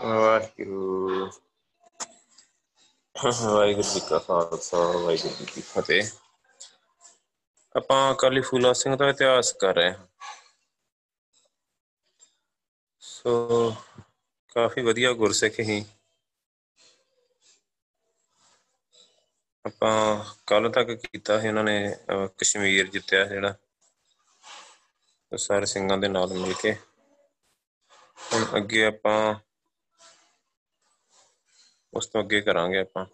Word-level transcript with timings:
ਵਾਹਿਗੁਰੂ। 0.00 1.30
ਵਾਹਿਗੁਰੂ 3.42 3.94
ਜੀ 3.94 4.00
ਕਾ 4.00 4.18
ਖਾਲਸਾ 4.18 4.76
ਵਾਹਿਗੁਰੂ 4.76 5.16
ਜੀ 5.16 5.46
ਕੀ 5.46 5.60
ਫਤਿਹ। 5.60 6.10
ਆਪਾਂ 7.76 8.14
ਅਕਾਲੀ 8.14 8.40
ਫੂਲਾ 8.40 8.72
ਸਿੰਘ 8.72 8.96
ਦਾ 8.96 9.08
ਇਤਿਹਾਸ 9.08 9.52
ਕਰ 9.52 9.74
ਰਹੇ 9.74 9.92
ਹਾਂ। 9.92 10.06
ਸੋ 13.00 13.74
ਕਾਫੀ 14.54 14.82
ਵਧੀਆ 14.82 15.12
ਗੁਰਸਿੱਖ 15.12 15.60
ਹੀ। 15.60 15.86
ਆਪਾਂ 19.66 20.24
ਕੱਲ 20.46 20.70
ਤੱਕ 20.70 20.90
ਕੀਤਾ 20.90 21.40
ਸੀ 21.40 21.48
ਉਹਨਾਂ 21.48 21.64
ਨੇ 21.64 21.94
ਅਹ, 21.94 22.26
ਕਸ਼ਮੀਰ 22.38 22.86
ਜਿੱਤਿਆ 22.86 23.24
ਜਿਹੜਾ। 23.24 23.54
ਉਹ 25.32 25.36
ਸਾਰੇ 25.36 25.66
ਸਿੰਘਾਂ 25.66 25.98
ਦੇ 25.98 26.08
ਨਾਲ 26.08 26.28
ਮਿਲ 26.28 26.54
ਕੇ। 26.54 26.76
ਹੁਣ 28.18 28.56
ਅੱਗੇ 28.56 28.84
ਆਪਾਂ 28.84 29.34
ਉਸ 31.94 32.06
ਤੋਂ 32.06 32.22
ਅੱਗੇ 32.22 32.40
ਕਰਾਂਗੇ 32.40 32.78
ਆਪਾਂ। 32.78 33.06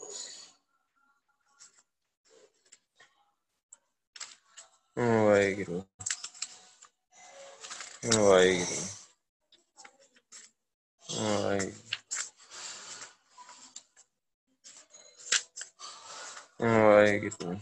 ਵਾਹਿਗੁਰੂ। 4.98 5.83
ਵਾਹਿਗੁਰੂ। 8.15 8.87
ਵਾਹਿਗੁਰੂ। 11.19 11.83
ਵਾਹਿਗੁਰੂ। 16.61 17.55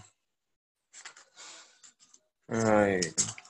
ਵਾਹਿਗੁਰੂ। 2.51 3.42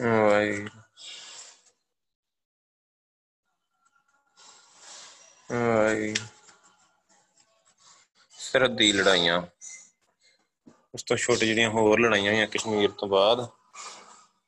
ਵਾਹਿਗੁਰੂ 0.00 0.80
ਵਾਹਿਗੁਰੂ 5.50 6.26
ਸਰਹੱਦ 8.30 8.76
ਦੀ 8.76 8.92
ਲੜਾਈਆਂ। 8.92 9.42
ਉਸ 10.94 11.02
ਤੋਂ 11.02 11.16
ਛੋਟੇ 11.16 11.46
ਜਿਹੜੀਆਂ 11.46 11.70
ਹੋਰ 11.70 12.00
ਲੜਾਈਆਂ 12.00 12.32
ਹੋਈਆਂ 12.32 12.46
ਕਸ਼ਮੀਰ 12.46 12.90
ਤੋਂ 12.90 13.08
ਬਾਅਦ, 13.08 13.46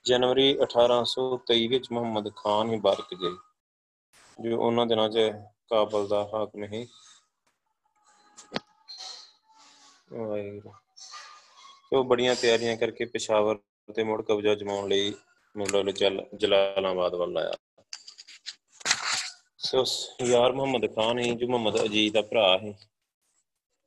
ਜਨਵਰੀ 0.05 0.59
1823 0.63 1.69
ਵਿੱਚ 1.69 1.91
ਮੁਹੰਮਦ 1.93 2.29
ਖਾਨ 2.37 2.73
ਹੀ 2.73 2.79
ਬਰਕ 2.79 3.15
ਗਏ, 3.15 3.37
ਜੋ 4.39 4.61
ਉਹਨਾਂ 4.61 4.87
ਦਿਨਾਂ 4.87 5.09
'ਚ 5.09 5.31
ਕਾਬਲ 5.71 6.09
ਦਾ 6.09 6.23
ਹਾਕਮ 6.35 6.67
ਸੀ। 6.67 6.87
ਵਾਹਿਗੁਰੂ 10.13 10.73
ਤੇ 11.91 11.97
ਉਹ 11.97 12.05
ਬੜੀਆਂ 12.05 12.35
ਤਿਆਰੀਆਂ 12.35 12.77
ਕਰਕੇ 12.77 13.05
ਪਿਸ਼ਾਵਰ 13.05 13.59
ਤੇ 13.95 14.03
ਮੁੜ 14.03 14.23
ਕਬਜ਼ਾ 14.23 14.55
ਜਮਾਉਣ 14.55 14.89
ਲਈ 14.89 15.15
ਮੁਗਲ 15.59 15.93
ਜਲ 15.93 16.27
ਜਲਾਲਾਬਾਦ 16.37 17.15
ਵੱਲ 17.15 17.39
ਆਇਆ 17.39 17.85
ਸੋ 19.59 19.85
ਸ- 19.85 20.11
ਯਾਰ 20.23 20.53
ਮੁਹੰਮਦ 20.53 20.95
ਖਾਨ 20.95 21.19
ਹੀ 21.19 21.35
ਜੋ 21.35 21.49
ਮੁਹੰਮਦ 21.49 21.85
ਅਜੀਜ਼ 21.85 22.15
ਦਾ 22.15 22.23
ਭਰਾ 22.23 22.59
ਸੀ। 22.59 22.75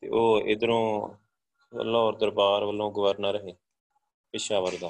ਤੇ 0.02 0.10
ਉਹ 0.10 0.42
ਇਧਰੋਂ 0.42 1.10
ਲਾਹੌਰ 1.84 2.16
ਦਰਬਾਰ 2.16 2.64
ਵੱਲੋਂ 2.64 2.92
ਗਵਰਨਰ 2.92 3.50
ਹੈ 3.50 3.54
ਪਿਸ਼ਾਵਰ 4.32 4.72
ਦਾ। 4.82 4.90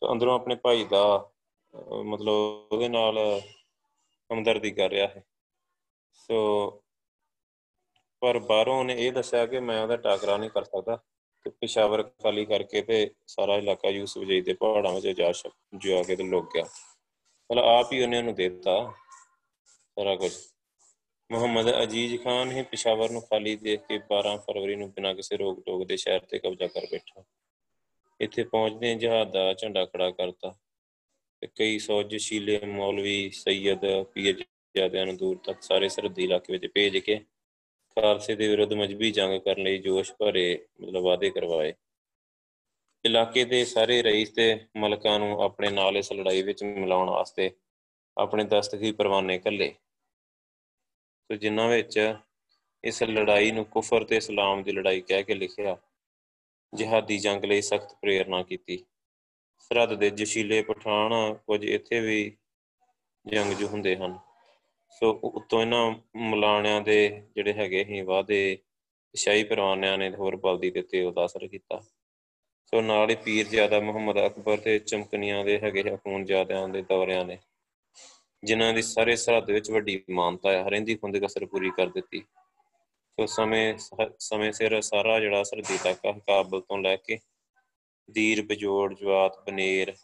ਤੇ 0.00 0.12
ਅੰਦਰੋਂ 0.12 0.34
ਆਪਣੇ 0.34 0.54
ਭਾਈ 0.54 0.84
ਦਾ 0.84 1.30
ਅਹ, 1.74 1.94
ਮਤਲਬ 1.94 2.32
ਉਹਦੇ 2.72 2.88
ਨਾਲ 2.88 3.40
ਹਮਦਰਦੀ 4.32 4.70
ਕਰ 4.70 4.88
ਰਿਹਾ 4.90 5.06
ਹੈ 5.06 5.24
ਸੋ 6.12 6.70
ਪਰ 8.20 8.38
ਬਾਹਰੋਂ 8.38 8.78
ਉਹਨੇ 8.78 9.06
ਇਹ 9.06 9.12
ਦੱਸਿਆ 9.12 9.46
ਕਿ 9.46 9.60
ਮੈਂ 9.60 9.82
ਉਹਦਾ 9.82 9.96
ਟਾਕਰਾ 9.96 10.36
ਨਹੀਂ 10.36 10.50
ਕਰ 10.50 10.64
ਸਕਦਾ। 10.64 10.96
ਤੇ 10.96 11.19
ਪਿਸ਼ਾਵਰ 11.48 12.02
ਖਾਲੀ 12.02 12.44
ਕਰਕੇ 12.44 12.82
ਤੇ 12.82 13.10
ਸਾਰਾ 13.26 13.54
ਇਲਾਕਾ 13.54 13.88
ਯੂਸਫ 13.88 14.24
ਜਈ 14.24 14.40
ਦੇ 14.40 14.52
ਪਹਾੜਾਂ 14.52 14.92
ਵਿੱਚ 14.92 15.06
ਜਾ 15.06 15.32
ਛਪ 15.32 15.52
ਜਾ 15.76 16.02
ਕੇ 16.02 16.16
ਤੇ 16.16 16.24
ਲੁਕ 16.24 16.54
ਗਿਆ। 16.54 16.64
ਮਤਲਬ 17.50 17.64
ਆਪ 17.64 17.92
ਹੀ 17.92 18.02
ਉਹਨੇ 18.02 18.18
ਉਹਨੂੰ 18.18 18.34
ਦੇ 18.34 18.48
ਦਿੱਤਾ, 18.48 18.92
ਸਾਰਾ 19.96 20.16
ਕੁਝ 20.16 20.32
ਮੁਹੰਮਦ 21.30 21.82
ਅਜੀਜ਼ 21.82 22.22
ਖਾਨ 22.22 22.50
ਹੀ 22.50 22.62
ਪਿਸ਼ਾਵਰ 22.62 23.10
ਨੂੰ 23.10 23.22
ਖਾਲੀ 23.22 23.56
ਦੇਖ 23.56 23.80
ਕੇ 23.80 23.98
12 23.98 24.36
ਫਰਵਰੀ 24.36 24.76
ਨੂੰ 24.76 24.90
ਬਿਨਾਂ 24.90 25.14
ਕਿਸੇ 25.14 25.36
ਰੋਕ 25.36 25.62
ਟੋਕ 25.66 25.86
ਦੇ 25.86 25.96
ਸ਼ਹਿਰ 25.96 26.20
ਤੇ 26.20 26.38
ਕਬਜ਼ਾ 26.38 26.66
ਕਰ 26.66 26.86
ਬੈਠਾ। 26.92 27.24
ਇੱਥੇ 28.20 28.44
ਪਹੁੰਚਦੇ 28.44 28.94
ਜਹਾਦ 28.94 29.32
ਦਾ 29.32 29.54
ਝੰਡਾ 29.54 29.84
ਖੜਾ 29.84 30.10
ਕਰਤਾ 30.10 30.54
ਤੇ 31.40 31.48
ਕਈ 31.56 31.78
ਸੌ 31.78 32.02
ਜਸ਼ੀਲੇ 32.02 32.60
ਮੌਲਵੀ, 32.66 33.30
ਸੈਯਦ 33.30 34.02
ਪੀਰਜ਼ਾਦਿਆਂ 34.02 35.06
ਨੂੰ 35.06 35.16
ਦੂਰ 35.16 35.36
ਤੱਕ 35.36 35.62
ਸਾਰੇ 35.62 35.88
ਸਰਹੱਦੀ 35.88 36.24
ਇਲਾਕੇ 36.24 36.52
ਵਿੱਚ 36.52 36.66
ਭੇਜ 36.66 36.98
ਕੇ 36.98 37.20
ਖਾਲਸੇ 37.96 38.34
ਦੇ 38.34 38.48
ਵਿਰੁੱਧ 38.48 38.72
ਮਜਬੀ 38.72 39.10
ਜੰਗ 39.10 39.40
ਕਰਨ 39.40 39.62
ਲਈ 39.62 39.78
ਜੋਸ਼ 39.78 40.12
ਭਰੇ 40.12 40.66
ਮਤਲਬ 40.80 41.02
ਵਾਅਦੇ 41.02 41.30
ਕਰਵਾਏ। 41.30 41.72
ਇਲਾਕੇ 43.04 43.44
ਦੇ 43.44 43.64
ਸਾਰੇ 43.64 44.02
ਰਈਸ 44.02 44.30
ਤੇ 44.30 44.44
ਮਲਕਾਂ 44.76 45.18
ਨੂੰ 45.18 45.40
ਆਪਣੇ 45.42 45.70
ਨਾਲ 45.70 45.96
ਇਸ 45.96 46.12
ਲੜਾਈ 46.12 46.42
ਵਿੱਚ 46.42 46.62
ਮਿਲਾਉਣ 46.64 47.10
ਵਾਸਤੇ 47.10 47.50
ਆਪਣੇ 48.16 48.44
ਦਸਤਖੀ 48.44 48.92
ਪਰਵਾਨੇ 48.92 49.38
ਘੱਲੇ 49.38 49.72
ਤੇ 51.30 51.36
ਜਿਨ੍ਹਾਂ 51.36 51.68
ਵਿੱਚ 51.68 51.98
ਇਸ 52.84 53.02
ਲੜਾਈ 53.02 53.50
ਨੂੰ 53.50 53.64
ਕੁਫਰ 53.64 54.04
ਤੇ 54.04 54.16
ਇਸਲਾਮ 54.16 54.62
ਦੀ 54.62 54.72
ਲੜਾਈ 54.72 55.00
ਕਹਿ 55.00 55.22
ਕੇ 55.22 55.34
ਲਿਖਿਆ, 55.34 55.76
ਜਿਹਾਦੀ 56.72 57.18
ਜੰਗ 57.18 57.44
ਲਈ 57.44 57.60
ਸਖਤ 57.60 57.94
ਪ੍ਰੇਰਣਾ 57.94 58.42
ਕੀਤੀ। 58.42 58.84
ਸਰਹੱਦ 59.60 59.94
ਦੇ 59.94 60.10
ਜਸ਼ੀਲੇ 60.10 60.62
ਪਠਾਨ 60.62 61.12
ਕੁਝ 61.46 61.64
ਇੱਥੇ 61.64 62.00
ਵੀ 62.00 62.36
ਜੰਗਜੂ 63.26 63.66
ਹੁੰਦੇ 63.66 63.96
ਹਨ। 63.96 64.18
ਸੋ 64.90 65.20
ਉ- 65.24 65.30
ਉੱਤੋਂ 65.36 65.60
ਇਹਨਾਂ 65.60 65.94
ਮਲਾਣਿਆਂ 66.16 66.80
ਦੇ 66.80 67.22
ਜਿਹੜੇ 67.34 67.52
ਹੈਗੇ 67.52 67.84
ਸੀ 67.84 68.00
ਵਾਅਦੇ 68.00 68.58
ਸ਼ਾਹੀ 69.14 69.44
ਪਰਵਾਨਿਆਂ 69.44 69.98
ਨੇ 69.98 70.10
ਹੋਰ 70.10 70.36
ਬਲਦੀ 70.36 70.70
ਦਿੱਤੇ 70.70 71.04
ਉਹਦਾ 71.04 71.24
ਅਸਰ 71.24 71.46
ਕੀਤਾ। 71.48 71.80
ਸੋ 72.64 72.80
ਨਾਲ 72.80 73.10
ਹੀ 73.10 73.14
ਪੀਰ 73.14 73.48
ਜ਼ਿਆਦਾ 73.48 73.80
ਮੁਹੰਮਦ 73.80 74.26
ਅਕਬਰ 74.26 74.56
ਤੇ 74.56 74.78
ਚਮਕਨੀਆਂ 74.78 75.44
ਦੇ 75.44 75.58
ਹੈਗੇ 75.58 75.82
ਹਕੂਨ 75.94 76.24
ਜ਼ਿਆਦਿਆਂ 76.24 76.68
ਦੇ 76.68 76.82
ਦੌਰਿਆਂ 76.82 77.24
ਨੇ 77.24 77.38
ਜਿਨ੍ਹਾਂ 78.44 78.74
ਦੀ 78.74 78.82
ਸਾਰੇ 78.82 79.16
ਸਰਹੱਦ 79.16 79.50
ਵਿੱਚ 79.50 79.70
ਵੱਡੀ 79.70 80.04
ਮਾਨਤਾ 80.10 80.52
ਹੈ 80.52 80.68
ਹਰਿੰਦੀ 80.68 80.94
ਖੁੰਦ 80.94 81.18
ਕਸਰ 81.18 81.46
ਪੂਰੀ 81.46 81.70
ਕਰ 81.70 81.86
ਦਿੱਤੀ। 81.86 82.20
ਸੋ 83.10 83.26
ਸਮੇਂ 83.26 83.78
ਸ- 83.78 84.12
ਸਮੇਂ 84.18 84.52
ਸਿਰ 84.52 84.80
ਸਾਰਾ 84.80 85.20
ਜਿਹੜਾ 85.20 85.42
ਸਰਦੀ 85.42 85.78
ਤੱਕ 85.84 86.06
ਆ, 86.06 86.12
ਕਾਬਲ 86.12 86.60
ਤੋਂ 86.60 86.78
ਲੈ 86.78 86.96
ਕੇ 86.96 87.18
ਦੀਰ 88.10 88.42
ਬਜੋੜ 88.42 88.94
ਜਵਾਤ 88.94 89.46
ਬਨੇਰ 89.46 89.94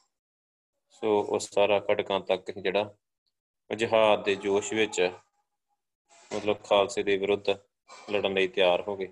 ਸੋ 0.90 1.20
ਉਹ 1.20 1.38
ਸਾਰਾ 1.38 1.78
ਕਟਕਾਂ 1.78 2.20
ਤੱਕ 2.20 2.58
ਜਿਹੜਾ 2.58 2.80
ਉਹ 2.80 3.05
ਜਿਹਾਦ 3.74 4.24
ਦੇ 4.24 4.34
ਜੋਸ਼ 4.34 4.72
ਵਿੱਚ 4.72 5.10
ਮਤਲਬ 6.36 6.62
ਖਾਲਸੇ 6.62 7.02
ਦੇ 7.02 7.16
ਵਿਰੁੱਧ 7.16 7.50
ਲੜਨ 8.10 8.34
ਲਈ 8.34 8.48
ਤਿਆਰ 8.48 8.80
ਹੋ 8.80 8.96
ਗਏ। 8.96 9.08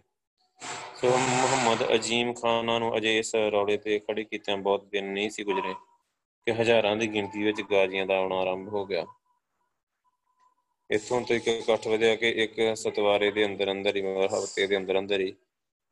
ਸੋ 0.94 1.08
ਮੁਹੰਮਦ 1.08 1.94
ਅਜੀਮ 1.94 2.32
ਖਾਨਾਂ 2.32 2.80
ਨੂੰ 2.80 2.96
ਅਜੇ 2.96 3.18
ਇਸ 3.18 3.34
ਰੌਲੇ 3.34 3.76
ਤੇ 3.76 3.98
ਖੜੇ 3.98 4.24
ਕੀਤਿਆਂ 4.24 4.56
ਬਹੁਤ 4.56 4.84
ਦਿਨ 4.84 5.04
ਨਹੀਂ 5.04 5.30
ਸੀ 5.30 5.44
ਗੁਜ਼ਰੇ 5.44 5.74
ਕਿ 6.46 6.52
ਹਜ਼ਾਰਾਂ 6.52 6.96
ਦੀ 6.96 7.06
ਗਿਣਤੀ 7.14 7.42
ਵਿੱਚ 7.42 7.62
ਗਾਜ਼ੀਆਂ 7.62 8.06
ਦਾ 8.06 8.16
ਆਉਣਾ 8.16 8.36
ਆਰੰਭ 8.36 8.68
ਹੋ 8.68 8.86
ਗਿਆ। 8.86 9.06
ਇੱਥੋਂ 10.90 11.20
ਤੱਕ 11.20 11.48
ਇਕੱਠ 11.48 11.88
ਵਧਿਆ 11.88 12.16
ਕਿ 12.16 12.30
ਇੱਕ 12.30 12.76
ਸਤਵਾਰੇ 12.76 13.30
ਦੇ 13.30 13.46
ਅੰਦਰ 13.46 13.70
ਅੰਦਰ 13.70 13.96
ਹੀ 13.96 14.02
ਮਤਲਬ 14.02 14.42
ਹਫ਼ਤੇ 14.42 14.66
ਦੇ 14.66 14.76
ਅੰਦਰ 14.76 14.98
ਅੰਦਰ 14.98 15.20
ਹੀ 15.20 15.34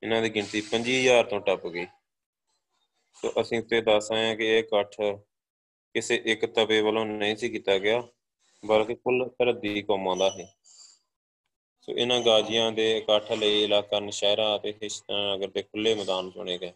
ਇਹਨਾਂ 0.03 0.23
ਦੀ 0.23 0.29
ਗਿਣਤੀ 0.29 0.61
25000 0.61 1.25
ਤੋਂ 1.25 1.41
ਟੱਪ 1.41 1.67
ਗਈ। 1.67 1.87
ਸੋ 3.15 3.33
ਅਸੀਂ 3.41 3.59
ਉੱਤੇ 3.59 3.81
ਦੱਸ 3.81 4.13
ਆਏ 4.13 4.29
ਹਾਂ 4.29 4.37
ਕਿ 4.37 4.47
ਇਹ 4.47 4.59
ਇਕੱਠ 4.59 4.97
ਕਿਸੇ 5.95 6.23
ਇੱਕ 6.25 6.47
ਤਵੇ 6.47 6.81
ਵੱਲੋਂ 6.81 7.07
ਨਹੀਂ 7.07 7.37
ਸੀ 7.37 7.49
ਕੀਤਾ 7.49 7.79
ਗਿਆ। 7.79 8.03
ਬਲਕਿ 8.65 8.95
ਕੁੱਲ 8.95 9.29
ਸਰਹੱਦੀ 9.29 9.83
ਕੌਮਾਂ 9.83 10.17
ਦਾ 10.17 10.31
ਹੈ 10.31 10.47
ਸੋ 11.83 11.93
ਇਹਨਾਂ 11.93 12.21
ਗਾਜ਼ੀਆਂ 12.21 12.71
ਦੇ 12.73 12.97
ਇਕੱਠ 12.97 13.33
ਲਈ 13.33 13.63
ਇਲਾਕਾ 13.65 14.01
ਨਸ਼ਹਿਰਾ 14.01 14.45
ਅਤੇ 14.57 14.73
ਹਿਸ਼ਤਾਨਗਰ 14.83 15.49
ਦੇ 15.49 15.63
ਖੁੱਲੇ 15.63 15.95
ਮੈਦਾਨ 15.95 16.31
ਚੁਣੇ 16.31 16.59
ਗਏ। 16.59 16.73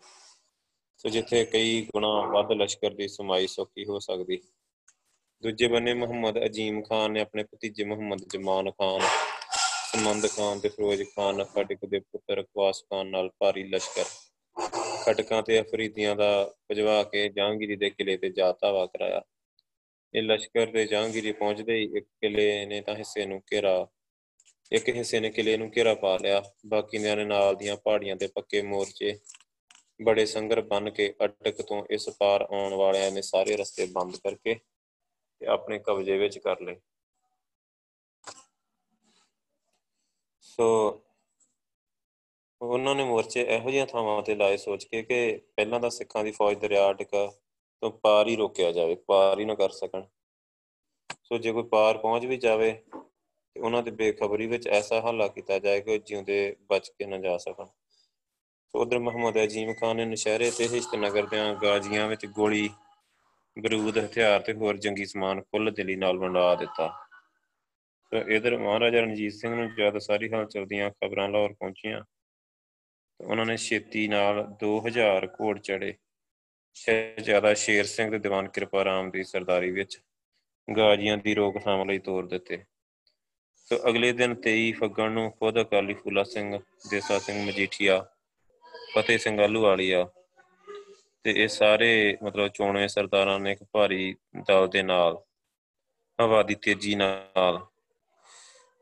ਸੋ 0.99 1.09
ਜਿੱਥੇ 1.09 1.45
ਕਈ 1.45 1.81
ਗੁਣਾ 1.87 2.09
ਵੱਧ 2.33 2.53
ਲਸ਼ਕਰ 2.53 2.95
ਦੀ 2.95 3.09
ਸਮਾਈ 3.09 3.47
ਸੌਖੀ 3.47 3.85
ਹੋ 3.85 3.99
ਸਕਦੀ। 3.99 4.41
ਦੂਜੇ 5.43 5.69
ਬੰਨੇ 5.69 5.95
ਮੁਹੰਮਦ 5.95 6.45
ਅਜੀਮ 6.45 6.83
ਖਾਨ 6.83 7.13
ਨੇ 7.13 7.21
ਆਪਣੇ 7.21 7.45
ਭਤੀਜੇ 7.45 7.85
ਮੁਹੰਮਦ 7.85 8.23
ਜਮਾਨ 8.33 8.71
ਖਾਨ 8.71 9.01
ਸਮੰਦ 9.93 10.27
ਖਾਨ 10.27 10.61
ਤੇ 10.61 10.69
ਫਿਰੋਜ਼ 10.69 11.03
ਖਾਨ, 11.03 11.45
ਖਟਕ 11.45 11.85
ਦੇ 11.85 11.99
ਪੁੱਤਰ 12.01 12.43
ਖਵਾਸ 12.43 12.83
ਖਾਨ 12.83 13.07
ਨਾਲ 13.07 13.31
ਭਾਰੀ 13.39 13.65
ਲਸ਼ਕਰ। 13.65 14.05
ਖਟਕਾਂ 15.05 15.43
ਤੇ 15.43 15.61
ਅਫਰੀਦੀਆਂ 15.61 16.17
ਦਾ 16.17 16.29
ਭਜਵਾ 16.71 17.03
ਕੇ 17.03 17.29
ਜਹਾਂਗੀਰੀ 17.29 17.77
ਦੇ 17.77 17.91
ਕਿਲੇ 17.91 18.17
ਤੇ 18.17 18.31
ਜਾ 18.31 18.53
ਧਾਵਾ 18.53 18.87
ਕਰਾਇਆ। 18.87 19.23
ਇਹ 20.15 20.23
ਲਸ਼ਕਰ 20.23 20.67
ਦੇ 20.67 20.87
ਜਹਾਂਗੀਰੀ 20.87 21.33
ਪਹੁੰਚਦੇ 21.33 21.75
ਹੀ 21.77 21.85
ਇੱਕ 21.97 22.07
ਕਿਲੇ 22.21 22.67
ਨੇ 22.67 22.81
ਤਾਂ 22.81 22.95
ਹਿੱਸੇ 22.97 23.27
ਨੂੰ 23.27 23.41
ਘੇਰਾ, 23.53 23.87
ਇੱਕ 24.73 24.89
ਹਿੱਸੇ 24.89 25.21
ਨੇ 25.21 25.31
ਕਿਲੇ 25.31 25.57
ਨੂੰ 25.57 25.71
ਘੇਰਾ 25.77 25.95
ਪਾ 25.95 26.17
ਲਿਆ। 26.17 26.43
ਬਾਕੀਆਂ 26.67 27.17
ਨੇ 27.17 27.25
ਨਾਲ 27.25 27.57
ਦੀਆਂ 27.57 27.77
ਪਹਾੜੀਆਂ 27.77 28.17
ਤੇ 28.17 28.27
ਪੱਕੇ 28.27 28.63
ਮੋਰਚੇ 28.63 29.19
ਬੜੇ 30.01 30.27
ਸੰਗਰ 30.27 30.61
ਬਨ 30.61 30.91
ਕੇ 30.91 31.13
ਅਟਕ 31.25 31.63
ਤੋਂ 31.63 31.85
ਇਸ 31.91 32.09
ਪਾਰ 32.11 32.43
ਆਉਣ 32.43 32.75
ਵਾਲਿਆਂ 32.75 33.11
ਨੇ 33.13 33.23
ਸਾਰੇ 33.23 33.57
ਰਸਤੇ 33.57 33.87
ਬੰਦ 33.87 34.17
ਕਰਕੇ 34.17 34.55
ਤੇ 35.41 35.47
ਆਪਣੇ 35.47 35.79
ਕਬਜ਼ੇ 35.79 36.19
ਵਿੱਚ 36.19 36.39
ਕਰ 36.39 36.61
ਲਏ। 36.61 36.77
ਸੋ 40.41 40.67
ਉਹਨਾਂ 42.61 42.95
ਨੇ 42.95 43.05
ਮੋਰਚੇ 43.05 43.43
ਇਹੋ 43.43 43.71
ਜਿਹੀਆਂ 43.71 43.87
ਥਾਵਾਂ 43.87 44.23
ਤੇ 44.23 44.35
ਲਾਏ 44.35 44.57
ਸੋਚ 44.57 44.85
ਕੇ 44.85 45.03
ਕਿ 45.03 45.37
ਪਹਿਲਾਂ 45.57 45.81
ਤਾਂ 45.81 45.91
ਸਿੱਖਾਂ 45.91 46.25
ਦੀ 46.25 46.31
ਫੌਜ 46.31 46.59
ਦਰਿਆ 46.59 46.91
ਅਟਕਾ 46.91 47.27
ਤੋਂ 47.83 47.91
ਪਾਰ 47.91 48.29
ਹੀ 48.29 48.37
ਰੋਕਿਆ 48.37 48.73
ਜਾਵੇ, 48.73 48.95
ਪਾਰ 48.95 49.41
ਹੀ 49.41 49.45
ਨਾ 49.45 49.55
ਕਰ 49.55 49.71
ਸਕਣ। 49.71 50.03
ਸੋ 51.23 51.39
ਜੇ 51.39 51.53
ਕੋਈ 51.53 51.63
ਪਾਰ 51.63 51.99
ਪਹੁੰਚ 51.99 52.25
ਵੀ 52.25 52.37
ਜਾਵੇ, 52.37 52.73
ਤੇ 52.73 53.61
ਉਹਨਾਂ 53.61 53.83
ਦੇ 53.83 53.91
ਬੇਖਬਰੀ 53.91 54.47
ਵਿੱਚ 54.47 54.69
ਐਸਾ 54.69 55.01
ਹੱਲਾ 55.01 55.29
ਕੀਤਾ 55.29 55.59
ਜਾਏ 55.59 55.81
ਕਿ 55.81 55.91
ਉਹ 55.91 55.99
ਜਿਉਂਦੇ 55.99 56.57
ਬਚ 56.69 56.89
ਕੇ 56.89 57.07
ਨਾ 57.07 57.19
ਜਾ 57.19 57.37
ਸਕਣ। 57.39 57.67
ਉਧਰ 58.75 58.99
ਮੁਹੰਮਦ 58.99 59.43
ਅਜੀਮ 59.43 59.73
ਖਾਨ 59.75 59.97
ਨੇ 59.97 60.05
ਨਸ਼ਹਿਰੇ 60.05 60.51
ਤੇ 60.51 60.69
ਹਿਸ਼ਤਨਗਰ 60.69 61.27
ਦੇ 61.27 61.37
ਗਾਜ਼ੀਆਂ 61.63 62.09
ਵਿੱਚ 62.09 62.27
ਗੋਲੀ, 62.27 62.69
ਬਰੂਦ, 63.57 63.99
ਹਥਿਆਰ 63.99 64.41
ਤੇ 64.41 64.53
ਹੋਰ 64.53 64.77
ਜੰਗੀ 64.77 65.05
ਸਮਾਨ 65.05 65.41
ਕੁੱਲ 65.41 65.71
ਦਿਲੀ 65.71 65.97
ਨਾਲ 65.97 66.19
ਵੰਡਾ 66.19 66.55
ਦਿੱਤਾ। 66.55 66.89
ਤੇ 68.13 68.37
ਇਧਰ 68.37 68.57
ਮਹਾਰਾਜਾ 68.59 69.01
ਰਣਜੀਤ 69.01 69.33
ਸਿੰਘ 69.33 69.55
ਨੂੰ 69.55 69.69
ਜਦ 69.75 69.99
ਸਾਰੀ 69.99 70.29
ਹਲਚਲ 70.33 70.67
ਦੀਆਂ 70.67 70.91
ਖਬਰਾਂ 70.91 71.29
ਲਾਹੌਰ 71.29 71.53
ਪਹੁੰਚੀਆਂ, 71.53 72.01
ਤੇ 73.21 73.25
ਉਹਨਾਂ 73.25 73.47
ਨੇ 73.47 73.57
ਛੇਤੀ 73.57 74.09
ਨਾਲ 74.09 74.43
2000 74.61 75.27
ਘੋੜ 75.41 75.59
ਚੜੇ 75.59 75.95
ਸ਼ਹਿਜ਼ਾਦਾ 76.77 77.53
ਸ਼ੇਰ 77.55 77.85
ਸਿੰਘ 77.85 78.11
ਤੇ 78.11 78.19
ਦੀਵਾਨ 78.19 78.49
ਕਿਰਪਾ 78.49 78.85
ਰਾਮ 78.85 79.11
ਦੀ 79.11 79.23
ਸਰਦਾਰੀ 79.25 79.71
ਵਿੱਚ 79.71 79.99
ਗਾਜ਼ੀਆਂ 80.69 81.17
ਦੀ 81.19 81.35
ਰੋਕਥਾਮ 81.35 81.89
ਲਈ 81.89 81.99
ਤੋਰ 81.99 82.27
ਦਿੱਤੇ। 82.27 82.59
ਸੋ 83.69 83.77
ਅਗਲੇ 83.89 84.13
ਦਿਨ 84.13 84.35
23 84.35 84.73
ਫੱਗਣ 84.73 85.11
ਨੂੰ 85.11 85.31
ਖੁਦ 85.31 85.61
ਅਕਾਲੀ 85.61 85.95
ਫੂਲਾ 85.95 86.23
ਸਿੰਘ, 86.23 86.59
ਦੇਸਾ 86.91 87.19
ਸਿੰਘ 87.19 87.47
ਮਜੀਠੀਆ, 87.47 87.99
ਫਤਿਹ 88.95 89.19
ਸਿੰਘ 89.19 89.41
ਆਲੂਵਾਲੀਆ 89.41 90.05
ਤੇ 91.25 91.33
ਇਹ 91.43 91.49
ਸਾਰੇ 91.49 92.17
ਮਤਲਬ 92.23 92.49
ਚੋਣਵੇਂ 92.49 92.89
ਸਰਦਾਰਾਂ 92.89 93.39
ਨੇ 93.41 93.53
ਇੱਕ 93.53 93.65
ਭਾਰੀ 93.73 94.15
ਦਲ 94.49 94.69
ਦੇ 94.69 94.83
ਨਾਲ 94.83 95.23
ਹਵਾ 96.19 96.43
ਦੀ 96.43 96.55
ਤੇਜ਼ੀ 96.55 96.95
ਨਾਲ 96.95 97.67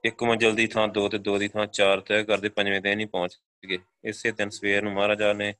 ਇੱਕ 0.05 0.23
ਮੰਜ਼ਲ 0.25 0.55
ਦੀ 0.55 0.67
ਥਾਂ 0.67 0.89
ਦੋ 0.89 1.09
ਤੇ 1.09 1.19
ਦੋ 1.19 1.39
ਦੀ 1.39 1.49
ਥਾਂ 1.49 1.67
ਚਾਰ 1.67 2.01
ਤੈਅ 2.01 2.23
ਕਰਦੇ 2.23 2.49
ਪੰਜਵੇਂ 2.49 2.81
ਦਿਨ 2.81 3.01
ਹੀ 3.01 3.05
ਪਹੁੰਚ 3.05 3.39
ਗਏ। 3.71 3.79
ਇਸੇ 4.05 4.33
ਦਿਨ 4.33 4.51
ਸਵੇਰ 4.51 4.83
ਨੂੰ 4.83 4.93
ਮਹਾਰਾਜਾ 4.93 5.33
ਨੇ 5.33 5.55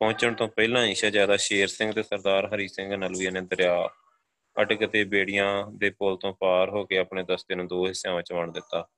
ਪਹੁੰਚਣ 0.00 0.34
ਤੋਂ 0.34 0.48
ਪਹਿਲਾਂ 0.48 0.84
ਹੀ 0.86 0.94
ਸ਼ਹਿਜ਼ਾਦਾ 0.94 1.36
ਸ਼ੇਰ 1.36 1.68
ਸਿੰਘ 1.68 1.92
ਤੇ 1.92 2.02
ਸਰਦਾਰ 2.02 2.46
ਹਰੀ 2.54 2.68
ਸਿੰਘ 2.68 2.96
ਨਲੂਏ 2.96 3.30
ਨੇ 3.30 3.40
ਦਰਿਆ 3.40 3.88
ਅਟਕ 4.62 4.86
ਤੇ 4.86 5.04
ਬੇੜੀਆਂ 5.04 5.66
ਦੇ 5.66 5.90
ਪੁਲ 5.90 6.16
ਤੋਂ 6.16 6.32
ਪਾਰ 6.32 6.70
ਹੋ 6.70 6.84
ਕੇ 6.84 6.98
ਆਪਣੇ 6.98 7.22
ਦਸਤੇ 7.22 7.54
ਨੂੰ 7.54 7.66
ਦੋ 7.68 7.86
ਹਿੱਸਿਆਂ 7.86 8.14
ਵਿੱਚ 8.14 8.32
ਵੰਡ 8.32 8.54
ਦਿੱਤਾ। 8.54 8.88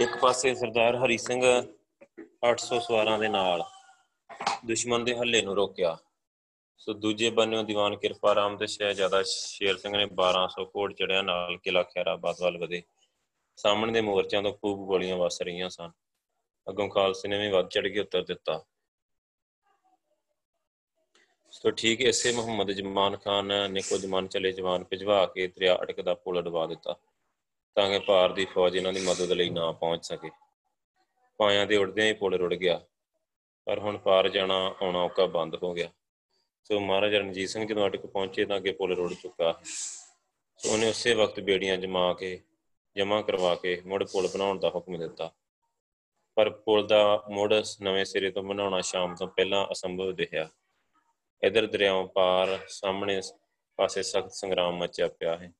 ਇੱਕ 0.00 0.16
ਪਾਸੇ 0.22 0.54
ਸਰਦਾਰ 0.54 0.96
ਹਰੀ 0.96 1.18
ਸਿੰਘ 1.18 1.42
800 2.48 2.80
ਸਵਾਰਾਂ 2.80 3.18
ਦੇ 3.18 3.28
ਨਾਲ 3.28 3.64
ਦੁਸ਼ਮਣ 4.66 5.04
ਦੇ 5.04 5.16
ਹੱਲੇ 5.16 5.42
ਨੂੰ 5.42 5.54
ਰੋਕਿਆ। 5.54 5.96
ਸੋ 6.78 6.92
ਦੂਜੇ 6.92 7.30
ਬੰਨਿਓ 7.30 7.62
ਦੀਵਾਨ 7.62 7.96
ਕਿਰਪਾ 7.96 8.34
ਰਾਮ 8.34 8.56
ਤੇ 8.56 8.66
ਸ਼ਹਿਜ਼ਾਦਾ 8.66 9.22
ਸ਼ੇਰ 9.22 9.76
ਸਿੰਘ 9.76 9.96
ਨੇ 9.96 10.06
1200 10.06 10.64
ਕੋੜ 10.64 10.92
ਚੜਿਆ 10.92 11.22
ਨਾਲ 11.22 11.56
ਕਿਲਾ 11.56 11.82
ਖੈਰਾਬਾਦ 11.82 12.36
ਵੱਲ 12.40 12.58
ਵਧੇ। 12.58 12.82
ਸਾਹਮਣੇ 13.56 13.92
ਦੇ 13.92 14.00
ਮੋਰਚਿਆਂ 14.00 14.42
ਤੋਂ 14.42 14.52
ਖੂਬ 14.52 14.86
ਗੋਲੀਆਂ 14.86 15.16
ਵਸ 15.16 15.42
ਰਹੀਆਂ 15.42 15.68
ਸਨ। 15.68 15.90
ਅੱਗੋਂ 16.66 16.88
ਖਾਲਸੇ 16.88 17.28
ਨੇ 17.28 17.38
ਵੀ 17.38 17.48
ਵੱਧ 17.48 17.68
ਚੜ 17.68 17.88
ਕੇ 17.88 18.00
ਉੱਤਰ 18.00 18.24
ਦਿੱਤਾ। 18.24 18.64
ਸੋ 21.52 21.70
ਠੀਕ 21.70 22.00
ਇਸੇ 22.00 22.32
ਮੁਹੰਮਦ 22.32 22.70
ਜਮਾਨ 22.70 23.16
ਖਾਨ 23.16 23.52
ਨੇ 23.72 23.80
ਕੁਝ 23.80 24.04
ਮਨ 24.06 24.26
ਚਲੇ 24.28 24.52
ਜਵਾਨ 24.52 24.84
ਭਿਜਵਾ 24.84 25.24
ਕੇ 25.26 25.46
ਦਰਿਆ 25.46 25.76
ਅਟਕ 25.82 26.00
ਦਾ 26.00 26.14
ਪੁਲ 26.14 26.38
ਅਡਵਾ 26.40 26.66
ਦਿੱਤਾ, 26.66 26.94
ਤਾਂ 27.76 27.88
ਕਿ 27.90 27.98
ਭਾਰ 27.98 28.32
ਦੀ 28.32 28.44
ਫੌਜ 28.44 28.76
ਇਹਨਾਂ 28.76 28.92
ਦੀ 28.92 29.00
ਮਦਦ 29.06 29.32
ਲਈ 29.32 29.50
ਨਾ 29.50 29.70
ਪਹੁੰਚ 29.72 30.04
ਸਕੇ। 30.04 30.30
ਪਾਇਆਂ 31.40 31.66
ਦੇ 31.66 31.76
ਉੜਦਿਆਂ 31.76 32.06
ਹੀ 32.06 32.12
ਪੁਲ 32.12 32.34
ਰੁੜ 32.34 32.54
ਗਿਆ, 32.54 32.80
ਪਰ 33.66 33.78
ਹੁਣ 33.78 33.98
ਪਾਰ 33.98 34.28
ਜਾਣਾ 34.28 34.54
ਆਉਣਾ 34.82 35.02
ਔਕਾ 35.02 35.26
ਬੰਦ 35.26 35.56
ਹੋ 35.62 35.72
ਗਿਆ। 35.74 35.88
ਸੋ 36.64 36.80
ਮਹਾਰਾਜਾ 36.80 37.18
ਰਣਜੀਤ 37.18 37.48
ਸਿੰਘ 37.48 37.66
ਜਦੋਂ 37.66 37.86
ਅਟਕ 37.88 38.06
ਪਹੁੰਚੇ 38.06 38.44
ਤਾਂ 38.44 38.56
ਅੱਗੇ 38.56 38.72
ਪੁਲ 38.72 38.94
ਰੁੜ 38.96 39.12
ਚੁੱਕਾ 39.14 39.48
ਹੈ। 39.48 39.54
ਸੋ 40.60 40.72
ਉਹਨੇ 40.72 40.88
ਉਸੇ 40.88 41.14
ਵਕਤ 41.14 41.40
ਬੇੜੀਆਂ 41.40 41.76
ਜਮਾ 41.76 42.12
ਕੇ 42.14 42.40
ਜਮਾ 42.96 43.20
ਕਰਵਾ 43.22 43.54
ਕੇ 43.54 43.80
ਮੁੜ 43.86 44.02
ਪੁਲ 44.04 44.28
ਬਣਾਉਣ 44.34 44.58
ਦਾ 44.58 44.70
ਹੁਕਮ 44.70 44.98
ਦਿੱਤਾ। 44.98 45.30
ਪਰ 46.36 46.50
ਪੁਲ 46.50 46.86
ਦਾ 46.86 47.22
ਮੁੜ 47.30 47.52
ਨਵੇਂ 47.82 48.04
ਸਿਰੇ 48.04 48.30
ਤੋਂ 48.30 48.42
ਬਣਾਉਣਾ 48.42 48.80
ਸ਼ਾਮ 48.80 49.14
ਤੋਂ 49.14 49.26
ਪਹਿਲਾਂ 49.26 49.66
ਅਸੰਭਵ 49.72 50.12
ਦਿਖਿਆ 50.12 50.48
ਇਧਰ 51.42 51.66
ਦਰਿਆਵਾਂ 51.66 52.06
ਪਾਰ 52.06 52.58
ਸਾਹਮਣੇ 52.68 53.20
ਪਾਸੇ 53.76 54.02
ਸਖਤ 54.02 54.32
ਸੰਗਰਾਮ 54.32 54.76
ਮਚਿਆ 54.76 55.08
ਪਿਆ 55.08 55.36
ਹੈ। 55.36 55.52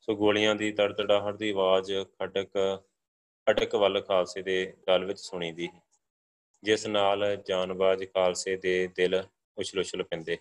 ਸੋ 0.00 0.14
ਗੋਲੀਆਂ 0.14 0.54
ਦੀ 0.54 0.72
ਤੜਤੜਾਹਟ 0.72 1.36
ਦੀ 1.36 1.50
ਆਵਾਜ਼ 1.50 1.92
ਖਟਕ 1.92 2.82
ਅਟਕ 3.50 3.74
ਵੱਲ 3.74 4.00
ਖਾਲਸੇ 4.00 4.42
ਦੇ 4.42 4.74
ਗਲ 4.88 5.04
ਵਿੱਚ 5.04 5.18
ਸੁਣੀ 5.18 5.52
ਦੀ 5.52 5.68
ਜਿਸ 6.62 6.86
ਨਾਲ 6.86 7.36
ਜਾਨਬਾਜ਼ 7.36 8.04
ਖਾਲਸੇ 8.04 8.56
ਦੇ 8.56 8.86
ਦਿਲ 8.86 9.24
ਉਛਲ-ਉਛਲ 9.58 10.02
ਪੈਂਦੇ 10.02 10.38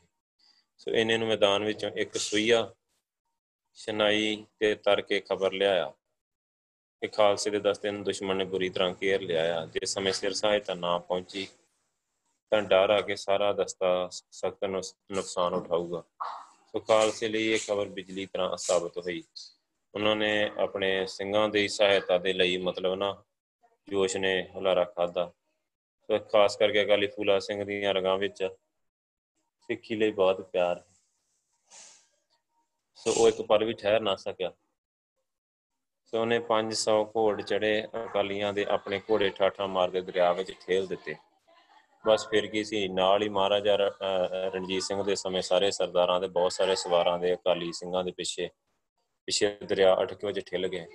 ਸੋ 0.77 0.92
ਇਹਨੇ 0.92 1.18
ਨੂੰ 1.18 1.27
ਮੈਦਾਨ 1.27 1.63
ਵਿੱਚੋਂ 1.63 1.92
ਇੱਕ 1.92 2.18
ਸੂਈਆ 2.18 2.74
ਸ਼ਨਾਈ 3.74 4.45
ਤੇ 4.59 4.75
ਤਰ 4.75 5.01
ਕੇ 5.01 5.19
ਖਬਰ 5.19 5.54
ਲਿਆਇਆ 5.54 5.94
ਕਿ 7.01 7.07
ਖਾਲਸੇ 7.07 7.50
ਦੇ 7.50 7.59
ਦਸਤੇ 7.59 7.92
ਨੂੰ 7.92 8.04
ਦੁਸ਼ਮਣ 8.04 8.36
ਨੇ 8.36 8.45
ਬੁਰੀ 8.45 8.69
ਤਰ੍ਹਾਂ 8.69 8.95
ਘੇਰ 9.04 9.21
ਲਿਆ 9.21 9.62
ਆ। 9.62 9.65
ਜਿਸ 9.65 9.89
ਸਮੇਂ 9.89 10.13
ਸਿਰ 10.13 10.33
ਸਹਾਇਤਾ 10.33 10.74
ਨਾ 10.74 10.98
ਪਹੁੰਚੀ 10.98 11.48
ਤਾਂ 12.52 12.62
ਡਰ 12.62 12.90
ਆ 12.90 13.02
ਕੇ 13.02 13.16
ਸਾਰਾ 13.16 13.54
ਦਸਤਾ 13.54 14.10
ਸਖਤ 14.12 14.66
ਨੁਕਸਾਨ 14.66 15.54
ਉਠਾਊਗਾ। 15.54 16.04
ਸੋ 16.72 16.80
ਖਾਲਸੇ 16.80 17.28
ਲਈ 17.28 17.48
ਇਹ 17.48 17.60
ਖਬਰ 17.68 17.86
ਬਿਜਲੀ 17.86 18.26
ਤਰ੍ਹਾਂ 18.26 18.58
ਸਾਬਤ 18.58 18.98
ਹੋਈ। 18.98 19.24
ਉਹਨਾਂ 19.96 20.16
ਨੇ 20.16 20.52
ਆਪਣੇ 20.58 21.08
ਸਿੰਘਾਂ 21.08 21.50
ਦੀ 21.50 21.68
ਸਹਾਇਤਾ 21.68 22.18
ਦੇ 22.18 22.34
ਲਈ 22.34 22.58
ਮਤਲਬ 22.58 22.94
ਨਾ 22.96 23.24
ਜੋਸ਼ 23.90 24.18
ਨੇ 24.18 24.50
ਹੁਲਾਰਾ 24.56 24.84
ਖਾਦਾ 24.84 25.32
ਸੋ 26.10 26.20
ਖਾਸ 26.20 26.58
ਕਰਕੇ 26.58 26.84
ਅਕਾਲੀ 26.84 27.08
ਫੂਲਾ 27.08 27.40
ਸਿੰਘ 27.40 27.64
ਦੀਆਂ 27.64 27.94
ਰਗਾਂ 27.94 28.18
ਵਿੱਚ 28.18 28.50
ਸਿੱਖੀ 29.62 29.96
ਲਈ 29.96 30.12
ਬਹੁਤ 30.12 30.42
ਪਿਆਰ। 30.42 30.84
ਸੋ 32.96 33.14
ਉਹ 33.18 33.28
ਇੱਕ 33.28 33.42
ਪਲ 33.42 33.64
ਵੀ 33.64 33.74
ਠਹਿਰ 33.74 34.00
ਨਾ 34.00 34.16
ਸਕਿਆ। 34.16 34.52
ਸੋ 36.06 36.22
ਉਹਨੇ 36.22 36.40
500 36.40 36.98
ਘੋੜ 37.16 37.42
ਚੜੇ 37.42 37.88
ਅਕਾਲੀਆਂ 38.06 38.54
ਦੇ 38.54 38.66
ਆਪਣੇ 38.66 39.00
ਘੋੜੇ 39.00 39.30
ਠਾਠਾ 39.30 39.68
ਮਾਰਦੇ 39.68 40.02
ਦਰਿਆ 40.02 40.34
ਵਿੱਚ 40.34 40.52
ਠੇਲ 40.52 40.88
ਦਿੱਤੇ। 40.88 41.16
ਬਸ 42.07 42.27
ਫਿਰ 42.30 42.45
ਕੀ 42.48 42.63
ਸੀ, 42.63 42.88
ਨਾਲ 42.88 43.24
ਹੀ 43.24 43.30
ਮਹਾਰਾਜਾ 43.30 43.75
ਰਣਜੀਤ 43.75 44.83
ਸਿੰਘ 44.83 45.04
ਦੇ 45.04 45.15
ਸਮੇਂ 45.15 45.42
ਸਾਰੇ 45.42 45.71
ਸਰਦਾਰਾਂ 45.71 46.19
ਦੇ, 46.21 46.27
ਬਹੁਤ 46.27 46.51
ਸਾਰੇ 46.51 46.75
ਸਵਾਰਾਂ 46.75 47.18
ਦੇ, 47.19 47.33
ਅਕਾਲੀ 47.33 47.71
ਸਿੰਘਾਂ 47.74 48.04
ਦੇ 48.04 48.12
ਪਿੱਛੇ 48.18 48.50
ਪਿੱਛੇ 49.27 49.48
ਦਰਿਆ 49.63 49.95
ਅਟਕੇ 50.01 50.27
ਵਿੱਚ 50.27 50.39
ਠਿਲ 50.50 50.68
ਗਏ। 50.68 50.86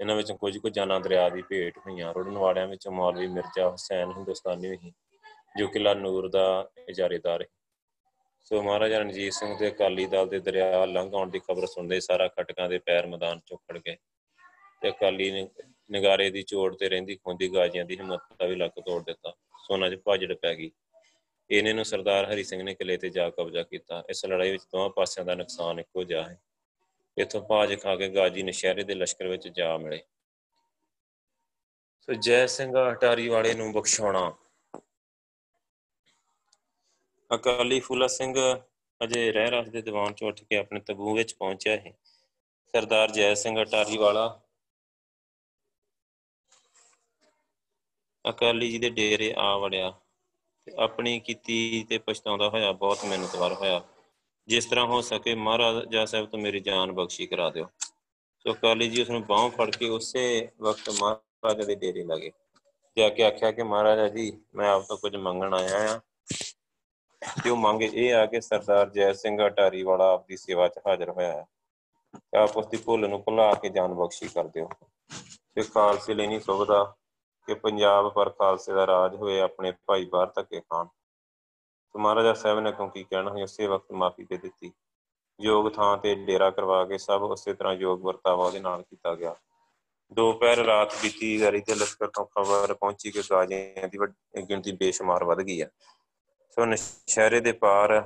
ਇਹਨਾਂ 0.00 0.16
ਵਿੱਚ 0.16 0.32
ਕੁਝ 0.32 0.56
ਕੁ 0.58 0.68
ਜਾਨਾਂ 0.68 0.98
ਦਰਿਆ 1.00 1.28
ਦੀ 1.28 1.42
ਭੇਟ 1.42 1.78
ਹੋਈਆਂ, 1.78 2.12
ਰੁੜਨ 2.14 2.38
ਵਾਲਿਆਂ 2.38 2.66
ਵਿੱਚ 2.66 2.88
ਮੌਲਵੀ 2.88 3.26
ਮਿਰਜ਼ਾ 3.28 3.68
ਹੁਸੈਨ 3.68 4.12
ਹਿੰਦੁਸਤਾਨੀ 4.12 4.68
ਵੀ 4.68 4.92
ਜੋ 5.58 5.66
ਕਿਲਾ 5.68 5.92
ਨੂਰ 5.94 6.28
ਦਾ 6.28 6.46
ਇਜਾਰੇਦਾਰ 6.88 7.42
ਹੈ 7.42 7.46
ਸੋ 8.46 8.62
ਮਹਾਰਾਜਾ 8.62 8.98
ਰਣਜੀਤ 8.98 9.32
ਸਿੰਘ 9.32 9.56
ਦੇ 9.58 9.68
ਅਕਾਲੀ 9.68 10.06
ਦਲ 10.06 10.28
ਦੇ 10.28 10.38
ਦਰਿਆ 10.40 10.84
ਲੰਘ 10.86 11.14
ਆਉਣ 11.14 11.30
ਦੀ 11.30 11.38
ਖਬਰ 11.38 11.66
ਸੁਣਦੇ 11.66 12.00
ਸਾਰਾ 12.00 12.28
ਖਟਕਾਂ 12.28 12.68
ਦੇ 12.68 12.78
ਪੈਰ 12.78 13.06
ਮੈਦਾਨ 13.06 13.40
ਚੋਂ 13.46 13.58
ਖੜ 13.58 13.78
ਗਏ 13.78 13.96
ਤੇ 14.82 14.90
ਅਕਾਲੀ 14.90 15.30
ਨੇ, 15.30 15.48
ਨਗਾਰੇ 15.90 16.30
ਦੀ 16.30 16.42
ਚੋੜ 16.42 16.74
ਤੇ 16.76 16.88
ਰਹਿੰਦੀ 16.88 17.16
ਖੁੰਦੀ 17.16 17.48
ਗਾਜੀਆਂ 17.54 17.84
ਦੀ 17.84 17.98
ਹਿੰਮਤ 17.98 18.20
ਦਾ 18.38 18.46
ਵੀ 18.46 18.56
ਲੱਕ 18.56 18.80
ਤੋੜ 18.80 19.02
ਦਿੱਤਾ। 19.04 19.32
ਸੋਨਾ 19.62 19.90
'ਚ 19.90 19.94
ਭਾਜੜ 19.94 20.32
ਪੈ 20.34 20.54
ਗਈ। 20.54 20.70
ਇਹਨੇ 21.50 21.72
ਨੂੰ 21.72 21.84
ਸਰਦਾਰ 21.84 22.32
ਹਰੀ 22.32 22.44
ਸਿੰਘ 22.44 22.62
ਨੇ 22.62 22.74
ਕਿਲੇ 22.74 22.96
ਤੇ 22.96 23.10
ਜਾ 23.10 23.30
ਕਬਜ਼ਾ 23.30 23.62
ਕੀਤਾ। 23.62 24.02
ਇਸ 24.10 24.24
ਲੜਾਈ 24.24 24.50
ਵਿੱਚ 24.50 24.62
ਦੋਵਾਂ 24.64 24.90
ਪਾਸਿਆਂ 24.90 25.26
ਦਾ 25.26 25.34
ਨੁਕਸਾਨ 25.34 25.80
ਇੱਕੋ 25.80 26.04
ਜਿਹਾ 26.04 26.28
ਹੈ। 26.28 26.40
ਇਥੋਂ 27.18 27.40
ਭਾਜ 27.40 27.80
ਖਾ 27.80 27.96
ਕੇ 27.96 28.08
ਗਾਜੀ 28.08 28.42
ਨਸ਼ਹਿਰੇ 28.42 28.82
ਦੇ 28.82 28.94
ਲਸ਼ਕਰ 28.94 29.26
ਵਿੱਚ 29.26 29.48
ਜਾ 29.48 29.76
ਮਿਲੇ। 29.76 30.02
ਸੋ 32.00 32.12
ਜੈ 32.12 32.46
ਸਿੰਘ 32.46 32.72
ਹਟਾਰੀ 32.92 33.28
ਵਾਲੇ 33.28 33.54
ਨੂੰ 33.54 33.72
ਬਖਸ਼ਾਉਣਾ। 33.72 34.32
ਅਕਾਲੀ 37.34 37.80
ਫੂਲਾ 37.80 38.06
ਸਿੰਘ 38.06 38.34
ਅਜੇ 39.04 39.32
ਰਹਿ 39.32 39.50
ਰਸ 39.50 39.68
ਦੇ 39.68 39.82
ਦੀਵਾਨ 39.82 40.14
ਚ 40.14 40.22
ਉੱਠ 40.22 40.42
ਕੇ 40.42 40.56
ਆਪਣੇ 40.56 40.80
ਤਬੂ 40.80 41.14
ਵਿੱਚ 41.14 41.34
ਪਹੁੰਚਿਆ 41.34 41.76
ਹੈ। 41.76 41.92
ਸਰਦਾਰ 42.74 43.10
ਜੈ 43.10 43.34
ਸਿੰਘ 43.34 43.62
ਹਟਾਰੀ 43.62 43.96
ਵਾਲਾ 43.96 44.40
ਅਕਾਲੀ 48.28 48.70
ਜੀ 48.70 48.78
ਦੇ 48.78 48.90
ਡੇਰੇ 48.90 49.34
ਆ 49.38 49.56
ਵੜਿਆ 49.58 49.90
ਤੇ 50.66 50.72
ਆਪਣੀ 50.78 51.20
ਕੀਤੀ 51.20 51.86
ਤੇ 51.88 51.98
ਪਛਤਾਉਂਦਾ 51.98 52.48
ਹੋਇਆ 52.48 52.72
ਬਹੁਤ 52.72 53.04
ਮਿਹਨਤਵਾਰ 53.04 53.52
ਹੋਇਆ। 53.52 53.80
ਜਿਸ 54.48 54.66
ਤਰ੍ਹਾਂ 54.66 54.86
ਹੋ 54.86 55.00
ਸਕੇ 55.00 55.34
ਮਹਾਰਾਜਾ 55.34 56.04
ਸਾਹਿਬ 56.04 56.26
ਤੋਂ 56.26 56.38
ਮੇਰੀ 56.38 56.60
ਜਾਨ 56.60 56.92
ਬਖਸ਼ੀ 56.92 57.26
ਕਰਾ 57.26 57.50
ਦਿਓ। 57.50 57.66
ਸੋ 58.38 58.52
ਅਕਾਲੀ 58.52 58.88
ਜੀ 58.88 59.02
ਉਸ 59.02 59.10
ਨੂੰ 59.10 59.24
ਬਾਹੋਂ 59.26 59.50
ਫੜ 59.50 59.70
ਕੇ 59.70 59.88
ਉਸੇ 59.88 60.48
ਵਕਤ 60.60 60.90
ਮਹਾਰਾਜਾ 60.90 61.64
ਦੇ 61.64 61.74
ਡੇਰੇ 61.74 62.04
ਲਗੇ 62.04 62.30
ਜਾ 62.96 63.08
ਕੇ 63.08 63.22
ਆਖਿਆ 63.22 63.50
ਕਿ 63.52 63.62
ਮਹਾਰਾਜਾ 63.62 64.08
ਜੀ, 64.08 64.32
ਮੈਂ 64.54 64.70
ਆਪ 64.70 64.82
ਤੋਂ 64.82 64.96
ਕੁਝ 64.96 65.16
ਮੰਗਣ 65.16 65.54
ਆਇਆ 65.54 65.94
ਆ 65.94 66.00
ਤੇ 67.44 67.50
ਉਹ 67.50 67.56
ਮੰਗੇ 67.56 67.90
ਇਹ 67.94 68.14
ਆ 68.14 68.26
ਕਿ 68.26 68.40
ਸਰਦਾਰ 68.40 68.90
ਜੈ 68.90 69.12
ਸਿੰਘ 69.12 69.46
ਅਟਾਰੀ 69.46 69.82
ਵਾਲਾ 69.82 70.12
ਆਪ 70.12 70.26
ਦੀ 70.28 70.36
ਸੇਵਾ 70.36 70.68
'ਚ 70.68 70.78
ਹਾਜ਼ਰ 70.86 71.10
ਹੋਇਆ 71.10 71.32
ਹੈ। 71.32 71.46
ਆਪ 72.38 72.56
ਉਸ 72.56 72.66
ਦੀ 72.66 72.76
ਭੁੱਲ 72.76 73.08
ਨੂੰ 73.08 73.22
ਭੁਲਾ 73.24 73.54
ਕੇ 73.54 73.68
ਜਾਨ 73.68 73.94
ਬਖਸ਼ੀ 73.94 74.28
ਕਰ 74.28 74.44
ਦਿਓ। 74.44 74.68
ਤੇ 75.54 75.62
ਖਾਲਸੇ 75.62 76.14
ਲਈ 76.14 76.26
ਨਹੀਂ 76.26 76.40
ਸੁਭਦਾ। 76.40 76.94
ਕਿ 77.48 77.54
ਪੰਜਾਬ 77.54 78.12
ਪਰ 78.14 78.30
ਖਾਲਸੇ 78.30 78.72
ਦਾ 78.72 78.86
ਰਾਜ 78.86 79.14
ਹੋਏ 79.14 79.40
ਆਪਣੇ 79.40 79.72
ਭਾਈ 79.86 80.04
ਬਾਹਰ 80.04 80.32
ਧੱਕੇ 80.36 80.60
ਖਾਣ। 80.60 80.86
ਤੇ 80.86 81.98
ਮਹਾਰਾਜਾ 81.98 82.32
ਸਾਹਿਬ 82.34 82.58
ਨੇ 82.60 82.72
ਕਿਉਂਕਿ 82.72 83.02
ਕਹਿਣਾ 83.04 83.30
ਹੋਇਆ 83.30 83.44
ਉਸੇ 83.44 83.66
ਵਕਤ 83.66 83.92
ਮਾਫੀ 83.92 84.24
ਦੇ 84.24 84.36
ਦਿੱਤੀ। 84.36 84.72
ਯੋਗ 85.40 85.68
ਥਾਂ 85.72 85.96
ਤੇ 85.98 86.14
ਡੇਰਾ 86.14 86.50
ਕਰਵਾ 86.50 86.84
ਕੇ 86.84 86.98
ਸਭ 86.98 87.22
ਉਸੇ 87.22 87.54
ਤਰ੍ਹਾਂ 87.54 87.74
ਯੋਗ 87.74 88.04
ਵਰਤਾਵਾ 88.06 88.44
ਉਹਦੇ 88.46 88.60
ਨਾਲ 88.60 88.82
ਕੀਤਾ 88.82 89.14
ਗਿਆ। 89.14 89.34
ਦੋ 90.12 90.32
ਪੈਰ 90.32 90.58
ਰਾਤ 90.58 90.94
ਬੀਤੀ 91.02 91.40
ਗਰੀ 91.40 91.60
ਤੇ 91.60 91.74
ਲਸ਼ਕਰ 91.74 92.08
ਤੋਂ 92.08 92.24
ਖਬਰ 92.26 92.74
ਪਹੁੰਚੀ 92.74 93.10
ਕਿ 93.10 93.22
ਗਾਜੀਆਂ 93.30 93.88
ਦੀ 93.88 93.98
ਗਿਣਤੀ 94.48 94.72
ਬੇਸ਼ੁਮਾਰ 94.72 95.24
ਵੱਧ 95.24 95.40
ਗਈ 95.40 95.60
ਹੈ 95.62 95.70
ਸੋ 96.56 96.64
ਨਸ਼ਹਿਰੇ 96.64 97.40
ਦੇ 97.40 97.52
ਪਾਰ 97.52 98.00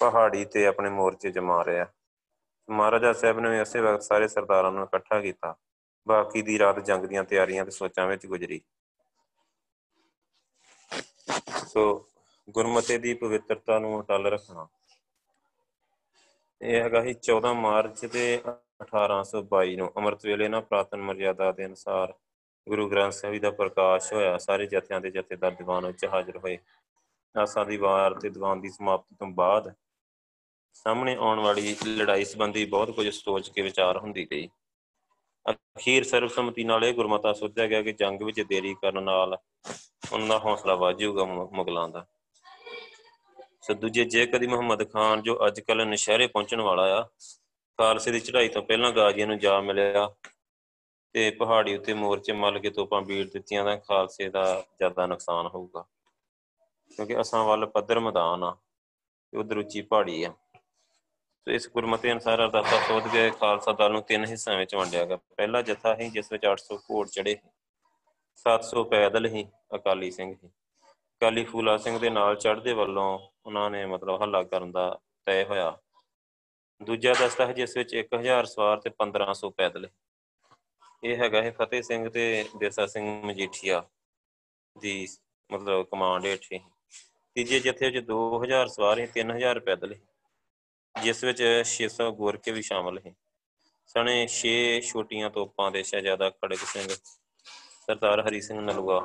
ਪਹਾੜੀ 0.00 0.44
ਤੇ 0.44 0.66
ਆਪਣੇ 0.66 0.90
ਮੋਰਚੇ 0.90 1.30
ਜਮਾ 1.30 1.64
ਰਿਹਾ 1.64 1.86
ਮਹਾਰਾਜਾ 2.68 3.12
ਸਾਹਿਬ 3.12 3.38
ਨੇ 3.40 3.60
ਉਸੇ 3.60 3.80
ਵਕਤ 3.80 4.02
ਸਾਰੇ 4.02 4.28
ਸਰਦਾਰਾਂ 4.28 4.72
ਨੂੰ 4.72 4.84
ਇਕੱਠਾ 4.84 5.20
ਕੀਤਾ। 5.20 5.54
ਬਾਕੀ 6.08 6.42
ਦੀ 6.42 6.58
ਰਾਤ 6.58 6.78
ਜੰਗ 6.78 7.04
ਦੀਆਂ 7.04 7.24
ਤਿਆਰੀਆਂ 7.24 7.64
ਤੇ 7.64 7.70
ਸੋਚਾਂ 7.70 8.06
ਵਿੱਚ 8.06 8.26
ਗੁਜ਼ਰੀ। 8.26 8.60
ਸੋ 11.66 12.06
ਗੁਰਮਤੇ 12.50 12.98
ਦੀ 12.98 13.14
ਪਵਿੱਤਰਤਾ 13.14 13.78
ਨੂੰ 13.78 14.00
ਅਟਲ 14.00 14.26
ਰੱਖਣਾ। 14.26 14.66
ਇਹ 16.62 16.82
ਹੈਗਾ 16.82 17.02
ਸੀ 17.02 17.14
14 17.14 17.54
ਮਾਰਚ 17.54 18.06
ਤੇ 18.12 18.42
1822 18.80 19.76
ਨੂੰ 19.76 19.92
ਅੰਮ੍ਰਿਤ 19.96 20.26
ਵੇਲੇ 20.26 20.48
ਨਾ 20.48 20.60
ਪ੍ਰਾਤਨ 20.60 21.02
ਮਰਿਆਦਾ 21.02 21.52
ਦੇ 21.52 21.66
ਅਨੁਸਾਰ 21.66 22.14
ਗੁਰੂ 22.68 22.90
ਗ੍ਰੰਥ 22.90 23.12
ਸਾਹਿਬ 23.12 23.34
ਜੀ 23.34 23.40
ਦਾ 23.40 23.50
ਪ੍ਰਕਾਸ਼ 23.50 24.12
ਹੋਇਆ। 24.12 24.38
ਸਾਰੇ 24.38 24.66
ਜਥਿਆਂ 24.66 25.00
ਦੇ 25.00 25.10
ਜਥੇਦਾਰ 25.10 25.50
ਦੀਵਾਨ 25.50 25.86
ਵਿੱਚ 25.86 26.04
ਹਾਜ਼ਰ 26.04 26.36
ਹੋਏ। 26.36 26.58
ਆਸਾਂ 27.38 27.66
ਦੀ 27.66 27.76
ਵਾਰ 27.76 28.14
ਤੇ 28.14 28.30
ਦੀਵਾਨ 28.30 28.60
ਦੀ 28.60 28.70
ਸਮਾਪਤੀ 28.70 29.16
ਤੋਂ 29.16 29.26
ਬਾਅਦ 29.26 29.74
ਸਾਹਮਣੇ 30.74 31.14
ਆਉਣ 31.14 31.40
ਵਾਲੀ 31.40 31.76
ਲੜਾਈ 31.86 32.24
ਸੰਬੰਧੀ 32.24 32.64
ਬਹੁਤ 32.64 32.90
ਕੁਝ 32.90 33.08
ਸੋਚ 33.08 33.48
ਕੇ 33.48 33.62
ਵਿਚਾਰ 33.62 33.98
ਹੁੰਦੀ 33.98 34.26
ਗਈ। 34.30 34.48
ਅਖੀਰ 35.50 36.04
ਸਰਬਸੰਮਤੀ 36.04 36.64
ਨਾਲ 36.64 36.84
ਇਹ 36.84 36.94
ਗੁਰਮਤਾ 36.94 37.32
ਸੋਚਿਆ 37.32 37.66
ਗਿਆ 37.66 37.82
ਕਿ 37.82 37.92
ਜੰਗ 37.92 38.22
ਵਿੱਚ 38.22 38.40
ਦੇਰੀ 38.40 38.74
ਕਰਨ 38.74 39.02
ਨਾਲ 39.02 39.36
ਉਹਨਾਂ 40.12 40.28
ਦਾ 40.28 40.38
ਹੌਸਲਾ 40.38 40.74
ਵੱਧ 40.74 40.96
ਜਾਊਗਾ 40.96 41.24
ਮੁਗਲਾਂ 41.24 41.88
ਦਾ। 41.88 42.06
ਸੋ 43.62 43.74
ਦੂਜੇ 43.74 44.04
ਜੇ 44.04 44.26
ਕਦੀ 44.26 44.46
ਮੁਹੰਮਦ 44.46 44.90
ਖਾਨ, 44.92 45.22
ਜੋ 45.22 45.46
ਅੱਜ 45.46 45.60
ਕੱਲ 45.60 45.86
ਨਸ਼ਹਿਰੇ 45.86 46.26
ਪਹੁੰਚਣ 46.26 46.60
ਵਾਲਾ 46.60 46.82
ਆ, 46.98 47.02
ਖਾਲਸੇ 47.78 48.10
ਦੀ 48.12 48.20
ਚੜ੍ਹਾਈ 48.20 48.48
ਤੋਂ 48.48 48.62
ਪਹਿਲਾਂ 48.62 48.92
ਗਾਜ਼ੀਆਂ 48.92 49.26
ਨੂੰ 49.26 49.38
ਜਾ 49.38 49.60
ਮਿਲਿਆ 49.60 50.08
ਤੇ 51.14 51.30
ਪਹਾੜੀ 51.30 51.76
ਉੱਤੇ 51.76 51.94
ਮੋਰਚੇ 51.94 52.32
ਮੱਲ 52.32 52.58
ਕੇ 52.58 52.70
ਤੋਪਾਂ 52.70 53.02
ਬੀੜ 53.02 53.26
ਦਿੱਤੀਆਂ 53.30 53.64
ਤਾਂ 53.64 53.76
ਖਾਲਸੇ 53.78 54.28
ਦਾ 54.28 54.44
ਜ਼ਿਆਦਾ 54.78 55.06
ਨੁਕਸਾਨ 55.06 55.46
ਹੋਊਗਾ। 55.46 55.84
ਕਿਉਂਕਿ 56.90 57.20
ਅਸਾਂ 57.20 57.44
ਵੱਲ 57.44 57.66
ਪੱਧਰ 57.66 58.00
ਮੈਦਾਨ 58.00 58.44
ਆ 58.44 58.56
ਤੇ 59.32 59.38
ਉਧਰ 59.38 59.56
ਉੱਚੀ 59.56 59.82
ਪਹਾੜੀ 59.82 60.22
ਆ। 60.24 60.32
ਤੇ 61.46 61.54
ਇਸ 61.54 61.68
ਗੁਰਮਤਿ 61.68 62.12
ਅਨਸਾਰ 62.12 62.44
ਅਰਦਾਸਾ 62.44 62.78
ਸੋਧ 62.88 63.06
ਕੇ 63.08 63.30
ਖਾਲਸਾ 63.30 63.72
ਦਲ 63.72 63.92
ਨੂੰ 63.92 64.02
ਤਿੰਨ 64.02 64.24
ਹਿੱਸਿਆਂ 64.24 64.56
ਵਿੱਚ 64.58 64.74
ਵੰਡਿਆ 64.74 65.04
ਗਿਆ। 65.04 65.16
ਪਹਿਲਾ 65.16 65.60
ਜਥਾ 65.62 65.94
ਸੀ, 65.94 66.08
ਜਿਸ 66.10 66.32
ਵਿੱਚ 66.32 66.46
800 66.46 66.78
ਘੋੜ 66.90 67.06
ਚੜੇ 67.08 67.36
700 68.46 68.84
ਪੈਦਲ 68.84 69.26
ਹੀ 69.26 69.44
ਅਕਾਲੀ 69.74 70.10
ਸਿੰਘ 70.10 70.34
ਸੀ। 70.34 70.46
ਅਕਾਲੀ 70.46 71.44
ਫੂਲਾ 71.44 71.76
ਸਿੰਘ 71.76 71.98
ਦੇ 71.98 72.10
ਨਾਲ 72.10 72.36
ਚੜ੍ਹਦੇ 72.36 72.72
ਵੱਲੋਂ 72.72 73.06
ਉਹਨਾਂ 73.46 73.70
ਨੇ 73.70 73.84
ਮਤਲਬ 73.86 74.22
ਹੱਲਾ 74.22 74.42
ਕਰਨ 74.42 74.72
ਦਾ 74.72 74.88
ਤੈਅ 75.26 75.44
ਹੋਇਆ। 75.48 75.76
ਦੂਜਾ 76.80 77.12
ਦਸਤਾ 77.12 77.46
ਹੈ 77.46 77.52
ਜਿਸ 77.52 77.76
ਵਿੱਚ 77.76 77.94
1000 77.94 78.46
ਸਵਾਰ 78.46 78.80
ਤੇ 78.80 78.90
1500 78.90 79.50
ਪੈਦਲ 79.50 79.88
ਇਹ 81.02 81.16
ਹੈਗਾ 81.16 81.42
ਹੈ 81.42 81.50
ਫਤਿਹ 81.50 81.82
ਸਿੰਘ 81.82 82.08
ਤੇ 82.08 82.24
ਦੇਸਾ 82.58 82.86
ਸਿੰਘ 82.86 83.06
ਮਜੀਠੀਆ 83.24 83.82
ਦੀ 84.76 84.96
ਮਤਲਬ 85.50 85.86
ਕਮਾਂਡ 85.86 86.26
ਹੇਠ 86.26 86.52
ਤੀਜੇ 87.36 87.60
ਜਥੇ 87.60 87.90
ਵਿੱਚ 87.90 88.06
2000 88.06 88.68
ਸਵਾਰ 88.68 88.96
ਸੀ 88.96 89.06
3000 89.14 89.60
ਪੈਦਲ 89.60 89.94
ਜਿਸ 91.02 91.22
ਵਿੱਚ 91.24 91.42
600 91.66 92.10
ਗੋਰਕੇ 92.16 92.52
ਵੀ 92.52 92.62
ਸ਼ਾਮਲ 92.62 92.98
ਹੈ 92.98 93.14
ਸਣੇ 93.88 94.14
6 94.28 94.52
ਛੋਟੀਆਂ 94.82 95.30
ਤੋਪਾਂ 95.30 95.70
ਦੇ 95.70 95.82
ਸ਼ਹਿਜ਼ਾਦਾ 95.82 96.30
ਖੜਕ 96.30 96.64
ਸਿੰਘ, 96.66 96.88
ਸਰਦਾਰ 97.86 98.20
ਹਰੀ 98.28 98.40
ਸਿੰਘ 98.40 98.60
ਨਲੂਆ, 98.60 99.00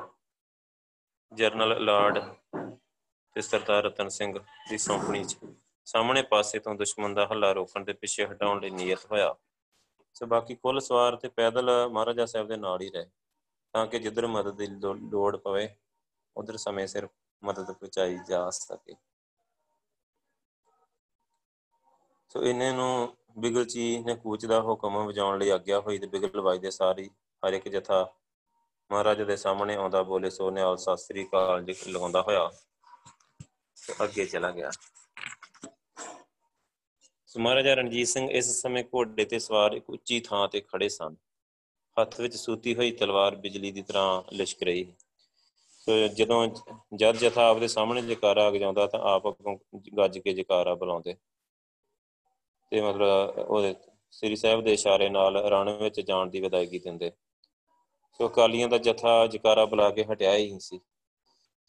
ਜਰਨਲ 1.31 1.83
ਲਾਰਡ 1.86 2.19
ਤੇ 3.36 3.41
ਸਰਦਾਰ 3.41 3.83
ਰਤਨ 3.83 4.10
ਸਿੰਘ 4.10 4.33
ਦੀ 4.69 4.77
ਸੌਂਪਣੀ 4.77 5.24
'ਚ 5.24 5.38
ਸਾਹਮਣੇ 5.88 6.21
ਪਾਸੇ 6.21 6.60
ਤੋਂ 6.60 6.75
ਦੁਸ਼ਮਣ 6.75 7.13
ਦਾ 7.13 7.25
ਹੱਲਾ 7.25 7.51
ਰੋਕਣ 7.51 7.83
ਤੇ 7.83 7.93
ਪਿੱਛੇ 7.93 8.25
ਹਟਾਉਣ 8.25 8.62
ਲਈ 8.62 8.69
ਨੀਅਤ 8.69 9.05
ਹੋਇਆ। 9.12 9.36
ਸੋ 10.13 10.25
ਬਾਕੀ 10.25 10.55
ਕੁੱਲ 10.55 10.79
ਸਵਾਰ 10.79 11.15
ਤੇ 11.15 11.29
ਪੈਦਲ 11.29 11.69
ਮਹਾਰਾਜਾ 11.91 12.25
ਸਾਹਿਬ 12.25 12.48
ਦੇ 12.48 12.57
ਨਾਲ 12.57 12.81
ਹੀ 12.81 12.89
ਰਹੇ, 12.89 13.05
ਤਾਂ 13.74 13.86
ਕਿ 13.88 14.00
ਜਿੱਧਰ 14.00 14.27
ਮਦਦ 14.27 14.57
ਦੀ 14.57 14.67
ਲੋੜ 15.12 15.36
ਪਵੇ, 15.38 15.67
ਉਧਰ 16.36 16.57
ਸਮੇਂ 16.57 16.88
ਸਿਰ 16.88 17.07
ਮਦਦ 17.43 17.71
ਪਹੁੰਚਾਈ 17.71 18.17
ਜਾ 18.27 18.50
ਸਕੇ। 18.50 18.95
ਸੋ 22.31 22.43
ਇਹਨੇ 22.43 22.71
ਨੂੰ 22.71 23.17
ਬਿਗਲਚੀ 23.38 23.97
ਨੇ 24.00 24.15
ਕੂਚ 24.15 24.45
ਦਾ 24.45 24.61
ਹੁਕਮ 24.61 25.05
ਵਜਾਉਣ 25.05 25.39
ਲਈ 25.39 25.50
ਆਗਿਆ 25.50 25.79
ਹੋਈ 25.79 25.97
ਤੇ 25.97 26.07
ਬਿਗਲ 26.07 26.41
ਵਜਦੇ 26.41 26.71
ਸਾਰੀ 26.71 27.09
ਹਰ 27.43 27.53
ਇੱਕ 27.53 27.67
ਜਥਾ 27.69 28.13
ਮਹਾਰਾਜ 28.91 29.21
ਦੇ 29.21 29.35
ਸਾਹਮਣੇ 29.38 29.75
ਆਉਂਦਾ 29.75 30.03
ਬੋਲੇ 30.03 30.29
ਸੋ 30.29 30.51
ਨਿਆਲ 30.51 30.77
ਸਾਸਰੀ 30.77 31.23
ਕਾਲ 31.23 31.63
ਜੀ 31.63 31.73
ਲਗਾਉਂਦਾ 31.88 32.21
ਹੋਇਆ 32.21 32.51
ਅੱਗੇ 34.03 34.25
ਚਲਾ 34.25 34.51
ਗਿਆ। 34.51 34.71
ਸੋ 37.25 37.39
ਮਹਾਰਾਜਾ 37.39 37.73
ਰਣਜੀਤ 37.73 38.07
ਸਿੰਘ 38.07 38.29
ਇਸ 38.31 38.61
ਸਮੇਂ 38.61 38.83
ਘੋੜੇ 38.83 39.25
ਤੇ 39.25 39.39
ਸਵਾਰ 39.39 39.71
ਇੱਕ 39.71 39.89
ਉੱਚੀ 39.89 40.19
ਥਾਂ 40.19 40.47
ਤੇ 40.47 40.61
ਖੜੇ 40.61 40.89
ਸਨ। 40.89 41.15
ਹੱਥ 42.01 42.19
ਵਿੱਚ 42.21 42.35
ਸੂਤੀ 42.35 42.75
ਹੋਈ 42.75 42.91
ਤਲਵਾਰ 42.91 43.35
ਬਿਜਲੀ 43.35 43.71
ਦੀ 43.71 43.81
ਤਰ੍ਹਾਂ 43.81 44.23
ਲਿਸ਼ਕ 44.33 44.63
ਰਹੀ। 44.63 44.93
ਸੋ 45.79 46.07
ਜਦੋਂ 46.07 46.47
ਜਦ 46.95 47.17
ਜਥਾ 47.17 47.50
ਆਪਦੇ 47.50 47.67
ਸਾਹਮਣੇ 47.67 48.01
ਜਕਾਰਾ 48.01 48.47
ਆ 48.47 48.51
ਜਾਂਦਾ 48.51 48.88
ਤਾਂ 48.88 49.00
ਆਪ 49.03 49.27
ਗੱਜ 49.97 50.19
ਕੇ 50.19 50.33
ਜਕਾਰਾ 50.33 50.75
ਬੁਲਾਉਂਦੇ। 50.75 51.15
ਤੇ 52.71 52.81
ਮਤਲਬ 52.81 53.37
ਉਹਦੇ 53.37 53.73
ਸ੍ਰੀ 54.11 54.35
ਸਾਹਿਬ 54.35 54.61
ਦੇ 54.63 54.73
ਇਸ਼ਾਰੇ 54.73 55.09
ਨਾਲ 55.09 55.37
ਰਣ 55.45 55.69
ਵਿੱਚ 55.73 55.99
ਜਾਣ 56.01 56.29
ਦੀ 56.29 56.39
ਵਿਦਾਇਗੀ 56.39 56.79
ਦਿੰਦੇ। 56.79 57.11
ਸੋ 58.17 58.27
ਕਾਲੀਆਂ 58.27 58.67
ਦਾ 58.67 58.77
ਜਥਾ 58.77 59.25
ਜਕਾਰਾ 59.27 59.65
ਬੁਲਾ 59.65 59.89
ਕੇ 59.89 60.03
ਹਟਿਆ 60.03 60.35
ਹੀ 60.35 60.59
ਸੀ। 60.59 60.79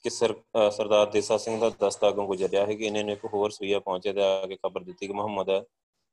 ਕਿ 0.04 0.11
ਸਰਦਾਰ 0.11 1.06
ਦੇਸਾ 1.06 1.37
ਸਿੰਘ 1.37 1.59
ਦਾ 1.61 1.71
ਦਸਤਾ 1.80 2.09
ਅੱਗੋਂ 2.09 2.26
ਗੁਜ਼ਰਿਆ 2.26 2.66
ਹੈ 2.66 2.75
ਕਿ 2.75 2.85
ਇਹਨੇ 2.85 3.02
ਨੇ 3.02 3.12
ਇੱਕ 3.12 3.25
ਹੋਰ 3.25 3.50
ਸੂਈਆ 3.50 3.80
ਪਹੁੰਚੇ 3.80 4.12
ਤੇ 4.12 4.23
ਆ 4.23 4.47
ਕੇ 4.47 4.56
ਖਬਰ 4.56 4.82
ਦਿੱਤੀ 4.82 5.06
ਕਿ 5.06 5.12
ਮੁਹੰਮਦ 5.12 5.50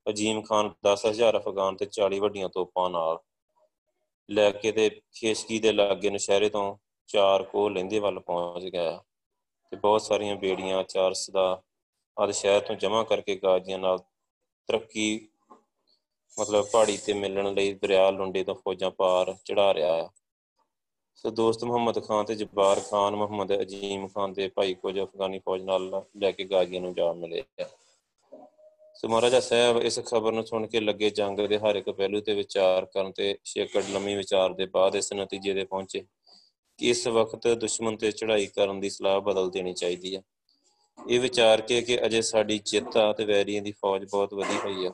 ਅਜੀਮ 0.05 0.41
ਖਾਨ 0.41 0.69
10000 0.83 1.37
ਅਫਗਾਨ 1.37 1.75
ਤੇ 1.75 1.87
40 1.91 2.19
ਵੱਡੀਆਂ 2.19 2.49
ਤੋਪਾਂ 2.49 2.89
ਨਾਲ 2.89 3.17
ਲੈ 4.29 4.51
ਕੇ 4.51 4.71
ਤੇ 4.71 4.89
ਖੇਸ਼ਕੀ 4.89 5.59
ਦੇ 5.59 5.71
ਲਾਗੇ 5.71 6.09
ਨਸ਼ਹਿਰੇ 6.09 6.49
ਤੋਂ 6.49 6.77
ਚਾਰ 7.07 7.43
ਕੋ 7.43 7.69
ਲੈਂਦੇ 7.69 7.99
ਵੱਲ 7.99 8.19
ਪਹੁੰਚ 8.19 8.63
ਗਿਆ। 8.63 9.03
ਤੇ 9.71 9.77
ਬਹੁਤ 9.77 10.01
ਸਾਰੀਆਂ 10.01 10.35
ਬੇੜੀਆਂ, 10.35 10.83
ਚਾਰਸ 10.83 11.29
ਦਾ 11.29 11.61
ਆਦ 12.19 12.31
ਸ਼ਹਿਰ 12.31 12.61
ਤੋਂ 12.61 12.75
ਜਮ੍ਹਾਂ 12.75 13.03
ਕਰਕੇ 13.05 13.35
ਗਾਜ਼ੀਆਂ 13.35 13.79
ਨਾਲ 13.79 13.97
ਤਰੱਕੀ, 14.69 15.27
ਮਤਲਬ 16.37 16.65
ਪਹਾੜੀ 16.71 16.97
ਤੇ 16.97 17.13
ਮਿਲਣ 17.13 17.53
ਲਈ 17.53 17.73
ਦਰਿਆ 17.73 18.09
ਲੁੰਡੇ 18.11 18.43
ਤੋਂ 18.43 18.55
ਫੌਜਾਂ 18.55 18.91
ਪਾਰ 18.91 19.35
ਚੜਾ 19.45 19.73
ਰਿਹਾ 19.73 19.93
ਆ। 19.93 20.09
ਸੋ 21.15 21.29
ਦੋਸਤ 21.29 21.63
ਮੁਹੰਮਦ 21.63 21.99
ਖਾਨ 22.05 22.25
ਤੇ 22.25 22.35
ਜਬਾਰ 22.35 22.79
ਖਾਨ, 22.79 23.15
ਮੁਹੰਮਦ 23.15 23.51
ਅਜੀਮ 23.61 24.07
ਖਾਨ 24.07 24.33
ਦੇ 24.33 24.47
ਭਾਈ 24.47 24.73
ਕੁਝ 24.73 24.99
ਅਫਗਾਨੀ 24.99 25.39
ਫੌਜ 25.39 25.63
ਨਾਲ 25.63 26.03
ਲੈ 26.17 26.31
ਕੇ 26.31 26.43
ਗਾਜ਼ੀਆਂ 26.43 26.81
ਨੂੰ 26.81 26.93
ਜਾ 26.95 27.11
ਮਿਲੇ 27.13 27.43
ਸੋ 28.95 29.07
ਮਹਾਰਾਜਾ 29.07 29.39
ਸਾਹਿਬ, 29.39 29.77
ਇਸ 29.77 29.99
ਖਬਰ 29.99 30.31
ਨੂੰ 30.31 30.45
ਸੁਣ 30.45 30.67
ਕੇ 30.67 30.79
ਲੱਗੇ 30.79 31.09
ਜੰਗ 31.09 31.39
ਦੇ 31.47 31.57
ਹਰ 31.57 31.75
ਇੱਕ 31.75 31.89
ਪਹਿਲੂ 31.89 32.21
ਤੇ 32.21 32.33
ਵਿਚਾਰ 32.33 32.85
ਕਰਨ 32.85 33.11
ਤੇ 33.11 33.37
ਛੇਕੜ 33.43 33.83
ਲੰਮੀ 33.89 34.15
ਵਿਚਾਰ 34.15 34.53
ਦੇ 34.53 34.65
ਬਾਅਦ 34.65 34.95
ਇਸ 34.95 35.13
ਨਤੀਜੇ 35.13 35.53
ਦੇ 35.53 35.63
ਪਹੁੰਚੇ 35.65 36.05
ਕਿ 36.79 36.89
ਇਸ 36.89 37.07
ਵਕਤ 37.07 37.47
ਦੁਸ਼ਮਣ 37.57 37.95
ਤੇ 37.97 38.11
ਚੜ੍ਹਾਈ 38.11 38.45
ਕਰਨ 38.47 38.79
ਦੀ 38.79 38.89
ਸਲਾਹ 38.89 39.19
ਬਦਲ 39.21 39.49
ਦੇਣੀ 39.49 39.73
ਚਾਹੀਦੀ 39.73 40.15
ਹੈ 40.15 40.21
ਇਹ 41.07 41.19
ਵਿਚਾਰ 41.19 41.61
ਕੇ 41.61 41.81
ਕਿ 41.81 41.97
ਅਜੇ 42.05 42.21
ਸਾਡੀ 42.21 42.57
ਚਿੱਤਾ 42.59 43.11
ਤੇ 43.13 43.25
ਵੈਰੀਆਂ 43.25 43.61
ਦੀ 43.61 43.71
ਫੌਜ 43.71 44.03
ਬਹੁਤ 44.11 44.33
ਵਧੀ 44.33 44.57
ਹੋਈ 44.57 44.85
ਆ। 44.85 44.93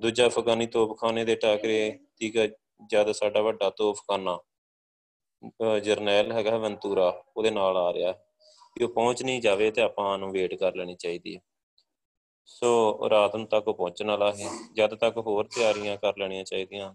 ਦੂਜਾ 0.00 0.26
ਅਫਗਾਨੀ 0.26 0.66
ਤੋਪਖਾਨੇ 0.66 1.24
ਦੇ 1.24 1.34
ਟਾਕਰੇ 1.34 1.98
ਠੀਕ 2.16 2.36
ਹੈ 2.36 2.48
ਜਦ 2.90 3.10
ਸਾਡਾ 3.12 3.42
ਵੱਡਾ 3.42 3.70
ਤੋਪਖਾਨਾ 3.70 4.38
ਜਰਨੈਲ 5.84 6.32
ਹੈਗਾ 6.32 6.56
ਵੰਤੂਰਾ, 6.58 7.22
ਉਹਦੇ 7.36 7.50
ਨਾਲ 7.50 7.76
ਆ 7.76 7.92
ਰਿਹਾ। 7.92 8.12
ਕਿ 8.76 8.84
ਉਹ 8.84 8.88
ਪਹੁੰਚ 8.88 9.22
ਨਹੀਂ 9.22 9.40
ਜਾਵੇ 9.40 9.70
ਤੇ 9.70 9.82
ਆਪਾਂ 9.82 10.18
ਨੂੰ 10.18 10.30
ਵੇਟ 10.32 10.54
ਕਰ 10.54 10.74
ਲੈਣੀ 10.74 10.94
ਚਾਹੀਦੀ 10.94 11.34
ਹੈ 11.36 11.40
ਸੋ 12.48 13.08
ਰਾਤ 13.10 13.36
ਨੂੰ 13.36 13.46
ਤੱਕ 13.46 13.64
ਪਹੁੰਚਣ 13.64 14.10
ਵਾਲਾ 14.10 14.30
ਹੈ 14.32 14.48
ਜਦ 14.74 14.94
ਤੱਕ 14.94 15.18
ਹੋਰ 15.18 15.48
ਤਿਆਰੀਆਂ 15.54 15.96
ਕਰ 15.96 16.16
ਲੈਣੀਆਂ 16.18 16.44
ਚਾਹੀਦੀਆਂ। 16.44 16.94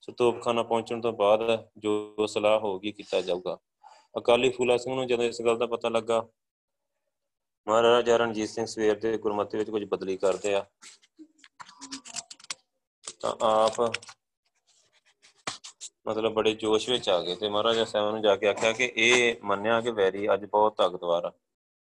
ਸੋ 0.00 0.12
ਤੋਪਖਾਨਾ 0.12 0.62
ਪਹੁੰਚਣ 0.62 1.00
ਤੋਂ 1.00 1.12
ਬਾਅਦ 1.12 1.68
ਜੋ 1.78 2.26
ਸਲਾਹ 2.26 2.58
ਹੋਗੀ 2.58 2.92
ਕੀਤਾ 2.92 3.20
ਜਾਊਗਾ। 3.20 3.56
ਅਕਾਲੀ 4.18 4.50
ਫੂਲਾ 4.50 4.76
ਸਿੰਘ 4.76 4.94
ਨੂੰ 4.94 5.06
ਜਦੋਂ 5.06 5.24
ਇਸ 5.24 5.40
ਗੱਲ 5.42 5.58
ਦਾ 5.58 5.66
ਪਤਾ 5.66 5.88
ਲੱਗਾ 5.88 6.26
ਮਹਾਰਾਜਾ 7.68 8.16
ਰਣਜੀਤ 8.16 8.48
ਸਿੰਘ 8.48 8.66
ਸਵੇਰ 8.66 8.98
ਦੇ 8.98 9.18
ਗੁਰਮਤਿ 9.18 9.58
ਵਿੱਚ 9.58 9.70
ਕੁਝ 9.70 9.84
ਬਦਲੀ 9.84 10.16
ਕਰਦੇ 10.16 10.54
ਆ। 10.54 10.64
ਤਾਂ 13.20 13.32
ਆਪ 13.42 13.80
ਮਤਲਬ 16.08 16.32
ਬੜੇ 16.32 16.52
ਜੋਸ਼ 16.54 16.88
ਵਿੱਚ 16.90 17.08
ਆ 17.08 17.20
ਗਏ 17.22 17.34
ਤੇ 17.34 17.48
ਮਹਾਰਾਜਾ 17.48 17.84
ਸਾਹਿਬ 17.84 18.10
ਨੂੰ 18.10 18.22
ਜਾ 18.22 18.36
ਕੇ 18.36 18.48
ਆਖਿਆ 18.48 18.72
ਕਿ 18.72 18.92
ਇਹ 18.96 19.36
ਮੰਨਿਆ 19.44 19.80
ਕਿ 19.80 19.90
ਵੈਰੀ 19.90 20.34
ਅੱਜ 20.34 20.44
ਬਹੁਤ 20.44 20.76
ਤਾਕਤਵਰ 20.76 21.24
ਆ। 21.24 21.32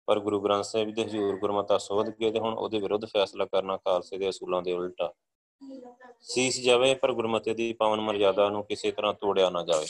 ਪਰ 0.06 0.20
ਗੁਰੂ 0.20 0.40
ਗ੍ਰੰਥ 0.40 0.64
ਸਾਹਿਬ 0.64 0.94
ਦੇ 0.94 1.04
ਹਜ਼ੂਰ 1.04 1.36
ਗੁਰਮਤਾ 1.36 1.78
ਸੋਧ 1.78 2.10
ਕੇ 2.10 2.30
ਤੇ 2.30 2.38
ਹੁਣ 2.38 2.54
ਉਹਦੇ 2.54 2.80
ਵਿਰੁੱਧ 2.80 3.04
ਫੈਸਲਾ 3.04 3.44
ਕਰਨਾ 3.44 3.76
ਖਾਲਸੇ 3.76 4.18
ਦੇ 4.18 4.28
ਅਸੂਲਾਂ 4.28 4.62
ਦੇ 4.62 4.72
ਉਲਟਾ 4.72 5.12
ਸੀਸ 6.20 6.60
ਜਾਵੇ 6.60 6.94
ਪਰ 6.94 7.12
ਗੁਰਮਤੇ 7.12 7.54
ਦੀ 7.54 7.72
ਪਾਵਨ 7.72 8.00
ਮਰਜ਼ਾਦਾ 8.00 8.48
ਨੂੰ 8.48 8.64
ਕਿਸੇ 8.64 8.90
ਤਰ੍ਹਾਂ 8.90 9.14
ਤੋੜਿਆ 9.14 9.50
ਨਾ 9.50 9.62
ਜਾਵੇ। 9.62 9.86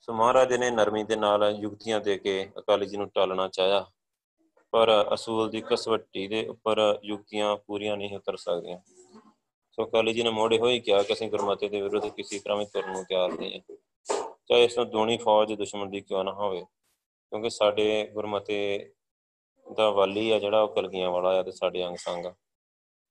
ਸੋ 0.00 0.12
ਮਹਾਰਾਜ 0.12 0.52
ਨੇ 0.52 0.70
ਨਰਮੀ 0.70 1.04
ਦੇ 1.04 1.16
ਨਾਲ 1.16 1.56
ਯੁਕਤੀਆਂ 1.60 2.00
ਦੇ 2.00 2.18
ਕੇ 2.18 2.52
ਅਕਾਲੀ 2.58 2.86
ਜੀ 2.86 2.96
ਨੂੰ 2.96 3.08
ਟਾਲਣਾ 3.08 3.48
ਚਾਹਿਆ। 3.48 3.86
ਪਰ 4.74 4.90
ਅਸੂਲ 5.14 5.50
ਦੀ 5.50 5.60
ਕਸਵੱਟੀ 5.60 6.26
ਦੇ 6.28 6.44
ਉੱਪਰ 6.46 6.78
ਯੁਕਤੀਆਂ 7.04 7.56
ਪੂਰੀਆਂ 7.56 7.96
ਨਹੀਂ 7.96 8.16
ਉਤਰ 8.16 8.36
ਸਕਦੀਆਂ। 8.36 8.78
ਸੋ 9.72 9.84
ਅਕਾਲੀ 9.84 10.12
ਜੀ 10.12 10.22
ਨੇ 10.22 10.30
ਮੋੜੇ 10.30 10.58
ਹੋਏ 10.58 10.78
ਕਿਹਾ 10.78 11.02
ਕਿ 11.02 11.12
ਅਸੀਂ 11.12 11.28
ਗੁਰਮਤੇ 11.30 11.68
ਦੇ 11.68 11.80
ਵਿਰੁੱਧ 11.82 12.06
ਕਿਸੇ 12.06 12.38
ਤਰ੍ਹਾਂ 12.38 12.56
ਵੀ 12.58 12.64
ਤੁਰਨ 12.64 12.92
ਨੂੰ 12.92 13.04
ਤਿਆਰ 13.04 13.32
ਨਹੀਂ 13.32 13.60
ਹਾਂ। 13.60 13.76
ਚਾਹੇ 14.48 14.64
ਇਸ 14.64 14.76
ਨੂੰ 14.78 14.88
ਦੋਣੀ 14.90 15.16
ਫੌਜ 15.16 15.52
ਦੁਸ਼ਮਣ 15.52 15.90
ਦੀ 15.90 16.00
ਕਿਉਂ 16.00 16.24
ਨਾ 16.24 16.32
ਹੋਵੇ, 16.32 16.60
ਕਿਉਂਕਿ 16.60 17.50
ਸਾਡੇ 17.50 18.06
ਗੁਰਮਤੇ 18.14 18.58
ਦਾ 19.66 19.88
ਵਾਲੀ 19.90 20.30
ਆ 20.30 20.38
ਜਿਹੜਾ 20.38 20.62
ਉਹ 20.62 20.74
ਕਲਗੀਆਂ 20.74 21.10
ਵਾਲਾ 21.10 21.38
ਆ 21.38 21.42
ਤੇ 21.42 21.52
ਸਾਡੇ 21.52 21.86
ਅੰਗ 21.86 21.96
ਸੰਗ 21.96 22.26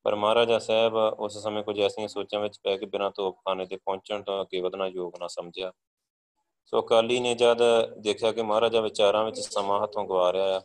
ਪਰ 0.05 0.15
ਮਹਾਰਾਜਾ 0.15 0.59
ਸਾਹਿਬ 0.59 0.95
ਉਸ 0.95 1.41
ਸਮੇਂ 1.43 1.63
ਕੁਝ 1.63 1.79
ਐਸੀਆਂ 1.79 2.07
ਸੋਚਾਂ 2.07 2.39
ਵਿੱਚ 2.39 2.59
ਪੈ 2.63 2.75
ਕੇ 2.77 2.85
ਬਿਨਾਂ 2.85 3.09
ਤੋਪਖਾਨੇ 3.11 3.65
ਤੇ 3.65 3.77
ਪਹੁੰਚਣ 3.77 4.23
ਤੋਂ 4.23 4.41
ਅੱਗੇ 4.41 4.61
ਵਧਣਾ 4.61 4.87
ਯੋਗ 4.87 5.17
ਨਾ 5.19 5.27
ਸਮਝਿਆ। 5.27 5.71
ਸੋ 6.65 6.81
ਅਕਾਲੀ 6.81 7.19
ਨੇ 7.19 7.33
ਜਦ 7.35 7.63
ਦੇਖਿਆ 7.97 8.31
ਕਿ 8.31 8.41
ਮਹਾਰਾਜਾ 8.41 8.81
ਵਿਚਾਰਾਂ 8.81 9.23
ਵਿੱਚ 9.25 9.39
ਸਮਾਂ 9.39 9.81
ਹੱਥੋਂ 9.83 10.05
ਗਵਾ 10.05 10.31
ਰਿਹਾ 10.33 10.55
ਆ 10.57 10.61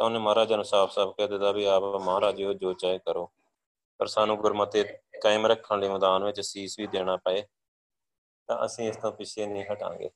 ਤਾਂ 0.00 0.06
ਉਹਨੇ 0.06 0.18
ਮਹਾਰਾਜਾ 0.18 0.56
ਨੂੰ 0.56 0.64
ਸਾਫ਼-ਸਾਫ਼ 0.64 1.16
ਕਹਿ 1.16 1.28
ਦਿੱਤਾ 1.28 1.52
ਵੀ 1.52 1.64
ਆਪ 1.64 1.82
ਮਹਾਰਾਜਿਓ 1.82 2.52
ਜੋ 2.52 2.72
ਚਾਹੇ 2.72 2.98
ਕਰੋ। 2.98 3.30
ਪਰ 3.98 4.06
ਸਾਨੂੰ 4.06 4.36
ਗੁਰਮਤਿ 4.36 4.84
ਕਾਇਮ 5.22 5.46
ਰੱਖਣ 5.46 5.80
ਲਈ 5.80 5.88
ਮੈਦਾਨ 5.88 6.24
ਵਿੱਚ 6.24 6.40
ਸੀਸ 6.40 6.78
ਵੀ 6.78 6.86
ਦੇਣਾ 6.86 7.16
ਪਏ, 7.16 7.42
ਤਾਂ 8.46 8.66
ਅਸੀਂ 8.66 8.88
ਇਸ 8.88 8.96
ਤੋਂ 8.96 9.12
ਪਿੱਛੇ 9.12 9.46
ਨਹੀਂ 9.46 9.64
ਹਟਾਂਗੇ। 9.72 10.10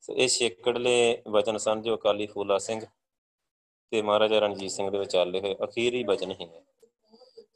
ਸੋ 0.00 0.14
ਇਹ 0.14 0.28
ਛੇਕੜਲੇ 0.28 1.22
ਵਚਨ 1.28 1.56
ਸਨ 1.56 1.82
ਜੋ 1.82 1.96
ਅਕਾਲੀ 1.96 2.26
ਫੂਲਾ 2.26 2.58
ਸਿੰਘ 2.58 2.80
ਤੇ 3.90 4.02
ਮਹਾਰਾਜਾ 4.02 4.38
ਰਣਜੀਤ 4.38 4.70
ਸਿੰਘ 4.70 4.90
ਦੇ 4.90 4.98
ਵਿਚਾਲੇ 4.98 5.40
ਹੋਏ 5.40 5.56
ਅਖੀਰੀ 5.64 6.04
ਵਚਨ 6.04 6.30
ਹੀ 6.30 6.46
ਨੇ। 6.46 6.62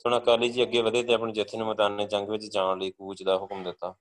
ਹੁਣ 0.06 0.18
ਅਕਾਲੀ 0.18 0.48
ਜੀ 0.48 0.62
ਅੱਗੇ 0.62 0.82
ਵਧੇ 0.82 1.02
ਤੇ 1.02 1.14
ਆਪਣੇ 1.14 1.32
ਜਥੇ 1.32 1.58
ਨੂੰ 1.58 1.66
ਮੈਦਾਨੇ 1.66 2.06
ਜੰਗ 2.06 2.28
ਵਿੱਚ 2.28 2.44
ਜਾਣ 2.44 2.78
ਲਈ 2.78 2.90
ਕੂਚ 2.90 3.22
ਦਾ 3.22 3.36
ਹੁਕਮ 3.36 3.62
ਦਿੱਤਾ। 3.62 3.94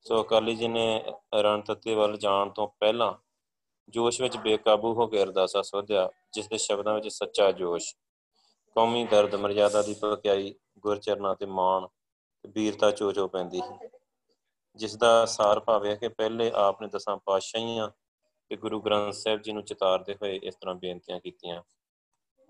ਸੋ 0.00 0.22
ਅਕਾਲੀ 0.22 0.54
ਜੀ 0.54 0.68
ਨੇ 0.68 1.04
ਰਣਤੱਤੇ 1.34 1.94
ਵੱਲ 1.94 2.16
ਜਾਣ 2.16 2.50
ਤੋਂ 2.50 2.68
ਪਹਿਲਾਂ 2.68 3.14
ਜੋਸ਼ 3.88 4.20
ਵਿੱਚ 4.20 4.36
ਬੇਕਾਬੂ 4.36 4.92
ਹੋ 4.94 5.06
ਕੇ 5.06 5.22
ਅਰਦਾਸਾ 5.22 5.62
ਸੋਧਿਆ 5.62 6.10
ਜਿਸ 6.32 6.48
ਦੇ 6.48 6.58
ਸ਼ਬਦਾਂ 6.58 6.94
ਵਿੱਚ 6.94 7.08
ਸੱਚਾ 7.08 7.52
ਜੋਸ਼, 7.52 7.94
ਕੌਮੀ 8.76 9.04
ਦਰਦ, 9.04 9.34
ਮਰਜ਼ਾਦਾ 9.34 9.82
ਦੀ 9.82 9.94
ਭਕਾਈ 10.04 10.54
ਗੁਰਚਰਨਾ 10.78 11.34
ਤੇ 11.34 11.46
ਮਾਣ 11.46 11.86
ਤੇ 12.44 12.50
ਵੀਰਤਾ 12.54 12.90
ਚੋਚੋ 12.90 13.28
ਪੈਂਦੀ 13.28 13.60
ਹੈ 13.60 13.88
ਜਿਸ 14.76 14.96
ਦਾ 14.96 15.24
ਸਾਰ 15.26 15.60
ਭਾਵ 15.60 15.86
ਹੈ 15.86 15.94
ਕਿ 15.94 16.08
ਪਹਿਲੇ 16.08 16.50
ਆਪ 16.54 16.82
ਨੇ 16.82 16.88
ਦਸਾਂ 16.88 17.16
ਪਾਤਸ਼ਾਹੀਆਂ 17.16 17.90
ਤੇ 18.50 18.56
ਗੁਰੂ 18.56 18.80
ਗ੍ਰੰਥ 18.80 19.14
ਸਾਹਿਬ 19.14 19.42
ਜੀ 19.42 19.52
ਨੂੰ 19.52 19.62
ਚਿਤਾਰਦੇ 19.64 20.14
ਹੋਏ 20.14 20.36
ਇਸ 20.42 20.56
ਤਰ੍ਹਾਂ 20.56 20.74
ਬੇਨਤੀਆਂ 20.74 21.20
ਕੀਤੀਆਂ। 21.20 21.62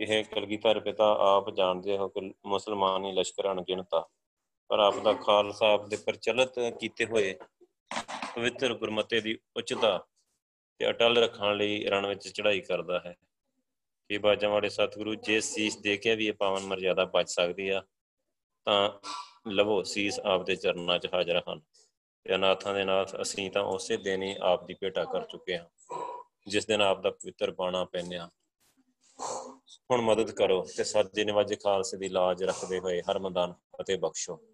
ਇਹ 0.01 0.25
ਕਲਗੀਧਰ 0.25 0.81
ਪਿਤਾ 0.81 1.17
ਆਪ 1.21 1.51
ਜਾਣਦੇ 1.51 1.97
ਹੋ 1.99 2.09
ਕਿ 2.09 2.35
ਮੁਸਲਮਾਨੀ 2.47 3.13
ਲਸ਼ਕਰ 3.13 3.51
ਅਣਗਿਣਤਾ 3.53 4.09
ਪਰ 4.69 4.79
ਆਪ 4.79 4.99
ਦਾ 4.99 5.13
ਖਾਲਸਾ 5.13 5.73
ਆਪ 5.73 5.87
ਦੇ 5.87 5.97
ਪ੍ਰਚਲਿਤ 5.97 6.59
ਕੀਤੇ 6.81 7.07
ਹੋਏ 7.07 7.35
ਪਵਿੱਤਰ 8.35 8.75
ਗੁਰਮਤੇ 8.75 9.21
ਦੀ 9.21 9.39
ਉਚਤਾ 9.57 9.99
ਤੇ 10.79 10.91
ਅਟਲ 10.91 11.19
ਰੱਖਣ 11.19 11.57
ਲਈ 11.57 11.85
ਰਣ 11.85 12.07
ਵਿੱਚ 12.07 12.29
ਚੜ੍ਹਾਈ 12.29 12.61
ਕਰਦਾ 12.61 13.01
ਹੈ। 13.07 13.17
ਕਿ 14.09 14.19
ਬਾਜਾਂ 14.19 14.51
ਵਾਲੇ 14.51 14.69
ਸਤਿਗੁਰੂ 14.69 15.15
ਜੇ 15.15 15.41
ਸੀਸ 15.41 15.77
ਦੇ 15.77 15.97
ਕੇ 15.97 16.17
ਵੀ 16.17 16.27
ਇਹ 16.27 16.33
ਪਾਵਨ 16.33 16.63
ਮਰਜ਼ਾਦਾ 16.63 17.05
ਬਚ 17.05 17.29
ਸਕਦੀ 17.29 17.69
ਆ, 17.69 17.83
ਤਾਂ 18.65 18.91
ਲਵੋ 19.49 19.83
ਸੀਸ 19.83 20.21
ਆਪ 20.21 20.45
ਦੇ 20.45 20.57
ਚਰਨਾਂ 20.57 20.99
'ਚ 20.99 21.09
ਹਾਜ਼ਰ 21.15 21.43
ਹਨ। 21.49 21.61
ਤੇ 22.25 22.35
ਅਨਾਥਾਂ 22.35 22.75
ਦੇ 22.75 22.85
ਨਾਥ, 22.85 23.23
ਅਸੀਂ 23.23 23.51
ਤਾਂ 23.51 23.63
ਉਸੇ 23.63 23.97
ਦਿਨ 23.97 24.23
ਹੀ 24.23 24.37
ਆਪ 24.41 24.67
ਦੀ 24.67 24.75
ਭੇਟਾ 24.75 25.05
ਕਰ 25.05 25.25
ਚੁੱਕੇ 25.25 25.59
ਹਾਂ, 25.59 25.67
ਜਿਸ 26.49 26.67
ਦਿਨ 26.67 26.83
ਆਪ 26.83 27.03
ਦਾ 27.03 27.11
ਪਵਿੱਤਰ 27.11 27.51
ਬਾਣਾ 27.51 27.85
ਪੈਨਿਆ 27.85 28.31
ਹੁਣ 29.91 30.01
ਮਦਦ 30.01 30.31
ਕਰੋ 30.31 30.67
ਤੇ 30.77 30.85
ਸੱਜੇ 30.85 31.25
ਨਿਵਾਜੇ 31.25 31.57
ਖਾਲਸੇ 31.57 31.97
ਦੀ 31.97 32.09
ਲਾਜ 32.09 32.45
ਰੱਖਦੇ 32.45 32.79
ਹੋਏ 32.79 33.03
ਹਰਮੰਦਾਨ 33.11 33.55
ਅਤੇ 33.81 33.97
ਬਖਸ਼ੋ। 33.97 34.45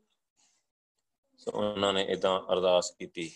ਸੋ 1.38 1.50
ਉਹਨਾਂ 1.50 1.92
ਨੇ 1.92 2.02
ਇਦਾਂ 2.04 2.40
ਅਰਦਾਸ 2.52 2.90
ਕੀਤੀ। 2.90 3.30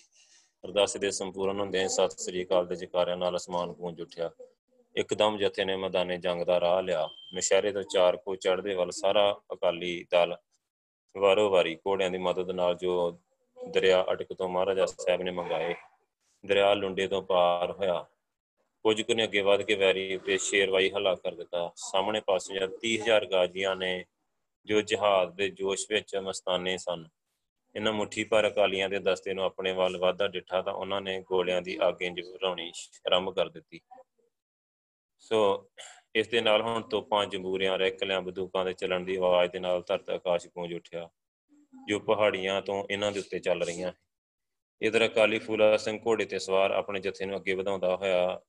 ਅਰਦਾਸ 0.65 0.97
ਦੇ 0.97 1.11
ਸੰਪੂਰਨ 1.11 1.61
ਹੁੰਦੇ 1.61 1.87
ਸਤਿ 1.89 2.23
ਸ੍ਰੀ 2.23 2.45
ਅਕਾਲ 2.45 2.67
ਦੇ 2.67 2.77
ਜਕਾਰਿਆਂ 2.77 3.17
ਨਾਲ 3.17 3.37
ਅਸਮਾਨ 3.37 3.73
ਗੂੰਜ 3.73 4.01
ਉੱਠਿਆ। 4.01 4.31
ਇੱਕਦਮ 4.97 5.39
ਜਥੇ 5.39 5.65
ਨੇ 5.65 5.77
ਮੈਦਾਨੇ 5.77 6.17
ਜੰਗ 6.19 6.43
ਦਾ 6.43 6.61
ਰਾਹ 6.61 6.83
ਲਿਆ। 6.83 7.09
ਨਸ਼ਹਿਰੇ 7.35 7.73
ਤੋਂ 7.73 7.83
ਚਾਰ 7.83 8.17
ਕੋ 8.17 8.35
ਚੜ੍ਹਦੇ 8.37 8.75
ਵੱਲ 8.75 8.91
ਸਾਰਾ 8.91 9.41
ਅਕਾਲੀ 9.53 10.07
ਦਲ 10.11 10.37
ਵਾਰੋ 11.17 11.51
ਵਾਰੀ 11.51 11.77
ਘੋੜਿਆਂ 11.77 12.11
ਦੀ 12.11 12.19
ਮਦਦ 12.19 12.51
ਨਾਲ 12.51 12.75
ਜੋ 12.75 13.19
ਦਰਿਆ 13.75 14.05
ਅਟਕ 14.13 14.33
ਤੋਂ 14.33 14.49
ਮਹਾਰਾਜਾ 14.49 14.87
ਸਾਹਿਬ 14.87 15.23
ਨੇ 15.23 15.31
ਮੰਗਾਏ, 15.31 15.75
ਦਰਿਆ 16.45 16.75
ਲੁੰਡੇ 16.75 17.07
ਤੋਂ 17.09 17.23
ਪਾਰ 17.23 17.73
ਹੋਇਆ। 17.73 18.05
ਕੁਝ 18.85 19.03
ਕੁ 19.03 19.15
ਨੇ 19.15 19.25
ਅੱਗੇ 19.25 19.41
ਵਧ 19.41 19.63
ਕੇ 19.63 19.75
ਵੈਰੀ 19.75 20.19
ਤੇ 20.19 20.39
ਸ਼ੇਰਵਾਈ 20.39 20.91
ਹਲਾ 20.91 21.15
ਕਰ 21.15 21.35
ਦਿੱਤਾ। 21.35 21.71
ਸਾਹਮਣੇ 21.77 22.21
ਪਾਸੇ 22.21 22.55
ਜਦ 22.55 22.71
30000 22.79 23.27
ਗਾਜੀਆਂ 23.27 23.77
ਨੇ 23.77 24.05
ਜੋ 24.67 24.81
ਜਹਾਜ਼ 24.81 25.35
ਦੇ 25.35 25.49
ਜੋਸ਼ 25.51 25.87
ਵਿੱਚ 25.91 26.17
ਮਸਤਾਨੇ 26.17 26.77
ਸਨ। 26.77 27.09
ਇਹਨਾਂ 27.79 27.93
ਮੁਠੀ 27.93 28.23
ਪਰ 28.25 28.47
ਅਕਾਲੀਆਂ 28.49 28.89
ਦੇ 28.89 28.99
ਦਸਤੇ 28.99 29.35
ਨੂੰ 29.35 29.45
ਆਪਣੇ 29.45 29.73
ਵੱਲ 29.73 29.97
ਵਾਧਾ 29.97 30.27
ਡਿੱਠਾ 30.29 30.61
ਤਾਂ 30.63 30.73
ਉਹਨਾਂ 30.73 31.01
ਨੇ 31.01 31.21
ਗੋਲਿਆਂ 31.27 31.61
ਦੀ 31.63 31.77
ਅੱਗ 31.89 32.01
ਇੰਜ 32.03 32.21
ਭਰਾਉਣੀ 32.23 32.73
ਆਰੰਭ 33.07 33.35
ਕਰ 33.35 33.49
ਦਿੱਤੀ। 33.49 33.81
ਸੋ 35.19 35.71
ਇਸ 36.15 36.29
ਦੇ 36.29 36.41
ਨਾਲ 36.41 36.63
ਹੁਣ 36.63 36.83
ਤੋਪਾਂ, 36.83 37.25
ਜੰਬੂਰਿਆਂ 37.27 37.79
ਰੈਕਲਿਆਂ 37.79 38.21
ਬੰਦੂਕਾਂ 38.23 38.65
ਦੇ 38.65 38.73
ਚੱਲਣ 38.73 39.05
ਦੀ 39.05 39.17
ਆਵਾਜ਼ 39.17 39.51
ਦੇ 39.53 39.59
ਨਾਲ 39.59 39.83
ਧਰਤ 39.83 40.11
ਆਕਾਸ਼ 40.11 40.47
ਗੂੰਜ 40.47 40.75
ਉੱਠਿਆ। 40.75 41.09
ਜੋ 41.89 41.99
ਪਹਾੜੀਆਂ 42.01 42.61
ਤੋਂ 42.63 42.83
ਇਹਨਾਂ 42.91 43.13
ਦੇ 43.13 43.21
ਉੱਤੇ 43.21 43.39
ਚੱਲ 43.39 43.63
ਰਹੀਆਂ 43.63 43.93
ਇਧਰ 44.81 45.07
ਅਕਾਲੀ 45.07 45.39
ਫੂਲਾ 45.39 45.77
ਸਿੰਘ 45.77 45.99
ਘੋੜੇ 46.07 46.25
ਤੇ 46.25 46.39
ਸਵਾਰ 46.39 46.71
ਆਪਣੇ 46.71 47.01
ਜਥੇ 47.01 47.27
ਨੂੰ 47.27 47.37
ਅੱਗੇ 47.37 47.55
ਵਧਾਉਂਦਾ 47.55 47.95
ਹੋਇਆ 47.97 48.41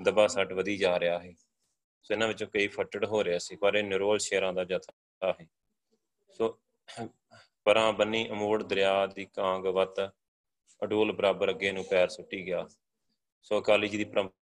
ਦਬਾ 0.00 0.26
ਸੱਟ 0.26 0.52
ਵਧੀ 0.52 0.76
ਜਾ 0.76 0.98
ਰਿਹਾ 1.00 1.18
ਹੈ। 1.18 1.32
ਸੋ 2.02 2.14
ਇਹਨਾਂ 2.14 2.28
ਵਿੱਚੋਂ 2.28 2.48
ਕਈ 2.48 2.66
ਫੱਟੜ 2.68 3.04
ਹੋ 3.04 3.24
ਰਿਹਾ 3.24 3.38
ਸੀ, 3.38 3.56
ਪਰ 3.56 3.74
ਇਹ 3.74 3.84
ਨਿਰੋਲ 3.84 4.18
ਸ਼ੇਰਾਂ 4.18 4.52
ਦਾ 4.52 4.64
ਜਥਾ 4.64 5.32
ਹੈ। 5.40 5.46
ਸੋ 6.30 6.56
ਪਰਾਂ 7.66 7.92
ਬੰਨੀ 7.92 8.28
ਅਮੋੜ 8.30 8.62
ਦਰਿਆ 8.62 9.06
ਦੀ 9.06 9.24
ਕਾਂਗ 9.24 9.66
ਵਤ, 9.66 10.00
ਅਡੋਲ 10.82 11.12
ਬਰਾਬਰ 11.12 11.50
ਅੱਗੇ 11.50 11.72
ਨੂੰ 11.72 11.84
ਪੈਰ 11.84 12.08
ਸੁੱਟੀ 12.08 12.46
ਗਿਆ। 12.46 12.68
ਸੋ 13.42 13.60
ਅਕਾਲੀ 13.60 13.88
ਜੀ 13.88 13.98
ਦੀ 13.98 14.04
ਪਰੰਪਰਾ 14.04 14.38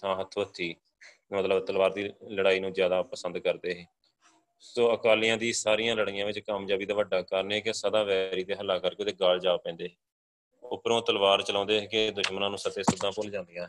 ਥਾਂ 0.00 0.16
ਹੱਥੋਂ-ਹੱਥੀ 0.16 0.74
ਮਤਲਬ 1.32 1.64
ਤਲਵਾਰ 1.64 1.92
ਦੀ 1.92 2.10
ਲੜਾਈ 2.30 2.60
ਨੂੰ 2.60 2.72
ਜ਼ਿਆਦਾ 2.72 3.02
ਪਸੰਦ 3.02 3.38
ਕਰਦੇ 3.38 3.74
ਸੀ। 3.74 3.86
ਸੋ 4.60 4.94
ਅਕਾਲੀਆਂ 4.94 5.36
ਦੀ 5.36 5.52
ਸਾਰੀਆਂ 5.52 5.96
ਲੜਾਈਆਂ 5.96 6.26
ਵਿੱਚ 6.26 6.38
ਕਾਮਯਾਬੀ 6.38 6.86
ਦਾ 6.86 6.94
ਵੱਡਾ 6.94 7.22
ਕਾਰਨ 7.22 7.52
ਇਹ 7.52 7.62
ਕਿ 7.62 7.72
ਸਦਾ 7.72 8.02
ਵੈਰੀ 8.02 8.44
ਤੇ 8.44 8.54
ਹੱਲਾ 8.54 8.78
ਕਰਕੇ 8.78 9.02
ਉਹਦੇ 9.02 9.12
ਗਾਲ 9.12 9.40
ਜਾ 9.40 9.56
ਪੈਂਦੇ 9.56 9.90
ਉੱਪਰੋਂ 10.62 11.02
ਤਲਵਾਰ 11.02 11.42
ਚਲਾਉਂਦੇ 11.42 11.80
ਸੀ 11.80 11.86
ਕਿ 11.86 12.10
ਦੁਸ਼ਮਣਾਂ 12.10 12.50
ਨੂੰ 12.50 12.58
ਸੱਤੇ 12.58 12.82
ਸੁੱਦਾਂ 12.82 13.12
ਭੁੱਲ 13.12 13.30
ਜਾਂਦੀਆਂ 13.30 13.68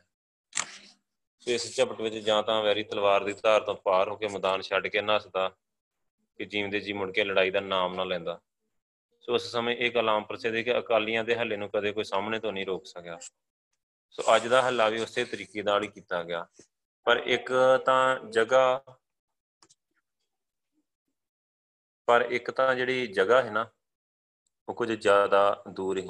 ਸੋ 1.41 1.51
ਇਸ 1.51 1.75
ਝਪਟ 1.75 2.01
ਵਿੱਚ 2.01 2.15
ਜਾਂ 2.15 2.43
ਤਾਂ 2.43 2.63
ਵੈਰੀ 2.63 2.83
ਤਲਵਾਰ 2.83 3.23
ਦੀ 3.23 3.33
ਧਾਰ 3.33 3.61
ਤੋਂ 3.61 3.75
ਪਾਰ 3.75 4.09
ਹੋ 4.09 4.15
ਕੇ 4.15 4.27
ਮੈਦਾਨ 4.27 4.61
ਛੱਡ 4.61 4.87
ਕੇ 4.87 5.01
ਨੱਸਦਾ 5.01 5.51
ਕਿ 6.37 6.45
ਜੀਵਦੇ 6.45 6.79
ਜੀ 6.79 6.93
ਮੁੜ 6.93 7.11
ਕੇ 7.11 7.23
ਲੜਾਈ 7.23 7.51
ਦਾ 7.51 7.59
ਨਾਮ 7.59 7.95
ਨਾ 7.95 8.03
ਲੈਂਦਾ। 8.03 8.39
ਸੋ 9.21 9.33
ਉਸ 9.33 9.51
ਸਮੇਂ 9.51 9.75
ਇਹ 9.75 9.91
ਕਲਾਮ 9.91 10.23
ਪ੍ਰਸਿੱਧ 10.23 10.55
ਹੈ 10.55 10.61
ਕਿ 10.61 10.79
ਅਕਾਲੀਆਂ 10.79 11.23
ਦੇ 11.23 11.35
ਹੱਲੇ 11.35 11.57
ਨੂੰ 11.57 11.69
ਕਦੇ 11.69 11.91
ਕੋਈ 11.91 12.03
ਸਾਹਮਣੇ 12.03 12.39
ਤੋਂ 12.39 12.53
ਨਹੀਂ 12.53 12.65
ਰੋਕ 12.65 12.85
ਸਕਿਆ। 12.85 13.19
ਸੋ 14.11 14.35
ਅੱਜ 14.35 14.47
ਦਾ 14.47 14.61
ਹੱਲਾ 14.61 14.89
ਵੀ 14.89 14.99
ਉਸੇ 14.99 15.25
ਤਰੀਕੇ 15.25 15.63
ਨਾਲ 15.63 15.83
ਹੀ 15.83 15.87
ਕੀਤਾ 15.87 16.23
ਗਿਆ। 16.23 16.47
ਪਰ 17.03 17.17
ਇੱਕ 17.17 17.51
ਤਾਂ 17.85 18.19
ਜਗ੍ਹਾ 18.29 18.83
ਪਰ 22.05 22.21
ਇੱਕ 22.21 22.51
ਤਾਂ 22.51 22.75
ਜਿਹੜੀ 22.75 23.07
ਜਗ੍ਹਾ 23.07 23.43
ਹੈ 23.43 23.51
ਨਾ, 23.51 23.69
ਉਹ 24.69 24.73
ਕੁਝ 24.73 24.91
ਜ਼ਿਆਦਾ 24.91 25.63
ਦੂਰ 25.69 25.97
ਹੀ। 25.97 26.09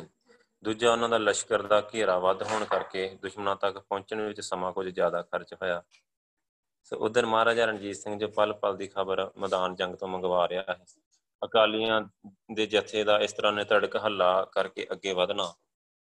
ਦੂਜਾ 0.63 0.91
ਉਹਨਾਂ 0.91 1.09
ਦਾ 1.09 1.17
ਲਸ਼ਕਰ 1.17 1.61
ਦਾ 1.61 1.89
ਘੇਰਾ 1.93 2.19
ਵੱਧ 2.19 2.43
ਹੋਣ 2.43 2.65
ਕਰਕੇ 2.65 3.17
ਦੁਸ਼ਮਣਾਂ 3.21 3.55
ਤੱਕ 3.55 3.77
ਪਹੁੰਚਣ 3.77 4.21
ਵਿੱਚ 4.21 4.41
ਸਮਾਂ 4.41 4.71
ਕੁਝ 4.71 4.87
ਜ਼ਿਆਦਾ 4.87 5.21
ਖਰਚ 5.21 5.53
ਹੋਇਆ। 5.53 5.83
ਸੋ 6.91 6.97
ਉਧਰ 6.97 7.25
ਮਹਾਰਾਜਾ 7.25 7.65
ਰਣਜੀਤ 7.65 7.95
ਸਿੰਘ 7.95 8.17
ਜੋ 8.19 8.27
ਪਲ 8.27 8.53
ਪਲ 8.53 8.75
ਦੀ 8.77 8.87
ਖਬਰ 8.87 9.29
ਮੈਦਾਨ 9.37 9.75
ਜੰਗ 9.75 9.95
ਤੋਂ 9.95 10.07
ਮੰਗਵਾ 10.07 10.47
ਰਿਹਾ 10.47 10.63
ਹੈ। 10.69 10.75
ਅਕਾਲੀਆਂ 11.41 12.01
ਦੇ 12.53 12.65
ਜਥੇ 12.65 13.03
ਦਾ 13.03 13.17
ਇਸ 13.19 13.33
ਤਰ੍ਹਾਂ 13.33 13.51
ਨੇ 13.53 13.63
ਧੜਕ 13.63 13.95
ਹੱਲਾ 13.95 14.45
ਕਰਕੇ 14.51 14.87
ਅੱਗੇ 14.91 15.13
ਵਧਣਾ, 15.13 15.53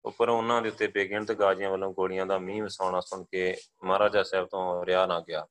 ਉੱਪਰ 0.04 0.28
ਉਹਨਾਂ 0.28 0.60
ਦੇ 0.62 0.68
ਉੱਤੇ 0.68 0.86
ਬੇਗਿਣਤ 0.86 1.32
ਗਾਜੀਆਂ 1.32 1.70
ਵੱਲੋਂ 1.70 1.92
ਗੋਲੀਆਂ 1.92 2.26
ਦਾ 2.26 2.38
ਮੀਂਹ 2.38 2.62
ਵਸਾਉਣਾ 2.62 3.00
ਸੁਣ 3.00 3.24
ਕੇ 3.24 3.56
ਮਹਾਰਾਜਾ 3.84 4.22
ਸਾਹਿਬ 4.22 4.46
ਤੋਂ 4.46 4.86
ਰਿਆ 4.86 5.06
ਨਾ 5.06 5.20
ਗਿਆ। 5.20 5.46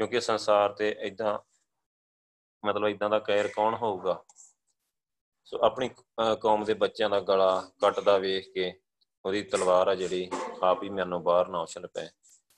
ਕਿਉਂਕਿ 0.00 0.20
ਸੰਸਾਰ 0.20 0.72
ਤੇ 0.72 0.88
ਇਦਾਂ 1.00 1.38
ਮਤਲਬ 2.62 2.88
ਇਦਾਂ 2.88 3.10
ਦਾ 3.10 3.18
ਕਹਿਰ 3.18 3.48
ਕੌਣ 3.48 3.74
ਹੋਊਗਾ? 3.74 4.22
ਸੋ 5.44 5.58
ਆਪਣੀ 5.62 5.90
ਕੌਮ 6.40 6.64
ਦੇ 6.64 6.74
ਬੱਚਿਆਂ 6.74 7.10
ਦਾ 7.10 7.20
ਗਲਾ 7.20 7.70
ਕੱਟਦਾ 7.80 8.18
ਵੇਖ 8.18 8.52
ਕੇ 8.54 8.72
ਉਹਦੀ 9.24 9.42
ਤਲਵਾਰ 9.42 9.88
ਆ 9.88 9.94
ਜਿਹੜੀ, 9.94 10.30
ਆਪ 10.62 10.82
ਹੀ 10.82 10.88
ਮੈਨੂੰ 10.88 11.22
ਬਾਹਰ 11.22 11.48
ਨਾ 11.48 11.60
ਉਛਲ 11.60 11.86
ਪਏ। 11.86 12.08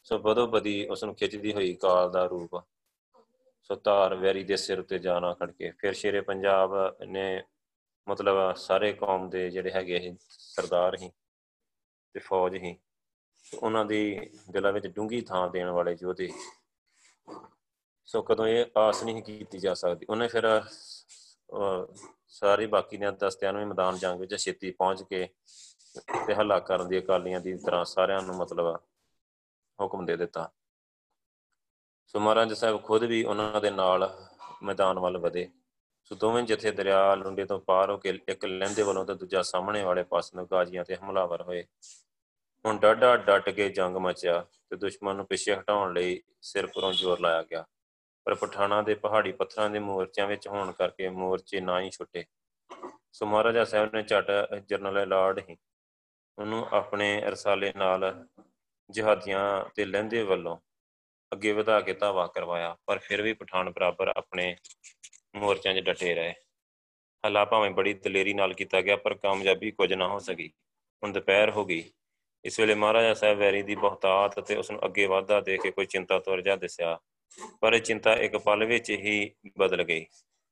ਸੋ 0.07 0.19
ਬਦੋ 0.19 0.47
ਬਦੀ 0.47 0.87
ਉਸ 0.87 1.03
ਨੂੰ 1.05 1.15
ਖਿੱਚਦੀ 1.15 1.53
ਹੋਈ 1.53 1.73
ਕਾਲ 1.75 2.11
ਦਾ 2.11 2.25
ਰੂਪ। 2.27 2.57
ਸੋ 3.71 3.75
ਧਾਰ 3.75 4.15
ਵੈਰੀ 4.15 4.45
ਦੇ 4.45 4.57
ਸਿਰ 4.57 4.83
ਤੇ 4.83 4.99
ਜਾਣਾ 4.99 5.33
ਖੜਕੇ। 5.35 5.71
ਫਿਰ 5.79 5.95
ਸ਼ੇਰੇ 5.95 6.21
ਪੰਜਾਬ 6.21 6.75
ਨੇ 7.07 7.43
ਮਤਲਬ 8.07 8.55
ਸਾਰੇ 8.57 8.93
ਕੌਮ 8.93 9.29
ਦੇ 9.31 9.49
ਜਿਹੜੇ 9.51 9.71
ਹੈਗੇ 9.73 9.97
ਇਹ 9.97 10.15
ਸਰਦਾਰ 10.31 10.97
ਹੀ 11.01 11.11
ਤੇ 12.15 12.21
ਫੌਜ 12.21 12.55
ਹੀ 12.55 12.77
ਉਹਨਾਂ 13.53 13.85
ਦੀ 13.85 14.31
ਦਿਲਾਂ 14.51 14.73
ਵਿੱਚ 14.73 14.87
ਡੂੰਗੀ 14.87 15.21
ਥਾਂ 15.21 15.49
ਦੇਣ 15.51 15.71
ਵਾਲੇ 15.71 15.97
ਯੋਧੇ। 16.03 16.29
ਸੋ 18.09 18.23
ਕਦੋਂ 18.23 18.47
ਇਹ 18.47 18.79
ਆਸ 18.79 19.03
ਨਹੀਂ 19.05 19.23
ਕੀਤੀ 19.23 19.59
ਜਾ 19.59 19.75
ਸਕਦੀ, 19.75 20.07
ਉਹਨੇ 20.11 20.29
ਫਿਰ 20.29 20.47
ਸਾਰੇ 22.29 22.67
ਬਾਕੀ 22.67 22.97
ਦੇ 22.97 23.11
ਦਸਤਿਆਂ 23.21 23.53
ਨੂੰ 23.53 23.63
ਵੀ 23.63 23.69
ਮੈਦਾਨ 23.69 23.99
ਜੰਗ 23.99 24.21
ਵਿੱਚ 24.21 24.35
ਛੇਤੀ 24.35 24.71
ਪਹੁੰਚ 24.71 25.03
ਕੇ 25.03 25.29
ਤੇ 26.27 26.35
ਹੱਲਾ 26.35 26.59
ਕਰਨ 26.61 26.89
ਦੀ 26.89 26.99
ਅਕਾਲੀਆਂ 26.99 27.41
ਦੀ 27.41 27.57
ਤਰ੍ਹਾਂ 27.57 27.85
ਸਾਰਿਆਂ 27.85 28.23
ਨੂੰ 28.23 28.37
ਮਤਲਬ 28.37 28.77
ਹੁਕਮ 29.79 30.05
ਦੇ 30.07 30.17
ਦਿੱਤਾ। 30.17 30.51
ਸੋ 32.07 32.21
ਮਹਾਰਾਜ 32.21 32.53
ਸਾਹਿਬ 32.53 32.83
ਖੁਦ 32.83 33.05
ਵੀ 33.05 33.23
ਉਹਨਾਂ 33.25 33.61
ਦੇ 33.61 33.71
ਨਾਲ 33.71 34.11
ਮੈਦਾਨ 34.63 34.99
ਵੱਲ 34.99 35.19
ਵਧੇ। 35.19 35.49
ਸੋ 36.05 36.15
ਦੋਵੇਂ 36.15 36.43
ਜਥੇ 36.43 36.71
ਦਰਿਆ 36.71 37.15
ਲੁੰਡੇ 37.15 37.45
ਤੋਂ 37.45 37.59
ਪਾਰ 37.61 37.91
ਹੋ 37.91 37.97
ਕੇ 37.97 38.19
ਇੱਕ 38.29 38.45
ਲਹਿੰਦੇ 38.45 38.83
ਵੱਲੋਂ 38.83 39.05
ਤੇ 39.05 39.15
ਦੂਜਾ 39.15 39.43
ਸਾਹਮਣੇ 39.43 39.83
ਵਾਲੇ 39.85 40.03
ਪਾਸੇ 40.03 40.37
ਨੂੰ 40.37 40.47
ਗਾਜੀਆਂ 40.51 40.85
ਤੇ 40.85 40.97
ਹਮਲਾਵਰ 40.97 41.43
ਹੋਏ। 41.43 41.65
ਹੁਣ 42.65 42.79
ਡਾਡਾ 42.79 43.17
ਡਟ 43.17 43.49
ਕੇ 43.51 43.69
ਜੰਗ 43.69 43.97
ਮਚਿਆ 43.97 44.41
ਤੇ 44.71 44.77
ਦੁਸ਼ਮਣ 44.77 45.17
ਨੂੰ 45.17 45.27
ਪਿੱਛੇ 45.27 45.55
ਹਟਾਉਣ 45.55 45.93
ਲਈ 45.93 46.21
ਸਿਰ 46.43 46.67
ਪਰੋਂ 46.67 46.93
ਜ਼ੋਰ 46.93 47.21
ਲਾਇਆ 47.21 47.43
ਗਿਆ। 47.43 47.65
ਪਰ 48.27 48.35
ਪਠਾਣਾ 48.35 48.81
ਦੇ 48.83 48.95
ਪਹਾੜੀ 48.95 49.33
ਪੱਥਰਾਂ 49.33 49.69
ਦੇ 49.71 49.79
ਮੋਰਚਿਆਂ 49.79 50.27
ਵਿੱਚ 50.27 50.49
ਹੋਣ 50.49 50.73
ਕਰਕੇ 50.73 51.09
ਮੋਰਚੇ 51.09 51.61
ਨਾ 51.61 51.81
ਹੀ 51.81 51.91
ਛੁੱਟੇ। 51.91 52.25
ਸੋ 53.13 53.27
ਮਹਾਰਾਜਾ 53.27 53.65
ਸਾਹਿਬ 53.65 53.95
ਨੇ 53.95 54.03
ਝਟ 54.03 54.31
ਜਰਨਲ 54.69 55.09
ਲਾਰਡ 55.09 55.39
ਹੀ 55.39 55.57
ਉਹਨੂੰ 56.39 56.67
ਆਪਣੇ 56.73 57.21
ਰਸਾਲੇ 57.21 57.73
ਨਾਲ 57.77 58.27
ਜਿਹਾਦੀਆਂ 58.91 59.65
ਤੇ 59.75 59.85
ਲਹਿੰਦੇ 59.85 60.23
ਵੱਲੋਂ 60.23 60.57
ਅੱਗੇ 61.33 61.53
ਵਧਾ 61.53 61.81
ਕੇ 61.81 61.93
ਧਾਵਾ 61.93 62.27
ਕਰਵਾਇਆ, 62.27 62.77
ਪਰ 62.87 62.99
ਫਿਰ 62.99 63.23
ਵੀ 63.23 63.33
ਪਠਾਨ 63.33 63.71
ਬਰਾਬਰ 63.71 64.13
ਆਪਣੇ 64.17 64.55
ਮੋਰਚਿਆਂ 65.37 65.75
'ਚ 65.75 65.79
ਡਟੇ 65.79 66.15
ਰਹੇ। 66.15 66.35
ਹਲਾ 67.25 67.45
ਭਾਵੇਂ 67.45 67.71
ਬੜੀ 67.71 67.95
ਦਲੇਰੀ 67.95 68.35
ਨਾਲ 68.35 68.53
ਕੀਤਾ 68.55 68.81
ਗਿਆ, 68.81 68.97
ਪਰ 68.97 69.15
ਕਾਮਯਾਬੀ 69.15 69.71
ਕੁਝ 69.71 69.93
ਨਾ 69.93 70.09
ਹੋ 70.09 70.19
ਸਕੀ। 70.19 70.49
ਹੁਣ 71.03 71.13
ਦੁਪਹਿਰ 71.13 71.51
ਹੋ 71.51 71.65
ਗਈ। 71.65 71.83
ਇਸ 72.45 72.59
ਵੇਲੇ 72.61 72.75
ਮਹਾਰਾਜਾ 72.75 73.15
ਸਾਹਿਬ 73.15 73.39
ਵੈਰੀ 73.39 73.63
ਦੀ 73.63 73.75
ਬਹੁਤਾਤ 73.75 74.39
ਅਤੇ 74.39 74.57
ਉਸ 74.57 74.71
ਨੂੰ 74.71 74.85
ਅੱਗੇ 74.85 75.07
ਵਾਧਾ 75.07 75.41
ਦੇ 75.41 75.57
ਕੇ 75.59 75.71
ਕੋਈ 75.71 75.87
ਚਿੰਤਾ 75.87 76.19
ਤੁਰ 76.19 76.41
ਜਾ 76.41 76.57
ਦਿਸਿਆ, 76.57 76.99
ਪਰ 77.61 77.75
ਇਹ 77.75 77.81
ਚਿੰਤਾ 77.81 78.15
ਇੱਕ 78.15 78.37
ਪਲ 78.37 78.65
ਵਿੱਚ 78.65 78.91
ਹੀ 78.91 79.31
ਬਦਲ 79.59 79.83
ਗਈ। 79.83 80.07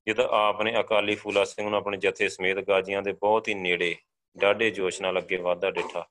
ਜਦੋਂ 0.06 0.28
ਆਪ 0.28 0.62
ਨੇ 0.62 0.80
ਅਕਾਲੀ 0.80 1.14
ਫੂਲਾ 1.14 1.44
ਸਿੰਘ 1.44 1.68
ਨੂੰ 1.68 1.78
ਆਪਣੇ 1.78 1.96
ਜਥੇ 1.96 2.28
ਸਮੇਤ 2.28 2.58
ਗਾਜੀਆਂ 2.58 3.02
ਦੇ 3.02 3.12
ਬਹੁਤ 3.12 3.48
ਹੀ 3.48 3.54
ਨੇੜੇ, 3.54 3.94
ਡਾਢੇ 4.36 4.70
ਜੋਸ਼ 4.70 5.00
ਨਾਲ 5.02 5.18
ਅੱਗੇ 5.18 5.36
ਵਾਧਾ 5.36 5.70
ਡਿਠਾ। 5.70 6.06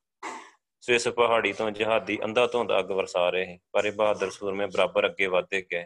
ਸੋ 0.83 0.93
ਇਸ 0.93 1.07
ਪਹਾੜੀ 1.07 1.51
ਤੋਂ 1.53 1.69
ਜਹਾਦੀ 1.71 2.17
ਅੰਧਾ 2.25 2.45
ਧੁੰਦ 2.47 2.71
ਅੱਗ 2.79 2.89
ਵਰਸਾ 2.91 3.29
ਰਹੇ 3.29 3.57
ਪਰ 3.71 3.85
ਇਹ 3.85 3.91
ਬਹਾਦਰ 3.91 4.29
ਸੂਰਮੇ 4.29 4.65
ਬਰਾਬਰ 4.65 5.05
ਅੱਗੇ 5.05 5.27
ਵਧਦੇ 5.27 5.61
ਗਏ। 5.71 5.83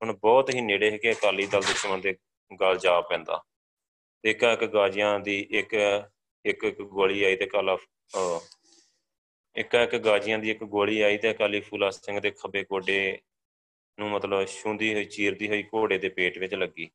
ਹੁਣ 0.00 0.12
ਬਹੁਤ 0.12 0.50
ਹੀ 0.54 0.60
ਨੇੜੇ 0.60 0.90
ਹੈ 0.90 0.96
ਕਿ 0.96 1.12
ਅਕਾਲੀ 1.12 1.46
ਦਲ 1.46 1.60
ਦੁਸ਼ਮਣ 1.60 1.98
ਦੇ 1.98 2.14
ਗਲ 2.60 2.78
ਜਾ 2.78 3.00
ਪੈਂਦਾ। 3.00 3.40
ਇੱਕ 4.24 4.42
ਇੱਕ 4.42 4.64
ਗਾਜੀਆਂ 4.64 5.18
ਦੀ 5.20 5.38
ਇੱਕ 5.50 5.72
ਇੱਕ 6.44 6.64
ਇੱਕ 6.64 6.82
ਗੋਲੀ 6.82 7.22
ਆਈ 7.24 7.36
ਤੇ 7.36 7.46
ਕਾਲਾ 7.46 7.76
ਇੱਕ 9.56 9.74
ਇੱਕ 9.74 9.96
ਗਾਜੀਆਂ 9.96 10.38
ਦੀ 10.38 10.50
ਇੱਕ 10.50 10.64
ਗੋਲੀ 10.64 11.00
ਆਈ 11.00 11.16
ਤੇ 11.18 11.30
ਅਕਾਲੀ 11.30 11.60
ਫੂਲਾ 11.60 11.90
ਸਿੰਘ 11.90 12.18
ਦੇ 12.20 12.30
ਖੱਬੇ 12.30 12.62
ਗੋਡੇ 12.70 13.18
ਨੂੰ 13.98 14.10
ਮਤਲਬ 14.10 14.44
ਛੁੰਦੀ 14.46 14.92
ਹੋਈ, 14.94 15.04
ਚੀਰਦੀ 15.04 15.48
ਹੋਈ 15.48 15.62
ਘੋੜੇ 15.74 15.98
ਦੇ 15.98 16.08
ਪੇਟ 16.08 16.38
ਵਿੱਚ 16.38 16.54
ਲੱਗੀ। 16.54 16.88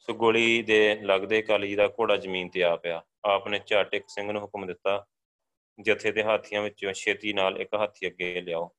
ਸੋ 0.00 0.14
ਗੋਲੀ 0.14 0.62
ਦੇ 0.62 0.94
ਲੱਗਦੇ 1.02 1.42
ਕਾਲੀ 1.42 1.74
ਦਾ 1.74 1.88
ਘੋੜਾ 1.88 2.16
ਜ਼ਮੀਨ 2.16 2.48
ਤੇ 2.48 2.62
ਆ 2.64 2.74
ਪਿਆ। 2.76 3.02
ਆਪ 3.24 3.48
ਨੇ 3.48 3.60
ਝਟ 3.66 3.94
ਇੱਕ 3.94 4.08
ਸਿੰਘ 4.08 4.30
ਨੂੰ 4.32 4.42
ਹੁਕਮ 4.42 4.66
ਦਿੱਤਾ 4.66 5.04
ਜਥੇ 5.80 6.12
ਦੇ 6.12 6.22
ਹਾਥੀਆਂ 6.22 6.62
ਵਿੱਚੋਂ 6.62 6.92
ਛੇਤੀ 6.92 7.32
ਨਾਲ 7.32 7.58
ਇੱਕ 7.58 7.74
ਹਾਥੀ 7.74 8.06
ਅੱਗੇ 8.06 8.40
ਲਿਆਓ। 8.40 8.70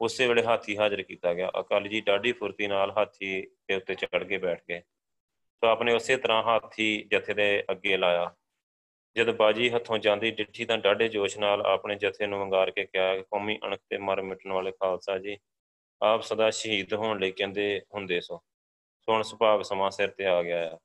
ਉਸੇ 0.00 0.28
ਵੇਲੇ 0.28 0.42
ਹਾਥੀ 0.42 0.76
ਹਾਜ਼ਰ 0.76 1.02
ਕੀਤਾ 1.02 1.34
ਗਿਆ। 1.34 1.50
ਅਕਾਲੀ 1.60 1.88
ਜੀ 1.88 2.00
ਡਾਢੀ 2.00 2.32
ਫੁਰਤੀ 2.32 2.66
ਨਾਲ 2.66 2.90
ਹਾਥੀ 2.90 3.42
ਦੇ 3.42 3.74
ਉੱਤੇ 3.74 3.94
ਚੜ੍ਹ 3.94 4.24
ਕੇ 4.24 4.38
ਬੈਠ 4.38 4.62
ਗਏ। 4.68 4.80
ਸੋ 5.54 5.66
ਆਪਨੇ 5.66 5.92
ਉਸੇ 5.92 6.16
ਤਰ੍ਹਾਂ 6.16 6.42
ਹਾਥੀ 6.42 7.08
ਜਥੇ 7.12 7.34
ਦੇ 7.34 7.64
ਅੱਗੇ 7.70 7.96
ਲਾਇਆ। 7.96 8.34
ਜਦ 9.16 9.36
ਬਾਜੀ 9.36 9.70
ਹੱਥੋਂ 9.70 9.98
ਜਾਂਦੀ 9.98 10.30
ਡਿੱਠੀ 10.30 10.64
ਤਾਂ 10.64 10.78
ਡਾਢੇ 10.78 11.08
ਜੋਸ਼ 11.08 11.38
ਨਾਲ 11.38 11.62
ਆਪਣੇ 11.62 11.94
ਜਥੇ 11.94 12.26
ਨੂੰ 12.26 12.40
ਵੰਗਾਰ 12.40 12.70
ਕੇ 12.70 12.84
ਕਿਹਾ 12.84 13.16
ਕਿ 13.16 13.22
ਕੌਮੀ 13.22 13.58
ਅਣਖ 13.66 13.78
ਤੇ 13.88 13.98
ਮਰ 13.98 14.22
ਮਿਟਣ 14.22 14.52
ਵਾਲੇ 14.52 14.72
ਖਾਲਸਾ 14.72 15.18
ਜੀ, 15.18 15.38
ਆਪ 16.02 16.22
ਸਦਾ 16.22 16.50
ਸ਼ਹੀਦ 16.50 16.94
ਹੋਣ 16.94 17.18
ਲਈ 17.18 17.30
ਕਹਿੰਦੇ 17.30 17.82
ਹੁੰਦੇ 17.94 18.20
ਸੋ। 18.20 18.42
ਸੋ 19.00 19.12
ਹੁਣ 19.12 19.22
ਸੁਭਾਗ 19.22 19.62
ਸਮਾਂ 19.62 19.90
ਸਿਰ 19.90 20.08
ਤੇ 20.08 20.26
ਆ 20.26 20.42
ਗਿਆ 20.42 20.74
ਆ। 20.74 20.78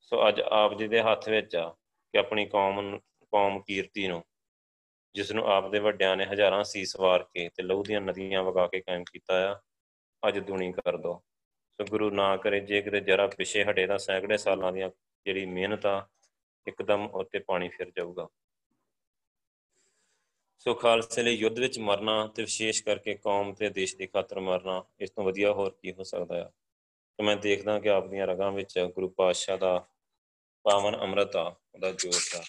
ਸੋ 0.00 0.28
ਅੱਜ 0.28 0.40
ਆਪ 0.40 0.78
ਜੀ 0.78 0.88
ਦੇ 0.88 1.00
ਹੱਥ 1.00 1.28
ਵਿੱਚ 1.28 1.56
ਆ 1.56 1.70
ਕਿ 2.12 2.18
ਆਪਣੀ 2.18 2.46
ਕੌਮ 2.46 2.80
ਨੂੰ, 2.80 3.00
ਕੌਮ 3.22 3.62
ਕੀਰਤੀ 3.62 4.08
ਨੂੰ 4.08 4.24
ਜਿਸ 5.14 5.32
ਨੂੰ 5.32 5.44
ਆਪ 5.46 5.70
ਦੇ 5.70 5.78
ਵੱਡਿਆਂ 5.78 6.16
ਨੇ 6.16 6.24
ਹਜ਼ਾਰਾਂ 6.24 6.64
ਸੀਸ 6.64 6.96
ਵਾਰ 6.96 7.22
ਕੇ 7.22 7.48
ਤੇ 7.48 7.62
ਲਹੂ 7.62 7.82
ਦੀਆਂ 7.82 8.00
ਨਦੀਆਂ 8.00 8.42
ਵਗਾ 8.42 8.66
ਕੇ 8.66 8.80
ਕਾਇਮ 8.80 9.04
ਕੀਤਾ 9.04 9.52
ਆ, 9.52 9.60
ਅੱਜ 10.28 10.38
ਦੁਨੀ 10.38 10.72
ਕਰ 10.72 10.96
ਦੋ। 10.96 11.22
ਸੋ 11.80 11.84
ਗੁਰੂ 11.84 12.10
ਨਾ 12.10 12.36
ਕਰੇ, 12.36 12.60
ਜੇ 12.60 12.82
ਕਿਤੇ 12.82 13.00
ਜਰਾ 13.00 13.26
ਪਿਛੇ 13.26 13.64
ਹਟੇ 13.64 13.86
ਤਾਂ 13.86 13.98
ਸੈਂਕੜੇ 13.98 14.36
ਸਾਲਾਂ 14.36 14.72
ਦੀਆਂ 14.72 14.90
ਜਿਹੜੀ 15.26 15.46
ਮਿਹਨਤ 15.46 15.86
ਆ, 15.86 16.08
ਇੱਕਦਮ 16.66 17.06
ਉੱਤੇ 17.06 17.38
ਪਾਣੀ 17.38 17.68
ਫਿਰ 17.68 17.90
ਜਾਊਗਾ। 17.90 18.28
ਸੋ 20.58 20.74
ਖਾਲਸੇ 20.74 21.22
ਲਈ 21.22 21.34
ਯੁੱਧ 21.34 21.58
ਵਿੱਚ 21.58 21.78
ਮਰਨਾ 21.78 22.26
ਤੇ 22.26 22.42
ਵਿਸ਼ੇਸ਼ 22.42 22.84
ਕਰਕੇ 22.84 23.14
ਕੌਮ 23.14 23.54
ਤੇ 23.54 23.68
ਦੇਸ਼ 23.68 23.96
ਦੀ 23.96 24.06
ਖਾਤਰ 24.06 24.40
ਮਰਨਾ, 24.40 24.84
ਇਸ 25.00 25.10
ਤੋਂ 25.10 25.24
ਵਧੀਆ 25.24 25.52
ਹੋਰ 25.52 25.76
ਕੀ 25.82 25.92
ਹੋ 25.92 26.02
ਸਕਦਾ 26.02 26.42
ਆ? 26.42 26.50
ਤੇ 27.18 27.24
ਮੈਂ 27.24 27.36
ਦੇਖਦਾ 27.36 27.78
ਕਿ 27.78 27.88
ਆਪ 27.88 28.06
ਦੀਆਂ 28.06 28.26
ਰਗਾਂ 28.26 28.52
ਵਿੱਚ 28.52 28.78
ਗੁਰੂ 28.78 29.08
ਪਾਤਸ਼ਾਹ 29.08 29.58
ਦਾ 29.58 29.86
ਪਾਵਨ 30.64 30.96
ਅੰਮ੍ਰਿਤ 30.96 31.36
ਆ, 31.36 31.54
ਉਹਦਾ 31.74 31.90
ਜੋਸ਼ 31.90 32.36
ਆ। 32.36 32.42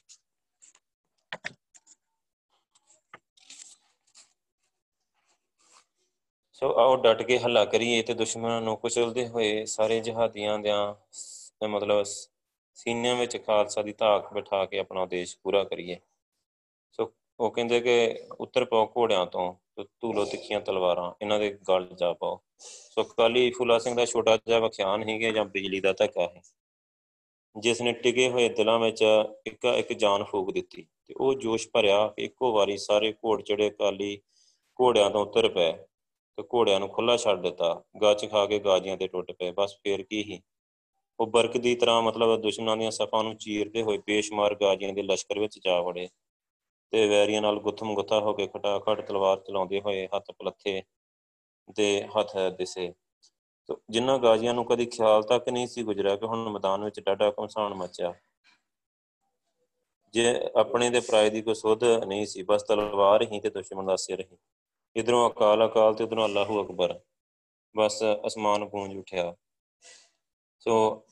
ਸੋ 6.63 6.69
ਆਓ 6.80 6.95
ਡਟ 6.95 7.21
ਕੇ 7.21 7.38
ਹੱਲਾ 7.39 7.63
ਕਰੀਏ 7.65 8.02
ਤੇ 8.02 8.13
ਦੁਸ਼ਮਣਾਂ 8.13 8.62
ਨੂੰ 8.62 8.76
ਕੁਚਲਦੇ 8.78 9.28
ਹੋਏ 9.28 9.65
ਸਾਰੇ 9.65 9.99
ਜਹਾਦੀਆਂ 9.99 10.58
ਦਿਆਂ 10.60 11.67
ਮਤਲਬ 11.67 12.04
ਸੀਨਿਆਂ 12.78 13.15
ਵਿੱਚ 13.15 13.36
ਖਾਲਸਾ 13.45 13.82
ਦੀ 13.82 13.93
ਧਾਕ 13.97 14.32
ਬਿਠਾ 14.34 14.63
ਕੇ 14.65 14.80
ਆਪਣਾ 14.80 15.06
ਦੇਸ਼ 15.06 15.36
ਪੂਰਾ 15.43 15.63
ਕਰੀਏ। 15.63 15.97
ਸੋ 16.91 17.12
ਉਹ 17.39 17.52
ਕਹਿੰਦੇ 17.52 17.80
ਕਿ 17.82 17.95
ਉੱਤਰ 18.39 18.65
ਪਾਓ 18.65 18.91
ਘੋੜਿਆਂ 18.97 19.26
ਤੋਂ 19.26 19.54
ਧੂਲੋ 20.02 20.26
ਤਿੱਖੀਆਂ 20.26 20.62
ਤਲਵਾਰਾਂ, 20.62 21.12
ਇਹਨਾਂ 21.21 21.39
ਦੇ 21.39 21.49
ਗਲ 21.69 21.88
ਜਾ 21.99 22.13
ਪਾਓ। 22.13 22.39
ਸੋ 22.60 23.04
ਕਾਲੀ 23.17 23.49
ਫੁੱਲਾ 23.52 23.80
ਸਿੰਘ 23.80 23.95
ਦਾ 23.95 24.06
ਛੋਟਾ 24.06 24.38
ਜਿਹਾ 24.38 24.60
ਵਖਿਆਨ 24.60 25.08
ਹੀ 25.10 25.32
ਜਾਂ 25.34 25.45
ਬਿਜਲੀ 25.45 25.80
ਦਾ 25.82 25.93
ਧੱਕਾ 25.93 26.32
ਹੈ। 26.36 26.41
ਜਿਸ 27.56 27.82
ਨੇ 27.82 27.93
ਟਿਕੇ 27.93 28.30
ਹੋਏ 28.30 28.49
ਦਿਲਾਂ 28.49 28.80
ਵਿੱਚ 28.80 29.04
ਇੱਕ 29.47 29.65
ਇੱਕ 29.78 29.93
ਜਾਨ 29.93 30.23
ਫੂਕ 30.23 30.54
ਦਿੱਤੀ 30.54 30.86
ਤੇ 31.08 31.13
ਉਹ 31.17 31.34
ਜੋਸ਼ 31.34 31.69
ਭਰਿਆ 31.73 32.08
ਕਿ 32.08 32.23
ਇੱਕੋ 32.26 32.54
ਵਾਰੀ 32.54 32.78
ਸਾਰੇ 32.80 33.13
ਘੋੜ 33.26 33.41
ਚੜੇ 33.41 33.69
ਕਾਲੀ 33.69 34.17
ਘੋੜਿਆਂ 34.80 35.10
ਤੋਂ 35.12 35.26
ਉਤਰ 35.26 35.47
ਪਏ। 35.49 35.73
ਤੇ 36.38 36.43
ਘੋੜਿਆਂ 36.54 36.80
ਨੂੰ 36.80 36.89
ਖੁੱਲਾ 36.89 37.17
ਛੱਡ 37.17 37.41
ਦਿੱਤਾ। 37.41 37.84
ਗੱਚ 38.02 38.26
ਖਾ 38.32 38.46
ਕੇ 38.46 38.60
ਗਾਜੀਆਂ 38.60 38.98
ਤੇ 38.98 39.08
ਟੁੱਟ 39.08 39.32
ਪਏ। 39.32 39.52
ਬਸ 39.52 39.76
ਫੇਰ 39.84 40.04
ਕੀ 40.04 40.24
ਹੀ 40.24 40.41
ਉਹ 41.19 41.28
ਬਰਕ 41.28 41.58
ਦੀ 41.58 41.76
ਤਰ੍ਹਾਂ 41.76 42.02
ਮਤਲਬ 42.02 42.41
ਦੁਸ਼ਮਣਾਂ 42.41 42.78
ਦੀਆਂ 42.78 42.91
ਸਫਾਂ 42.91 43.24
ਨੂੰ 43.24 43.36
ਚੀਰਦੇ 43.38 43.82
ਹੋਏ 43.82 43.98
ਬੇਸ਼ੁਮਾਰ 43.98 44.56
ਗਾਜੀਆਂ 44.56 44.93
ਦੇ 44.93 45.04
ਲਸ਼ਕਰ 45.04 45.39
ਵਿੱਚ 45.39 45.60
ਜਾ 45.65 45.82
ਵੜੇ 45.82 46.08
ਤੇ 46.91 47.08
ਵੈਰੀਆਂ 47.08 47.41
ਨਾਲ 47.41 47.60
ਗੁੱਥਮ 47.60 47.93
ਗੁੱਥਾ 47.96 48.19
ਹੋ 48.19 48.34
ਕੇ 48.34 48.48
ਖਟਾਖਟ 48.48 49.02
ਤਲਵਾਰ 49.02 49.39
ਚਲਾਉਂਦੇ 49.39 49.82
ਹੋਏ 49.82 50.08
ਹੱਥ 50.15 50.32
ਪਲੱਥੇ 50.32 50.82
ਦੇ 51.76 52.08
ਹੱਥ 52.17 52.38
ਦਿਸੇ। 52.58 52.93
ਤੋ 53.69 53.82
ਜਿਨ੍ਹਾਂ 53.89 54.17
ਗਾਜ਼ੀਆਂ 54.19 54.54
ਨੂੰ 54.54 54.65
ਕਦੀ 54.65 54.86
ਖਿਆਲ 54.86 55.24
ਤੱਕ 55.24 55.50
ਨਹੀਂ 55.50 55.67
ਸੀ 55.67 55.84
ਗੁਜ਼ਰਿਆ 55.84 56.15
ਕਿ 56.15 56.26
ਹੁਣ 56.26 56.50
ਮੈਦਾਨ 56.50 56.84
ਵਿੱਚ 56.84 57.00
ਡਾਢਾ 57.00 57.32
ਘਮਸਾਨ 57.32 57.74
ਮਚਿਆ। 57.74 58.13
ਜੇ 60.13 60.50
ਆਪਣੇ 60.56 60.89
ਦੇ 60.89 61.00
ਪ੍ਰਾਇ 61.00 61.30
ਦੀ 61.30 61.41
ਕੋਈ 61.41 61.56
ਸੁਧ 61.56 61.84
ਨਹੀਂ 61.84 62.26
ਸੀ, 62.26 62.43
ਬਸ 62.43 62.63
ਤਲਵਾਰ 62.63 63.24
ਹੀ 63.24 63.39
ਤੇ 63.39 63.50
ਦੁਸ਼ਮਣ 63.50 63.86
ਦਾ 63.86 63.96
ਸਿਰ 63.96 64.22
ਹੀ। 64.22 64.38
ਇਧਰੋਂ 64.96 65.30
ਅਕਾਲ 65.30 65.66
ਅਕਾਲ 65.66 65.94
ਤੇ 65.94 66.04
ਉਧਰੋਂ 66.04 66.26
ਅੱਲਾਹੂ 66.26 66.62
ਅਕਬਰ। 66.64 67.00
ਬਸ 67.76 68.02
ਅਸਮਾਨ 68.28 68.66
ਗੂੰਜ 68.66 68.96
ਉਠਿਆ। 68.98 69.34
ਸੋ 70.60 71.06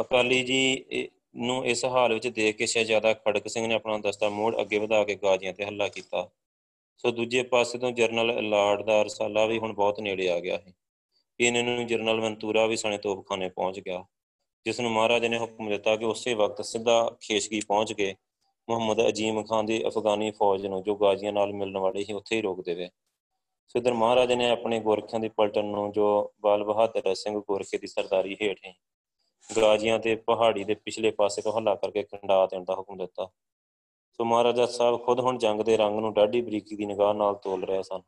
ਅਕਾਲੀ 0.00 0.42
ਜੀ 0.44 1.08
ਨੂੰ 1.36 1.64
ਇਸ 1.66 1.84
ਹਾਲ 1.84 2.12
ਵਿੱਚ 2.14 2.26
ਦੇਖ 2.28 2.56
ਕੇ 2.56 2.66
ਸ਼ਹਿਜ਼ਾਦਾ 2.66 3.12
ਖੜਕ 3.14 3.48
ਸਿੰਘ 3.48 3.66
ਨੇ 3.66 3.74
ਆਪਣਾ 3.74 3.98
ਦਸਤਾ 3.98 4.28
ਮੋੜ 4.28 4.60
ਅੱਗੇ 4.60 4.78
ਵਧਾ 4.78 5.02
ਕੇ 5.04 5.14
ਗਾਜ਼ੀਆਂ 5.14 5.52
ਤੇ 5.52 5.64
ਹੱਲਾ 5.64 5.88
ਕੀਤਾ। 5.88 6.28
ਸੋ 6.98 7.10
ਦੂਜੇ 7.10 7.42
ਪਾਸੇ 7.42 7.78
ਤੋਂ 7.78 7.90
ਜਰਨਲ 7.92 8.48
ਲਾਰਡ 8.48 8.82
ਦਾ 8.82 9.02
ਰਸਾਲਾ 9.02 9.44
ਵੀ 9.46 9.58
ਹੁਣ 9.58 9.72
ਬਹੁਤ 9.72 10.00
ਨੇੜੇ 10.00 10.28
ਆ 10.30 10.38
ਗਿਆ 10.40 10.56
ਹੈ 10.58 10.72
ਇਹਨਾਂ 11.40 11.62
ਨੂੰ 11.62 11.86
ਜਰਨਲ 11.86 12.20
ਵੰਤੂਰਾ 12.20 12.66
ਵੀ 12.66 12.76
ਸਣੇ 12.76 12.98
ਤੋਪਖਾਨੇ 12.98 13.48
ਪਹੁੰਚ 13.48 13.80
ਗਿਆ। 13.80 14.04
ਜਿਸ 14.66 14.80
ਨੂੰ 14.80 14.90
ਮਹਾਰਾਜ 14.92 15.26
ਨੇ 15.26 15.38
ਹੁਕਮ 15.38 15.68
ਦਿੱਤਾ 15.68 15.96
ਕਿ 15.96 16.04
ਉਸੇ 16.04 16.34
ਵਕਤ 16.34 16.64
ਸਿੱਧਾ 16.64 17.16
ਖੇਸ਼ਗੀ 17.20 17.60
ਪਹੁੰਚ 17.68 17.92
ਕੇ 17.92 18.14
ਮੁਹੰਮਦ 18.68 19.08
ਅਜੀਮ 19.08 19.42
ਖਾਨ 19.42 19.66
ਦੀ 19.66 19.86
ਅਫਗਾਨੀ 19.86 20.30
ਫੌਜ 20.30 20.66
ਨੂੰ 20.66 20.82
ਜੋ 20.82 20.94
ਗਾਜ਼ੀਆਂ 20.96 21.32
ਨਾਲ 21.32 21.52
ਮਿਲਣ 21.52 21.78
ਵਾਲੇ 21.78 22.04
ਸੀ, 22.04 22.12
ਉੱਥੇ 22.12 22.36
ਹੀ 22.36 22.42
ਰੋਕ 22.42 22.64
ਦੇਵੇ। 22.64 22.90
ਸਿੱਧਰ 23.68 23.94
ਮਹਾਰਾਜ 23.94 24.32
ਨੇ 24.32 24.50
ਆਪਣੇ 24.50 24.80
ਗੋਰਖਿਆਂ 24.80 25.20
ਦੀ 25.20 25.28
ਪਲਟਨ 25.28 25.64
ਨੂੰ 25.64 25.92
ਜੋ 25.92 26.34
ਬਾਲ 26.40 26.64
ਬਹਾਦਰ 26.64 27.14
ਸਿੰਘ 27.14 27.40
ਗੋਰਖੇ 27.40 27.78
ਦੀ 27.78 27.86
ਸਰਦਾਰੀ 27.86 28.36
ਹੇਠ 28.42 28.58
ਹੈ 28.66 28.74
ਗਾਜ਼ੀਆਂ 29.60 29.98
ਤੇ 29.98 30.14
ਪਹਾੜੀ 30.14 30.64
ਦੇ 30.64 30.74
ਪਿਛਲੇ 30.74 31.10
ਪਾਸੇ 31.10 31.42
ਤੋਂ 31.42 31.52
ਹੱਲਾ 31.52 31.74
ਕਰਕੇ 31.74 32.02
ਕੰਡਾ 32.02 32.46
ਦੇਣ 32.46 32.64
ਦਾ 32.64 32.74
ਹੁਕਮ 32.74 32.96
ਦਿੱਤਾ। 32.96 33.30
ਸੋ 34.12 34.24
ਮਹਾਰਾਜਾ 34.24 34.66
ਸਾਹਿਬ 34.66 35.06
ਖੁਦ 35.06 35.20
ਹੁਣ 35.20 35.38
ਜੰਗ 35.38 35.60
ਦੇ 35.60 35.76
ਰੰਗ 35.76 35.98
ਨੂੰ 35.98 36.14
ਡਾਢੀ 36.14 36.40
ਬਰੀਕੀ 36.40 36.76
ਦੀ 36.76 36.86
ਨਿਗਾਹ 36.86 37.14
ਨਾਲ 37.14 37.34
ਤੋਲ 37.34 37.64
ਰਹੇ 37.64 37.82
ਸਨ। 37.82 38.02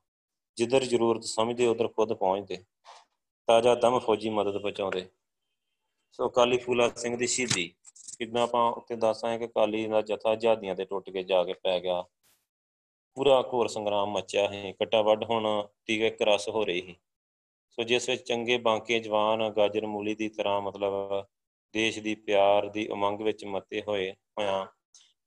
ਜਿੱਧਰ 0.56 0.84
ਜ਼ਰੂਰਤ 0.84 1.24
ਸਮਝਦੇ, 1.24 1.66
ਉਧਰ 1.66 1.88
ਖੁਦ 1.88 2.12
ਪਹੁੰਚਦੇ। 2.12 2.64
ਤਾਜ਼ਾ 3.46 3.74
ਦਮ 3.74 3.98
ਫੌਜੀ 3.98 4.30
ਮਦਦ 4.30 4.58
ਪਹੁੰਚਾਉਂਦੇ। 4.58 5.08
ਸੋ 6.12 6.28
ਕਾਲੀ 6.28 6.58
ਫੂਲਾ 6.58 6.88
ਸਿੰਘ 6.88 7.16
ਦੀ 7.16 7.26
ਸ਼ਹੀਦੀ। 7.26 7.74
ਕਿਦਾਂ 8.20 8.42
ਆਪਾਂ 8.42 8.70
ਉੱਤੇ 8.72 8.96
ਦੱਸਾਂ 8.96 9.38
ਕਿ 9.38 9.46
ਕਾਲੀ 9.48 9.86
ਦਾ 9.86 10.00
ਜਥਾ 10.02 10.34
ਜਹਾਦੀਆਂ 10.34 10.74
ਤੇ 10.74 10.84
ਟੁੱਟ 10.84 11.10
ਕੇ 11.10 11.22
ਜਾ 11.22 11.42
ਕੇ 11.44 11.54
ਪੈ 11.54 11.78
ਗਿਆ। 11.80 12.02
ਪੂਰਾ 13.16 13.40
ਘੋਰ 13.52 13.68
ਸੰਗਰਾਮ 13.68 14.10
ਮਚਿਆ 14.12 14.48
ਹੈ 14.48 14.72
ਕਟਾ 14.72 15.02
ਵੱਡ 15.02 15.24
ਹੁਣ 15.24 15.46
ਤੀਗੇ 15.86 16.10
ਕਰਸ 16.10 16.48
ਹੋ 16.48 16.64
ਰਹੀ 16.64 16.88
ਹੈ 16.88 16.94
ਸੋ 17.78 17.82
ਜਿਸ 17.82 18.08
ਵਿੱਚ 18.08 18.22
ਚੰਗੇ 18.22 18.56
ਬਾਂਕੇ 18.58 18.98
ਜਵਾਨ 19.00 19.48
ਗਾਜਰ 19.50 19.86
ਮੂਲੀ 19.86 20.14
ਦੀ 20.14 20.28
ਤਰ੍ਹਾਂ 20.28 20.60
ਮਤਲਬ 20.62 21.24
ਦੇਸ਼ 21.74 21.98
ਦੀ 21.98 22.14
ਪਿਆਰ 22.14 22.68
ਦੀ 22.68 22.86
ਉਮੰਗ 22.88 23.20
ਵਿੱਚ 23.20 23.44
ਮਤੇ 23.44 23.82
ਹੋਏ 23.88 24.10
ਹੋਇਆ 24.10 24.66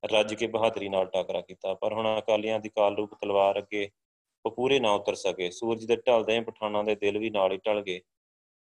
ਰੱਜ 0.04 0.34
ਕੇ 0.34 0.47
ਬਹਾਦਰੀ 0.47 0.89
ਨਾਲ 0.89 1.06
ਟਕਰਾ 1.06 1.41
ਕੀਤਾ। 1.41 1.73
ਪਰ 1.73 1.93
ਹੁਣ 1.93 2.08
ਅਕਾਲੀਆਂ 2.19 2.60
ਦੀ 2.60 2.69
ਕਾਲ 2.69 2.95
ਰੂਪ 2.95 3.13
ਤਲਵਾਰ 3.21 3.60
ਅੱਗੇ 3.60 3.89
ਉਹ 4.45 4.51
ਪੂਰੇ 4.51 4.80
ਨਾ 4.80 4.91
ਉਤਰ 4.91 5.15
ਸਕੇ। 5.15 5.49
ਸੂਰਜ 5.51 5.86
ਦੇ 5.86 5.95
ਢਲਦੇ 5.97 6.39
ਪਠਾਨਾਂ 6.41 6.84
ਦੇ 6.84 6.95
ਦਿਲ 6.95 7.17
ਵੀ 7.17 7.30
ਨਾਲ 7.30 7.51
ਹੀ 7.51 7.58
ਢਲ 7.58 7.82
ਗਏ। 7.82 7.99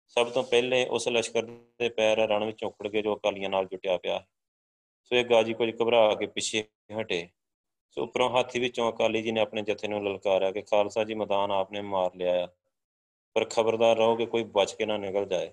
ਸਭ 0.09 0.31
ਤੋਂ 0.31 0.43
ਪਹਿਲੇ 0.43 0.87
ਉਸ 0.87 1.09
ਲਸ਼ਕਰ 1.09 1.43
ਦੇ 1.43 1.89
ਪੈਰ 1.89 2.17
ਰਣ 2.17 2.45
ਵਿੱਚ 2.45 2.65
ਉਕੜ 2.65 2.89
ਗਏ 2.89 3.03
ਜੋ 3.03 3.17
ਅਕਾਲੀਆਂ 3.17 3.51
ਨਾਲ 3.51 3.67
ਜੁਟਿਆ 3.67 3.97
ਪਿਆ 3.97 4.27
ਸੋ। 5.05 5.17
ਇਹ 5.17 5.25
ਗਾਜੀ 5.25 5.55
ਕੁਝ 5.55 5.71
ਘਬਰਾ 5.83 6.15
ਕੇ 6.15 6.27
ਪਿੱਛੇ 6.27 6.65
ਹਟੇ। 7.01 7.29
ਸੋ 7.91 8.03
ਉੱਪਰੋਂ 8.03 8.31
ਹਾਥੀ 8.31 8.59
ਵਿੱਚੋਂ 8.61 8.93
ਅਕਾਲੀ 8.93 9.23
ਜੀ 9.23 9.33
ਨੇ 9.33 9.41
ਆਪਣੇ 9.41 9.63
ਜਥੇ 9.63 9.89
ਨੂੰ 9.89 10.05
ਲਲਕਾਰਿਆ 10.05 10.53
ਕਿ, 10.53 10.63
ਖਾਲਸਾ 10.63 11.05
ਜੀ, 11.05 11.15
ਮੈਦਾਨ 11.15 11.51
ਆਪਨੇ 11.51 11.81
ਮਾਰ 11.81 12.11
ਲਿਆ 12.15 12.45
ਆ। 12.45 12.49
ਪਰ 13.35 13.45
ਖਬਰਦਾਰ 13.45 13.97
ਰਹੋ 13.97 14.17
ਕਿ 14.17 14.27
ਕੋਈ 14.27 14.45
ਬਚ 14.45 14.73
ਕੇ 14.73 14.87
ਨਾ 14.87 14.97
ਨਿਕਲ 14.97 15.27
ਜਾਏ। 15.27 15.53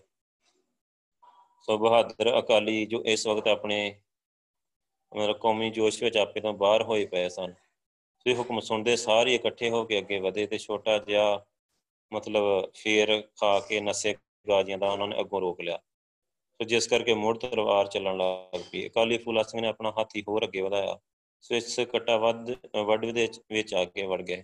ਸੋ 1.61 1.77
ਬਹਾਦਰ 1.77 2.39
ਅਕਾਲੀ 2.39 2.85
ਜੋ 2.85 3.03
ਇਸ 3.05 3.27
ਵਕਤ 3.27 3.47
ਆਪਣੇ 3.47 4.01
ਮਤਲਬ 5.17 5.37
ਕੌਮੀ 5.37 5.69
ਜੋਸ਼ 5.69 6.03
ਵਿੱਚ 6.03 6.17
ਆਪੇ 6.17 6.39
ਤੋਂ 6.39 6.53
ਬਾਹਰ 6.53 6.83
ਹੋਏ 6.83 7.05
ਪਏ 7.05 7.29
ਸਨ। 7.29 7.53
ਸੋ 8.19 8.33
ਹੁਕਮ 8.33 8.59
ਸੁਣਦੇ 8.59 8.95
ਸਾਰੇ 8.95 9.35
ਇਕੱਠੇ 9.35 9.69
ਹੋ 9.69 9.85
ਕੇ 9.85 9.99
ਅੱਗੇ 9.99 10.19
ਵਧੇ 10.19 10.47
ਤੇ 10.47 10.57
ਛੋਟਾ 10.57 10.97
ਜਿਹਾ 10.97 11.45
ਮਤਲਬ 12.13 12.71
ਫੇਰ 12.71 13.21
ਖਾ 13.21 13.59
ਕੇ 13.59 13.81
ਨਸੇ 13.81 14.15
ਗਾਜੀਆਂ 14.47 14.77
ਦਾ 14.77 14.89
ਉਹਨਾਂ 14.89 15.07
ਨੇ 15.07 15.19
ਅੱਗੋਂ 15.19 15.41
ਰੋਕ 15.41 15.61
ਲਿਆ। 15.61 15.77
ਸੋ 15.77 16.65
ਜਿਸ 16.65 16.87
ਕਰਕੇ 16.87 17.13
ਮੋੜ 17.13 17.37
ਤਲਵਾਰ 17.37 17.87
ਚੱਲਣ 17.87 18.17
ਲੱਗ 18.17 18.61
ਪਈ। 18.71 18.85
ਅਕਾਲੀ 18.87 19.17
ਫੂਲਾ 19.17 19.43
ਸਿੰਘ 19.43 19.61
ਨੇ 19.61 19.67
ਆਪਣਾ 19.67 19.91
ਹਾਥੀ 19.97 20.23
ਹੋਰ 20.27 20.45
ਅੱਗੇ 20.45 20.61
ਵਧਾਇਆ। 20.61 20.97
ਸੋ 21.43 21.55
ਇਸ 21.55 21.79
ਕਟਾ 21.93 22.17
ਵੱਧ 22.17 22.49
ਵੱਡ 22.77 23.05
ਵਿੱਚ 23.05 23.73
ਆ 23.73 23.83
ਕੇ 23.85 24.05
ਵੜ 24.07 24.21
ਗਏ। 24.21 24.43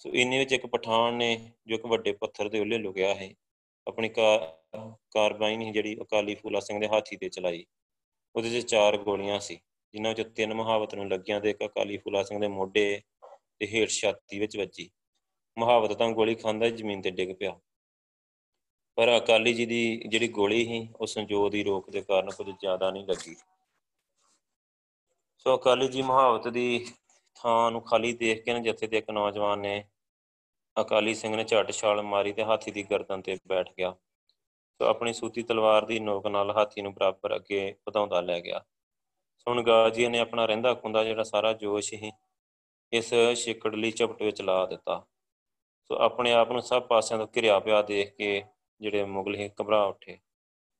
ਸੋ 0.00 0.10
ਇੰਨੇ 0.12 0.38
ਵਿੱਚ 0.38 0.52
ਇੱਕ 0.52 0.66
ਪਠਾਨ 0.66 1.14
ਨੇ, 1.14 1.36
ਜੋ 1.66 1.74
ਇੱਕ 1.74 1.86
ਵੱਡੇ 1.86 2.12
ਪੱਥਰ 2.12 2.48
ਦੇ 2.48 2.60
ਉੱਲੇ 2.60 2.78
ਲੁਕਿਆ 2.78 3.14
ਹੈ, 3.14 3.30
ਆਪਣੀ 3.86 4.08
ਕਾਰਬਾਈਨ 4.08 5.62
ਹੀ 5.62 5.70
ਜਿਹੜੀ 5.72 5.96
ਅਕਾਲੀ 6.02 6.34
ਫੂਲਾ 6.34 6.60
ਸਿੰਘ 6.60 6.80
ਦੇ 6.80 6.88
ਹਾਥੀ 6.88 7.16
ਤੇ 7.16 7.28
ਚਲਾਈ। 7.28 7.64
ਉਹਦੇ 8.34 8.60
'ਚ 8.60 8.66
ਚਾਰ 8.66 8.96
ਗੋਲੀਆਂ 8.98 9.38
ਸੀ, 9.40 9.58
ਜਿਨ੍ਹਾਂ 9.94 10.14
ਵਿੱਚ 10.14 10.28
ਤਿੰਨ 10.36 10.54
ਮਹਾਵਤ 10.54 10.94
ਨੂੰ 10.94 11.08
ਲੱਗੀਆਂ 11.08 11.40
ਤੇ 11.40 11.50
ਇੱਕ 11.50 11.64
ਅਕਾਲੀ 11.64 11.96
ਫੂਲਾ 11.98 12.22
ਸਿੰਘ 12.22 12.40
ਦੇ 12.40 12.48
ਮੋਢੇ 12.48 13.00
ਤੇ 13.60 13.66
ਹੇਠ 13.66 13.90
ਛਾਤੀ 13.90 14.38
ਵਿੱਚ 14.38 14.56
ਵੱਜੀ। 14.56 14.88
ਮਹਾਵਤ 15.56 15.92
ਤਾਂ 15.92 16.10
ਗੋਲੀ 16.10 16.34
ਖਾਂਦਾ 16.34 16.68
ਜ਼ਮੀਨ 16.70 17.02
ਤੇ 17.02 17.10
ਡਿੱਗ 17.10 17.30
ਪਿਆ। 17.36 17.58
ਪਰ 18.96 19.16
ਅਕਾਲੀ 19.16 19.52
ਜੀ 19.54 19.66
ਦੀ 19.66 20.02
ਜਿਹੜੀ 20.08 20.28
ਗੋਲੀ 20.28 20.64
ਸੀ, 20.64 20.88
ਉਹ 21.00 21.06
ਸੰਜੋਗ 21.06 21.50
ਦੀ 21.50 21.64
ਰੋਕ 21.64 21.90
ਦੇ 21.90 22.02
ਕਾਰਨ 22.02 22.30
ਕੁਝ 22.30 22.50
ਜ਼ਿਆਦਾ 22.50 22.90
ਨਹੀਂ 22.90 23.06
ਲੱਗੀ। 23.06 23.34
ਸੋ 25.38 25.56
ਅਕਾਲੀ 25.56 25.88
ਜੀ 25.88 26.02
ਮਹਾਵਤ 26.02 26.48
ਦੀ 26.48 26.86
ਥਾਂ 27.34 27.70
ਨੂੰ 27.70 27.82
ਖਾਲੀ 27.82 28.12
ਦੇਖ 28.12 28.44
ਕੇ 28.44 28.52
ਨਾ 28.52 28.58
ਜਥੇ 28.58 28.86
ਦੇ 28.86 28.98
ਇੱਕ 28.98 29.10
ਨੌਜਵਾਨ 29.10 29.58
ਨੇ 29.58 29.84
ਅਕਾਲੀ 30.80 31.14
ਸਿੰਘ 31.14 31.36
ਨੇ 31.36 31.44
ਝਟ 31.44 31.70
ਛਾਲ 31.70 32.02
ਮਾਰੀ 32.02 32.32
ਤੇ 32.32 32.44
ਹਾਥੀ 32.44 32.70
ਦੀ 32.70 32.82
ਗਰਦਨ 32.82 33.22
ਤੇ 33.22 33.38
ਬੈਠ 33.46 33.70
ਗਿਆ। 33.78 33.94
ਸੋ 34.80 34.84
ਆਪਣੀ 34.84 35.12
ਸੂਤੀ 35.12 35.42
ਤਲਵਾਰ 35.42 35.84
ਦੀ 35.84 36.00
ਨੋਕ 36.00 36.26
ਨਾਲ 36.26 36.50
ਹਾਥੀ 36.50 36.82
ਨੂੰ 36.82 36.94
ਬਰਾਬਰ 36.94 37.36
ਅੱਗੇ 37.36 37.74
ਵਧਾਉਂਦਾ 37.86 38.20
ਲੈ 38.20 38.40
ਗਿਆ। 38.40 38.64
ਹੁਣ 39.46 39.62
ਗਾਜੀ 39.62 40.08
ਨੇ 40.08 40.18
ਆਪਣਾ 40.18 40.46
ਰਹਿੰਦਾ 40.46 40.74
ਖੁੰਦਾ 40.74 41.04
ਜਿਹੜਾ 41.04 41.22
ਸਾਰਾ 41.22 41.52
ਜੋਸ਼ 41.52 41.94
ਹੀ 41.94 42.12
ਇਸ 42.92 43.14
ਛਿਕੜਲੀ 43.34 43.90
ਝਪਟ 43.90 44.22
ਵਿੱਚ 44.22 44.42
ਲਾ 44.42 44.66
ਦਿੱਤਾ। 44.66 45.06
ਸੋ 45.90 45.96
ਆਪਣੇ 45.96 46.32
ਆਪ 46.32 46.52
ਨੂੰ 46.52 46.62
ਸਭ 46.62 46.82
ਪਾਸਿਆਂ 46.82 47.18
ਤੋਂ 47.18 47.26
ਘਿਰਿਆ 47.36 47.58
ਪਿਆ 47.60 47.82
ਦੇਖ 47.82 48.14
ਕੇ 48.16 48.44
ਜਿਹੜੇ 48.80 49.04
ਮੁਗਲ 49.04 49.34
ਹੀ 49.34 49.50
ਘਬਰਾ 49.62 49.84
ਉੱਠੇ। 49.84 50.18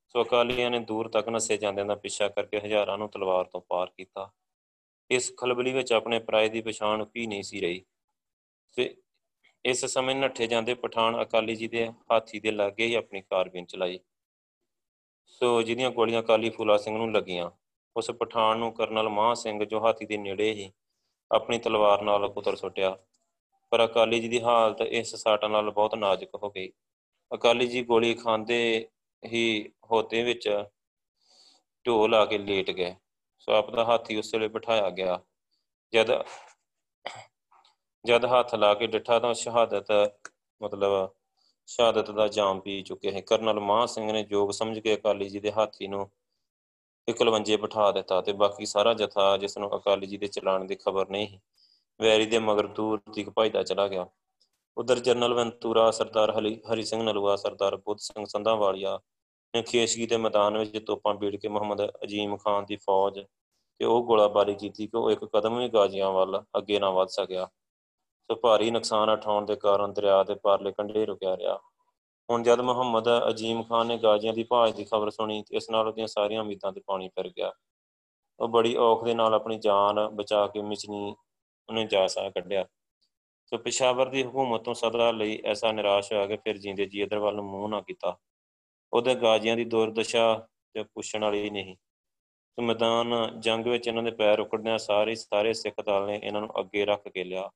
ਸੋ 0.09 0.23
ਅਕਾਲੀਆਂ 0.23 0.71
ਨੇ 0.71 0.79
ਦੂਰ 0.79 1.09
ਤੱਕ 1.09 1.29
ਨਸੇ 1.29 1.57
ਜਾਂਦਿਆਂ 1.57 1.87
ਦਾ 1.87 1.95
ਪਿੱਛਾ 1.95 2.29
ਕਰਕੇ 2.29 2.61
ਹਜ਼ਾਰਾਂ 2.61 2.99
ਨੂੰ 2.99 3.09
ਤਲਵਾਰ 3.09 3.45
ਤੋਂ 3.45 3.61
ਪਾਰ 3.61 3.91
ਕੀਤਾ। 3.97 4.31
ਇਸ 5.11 5.33
ਖਲਬਲੀ 5.37 5.73
ਵਿੱਚ 5.73 5.93
ਆਪਣੇ 5.93 6.19
ਪ੍ਰਾਇ 6.19 6.49
ਦੀ 6.49 6.61
ਪਛਾਣ 6.61 7.05
ਵੀ 7.15 7.27
ਨਹੀਂ 7.27 7.43
ਸੀ 7.43 7.61
ਰਹੀ। 7.61 7.85
ਤੇ 8.73 8.97
ਇਸ 9.65 9.85
ਸਮੇਂ 9.85 10.15
ਨੱਠੇ 10.15 10.47
ਜਾਂਦੇ 10.47 10.75
ਪਠਾਨ 10.75 11.23
ਅਕਾਲੀ 11.23 11.57
ਜੀ 11.57 11.69
ਦੇ 11.69 11.89
ਹਾਥੀ 11.89 12.41
ਦੇ 12.41 12.51
ਲਾਗੇ 12.51 12.87
ਹੀ 12.87 12.95
ਆਪਣੀ 12.95 13.21
ਕਾਰਬੀਨ 13.21 13.67
ਚਲਾਈ। 13.67 14.01
ਸੋ 15.27 15.63
ਜਿਹਦੀਆਂ 15.63 15.91
ਗੋਲੀਆਂ 15.91 16.23
ਅਕਾਲੀ 16.23 16.51
ਫੂਲਾ 16.51 16.77
ਸਿੰਘ 16.77 16.97
ਨੂੰ 16.97 17.13
ਲੱਗੀਆਂ, 17.13 17.51
ਉਸ 17.97 18.11
ਪਠਾਨ 18.11 18.59
ਨੂੰ 18.59 18.73
ਕਰਨਲ 18.73 19.09
ਮਾਹ 19.09 19.35
ਸਿੰਘ 19.35 19.65
ਜੋ 19.65 19.81
ਹਾਥੀ 19.81 20.07
ਦੇ 20.07 20.17
ਨੇੜੇ 20.17 20.53
ਹੀ 20.53 20.73
ਆਪਣੀ 21.33 21.59
ਤਲਵਾਰ 21.59 22.03
ਨਾਲ 22.03 22.29
ਕੁਤਰ 22.29 22.57
ਸੁੱਟਿਆ। 22.57 22.99
ਪਰ 23.71 23.85
ਅਕਾਲੀ 23.85 24.21
ਜੀ 24.21 24.29
ਦੀ 24.29 24.41
ਹਾਲਤ 24.41 24.81
ਇਸ 24.81 25.15
ਸੱਟ 25.15 25.45
ਨਾਲ 25.45 25.71
ਬਹੁਤ 25.71 25.95
ਨਾਜ਼ੁਕ 25.95 26.43
ਹੋ 26.43 26.51
ਗਈ। 26.51 26.73
ਅਕਾਲੀ 27.35 27.67
ਜੀ 27.67 27.83
ਗੋਲੀ 27.85 28.15
ਖਾਂਦੇ 28.15 28.89
ਹੀ 29.23 29.73
ਹੋਤੇ 29.91 30.23
ਵਿੱਚ 30.23 30.49
ਢੋਲ 31.87 32.15
ਆ 32.15 32.25
ਕੇ 32.27 32.39
ਲੇਟ 32.39 32.71
ਗਏ। 32.71 32.95
ਸੋ 33.39 33.53
ਆਪ 33.53 33.71
ਦਾ 33.71 33.85
ਹਾਥੀ 33.85 34.17
ਉਸ 34.17 34.35
ਵੇਲੇ 34.35 34.49
ਬਿਠਾਇਆ 34.49 34.91
ਗਿਆ। 34.91 35.19
ਜਦ 35.93 36.11
ਜਦ 38.05 38.25
ਹੱਥ 38.25 38.55
ਲਾ 38.55 38.73
ਕੇ 38.75 38.87
ਡਿੱਠਾ 38.87 39.19
ਤਾਂ 39.19 39.33
ਸ਼ਹਾਦਤ, 39.35 39.93
ਮਤਲਬ 40.61 41.15
ਸ਼ਹਾਦਤ 41.69 42.11
ਦਾ 42.11 42.27
ਜਾਮ 42.29 42.61
ਪੀ 42.61 42.83
ਚੁੱਕੇ 42.83 43.13
ਹੈ 43.13 43.21
ਕਰਨਲ 43.21 43.61
ਮਾਹ 43.61 43.87
ਸਿੰਘ 43.87 44.11
ਨੇ 44.13 44.23
ਜੋਗ 44.23 44.51
ਸਮਝ 44.51 44.79
ਕੇ 44.79 44.95
ਅਕਾਲੀ 44.95 45.29
ਜੀ 45.29 45.41
ਦੇ 45.41 45.53
ਹਾਥੀ 45.53 45.87
ਨੂੰ 45.87 46.09
ਇਕਲਵੰਜੇ 47.09 47.57
ਬਿਠਾ 47.57 47.91
ਦਿੱਤਾ 47.93 48.21
ਤੇ 48.21 48.33
ਬਾਕੀ 48.33 48.67
ਸਾਰਾ 48.67 48.95
ਜਥਾ 48.95 49.37
ਜਿਸ 49.37 49.59
ਨੂੰ 49.59 49.77
ਅਕਾਲੀ 49.77 50.07
ਜੀ 50.07 50.17
ਦੇ 50.17 50.27
ਚਲਾਣ 50.27 50.65
ਦੀ 50.65 50.75
ਖਬਰ 50.77 51.11
ਨਹੀਂ 51.11 51.39
ਵੈਰੀ 52.01 52.27
ਦੇ 52.27 52.39
ਮਗਰ 52.39 52.67
ਦੂਰ 52.67 53.01
ਤੀਕ 53.15 53.31
ਭਜਦਾ 53.39 53.63
ਚਲਾ 53.63 53.89
ਗਿਆ। 53.89 54.07
ਉਧਰ 54.77 54.99
ਜਨਰਲ 54.99 55.35
ਵੰਤੂਰਾ 55.35 55.91
ਸਰਦਾਰ 55.91 56.31
ਹਰੀ 56.31 56.61
ਹਰੀ 56.73 56.83
ਸਿੰਘ 56.83 57.03
ਨਲੂਆ, 57.03 57.37
ਸਰਦਾਰ 57.37 57.77
ਬੁੱਧ 57.77 57.99
ਸਿੰਘ 57.99 58.25
ਸੰਧਾਵਾਲੀਆ 58.25 58.99
ਨੇ 59.55 59.63
ਖੇਸ਼ਗੀ 59.63 60.07
ਦੇ 60.07 60.17
ਮੈਦਾਨ 60.17 60.59
ਵਿੱਚ 60.59 60.79
ਤੋਪਾਂ 60.79 61.15
ਬੀੜ 61.15 61.37
ਕੇ 61.37 61.49
ਮੁਹੰਮਦ 61.49 61.83
ਅਜੀਮ 62.05 62.37
ਖਾਨ 62.37 62.65
ਦੀ 62.65 62.77
ਫੌਜ 62.77 63.21
ਤੇ 63.21 63.85
ਉਹ 63.85 64.03
ਗੋਲਾਬਾਰੀ 64.07 64.55
ਕੀਤੀ 64.55 64.87
ਕਿ 64.87 64.97
ਉਹ 64.97 65.11
ਇੱਕ 65.11 65.25
ਕਦਮ 65.25 65.59
ਵੀ 65.59 65.69
ਗਾਜ਼ੀਆਂ 65.69 66.11
ਵੱਲ 66.13 66.43
ਅੱਗੇ 66.59 66.79
ਨਾ 66.79 66.91
ਵੱਧ 66.91 67.09
ਸਕਿਆ। 67.09 67.47
ਸੋ 68.31 68.35
ਭਾਰੀ 68.35 68.71
ਨੁਕਸਾਨ 68.71 69.11
ਉਠਾਉਣ 69.11 69.47
ਦੇ 69.47 69.57
ਕਾਰਨ 69.57 69.93
ਦਰਿਆ 69.93 70.23
ਦੇ 70.25 70.35
ਪਾਰਲੇ 70.35 70.73
ਕੰਢੇ 70.73 71.07
ਰੁਕਿਆ 71.07 71.37
ਰਿਹਾ। 71.37 71.59
ਹੁਣ 72.31 72.43
ਜਦ 72.43 72.61
ਮੁਹੰਮਦ 72.61 73.09
ਅਜੀਮ 73.31 73.63
ਖਾਨ 73.63 73.87
ਨੇ 73.87 73.99
ਗਾਜ਼ੀਆਂ 73.99 74.33
ਦੀ 74.35 74.43
ਭਾਜ 74.43 74.77
ਦੀ 74.77 74.85
ਖਬਰ 74.85 75.11
ਸੁਣੀ, 75.11 75.43
ਤੇ 75.43 75.57
ਇਸ 75.57 75.71
ਨਾਲ 75.71 75.89
ਉਹਦੀਆਂ 75.89 76.07
ਸਾਰੀਆਂ 76.07 76.41
ਉਮੀਦਾਂ 76.41 76.73
ਤੇ 76.73 76.81
ਪਾਣੀ 76.87 77.09
ਫਿਰ 77.09 77.29
ਗਿਆ। 77.29 77.53
ਉਹ 78.41 78.49
ਬੜੀ 78.49 78.77
ਔਖ 78.77 79.05
ਦੇ 79.05 79.15
ਨਾਲ 79.15 79.35
ਆਪਣੀ 79.35 79.59
ਜਾਨ 79.59 80.09
ਬਚਾ 80.09 80.47
ਕੇ 80.47 80.63
ਮਿਚਨੀ 80.63 81.15
ਉਹਨੇ 81.69 81.85
ਜਾ 81.87 82.07
ਸਾ 82.07 82.31
ਕੱਢਿਆ। 82.31 82.65
ਸੋ 83.53 83.59
ਪਿਸ਼ਾਵਰ 83.59 84.09
ਦੀ 84.09 84.23
ਹਕੂਮਤ 84.23 84.63
ਤੋਂ 84.65 84.75
ਸਦਾ 84.75 85.11
ਲਈ 85.11 85.39
ਐਸਾ 85.47 85.73
ਨਿਰਾਸ਼ 85.73 86.13
ਹੋਇਆ 86.13 86.27
ਕਿ 86.27 86.37
ਫਿਰ 86.37 86.57
ਜਿੰਦੇ 86.59 86.87
ਜੀ 86.87 87.03
ਇਧਰ 87.03 87.19
ਵੱਲ 87.19 87.35
ਨੂੰ 87.35 87.45
ਮੂੰਹ 87.45 87.69
ਨਾ 87.69 87.81
ਕੀਤਾ। 87.81 88.17
ਉਹਦੇ 88.93 89.15
ਗਾਜ਼ੀਆਂ 89.15 89.57
ਦੀ 89.57 89.65
ਦੁਰਦਸ਼ਾ 89.65 90.35
ਤੇ 90.75 90.83
ਪੁੱਛਣ 90.85 91.25
ਵਾਲੀ 91.25 91.51
ਨਹੀਂ। 91.51 91.75
ਸੋ 91.77 92.63
ਮੈਦਾਨ, 92.63 93.41
ਜੰਗ 93.41 93.67
ਵਿੱਚ 93.67 93.87
ਇਹਨਾਂ 93.89 94.03
ਦੇ 94.03 94.11
ਪੈਰ 94.11 94.41
ਉਕੜਦਿਆਂ 94.41 94.79
ਸਾਰੇ 94.79 95.15
ਸਾਰੇ 95.15 95.53
ਸਿੱਖ 95.53 95.81
ਦਲ 95.87 96.07
ਨੇ 96.07 96.21
ਇਹਨਾਂ 96.23 96.41
ਨੂੰ 96.41 96.51
ਅੱਗੇ 96.61 96.85
ਰੱਖ 96.85 97.09
ਕੇ 97.09 97.25
ਲਿਆ। 97.25 97.49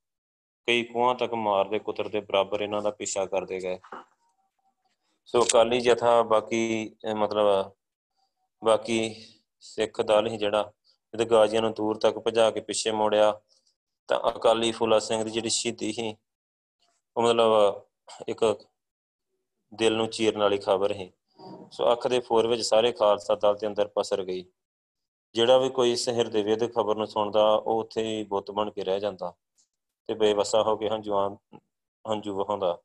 ਕਈ 0.68 0.82
ਕੁਆਂ 0.84 1.14
ਤੱਕ 1.14 1.34
ਮਾਰਦੇ 1.34 1.78
ਕੁੱਤਰ 1.78 2.08
ਦੇ 2.08 2.20
ਬਰਾਬਰ 2.20 2.60
ਇਹਨਾਂ 2.60 2.82
ਦਾ 2.82 2.90
ਪਿੱਛਾ 2.90 3.24
ਕਰਦੇ 3.26 3.60
ਗਏ। 3.60 3.78
ਸੋ 5.28 5.42
ਅਕਾਲੀ 5.42 5.80
ਜਥਾ 5.80 6.22
ਬਾਕੀ 6.22 6.90
ਮਤਲਬ 7.16 7.72
ਬਾਕੀ 8.62 9.14
ਸਿੱਖ 9.62 10.00
ਦਲ 10.00 10.26
ਹੀ 10.26 10.36
ਜਿਹੜਾ, 10.38 10.72
ਇਹਦੇ 11.14 11.24
ਗਾਜ਼ੀਆਂ 11.24 11.62
ਨੂੰ 11.62 11.72
ਦੂਰ 11.74 11.98
ਤੱਕ 11.98 12.18
ਭਜਾ 12.18 12.50
ਕੇ 12.50 12.60
ਪਿੱਛੇ 12.60 12.90
ਮੋੜਿਆ। 12.92 13.32
ਤਾਂ 14.10 14.18
ਅਕਾਲੀ 14.30 14.72
ਫੂਲਾ 14.72 14.98
ਸਿੰਘ 14.98 15.22
ਦੀ 15.24 15.30
ਜਿਹੜੀ 15.30 15.48
ਸ਼ਹੀਦੀ 15.48 15.92
ਸੀ, 15.92 16.16
ਉਹ 17.16 17.22
ਮਤਲਬ 17.22 17.84
ਇੱਕ 18.28 18.44
ਦਿਲ 19.72 19.96
ਨੂੰ 19.96 20.08
ਚੀਰਨ 20.08 20.40
ਵਾਲੀ 20.40 20.58
ਖਬਰ 20.58 20.92
ਸੀ। 20.94 21.10
ਸੋ 21.72 21.92
ਅੱਖ 21.92 22.06
ਦੇ 22.08 22.20
ਫੋਰ 22.20 22.46
ਵਿੱਚ 22.46 22.62
ਸਾਰੇ 22.62 22.92
ਖਾਲਸਾ 22.92 23.34
ਦਲ 23.34 23.56
ਦੇ 23.56 23.66
ਅੰਦਰ 23.66 23.88
ਪਸਰ 23.88 24.22
ਗਈ। 24.24 24.44
ਜਿਹੜਾ 25.34 25.58
ਵੀ 25.58 25.68
ਕੋਈ 25.68 25.94
ਸਹਿਰ 25.96 26.28
ਦੇ 26.28 26.42
ਵੇਦ 26.42 26.64
ਖਬਰ 26.72 26.96
ਨੂੰ 26.96 27.06
ਸੁਣਦਾ, 27.06 27.54
ਉਹ 27.54 27.80
ਉੱਥੇ 27.80 28.02
ਹੀ 28.02 28.22
ਬੁੱਤ 28.24 28.50
ਬਣ 28.50 28.70
ਕੇ 28.70 28.84
ਰਹਿ 28.84 29.00
ਜਾਂਦਾ 29.00 29.32
ਤੇ 30.08 30.14
ਬੇਵਸਾ 30.14 30.62
ਹੋ 30.62 30.76
ਕੇ 30.76 30.88
ਹੰਝੂਆਂ 30.88 31.28
ਹੰਝੂ 32.04 32.34
ਵਹਾਉਂਦਾ। 32.36 32.76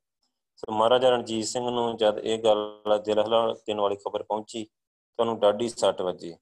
ਸੋ 0.56 0.72
ਮਹਾਰਾਜਾ 0.72 1.10
ਰਣਜੀਤ 1.10 1.44
ਸਿੰਘ 1.44 1.70
ਨੂੰ 1.70 1.96
ਜਦ 1.96 2.18
ਇਹ 2.18 2.38
ਗੱਲ 2.38 2.98
ਦਿਲ 3.04 3.18
ਹਲਾ 3.18 3.46
ਦੇਣ 3.66 3.80
ਵਾਲੀ 3.80 3.96
ਖਬਰ 3.96 4.22
ਪਹੁੰਚੀ 4.22 4.64
ਤੁਹਾਨੂੰ 4.64 5.38
ਡਾਢੀ 5.40 5.68
ਸੱਟ 5.68 6.02
ਵੱਜੀ। 6.02 6.34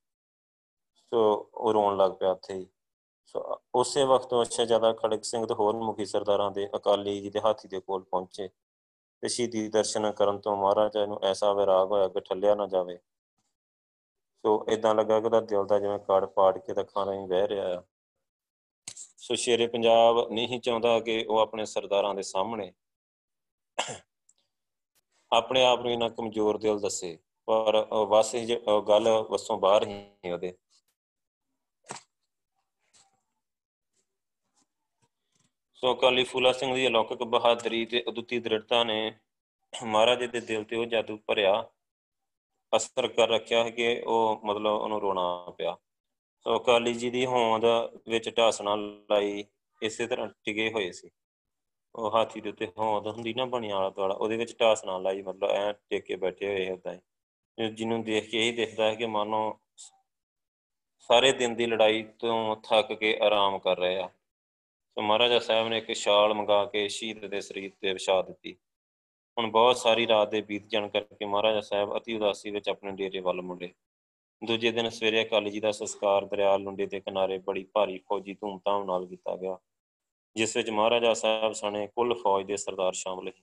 ਸੋ 1.12 1.50
ਉਹ 1.54 1.72
ਰੋਣ 1.72 1.96
ਲੱਗ 1.96 2.12
ਪਿਆ 2.12 2.30
ਉੱਥੇ 2.30 2.54
ਹੀ। 2.54 2.66
ਸੋ 3.26 3.60
ਉਸੇ 3.74 4.04
ਵਕਤ 4.04 4.26
ਤੋਂ 4.26 4.42
ਅੱਛਾ 4.42 4.64
ਜ਼ਿਆਦਾ 4.64 4.92
ਖੜਕ 4.92 5.24
ਸਿੰਘ 5.24 5.44
ਤੇ 5.46 5.54
ਹੋਰ 5.54 5.76
ਮੁਖੀ 5.76 6.06
ਸਰਦਾਰਾਂ 6.06 6.50
ਦੇ 6.50 6.68
ਅਕਾਲੀ 6.76 7.20
ਜੀ 7.20 7.30
ਦੇ 7.30 7.40
ਹਾਥੀ 7.40 7.68
ਦੇ 7.68 7.80
ਕੋਲ 7.80 8.02
ਪਹੁੰਚੇ 8.02 8.48
ਤੇ 8.48 9.28
ਸ਼ਹੀਦੀ 9.28 9.68
ਦਰਸ਼ਨ 9.68 10.10
ਕਰਨ 10.12 10.38
ਤੋਂ 10.38 10.56
ਮਹਾਰਾਜਾ 10.56 11.04
ਨੂੰ 11.06 11.18
ਐਸਾ 11.24 11.52
ਵਿਰਾਗ 11.52 11.90
ਹੋਇਆ 11.90 12.08
ਕਿ 12.08 12.20
ਠੱਲਿਆ 12.20 12.54
ਨਾ 12.54 12.66
ਜਾਵੇ। 12.66 12.98
ਸੋ 14.44 14.64
ਇਦਾਂ 14.68 14.94
ਲੱਗਾ 14.94 15.18
ਕਿ 15.20 15.26
ਉਹਦਾ 15.26 15.40
ਦਿਲ 15.40 15.64
ਦਾ 15.66 15.78
ਜਿਵੇਂ 15.78 15.98
ਕੜ 15.98 16.24
ਪਾੜ 16.26 16.56
ਕੇ 16.58 16.74
ਤਾਂ 16.74 16.84
ਖਾਣਾ 16.84 17.12
ਹੀ 17.12 17.26
ਵਹਿ 17.26 17.48
ਰਿਹਾ 17.48 17.74
ਆ। 17.74 17.82
ਸੋ 19.18 19.34
ਸ਼ੇਰੇ 19.34 19.66
ਪੰਜਾਬ 19.66 20.18
ਨਹੀਂ 20.30 20.60
ਚਾਹੁੰਦਾ 20.60 20.98
ਕਿ 21.00 21.24
ਉਹ 21.28 21.38
ਆਪਣੇ 21.38 21.64
ਸਰਦਾਰਾਂ 21.66 22.14
ਦੇ 22.14 22.22
ਸਾਹਮਣੇ 22.22 22.72
ਆਪਣੇ 25.32 25.64
ਆਪ 25.64 25.80
ਨੂੰ 25.80 25.90
ਇਹਨਾਂ 25.92 26.08
ਕਮਜ਼ੋਰ 26.10 26.58
ਦਿਲ 26.58 26.78
ਦੱਸੇ, 26.80 27.16
ਪਰ 27.48 27.86
ਵਸ 28.08 28.34
ਗੱਲ 28.88 29.08
ਵਸੋਂ 29.30 29.56
ਬਾਹਰ 29.58 29.86
ਹੀ 29.86 30.32
ਉਹਦੇ। 30.32 30.52
ਸੋ 35.84 35.92
ਅਕਾਲੀ 35.94 36.22
ਫੂਲਾ 36.24 36.50
ਸਿੰਘ 36.52 36.74
ਦੀ 36.74 36.86
ਅਲੌਕਿਕ 36.86 37.22
ਬਹਾਦਰੀ 37.22 37.84
ਤੇ 37.86 38.02
ਅਦੁੱਤੀ 38.08 38.38
ਦ੍ਰਿੜਤਾ 38.38 38.84
ਨੇ 38.84 39.12
ਮਹਾਰਾਜ 39.72 40.24
ਦੇ 40.24 40.40
ਦਿਲ 40.40 40.62
ਤੇ 40.64 40.76
ਉਹ 40.76 40.84
ਜਾਦੂ 40.84 41.16
ਭਰਿਆ, 41.26 41.52
ਅਸਰ 42.76 43.08
ਕਰ 43.08 43.28
ਰੱਖਿਆ 43.28 43.70
ਕਿ 43.70 44.00
ਉਹ 44.06 44.40
ਮਤਲਬ 44.44 44.72
ਉਹਨੂੰ 44.72 45.00
ਰੋਣਾ 45.00 45.50
ਪਿਆ। 45.58 45.76
ਸੋ 46.46 46.56
ਅਕਾਲੀ 46.56 46.94
ਜੀ 46.94 47.10
ਦੀ 47.10 47.26
ਹੋਂਦ 47.26 47.64
ਵਿੱਚ 48.08 48.30
ਢਾਸਣਾ 48.38 48.76
ਲਾਈ, 48.76 49.44
ਇਸੇ 49.82 50.06
ਤਰ੍ਹਾਂ 50.06 50.28
ਟਿਕੇ 50.44 50.70
ਹੋਏ 50.70 50.90
ਸੀ। 50.92 51.10
ਉਹ 51.94 52.10
ਹਾਥੀ 52.10 52.40
ਦੇ 52.40 52.48
ਉੱਤੇ 52.48 52.72
ਹੋਂਦ 52.78 53.06
ਹੁੰਦੀ 53.06 53.34
ਨਾ 53.34 53.44
ਬਣੀ 53.44 53.70
ਆਲਾ 53.70 53.90
ਦੁਆਲਾ, 53.90 54.14
ਉਹਦੇ 54.14 54.36
ਵਿੱਚ 54.36 54.56
ਢਾਸਣਾ 54.60 54.98
ਲਾਈ, 54.98 55.22
ਮਤਲਬ 55.22 55.50
ਐ 55.50 55.72
ਟੇਕੇ 55.72 56.16
ਬੈਠੇ 56.16 56.48
ਹੋਏ 56.48 56.70
ਹੁੰਦਾ 56.70 56.92
ਹੈ। 56.92 57.68
ਜਿਹਨੂੰ 57.68 58.02
ਦੇਖ 58.04 58.30
ਕੇ 58.30 58.48
ਇਹ 58.48 58.56
ਦਿਖਦਾ 58.56 58.84
ਹੈ 58.84 58.94
ਕਿ 58.94 59.06
ਮਾਨੋ, 59.06 59.58
ਸਾਰੇ 61.10 61.32
ਦਿਨ 61.32 61.54
ਦੀ 61.54 61.66
ਲੜਾਈ 61.66 62.02
ਤੋਂ 62.18 62.56
ਥੱਕ 62.56 62.92
ਕੇ 62.92 63.18
ਆਰਾਮ 63.22 63.58
ਕਰ 63.58 63.78
ਰਹੇ 63.78 64.00
ਆ। 64.00 64.10
ਸੋ 64.96 65.02
ਮਹਾਰਾਜਾ 65.02 65.38
ਸਾਹਿਬ 65.38 65.68
ਨੇ 65.68 65.78
ਇੱਕ 65.78 65.92
ਛਾਲ 65.94 66.32
ਮੰਗਾ 66.34 66.64
ਕੇ 66.64 66.88
ਸ਼ਹੀਦ 66.88 67.24
ਦੇ 67.26 67.40
ਸਰੀਰ 67.40 67.70
ਤੇ 67.80 67.92
ਵਿਛਾ 67.92 68.20
ਦਿੱਤੀ। 68.22 68.52
ਹੁਣ 69.36 69.50
ਬਹੁਤ 69.50 69.76
ਸਾਰੀ 69.76 70.06
ਰਾਤ 70.08 70.30
ਦੇ 70.30 70.40
ਬੀਤ 70.42 70.66
ਜਾਣ 70.68 70.88
ਕਰਕੇ 70.88 71.24
ਮਹਾਰਾਜਾ 71.24 71.60
ਸਾਹਿਬ 71.60 71.96
ਅਤੀ 71.96 72.14
ਉਦਾਸੀ 72.16 72.50
ਵਿੱਚ 72.50 72.68
ਆਪਣੇ 72.68 72.92
ਡੇਰੇ 72.92 73.20
ਵੱਲ 73.20 73.42
ਮੁੜੇ। 73.42 73.72
ਦੂਜੇ 74.42 74.70
ਦਿਨ 74.72 74.88
ਸਵੇਰੇ 74.90 75.22
ਅਕਾਲੀ 75.24 75.50
ਜੀ 75.50 75.60
ਦਾ 75.60 75.70
ਸੰਸਕਾਰ 75.72 76.24
ਦਰਿਆ 76.26 76.56
ਲੁੰਡੇ 76.56 76.86
ਦੇ 76.86 77.00
ਕਿਨਾਰੇ 77.00 77.38
ਬੜੀ 77.38 77.64
ਭਾਰੀ 77.74 77.98
ਫੌਜੀ 78.08 78.34
ਧੂਮਧਾਮ 78.34 78.84
ਨਾਲ 78.84 79.06
ਕੀਤਾ 79.06 79.36
ਗਿਆ, 79.36 79.58
ਜਿਸ 80.36 80.56
ਵਿੱਚ 80.56 80.70
ਮਹਾਰਾਜਾ 80.70 81.14
ਸਾਹਿਬ 81.14 81.52
ਸਣੇ 81.52 81.86
ਕੁੱਲ 81.86 82.14
ਫੌਜ 82.14 82.46
ਦੇ 82.46 82.56
ਸਰਦਾਰ 82.56 82.92
ਸ਼ਾਮਲ 82.94 83.30
ਸੀ। 83.30 83.42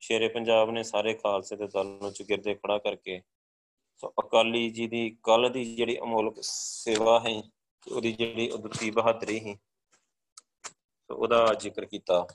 ਸ਼ੇਰੇ 0.00 0.28
ਪੰਜਾਬ 0.28 0.70
ਨੇ 0.70 0.82
ਸਾਰੇ 0.82 1.14
ਖਾਲਸੇ 1.14 1.56
ਦੇ 1.56 1.66
ਦਲ 1.66 1.86
ਨੂੰ 2.02 2.12
ਚੁਗਿਰਦੇ 2.12 2.54
ਖੜਾ 2.54 2.78
ਕਰਕੇ 2.78 3.20
ਸੋ 4.02 4.12
ਅਕਾਲੀ 4.20 4.68
ਜੀ 4.70 4.86
ਦੀ 4.86 5.08
ਕੱਲ 5.22 5.48
ਦੀ 5.48 5.64
ਜਿਹੜੀ 5.76 5.98
ਅਮੋਲਕ 5.98 6.38
ਸੇਵਾ 6.42 7.18
ਹੈ 7.20 7.40
ਉਹਦੀ 7.86 8.12
ਜਿਹੜੀ 8.12 8.48
ਉਦਤੀ 8.50 8.90
ਬਹਾਦਰੀ 8.90 9.38
ਹੈ 9.40 9.54
ਸੋ 11.10 11.16
ਉਹਦਾ 11.16 11.54
ਜ਼ਿਕਰ 11.54 11.84
ਕੀਤਾ। 11.84 12.26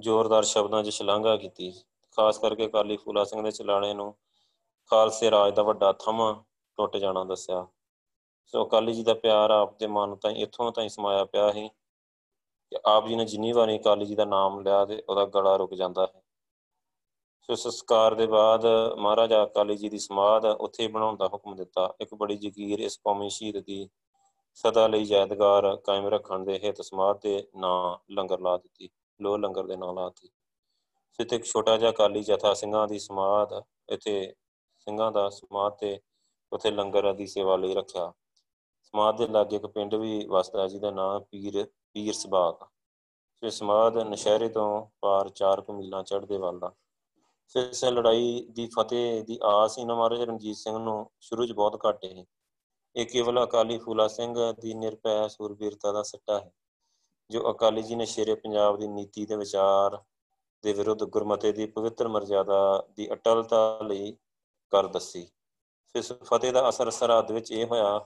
ਜ਼ੋਰਦਾਰ 0.00 0.42
ਸ਼ਬਦਾਂ 0.42 0.82
'ਚ 0.84 0.88
ਸ਼ਲਾਘਾ 0.88 1.36
ਕੀਤੀ। 1.36 1.70
ਖਾਸ 2.16 2.38
ਕਰਕੇ 2.38 2.66
ਅਕਾਲੀ 2.66 2.96
ਫੂਲਾ 2.96 3.24
ਸਿੰਘ 3.24 3.42
ਦੇ 3.42 3.50
ਚਲਾਣੇ 3.50 3.92
ਨੂੰ 3.94 4.14
ਖਾਲਸੇ 4.90 5.30
ਰਾਜ 5.30 5.54
ਦਾ 5.54 5.62
ਵੱਡਾ 5.62 5.92
ਥਮਾ 5.92 6.32
ਟੁੱਟ 6.78 6.96
ਜਾਣਾ 6.96 7.22
ਦੱਸਿਆ। 7.24 7.66
ਸੋ 8.46 8.64
ਅਕਾਲੀ 8.64 8.92
ਜੀ 8.92 9.02
ਦਾ 9.02 9.14
ਪਿਆਰ 9.14 9.50
ਆਪ 9.50 9.78
ਦੇ 9.78 9.86
ਮਨ 9.86 10.14
ਤਾਂ 10.16 10.30
ਇੱਥੋਂ 10.30 10.72
ਤਾਈਂ 10.72 10.88
ਸਮਾਇਆ 10.88 11.24
ਪਿਆ 11.24 11.50
ਸੀ 11.52 11.68
ਕਿ 11.68 12.78
ਆਪ 12.84 13.08
ਜੀ 13.08 13.16
ਨੇ 13.16 13.24
ਜਿੰਨੀ 13.24 13.52
ਵਾਰੀ 13.52 13.78
ਅਕਾਲੀ 13.78 14.04
ਜੀ 14.04 14.14
ਦਾ 14.14 14.24
ਨਾਮ 14.24 14.60
ਲਿਆ 14.60 14.84
ਤੇ 14.84 15.02
ਉਹਦਾ 15.08 15.24
ਗਲਾ 15.24 15.56
ਰੁਕ 15.56 15.74
ਜਾਂਦਾ 15.74 16.06
ਹੈ। 16.06 16.22
ਸੋ 17.42 17.54
ਸੰਸਕਾਰ 17.54 18.14
ਦੇ 18.14 18.26
ਬਾਅਦ 18.26 18.66
ਮਹਾਰਾਜਾ 18.98 19.44
ਅਕਾਲੀ 19.44 19.76
ਜੀ 19.76 19.88
ਦੀ 19.88 19.98
ਸਮਾਧ 19.98 20.44
ਉੱਥੇ 20.44 20.88
ਬਣਾਉਣ 20.88 21.16
ਦਾ 21.16 21.28
ਹੁਕਮ 21.28 21.56
ਦਿੱਤਾ। 21.56 21.92
ਇੱਕ 22.00 22.14
ਬੜੀ 22.14 22.36
ਜ਼ਗੀਰ 22.36 22.80
ਇਸ 22.80 22.96
ਕੌਮੀ 22.96 23.28
ਸ਼ਹੀਦ 23.28 23.58
ਦੀ 23.58 23.88
ਸਦਾ 24.54 24.86
ਲਈ 24.86 25.02
ਯਾਦਗਾਰ 25.02 25.76
ਕਾਇਮ 25.76 26.06
ਰੱਖਣ 26.06 26.44
ਦੇ 26.44 26.58
ਹਿੱਤ 26.64 26.80
ਸਮਾਧ 26.82 27.20
ਦੇ 27.22 27.46
ਨਾਂ 27.56 27.96
ਲੰਗਰ 28.12 28.40
ਲਾ 28.40 28.56
ਦਿੱਤੀ 28.56 28.90
ਲੋ 29.20 29.36
ਲੰਗਰ 29.36 29.66
ਦੇ 29.66 29.76
ਨਾਂ 29.76 29.92
ਲਾਤੀ 29.94 30.28
ਸਿੱਤੇ 31.18 31.36
ਇੱਕ 31.36 31.44
ਛੋਟਾ 31.44 31.76
ਜਿਹਾ 31.76 31.90
ਅਕਾਲੀ 31.90 32.22
ਜਥਾ 32.22 32.52
ਸਿੰਘਾਂ 32.54 32.86
ਦੀ 32.88 32.98
ਸਮਾਧ, 32.98 33.62
ਇੱਥੇ 33.88 34.34
ਸਿੰਘਾਂ 34.78 35.10
ਦਾ 35.12 35.28
ਸਮਾਧ 35.28 35.76
ਤੇ 35.80 35.98
ਉੱਥੇ 36.52 36.70
ਲੰਗਰ 36.70 37.12
ਦੀ 37.12 37.26
ਸੇਵਾ 37.26 37.56
ਲਈ 37.56 37.74
ਰੱਖਿਆ। 37.74 38.12
ਸਮਾਧ 38.82 39.16
ਦੇ 39.18 39.26
ਲਾਗੇ 39.26 39.56
ਇੱਕ 39.56 39.66
ਪਿੰਡ 39.66 39.94
ਵੀ 39.94 40.26
ਵਸਦਾ, 40.26 40.66
ਜਿਹਦਾ 40.68 40.90
ਨਾਮ 40.90 41.22
ਪੀਰ 41.22 41.64
ਪੀਰ 41.64 42.12
ਸਬਾਗ 42.12 42.64
ਤੇ 43.42 43.50
ਸਮਾਦ 43.50 43.98
ਨਸ਼ਹਿਰੇ 43.98 44.48
ਤੋਂ 44.48 44.86
ਪਾਰ 45.00 45.28
4 45.28 45.64
ਮੀਲਾਂ 45.70 46.02
ਚੜ੍ਹਦੇ 46.02 46.38
ਵੱਲ 46.38 46.58
ਦਾ 46.58 46.72
ਫਿਰ 47.54 47.68
ਇਸ 47.68 47.84
ਲੜਾਈ 47.84 48.46
ਦੀ 48.50 48.66
ਫਤਿਹ 48.66 49.22
ਦੀ 49.24 49.38
ਆਸ 49.44 49.78
ਇਹਨਾਂ 49.78 49.96
ਮਹਾਰਾਜਾ 49.96 50.24
ਰਣਜੀਤ 50.24 50.56
ਸਿੰਘ 50.56 50.78
ਨੂੰ, 50.78 51.10
ਸ਼ੁਰੂ 51.20 51.46
'ਚ 51.46 51.52
ਬਹੁਤ 51.52 51.86
ਘੱਟ 51.86 52.04
ਸੀ। 52.06 52.24
ਇਹ 52.96 53.06
ਕੇਵਲ 53.06 53.42
ਅਕਾਲੀ 53.44 53.78
ਫੂਲਾ 53.78 54.06
ਸਿੰਘ 54.08 54.34
ਦੀ 54.52 54.74
ਨਿਰਭੈ 54.74 55.28
ਸੂਰਬੀਰਤਾ 55.28 55.92
ਦਾ 55.92 56.02
ਸੱਟਾ 56.02 56.38
ਹੈ, 56.40 56.50
ਜੋ 57.30 57.50
ਅਕਾਲੀ 57.50 57.82
ਜੀ 57.82 57.94
ਨੇ 57.94 58.04
ਸ਼ੇਰੇ 58.06 58.34
ਪੰਜਾਬ 58.34 58.78
ਦੀ 58.80 58.88
ਨੀਤੀ 58.88 59.24
ਤੇ 59.26 59.36
ਵਿਚਾਰ 59.36 59.96
ਦੇ 60.64 60.72
ਵਿਰੁੱਧ 60.72 61.04
ਗੁਰਮਤੇ 61.04 61.52
ਦੀ 61.52 61.66
ਪਵਿੱਤਰ 61.66 62.08
ਮਰਜ਼ਾਦਾ 62.08 62.58
ਦੀ 62.96 63.08
ਅਟਲਤਾ 63.12 63.78
ਲਈ 63.82 64.12
ਕਰ 64.72 64.86
ਦੱਸੀ। 64.86 65.26
ਇਸ 65.94 66.12
ਫਤਿਹ 66.24 66.52
ਦਾ 66.52 66.68
ਅਸਰ 66.68 66.90
ਸਰਹੱਦ 66.90 67.32
ਵਿੱਚ 67.32 67.50
ਇਹ 67.52 67.66
ਹੋਇਆ 67.66 67.98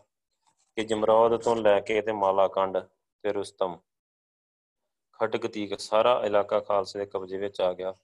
ਕਿ 0.76 0.84
ਜਮਰੌਦ 0.84 1.36
ਤੋਂ 1.42 1.56
ਲੈ 1.56 1.78
ਕੇ 1.80 2.00
ਤੇ 2.00 2.12
ਮਾਲਾਕੰਡ 2.12 2.78
ਤੇ 3.24 3.32
ਰੁਸਤਮ 3.32 3.76
ਖਟਕਤੀਕ 5.20 5.78
ਸਾਰਾ 5.80 6.20
ਇਲਾਕਾ 6.26 6.60
ਖਾਲਸੇ 6.60 6.98
ਦੇ 6.98 7.06
ਕਬਜ਼ੇ 7.06 7.38
ਵਿੱਚ 7.38 7.60
ਆ 7.60 7.72
ਗਿਆ 7.72 7.94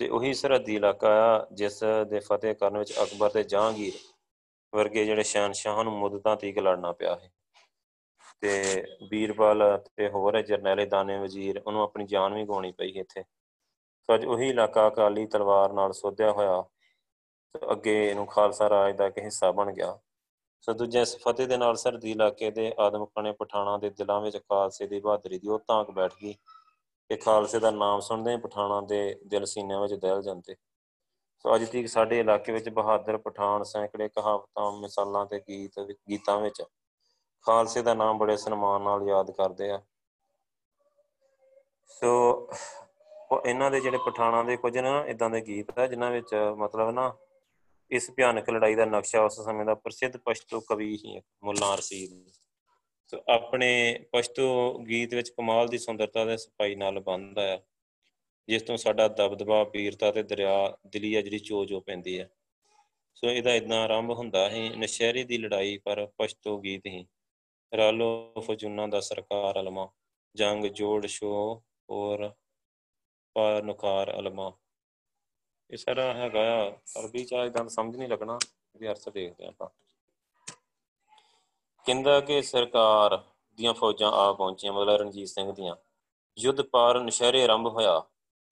ਤੇ 0.00 0.08
ਉਹੀ 0.08 0.32
ਸਰਹੱਦੀ 0.34 0.74
ਇਲਾਕਾ 0.76 1.08
ਆ 1.26 1.46
ਜਿਸ 1.52 1.82
ਦੇ 2.10 2.20
ਫਤਿਹ 2.20 2.54
ਕਰਨ 2.54 2.78
ਵਿੱਚ 2.78 2.92
ਅਕਬਰ 3.02 3.30
ਤੇ 3.30 3.42
ਜਹਾਂਗੀਰ 3.44 3.92
ਵਰਗੇ 4.76 5.04
ਜਿਹੜੇ 5.04 5.22
ਸ਼ਹਿਨਸ਼ਾਹਾਂ 5.22 5.84
ਨੂੰ 5.84 5.92
ਮੁੱਦਤਾਂ 5.92 6.36
ਤੀਕ 6.36 6.58
ਲੜਨਾ 6.58 6.92
ਪਿਆ 6.92 7.14
ਹੈ 7.14 7.30
ਤੇ 8.42 8.84
ਬੀਰਬਲ 9.10 9.62
ਤੇ 9.96 10.08
ਹੋਰ 10.08 10.40
ਜਰਨੈਲੇ 10.42 10.86
ਦਾਨੇ 10.86 11.18
ਵਜ਼ੀਰ, 11.18 11.62
ਉਹਨੂੰ 11.66 11.82
ਆਪਣੀ 11.82 12.04
ਜਾਨ 12.06 12.34
ਵੀ 12.34 12.44
ਗਵਾਉਣੀ 12.44 12.72
ਪਈ 12.72 12.98
ਇੱਥੇ। 12.98 13.22
ਸੋ 13.22 14.14
ਅੱਜ 14.14 14.24
ਉਹੀ 14.24 14.48
ਇਲਾਕਾ 14.48 14.86
ਅਕਾਲੀ 14.88 15.26
ਤਲਵਾਰ 15.26 15.72
ਨਾਲ 15.72 15.92
ਸੋਧਿਆ 15.92 16.32
ਹੋਇਆ 16.32 16.60
ਤੇ 17.54 17.72
ਅੱਗੇ 17.72 17.94
ਇਹਨੂੰ 18.10 18.26
ਖਾਲਸਾ 18.26 18.68
ਰਾਜ 18.70 18.96
ਦਾ 18.96 19.06
ਇੱਕ 19.06 19.18
ਹਿੱਸਾ 19.18 19.50
ਬਣ 19.52 19.72
ਗਿਆ। 19.72 19.98
ਸੋ 20.60 20.72
ਦੂਜੇ 20.72 21.00
ਇਸ 21.00 21.16
ਫਤਿਹ 21.22 21.46
ਦੇ 21.46 21.56
ਨਾਲ 21.56 21.76
ਸਰਦੀ 21.76 22.10
ਇਲਾਕੇ 22.10 22.50
ਦੇ 22.50 22.72
ਆਦਮਖਾਨੇ 22.78 23.32
ਪਠਾਣਾ 23.32 23.76
ਦੇ 23.78 23.90
ਦਿਲਾਂ 23.90 24.20
ਵਿੱਚ 24.20 24.36
ਖਾਲਸੇ 24.36 24.86
ਦੀ 24.86 25.00
ਬਹਾਦਰੀ 25.00 25.38
ਦੀ 25.38 25.48
ਉਹ 25.48 25.58
ਤਾਂਕ 25.58 25.90
ਬੈਠ 25.90 26.12
ਗਈ। 26.22 26.32
ਕਿ 27.10 27.16
ਖਾਲਸੇ 27.16 27.58
ਦਾ 27.58 27.70
ਨਾਮ 27.70 28.00
ਸੁਣਦੇ 28.00 28.32
ਹੀ 28.32 28.36
ਪਠਾਣਾ 28.36 28.80
ਦੇ 28.80 28.98
ਦਿਲ 29.26 29.44
ਸੀਨਿਆਂ 29.44 29.80
ਵਿੱਚ 29.80 29.94
ਦਹਿਲ 29.94 30.22
ਜਾਂਦੇ। 30.22 30.54
ਸੋ 31.38 31.54
ਅੱਜ 31.54 31.64
ਤੱਕ 31.64 31.86
ਸਾਡੇ 31.86 32.18
ਇਲਾਕੇ 32.20 32.52
ਵਿੱਚ 32.52 32.68
ਬਹਾਦਰ, 32.68 33.16
ਪਠਾਨ, 33.16 33.62
ਸੈਂਕੜੇ 33.62 34.08
ਕਹਾਵਤਾਂ, 34.08 34.70
ਮਿਸਾਲਾਂ 34.72 35.26
ਤੇ 35.26 35.40
ਗੀਤ, 35.48 35.80
ਗੀਤਾਂ 36.10 36.40
ਵਿੱਚ 36.40 36.62
ਖਾਲਸੇ 37.46 37.82
ਦਾ 37.82 37.94
ਨਾਮ 37.94 38.18
ਬੜੇ 38.18 38.36
ਸਨਮਾਨ 38.36 38.82
ਨਾਲ 38.82 39.08
ਯਾਦ 39.08 39.30
ਕਰਦੇ 39.30 39.70
ਆ। 39.70 39.82
ਸੋ 41.86 42.50
ਇਹਨਾਂ 43.46 43.70
ਦੇ 43.70 43.80
ਜਿਹੜੇ 43.80 43.98
ਪਠਾਣਾ 44.06 44.42
ਦੇ 44.42 44.56
ਕੁਝ 44.56 44.78
ਨਾ 44.78 45.04
ਇਦਾਂ 45.06 45.30
ਦੇ 45.30 45.40
ਗੀਤ 45.40 45.78
ਆ, 45.78 45.86
ਜਿਨ੍ਹਾਂ 45.86 46.10
ਵਿੱਚ 46.10 46.34
ਮਤਲਬ 46.34 46.90
ਨਾ 46.90 47.12
ਇਸ 47.90 48.10
ਭਿਆਨਕ 48.10 48.50
ਲੜਾਈ 48.50 48.74
ਦਾ 48.74 48.84
ਨਕਸ਼ਾ 48.84 49.24
ਉਸ 49.24 49.40
ਸਮੇਂ 49.40 49.64
ਦਾ 49.64 49.74
ਪ੍ਰਸਿੱਧ 49.74 50.16
ਪਸ਼ਤੋ 50.16 50.60
ਕਵੀ 50.60 50.98
ਹੀ 51.04 51.20
ਮੁੱਲਾ 51.44 51.74
ਰਸੀਦ। 51.74 52.32
ਸੋ 53.06 53.22
ਆਪਣੇ 53.28 53.68
ਪਸ਼ਤੋ 54.12 54.78
ਗੀਤ 54.78 55.14
ਵਿੱਚ 55.14 55.30
ਕਮਾਲ 55.30 55.68
ਦੀ 55.68 55.78
ਸੁੰਦਰਤਾ 55.78 56.24
ਦੇ 56.24 56.36
ਸਫ਼ਾਈ 56.36 56.74
ਨਾਲ 56.74 57.00
ਬੰਨਦਾ 57.00 57.42
ਹੈ 57.42 57.66
ਜਿਸ 58.48 58.62
ਤੋਂ 58.62 58.76
ਸਾਡਾ 58.76 59.08
ਦਬਦਬਾ 59.08 59.64
ਵੀਰਤਾ 59.64 60.10
ਤੇ 60.12 60.22
ਦਰਿਆ 60.22 60.76
ਦਿਲੀ 60.86 61.14
ਆ 61.14 61.22
ਜਿਹੜੀ 61.22 61.38
ਚੋਜੋ 61.38 61.80
ਪੈਂਦੀ 61.80 62.20
ਹੈ 62.20 62.30
ਸੋ 63.14 63.26
ਇਹਦਾ 63.26 63.54
ਇਦਾਂ 63.54 63.78
ਆਰੰਭ 63.78 64.10
ਹੁੰਦਾ 64.10 64.48
ਹੈ 64.50 64.70
ਨਸ਼ਹਿਰੇ 64.70 65.24
ਦੀ 65.24 65.38
ਲੜਾਈ 65.38 65.78
ਪਰ 65.78 66.06
ਪਸ਼ਤੋ 66.18 66.58
ਗੀਤ 66.58 66.86
ਹੀ। 66.86 67.06
ਰਾਲੋ 67.76 68.34
ਫਜੂਨਾ 68.40 68.86
ਦਾ 68.86 69.00
ਸਰਕਾਰ 69.00 69.60
ਅਲਮਾ, 69.60 69.88
ਜੰਗ, 70.34 70.64
ਜੋੜ 70.64 71.06
ਸ਼ੋ 71.06 71.62
ਔਰ 71.90 72.30
ਪਾ 73.34 73.60
ਨੁਕਾਰ 73.60 74.18
ਅਲਮਾ। 74.18 74.52
ਇਹ 75.70 75.76
ਸਾਰਾ 75.76 76.14
ਹੈਗਾ 76.14 76.70
ਅਰਬੀ 76.70 77.24
ਚ 77.24 77.32
ਇਦਾਂ 77.32 77.68
ਸਮਝ 77.68 77.96
ਨਹੀਂ 77.96 78.08
ਲੱਗਣਾ, 78.08 78.38
ਇਹਦੇ 78.74 78.88
ਅਰਥ 78.88 79.08
ਦੇਖਦੇ 79.08 79.46
ਆਪਾਂ। 79.46 79.68
ਕਹਿੰਦਾ 81.86 82.20
ਕਿ 82.20 82.42
ਸਰਕਾਰ 82.42 83.22
ਦੀਆਂ 83.54 83.74
ਫੌਜਾਂ 83.74 84.12
ਆ 84.12 84.32
ਪਹੁੰਚੀਆਂ, 84.32 84.72
ਮਤਲਬ 84.72 85.00
ਰਣਜੀਤ 85.00 85.28
ਸਿੰਘ 85.28 85.52
ਦੀਆਂ। 85.52 85.76
ਯੁੱਧ 86.38 86.62
ਪਾਰ 86.62 87.00
ਨਸ਼ਹਿਰੇ 87.00 87.44
ਆਰੰਭ 87.44 87.66
ਹੋਇਆ। 87.66 88.02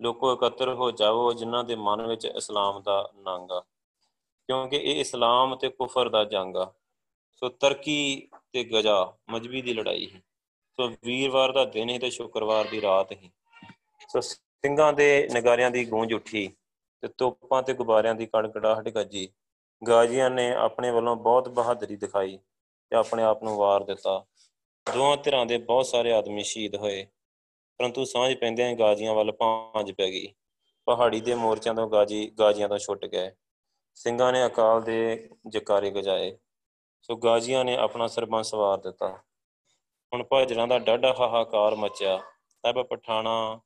ਲੋਕੋ 0.03 0.33
ਇਕੱਤਰ 0.33 0.73
ਹੋ 0.75 0.91
ਜਾਵੋ 0.91 1.33
ਜਿਨ੍ਹਾਂ 1.33 1.65
ਦੇ 1.65 1.75
ਮਨ 1.75 2.07
ਵਿੱਚ 2.07 2.25
ਇਸਲਾਮ 2.25 2.83
ਦਾ 2.83 3.11
ਨੰਗ 3.17 3.51
ਆ। 3.51 3.61
ਕਿਉਂਕਿ 4.47 4.77
ਇਹ 4.77 5.01
ਇਸਲਾਮ 5.01 5.57
ਤੇ 5.57 5.69
ਕੁਫਰ 5.69 6.09
ਦਾ 6.09 6.25
ਜੰਗ 6.25 6.57
ਆ। 6.57 6.73
ਸੋ 7.37 7.49
ਤਰਕੀ 7.49 8.29
ਤੇ 8.53 8.65
ਗਜਾ 8.65 9.13
ਮਜਬੀ 9.31 9.63
ਦੀ 9.63 9.75
ਲੜਾਈ 9.75 10.11
ਹੈ 10.15 10.21
ਸੋ 10.79 10.89
ਵੀਰਵਾਰ 11.05 11.53
ਦਾ 11.53 11.65
ਦਿਨ 11.65 11.89
ਹੀ 11.91 11.99
ਤੇ 11.99 12.11
ਸ਼ੁੱਕਰਵਾਰ 12.11 12.65
ਦੀ 12.65 12.81
ਰਾਤ 12.81 13.13
ਹੀ 13.13 13.31
ਸੋ 14.09 14.21
ਸਿੰਘਾਂ 14.21 14.93
ਦੇ 14.93 15.29
ਨਗਾਰਿਆਂ 15.35 15.71
ਦੀ 15.71 15.85
ਗੂੰਜ 15.85 16.15
ਉੱਠੀ 16.15 16.51
ਤੇ 17.03 17.09
ਤੋਪਾਂ 17.09 17.63
ਤੇ 17.63 17.75
ਗੁਬਾਰਿਆਂ 17.75 18.15
ਦੀ 18.15 18.27
ਕੜਕੜਾਹਟ 18.27 18.89
ਗੱਜੀ। 18.89 19.29
ਗਾਜ਼ੀਆਂ 19.89 20.31
ਨੇ 20.31 20.55
ਆਪਣੇ 20.55 20.91
ਵੱਲੋਂ 20.91 21.17
ਬਹੁਤ 21.17 21.49
ਬਹਾਦਰੀ 21.49 21.97
ਦਿਖਾਈ 21.97 22.39
ਤੇ 22.91 22.97
ਆਪਣੇ 22.97 23.23
ਆਪ 23.23 23.43
ਨੂੰ 23.43 23.57
ਵਾਰ 23.57 23.85
ਦਿੱਤਾ। 23.85 24.25
ਦੋਹਾਂ 24.95 25.17
ਧਿਰਾਂ 25.17 25.47
ਦੇ 25.47 25.59
ਬਹੁਤ 25.59 25.87
ਸਾਰੇ 25.87 26.13
ਆਦਮੀ 26.13 26.43
ਸ਼ਹੀਦ 26.43 26.77
ਹੋਏ। 26.77 27.07
ਪਰੰਤੂ 27.79 28.05
ਸਾਂਝ 28.05 28.35
ਪੈਂਦਿਆਂ 28.35 28.71
ਹੀ 28.71 28.75
ਗਾਜ਼ੀਆਂ 28.75 29.15
ਵੱਲ 29.15 29.33
ਭਾਂਜ 29.33 29.93
ਪੈ 29.93 30.07
ਗਈ। 30.07 30.35
ਪਹਾੜੀ 30.87 31.21
ਦੇ 31.21 31.35
ਮੋਰਚਿਆਂ 31.35 31.75
ਤੋਂ 31.75 31.91
ਗਾਜੀ, 31.91 32.31
ਗਾਜ਼ੀਆਂ 32.31 32.69
ਤੋਂ 32.69 32.79
ਛੁੱਟ 32.79 33.07
ਗਏ। 33.07 33.31
ਸਿੰਘਾਂ 33.95 34.33
ਨੇ 34.33 34.47
ਅਕਾਲ 34.47 34.83
ਦੇ 34.83 35.31
ਜਕਾਰੇ 35.49 35.91
ਗਜਾਏ। 35.91 36.39
ਸੋ 37.03 37.17
ਗਾਜ਼ੀਆਂ 37.17 37.65
ਨੇ 37.65 37.77
ਆਪਣਾ 37.77 38.07
ਸਰਬੰਸ 38.07 38.55
ਵਾਰ 38.55 38.79
ਦਿੱਤਾ। 38.79 39.19
ਹੁਣ 40.13 40.25
ਭਾਜੜਾਂ 40.25 40.69
ਦਾ 40.69 40.79
ਡਾਢਾ 40.79 41.15
ਹਾਹਾਕਾਰ 41.21 41.75
ਮਚਿਆ। 41.75 42.19
ਸਭ 42.49 42.87
ਪਠਾਣਾ 42.87 43.61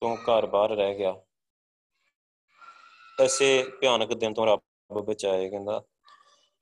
ਤੋਂ 0.00 0.16
ਘਰ 0.16 0.46
ਬਾਹਰ 0.46 0.70
ਰਹਿ 0.70 0.98
ਗਿਆ। 0.98 1.20
ਐਸੇ 3.20 3.64
ਭਿਆਨਕ 3.80 4.14
ਦਿਨ 4.14 4.34
ਤੋਂ 4.34 4.46
ਰੱਬ 4.46 4.60
ਬਚਾਏ, 4.92 5.50
ਕਹਿੰਦਾ। 5.50 5.82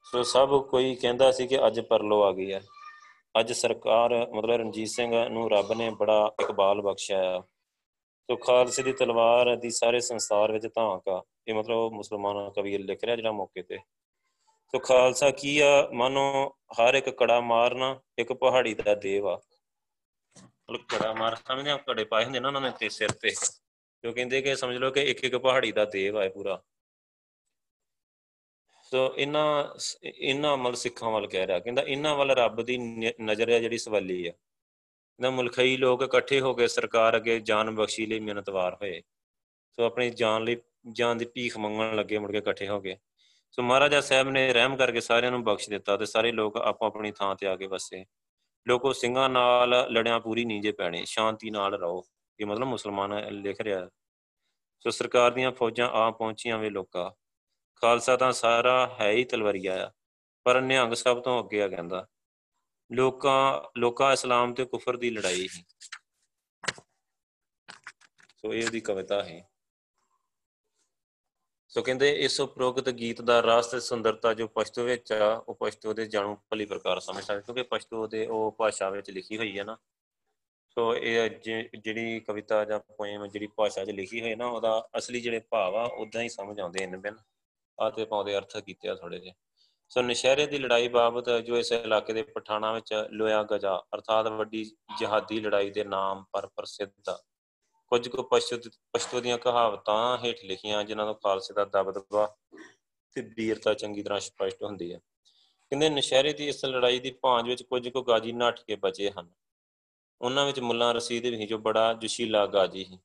ਸੋ 0.04 0.22
ਸਭ 0.22 0.64
ਕੋਈ 0.64 0.94
ਕਹਿੰਦਾ 0.94 1.32
ਸੀ 1.32 1.46
ਕਿ 1.46 1.66
ਅੱਜ 1.66 1.80
ਪਰਲੋ 1.80 2.22
ਆ 2.22 2.32
ਗਈ 2.32 2.52
ਹੈ। 2.52 2.60
ਅੱਜ 3.40 3.52
ਸਰਕਾਰ 3.52 4.26
ਮਤਲਬ 4.32 4.50
ਰਣਜੀਤ 4.50 4.88
ਸਿੰਘ 4.88 5.28
ਨੂੰ 5.28 5.50
ਰੱਬ 5.50 5.72
ਨੇ 5.72 5.90
ਬੜਾ 5.90 6.34
ਇਕਬਾਲ 6.42 6.80
ਬਖਸ਼ਿਆ 6.80 7.38
ਆ। 7.38 7.40
ਸੋ 8.30 8.36
ਖਾਲਸੇ 8.36 8.82
ਦੀ 8.82 8.92
ਤਲਵਾਰ 8.92 9.56
ਦੀ 9.56 9.70
ਸਾਰੇ 9.70 10.00
ਸੰਸਾਰ 10.00 10.52
ਵਿੱਚ 10.52 10.66
ਧਾਕ 10.66 11.08
ਆ। 11.08 11.22
ਇਹ 11.48 11.54
ਮਤਲਬ 11.54 11.92
ਮੁਸਲਮਾਨ 11.92 12.50
ਕਵੀ 12.50 12.78
ਲਿਖ 12.78 13.04
ਰਿਹਾ 13.04 13.16
ਜਿਹੜਾ 13.16 13.32
ਮੌਕੇ 13.32 13.62
ਤੇ। 13.62 13.78
ਸੋ 14.72 14.78
ਖਾਲਸਾ 14.78 15.30
ਕੀ 15.30 15.58
ਆ? 15.58 15.88
ਮਾਨੋ 15.92 16.52
ਹਰ 16.72 16.94
ਇੱਕ 16.94 17.10
ਕੜਾ 17.10 17.40
ਮਾਰਨਾ 17.40 18.00
ਇੱਕ 18.18 18.32
ਪਹਾੜੀ 18.32 18.74
ਦਾ 18.74 18.94
ਦੇਵ 18.94 19.28
ਆ। 19.28 19.40
ਮਤਲਬ 20.44 20.80
ਕੜਾ 20.88 21.12
ਮਾਰ 21.12 21.34
ਸਮਝਦੇ 21.34 21.70
ਆ, 21.70 21.76
ਕੜੇ 21.76 22.04
ਪਾਏ 22.04 22.24
ਹੁੰਦੇ 22.24 22.40
ਨਾ 22.40 22.48
ਉਹਨਾਂ 22.48 22.60
ਨੇ 22.60 22.70
ਤੇ 22.78 22.88
ਸਿਰ 22.88 23.10
ਤੇ। 23.10 23.30
ਜੋ 24.04 24.12
ਕਹਿੰਦੇ 24.12 24.42
ਕਿ 24.42 24.56
ਸਮਝ 24.56 24.76
ਲਓ 24.76 24.90
ਕਿ 24.90 25.00
ਇੱਕ 25.00 25.24
ਇੱਕ 25.24 25.36
ਪਹਾੜੀ 25.36 25.72
ਦਾ 25.72 25.84
ਦੇਵ 25.84 26.18
ਆ 26.18 26.28
ਪੂਰਾ। 26.28 26.62
ਸੋ 28.92 29.14
ਇਹਨਾਂ 29.18 29.64
ਇਹਨਾਂ 30.04 30.54
ਅਮਲ 30.54 30.74
ਸਿੱਖਾਂ 30.74 31.10
ਵੱਲ 31.10 31.26
ਕਹਿ 31.26 31.46
ਰਿਹਾ, 31.46 31.58
ਕਹਿੰਦਾ 31.58 31.82
ਇਹਨਾਂ 31.82 32.14
ਵੱਲ 32.16 32.30
ਰੱਬ 32.30 32.60
ਦੀ 32.62 32.76
ਨਜ਼ਰ 33.20 33.50
ਹੈ 33.50 33.58
ਜਿਹੜੀ 33.58 33.78
ਸਵਾਲੀ 33.78 34.26
ਆ। 34.28 34.32
ਨਾ 35.20 35.30
ਮੁਲਖਈ 35.30 35.76
ਲੋਕ 35.76 36.02
ਇਕੱਠੇ 36.02 36.40
ਹੋ 36.40 36.52
ਕੇ 36.54 36.66
ਸਰਕਾਰ 36.68 37.16
ਅੱਗੇ 37.16 37.38
ਜਾਨ 37.40 37.70
ਬਖਸ਼ੀ 37.74 38.06
ਲਈ 38.06 38.18
ਮਿਹਨਤਵਾਰ 38.20 38.74
ਹੋਏ। 38.74 39.00
ਸੋ 39.78 39.84
ਆਪਣੀ 39.84 40.10
ਜਾਨ 40.10 40.44
ਲਈ, 40.44 40.56
ਜਾਨ 40.92 41.18
ਦੀ 41.18 41.24
ਭੀਖ 41.24 41.56
ਮੰਗਣ 41.58 41.96
ਲੱਗੇ 41.96 42.18
ਮੁੜ 42.18 42.30
ਕੇ 42.32 42.38
ਇਕੱਠੇ 42.38 42.68
ਹੋ 42.68 42.80
ਗਏ 42.80 42.96
ਸੋ 43.52 43.62
ਮਹਾਰਾਜਾ 43.62 44.00
ਸਾਹਿਬ 44.00 44.28
ਨੇ 44.28 44.52
ਰਹਿਮ 44.52 44.76
ਕਰਕੇ 44.76 45.00
ਸਾਰਿਆਂ 45.00 45.30
ਨੂੰ 45.30 45.42
ਬਖਸ਼ 45.44 45.68
ਦਿੱਤਾ 45.70 45.96
ਤੇ 45.96 46.06
ਸਾਰੇ 46.06 46.32
ਲੋਕ 46.32 46.56
ਆਪੋ 46.56 46.86
ਆਪਣੀ 46.86 47.12
ਥਾਂ 47.12 47.34
ਤੇ 47.36 47.46
ਆ 47.46 47.56
ਕੇ 47.56 47.66
ਵਸੇ। 47.66 48.04
ਲੋਕੋ 48.66 48.92
ਸਿੰਘਾਂ 48.92 49.28
ਨਾਲ 49.28 49.74
ਲੜਿਆਂ 49.90 50.20
ਪੂਰੀ 50.20 50.44
ਨੀਂਜੇ 50.44 50.72
ਪੈਣੇ, 50.72 51.04
ਸ਼ਾਂਤੀ 51.04 51.50
ਨਾਲ 51.50 51.74
ਰਹੋ, 51.74 52.04
ਇਹ 52.38 52.46
ਮਤਲਬ 52.46 52.66
ਮੁਸਲਮਾਨ 52.66 53.18
ਲਿਖ 53.32 53.60
ਰਿਹਾ। 53.60 53.88
ਸੋ 54.80 54.90
ਸਰਕਾਰ 54.90 55.30
ਦੀਆਂ 55.30 55.52
ਫੌਜਾਂ 55.52 55.88
ਆ 55.88 56.10
ਪਹੁੰਚੀਆਂ 56.10 56.58
ਵੇ 56.58 56.70
ਲੋਕਾਂ। 56.70 57.10
ਖਾਲਸਾ 57.82 58.16
ਤਾਂ 58.16 58.32
ਸਾਰਾ 58.32 58.74
ਹੈ 59.00 59.10
ਹੀ 59.10 59.24
ਤਲਵਾਰੀਆ 59.24 59.74
ਆ, 59.84 59.90
ਪਰ 60.46 60.60
ਨਿਹੰਗ 60.60 60.92
ਸਭ 60.94 61.20
ਤੋਂ 61.22 61.38
ਅੱਗੇ 61.42 61.62
ਆ 61.62 61.68
ਕਹਿੰਦਾ। 61.68 62.06
ਲੋਕਾਂ 62.90 63.78
ਲੋਕਾਂ 63.78 64.12
ਇਸਲਾਮ 64.12 64.52
ਤੇ 64.54 64.64
ਕੁਫਰ 64.64 64.96
ਦੀ 64.96 65.10
ਲੜਾਈ 65.10 65.46
ਹੈ 65.46 65.62
ਸੋ 68.36 68.52
ਇਹ 68.54 68.64
ਉਹਦੀ 68.64 68.80
ਕਵਿਤਾ 68.80 69.22
ਹੈ। 69.24 69.40
ਸੋ 71.72 71.82
ਕਹਿੰਦੇ 71.82 72.10
ਇਸ 72.20 72.40
ਉਪਰੋਕਤ 72.40 72.88
ਗੀਤ 72.90 73.20
ਦਾ 73.22 73.38
ਰਸ 73.40 73.66
ਤੇ 73.66 73.80
ਸੁੰਦਰਤਾ 73.80 74.32
ਜੋ 74.34 74.46
ਪਸ਼ਤੋ 74.48 74.84
ਵਿੱਚ 74.84 75.12
ਆ, 75.12 75.32
ਉਹ 75.38 75.54
ਪਸ਼ਤੋ 75.54 75.92
ਦੇ 75.92 76.06
ਜਾਣੂ 76.06 76.36
ਭਲੀ 76.50 76.64
ਪ੍ਰਕਾਰ 76.64 77.00
ਸਮਝ 77.00 77.24
ਸਕਦੇ, 77.24 77.42
ਕਿਉਂਕਿ 77.42 77.62
ਪਸ਼ਤੋ 77.70 78.06
ਦੇ 78.06 78.26
ਉਹ 78.26 78.50
ਭਾਸ਼ਾ 78.58 78.90
ਵਿੱਚ 78.90 79.10
ਲਿਖੀ 79.10 79.38
ਹੋਈ 79.38 79.58
ਹੈ 79.58 79.64
ਨਾ। 79.64 79.76
ਸੋ 80.76 80.94
ਇਹ 80.96 81.30
ਜਿਹੜੀ 81.76 82.20
ਕਵਿਤਾ 82.20 82.64
ਜਾਂ 82.64 82.78
ਪੋਇਮ 82.78 83.26
ਜਿਹੜੀ 83.26 83.46
ਭਾਸ਼ਾ 83.56 83.84
'ਚ 83.84 83.90
ਲਿਖੀ 83.90 84.20
ਹੋਈ 84.20 84.34
ਨਾ, 84.34 84.46
ਉਹਦਾ 84.46 84.88
ਅਸਲੀ 84.98 85.20
ਜਿਹੜੇ 85.20 85.40
ਭਾਵ 85.50 85.76
ਆ 85.76 85.84
ਉਦਾਂ 85.84 86.22
ਹੀ 86.22 86.28
ਸਮਝ 86.28 86.58
ਆਉਂਦੇ 86.60 86.86
ਨੇ 86.86 86.96
ਬਿਨ। 86.98 87.16
ਆ 87.82 87.90
ਤੇ 87.90 88.04
ਪਾਉਂਦੇ 88.04 88.36
ਅਰਥ 88.38 88.56
ਕੀਤੇ 88.56 88.88
ਆ 88.88 88.94
ਥੋੜੇ 88.94 89.18
ਜਿਹੇ। 89.18 89.34
ਸੋ 89.88 90.02
ਨਸ਼ਹਿਰੇ 90.02 90.46
ਦੀ 90.46 90.58
ਲੜਾਈ 90.58 90.88
ਬਾਬਤ 90.88 91.30
ਜੋ 91.38 91.56
ਇਸ 91.56 91.72
ਇਲਾਕੇ 91.72 92.12
ਦੇ 92.12 92.22
ਪਠਾਣਾ 92.22 92.72
ਵਿੱਚ 92.72 92.94
ਲੋਇਆ 93.10 93.42
ਗਜਾ, 93.42 93.82
ਅਰਥਾਤ 93.94 94.26
ਵੱਡੀ 94.26 94.64
ਜਿਹਾਦੀ 94.98 95.40
ਲੜਾਈ 95.40 95.70
ਦੇ 95.70 95.84
ਨਾਮ 95.84 96.24
ਪਰ 96.32 96.46
ਪ੍ਰਸਿੱਧ 96.46 97.08
ਆ। 97.10 97.22
ਕੁਝ 97.86 98.08
ਕੁ 98.08 98.22
ਪਸ਼ਤੋ 98.22 99.20
ਦੀਆਂ 99.20 99.38
ਕਹਾਵਤਾਂ 99.38 100.18
ਹੇਠ 100.18 100.44
ਲਿਖੀਆਂ 100.44 100.84
ਜਿਨ੍ਹਾਂ 100.84 101.06
ਤੋਂ 101.06 101.14
ਖਾਲਸੇ 101.14 101.54
ਦਾ 101.54 101.64
ਦਬਦਬਾ 101.64 102.36
ਤੇ 103.16 103.22
ਵੀਰਤਾ 103.36 103.74
ਚੰਗੀ 103.74 104.02
ਤਰ੍ਹਾਂ 104.02 104.20
ਸਪਸ਼ਟ 104.20 104.62
ਹੁੰਦੀ 104.64 104.92
ਹੈ 104.92 104.98
ਕਹਿੰਦੇ 105.70 105.88
ਨਸ਼ਹਿਰੇ 105.88 106.32
ਦੀ 106.32 106.48
ਇਸ 106.48 106.64
ਲੜਾਈ 106.64 106.98
ਦੀ 107.00 107.10
ਭਾਂਜ 107.10 107.48
ਵਿੱਚ 107.48 107.62
ਕੁਝ 107.62 107.88
ਕੁ 107.88 108.02
ਗਾਜੀ 108.02 108.32
ਨੱਠ 108.32 108.60
ਕੇ 108.60 108.76
ਬਚੇ 108.76 109.10
ਹਨ। 109.10 109.28
ਉਹਨਾਂ 110.20 110.46
ਵਿੱਚ 110.46 110.60
ਮੁੱਲਾ 110.60 110.92
ਰਸੀਦ 110.92 111.26
ਵੀ 111.26 111.46
ਜੋ 111.46 111.58
ਬੜਾ 111.58 111.92
ਜਸ਼ੀਲਾ 111.92 112.46
ਗਾਜੀ 112.46 112.84
ਸੀ। 112.84 112.98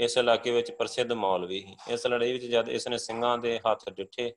ਇਸ 0.00 0.16
ਇਲਾਕੇ 0.16 0.50
ਵਿੱਚ 0.50 0.70
ਪ੍ਰਸਿੱਧ 0.70 1.12
ਮੌਲਵੀ 1.12 1.60
ਸੀ। 1.60 1.76
ਇਸ 1.88 2.06
ਲੜਾਈ 2.06 2.32
ਵਿੱਚ 2.32 2.44
ਜਦ 2.44 2.68
ਇਸ 2.68 2.88
ਨੇ 2.88 2.98
ਸਿੰਘਾਂ 2.98 3.38
ਦੇ 3.38 3.58
ਹੱਥ 3.58 3.90
ਡਿੱਠੇ 3.90 4.34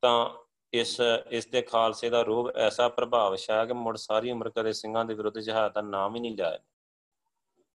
ਤਾਂ 0.00 0.30
ਇਸ 0.72 1.00
ਇਸ 1.30 1.46
ਦੇ 1.46 1.62
ਖਾਲਸੇ 1.62 2.10
ਦਾ 2.10 2.22
ਰੋਹ 2.22 2.52
ਐਸਾ 2.56 2.88
ਪ੍ਰਭਾਵ 2.88 3.36
ਛਾਇਆ 3.36 3.64
ਕਿ 3.64 3.72
ਮੁੜ 3.72 3.96
ਸਾਰੀ 3.96 4.30
ਉਮਰ 4.30 4.50
ਕਦੇ 4.50 4.72
ਸਿੰਘਾਂ 4.72 5.04
ਦੇ 5.04 5.14
ਵਿਰੁੱਧ 5.14 5.38
ਜਹਾਦ 5.38 5.72
ਦਾ 5.72 5.80
ਨਾਮ 5.80 6.14
ਹੀ 6.14 6.20
ਨਹੀਂ 6.20 6.36
ਲਿਆ। 6.36 6.58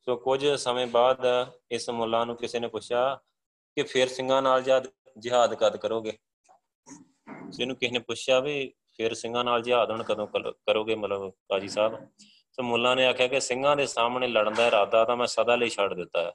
ਸੋ 0.05 0.17
ਕੁਝ 0.17 0.47
ਸਮੇਂ 0.47 0.87
ਬਾਅਦ 0.87 1.27
ਇਸ 1.71 1.91
ਮੁੱਲਾ 1.91 2.25
ਨੂੰ 2.25 2.37
ਕਿਸੇ 2.37 2.61
ਨੇ 2.61 2.69
ਪੁੱਛਿਆ 2.69 3.15
ਕਿ 3.77 3.83
ਫਿਰ 3.83 4.09
ਸਿੰਘਾਂ 4.09 4.43
ਨਾਲ 4.43 4.63
ਜਦ 4.63 4.87
ਜਿਹਾਦ 5.19 5.55
ਕਦ 5.55 5.77
ਕਰੋਗੇ? 5.77 6.19
ਸੋ 7.51 7.63
ਇਹਨੂੰ 7.63 7.77
ਕਿਸੇ 7.77 7.93
ਨੇ 7.93 7.99
ਪੁੱਛਿਆ 7.99 8.41
ਵੀ 8.41 8.75
ਫਿਰ 8.97 9.15
ਸਿੰਘਾਂ 9.15 9.45
ਨਾਲ 9.45 9.63
ਜਿਹਾਦ 9.63 9.91
ਹੁਣ 9.91 10.03
ਕਦੋਂ 10.03 10.27
ਕਰ- 10.27 10.53
ਕਰੋਗੇ 10.53 10.95
ਮਤਲਬ 10.95 11.31
ਕਾਜੀ 11.31 11.69
ਸਾਹਿਬ? 11.69 12.09
ਸੋ 12.53 12.63
ਮੁੱਲਾ 12.63 12.95
ਨੇ 12.95 13.07
ਆਖਿਆ 13.07 13.27
ਕਿ 13.27 13.41
ਸਿੰਘਾਂ 13.41 13.77
ਦੇ 13.77 13.87
ਸਾਹਮਣੇ 13.87 14.29
ਲੜਨ 14.29 14.55
ਦਾ 14.55 14.67
ਇਰਾਦਾ 14.67 15.05
ਤਾਂ 15.05 15.17
ਮੈਂ 15.17 15.27
ਸਦਾ 15.27 15.57
ਲਈ 15.57 15.69
ਛੱਡ 15.69 15.95
ਦਿੱਤਾ 15.95 16.23
ਹੈ। 16.23 16.33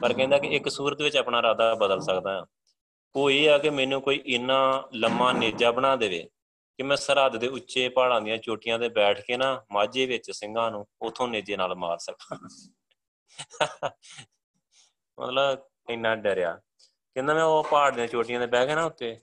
ਪਰ 0.00 0.12
ਕਹਿੰਦਾ 0.12 0.38
ਕਿ 0.38 0.46
ਇੱਕ 0.46 0.68
ਸੂਰਤ 0.68 1.02
ਵਿੱਚ 1.02 1.16
ਆਪਣਾ 1.16 1.38
ਇਰਾਦਾ 1.38 1.74
ਬਦਲ 1.74 2.00
ਸਕਦਾ 2.00 2.38
ਹਾਂ। 2.38 2.46
ਉਹ 3.16 3.30
ਇਹ 3.30 3.50
ਆ 3.50 3.58
ਕਿ 3.58 3.70
ਮੈਨੂੰ 3.70 4.02
ਕੋਈ 4.02 4.22
ਇੰਨਾ 4.26 4.88
ਲੰਮਾ 4.94 5.32
ਨੇਜਾ 5.32 5.70
ਬਣਾ 5.70 5.96
ਦੇਵੇ 5.96 6.28
ਕਿ 6.76 6.82
ਮੈਂ 6.82 6.96
ਸਰਹੱਦ 6.96 7.36
ਦੇ 7.36 7.48
ਉੱਚੇ 7.48 7.88
ਪਹਾੜਾਂ 7.88 8.20
ਦੀਆਂ 8.20 8.38
ਚੋਟੀਆਂ 8.38 8.78
ਤੇ 8.78 8.88
ਬੈਠ 8.88 9.20
ਕੇ 9.20 9.36
ਨਾ 9.36 9.64
ਮਾਝੇ 9.72 10.06
ਵਿੱਚ 10.06 10.30
ਸਿੰਘਾਂ 10.30 10.70
ਨੂੰ 10.70 10.86
ਉਥੋਂ 11.02 11.28
ਨੇਜੇ 11.28 11.56
ਨਾਲ 11.56 11.74
ਮਾਰ 11.74 11.98
ਸਕਾਂ। 11.98 12.38
ਮਤਲਬ 15.20 15.58
ਇੰਨਾ 15.90 16.14
ਡਰਿਆ। 16.16 16.60
ਕਹਿੰਦਾ 17.14 17.34
ਮੈਂ 17.34 17.44
ਉਹ 17.44 17.64
ਪਹਾੜ 17.64 17.94
ਦੀਆਂ 17.94 18.06
ਚੋਟੀਆਂ 18.06 18.40
ਤੇ 18.40 18.46
ਬਹਿ 18.46 18.66
ਕੇ 18.66 18.74
ਨਾ 18.74 18.84
ਉੱਤੇ 18.84 19.14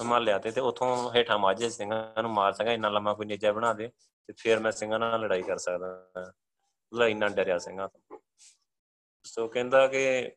ਹਿਮਾਲਿਆ 0.00 0.38
ਤੇ 0.38 0.50
ਤੇ 0.50 0.60
ਉਥੋਂ 0.60 1.14
ਹੇਠਾਂ 1.14 1.38
ਮਾਝੇ 1.38 1.70
ਸਿੰਘਾਂ 1.70 2.22
ਨੂੰ 2.22 2.30
ਮਾਰ 2.30 2.52
ਸਕਾਂ, 2.52 2.72
ਇੰਨਾ 2.72 2.88
ਲੰਮਾ 2.88 3.14
ਕੋਈ 3.14 3.26
ਨੇਜਾ 3.26 3.52
ਬਣਾ 3.52 3.72
ਦੇ 3.72 3.88
ਤੇ 4.26 4.32
ਫਿਰ 4.36 4.58
ਮੈਂ 4.58 4.72
ਸਿੰਘਾਂ 4.72 4.98
ਨਾਲ 4.98 5.20
ਲੜਾਈ 5.20 5.42
ਕਰ 5.42 5.58
ਸਕਦਾ 5.58 6.10
ਮਤਲਬ 6.94 7.08
ਇੰਨਾ 7.08 7.28
ਡਰਿਆ 7.28 7.58
ਸਿੰਘਾਂ 7.58 7.88
ਤੋਂ। 7.88 8.07
ਸੋ 9.24 9.46
ਕਹਿੰਦਾ 9.48 9.86
ਕਿ 9.86 10.30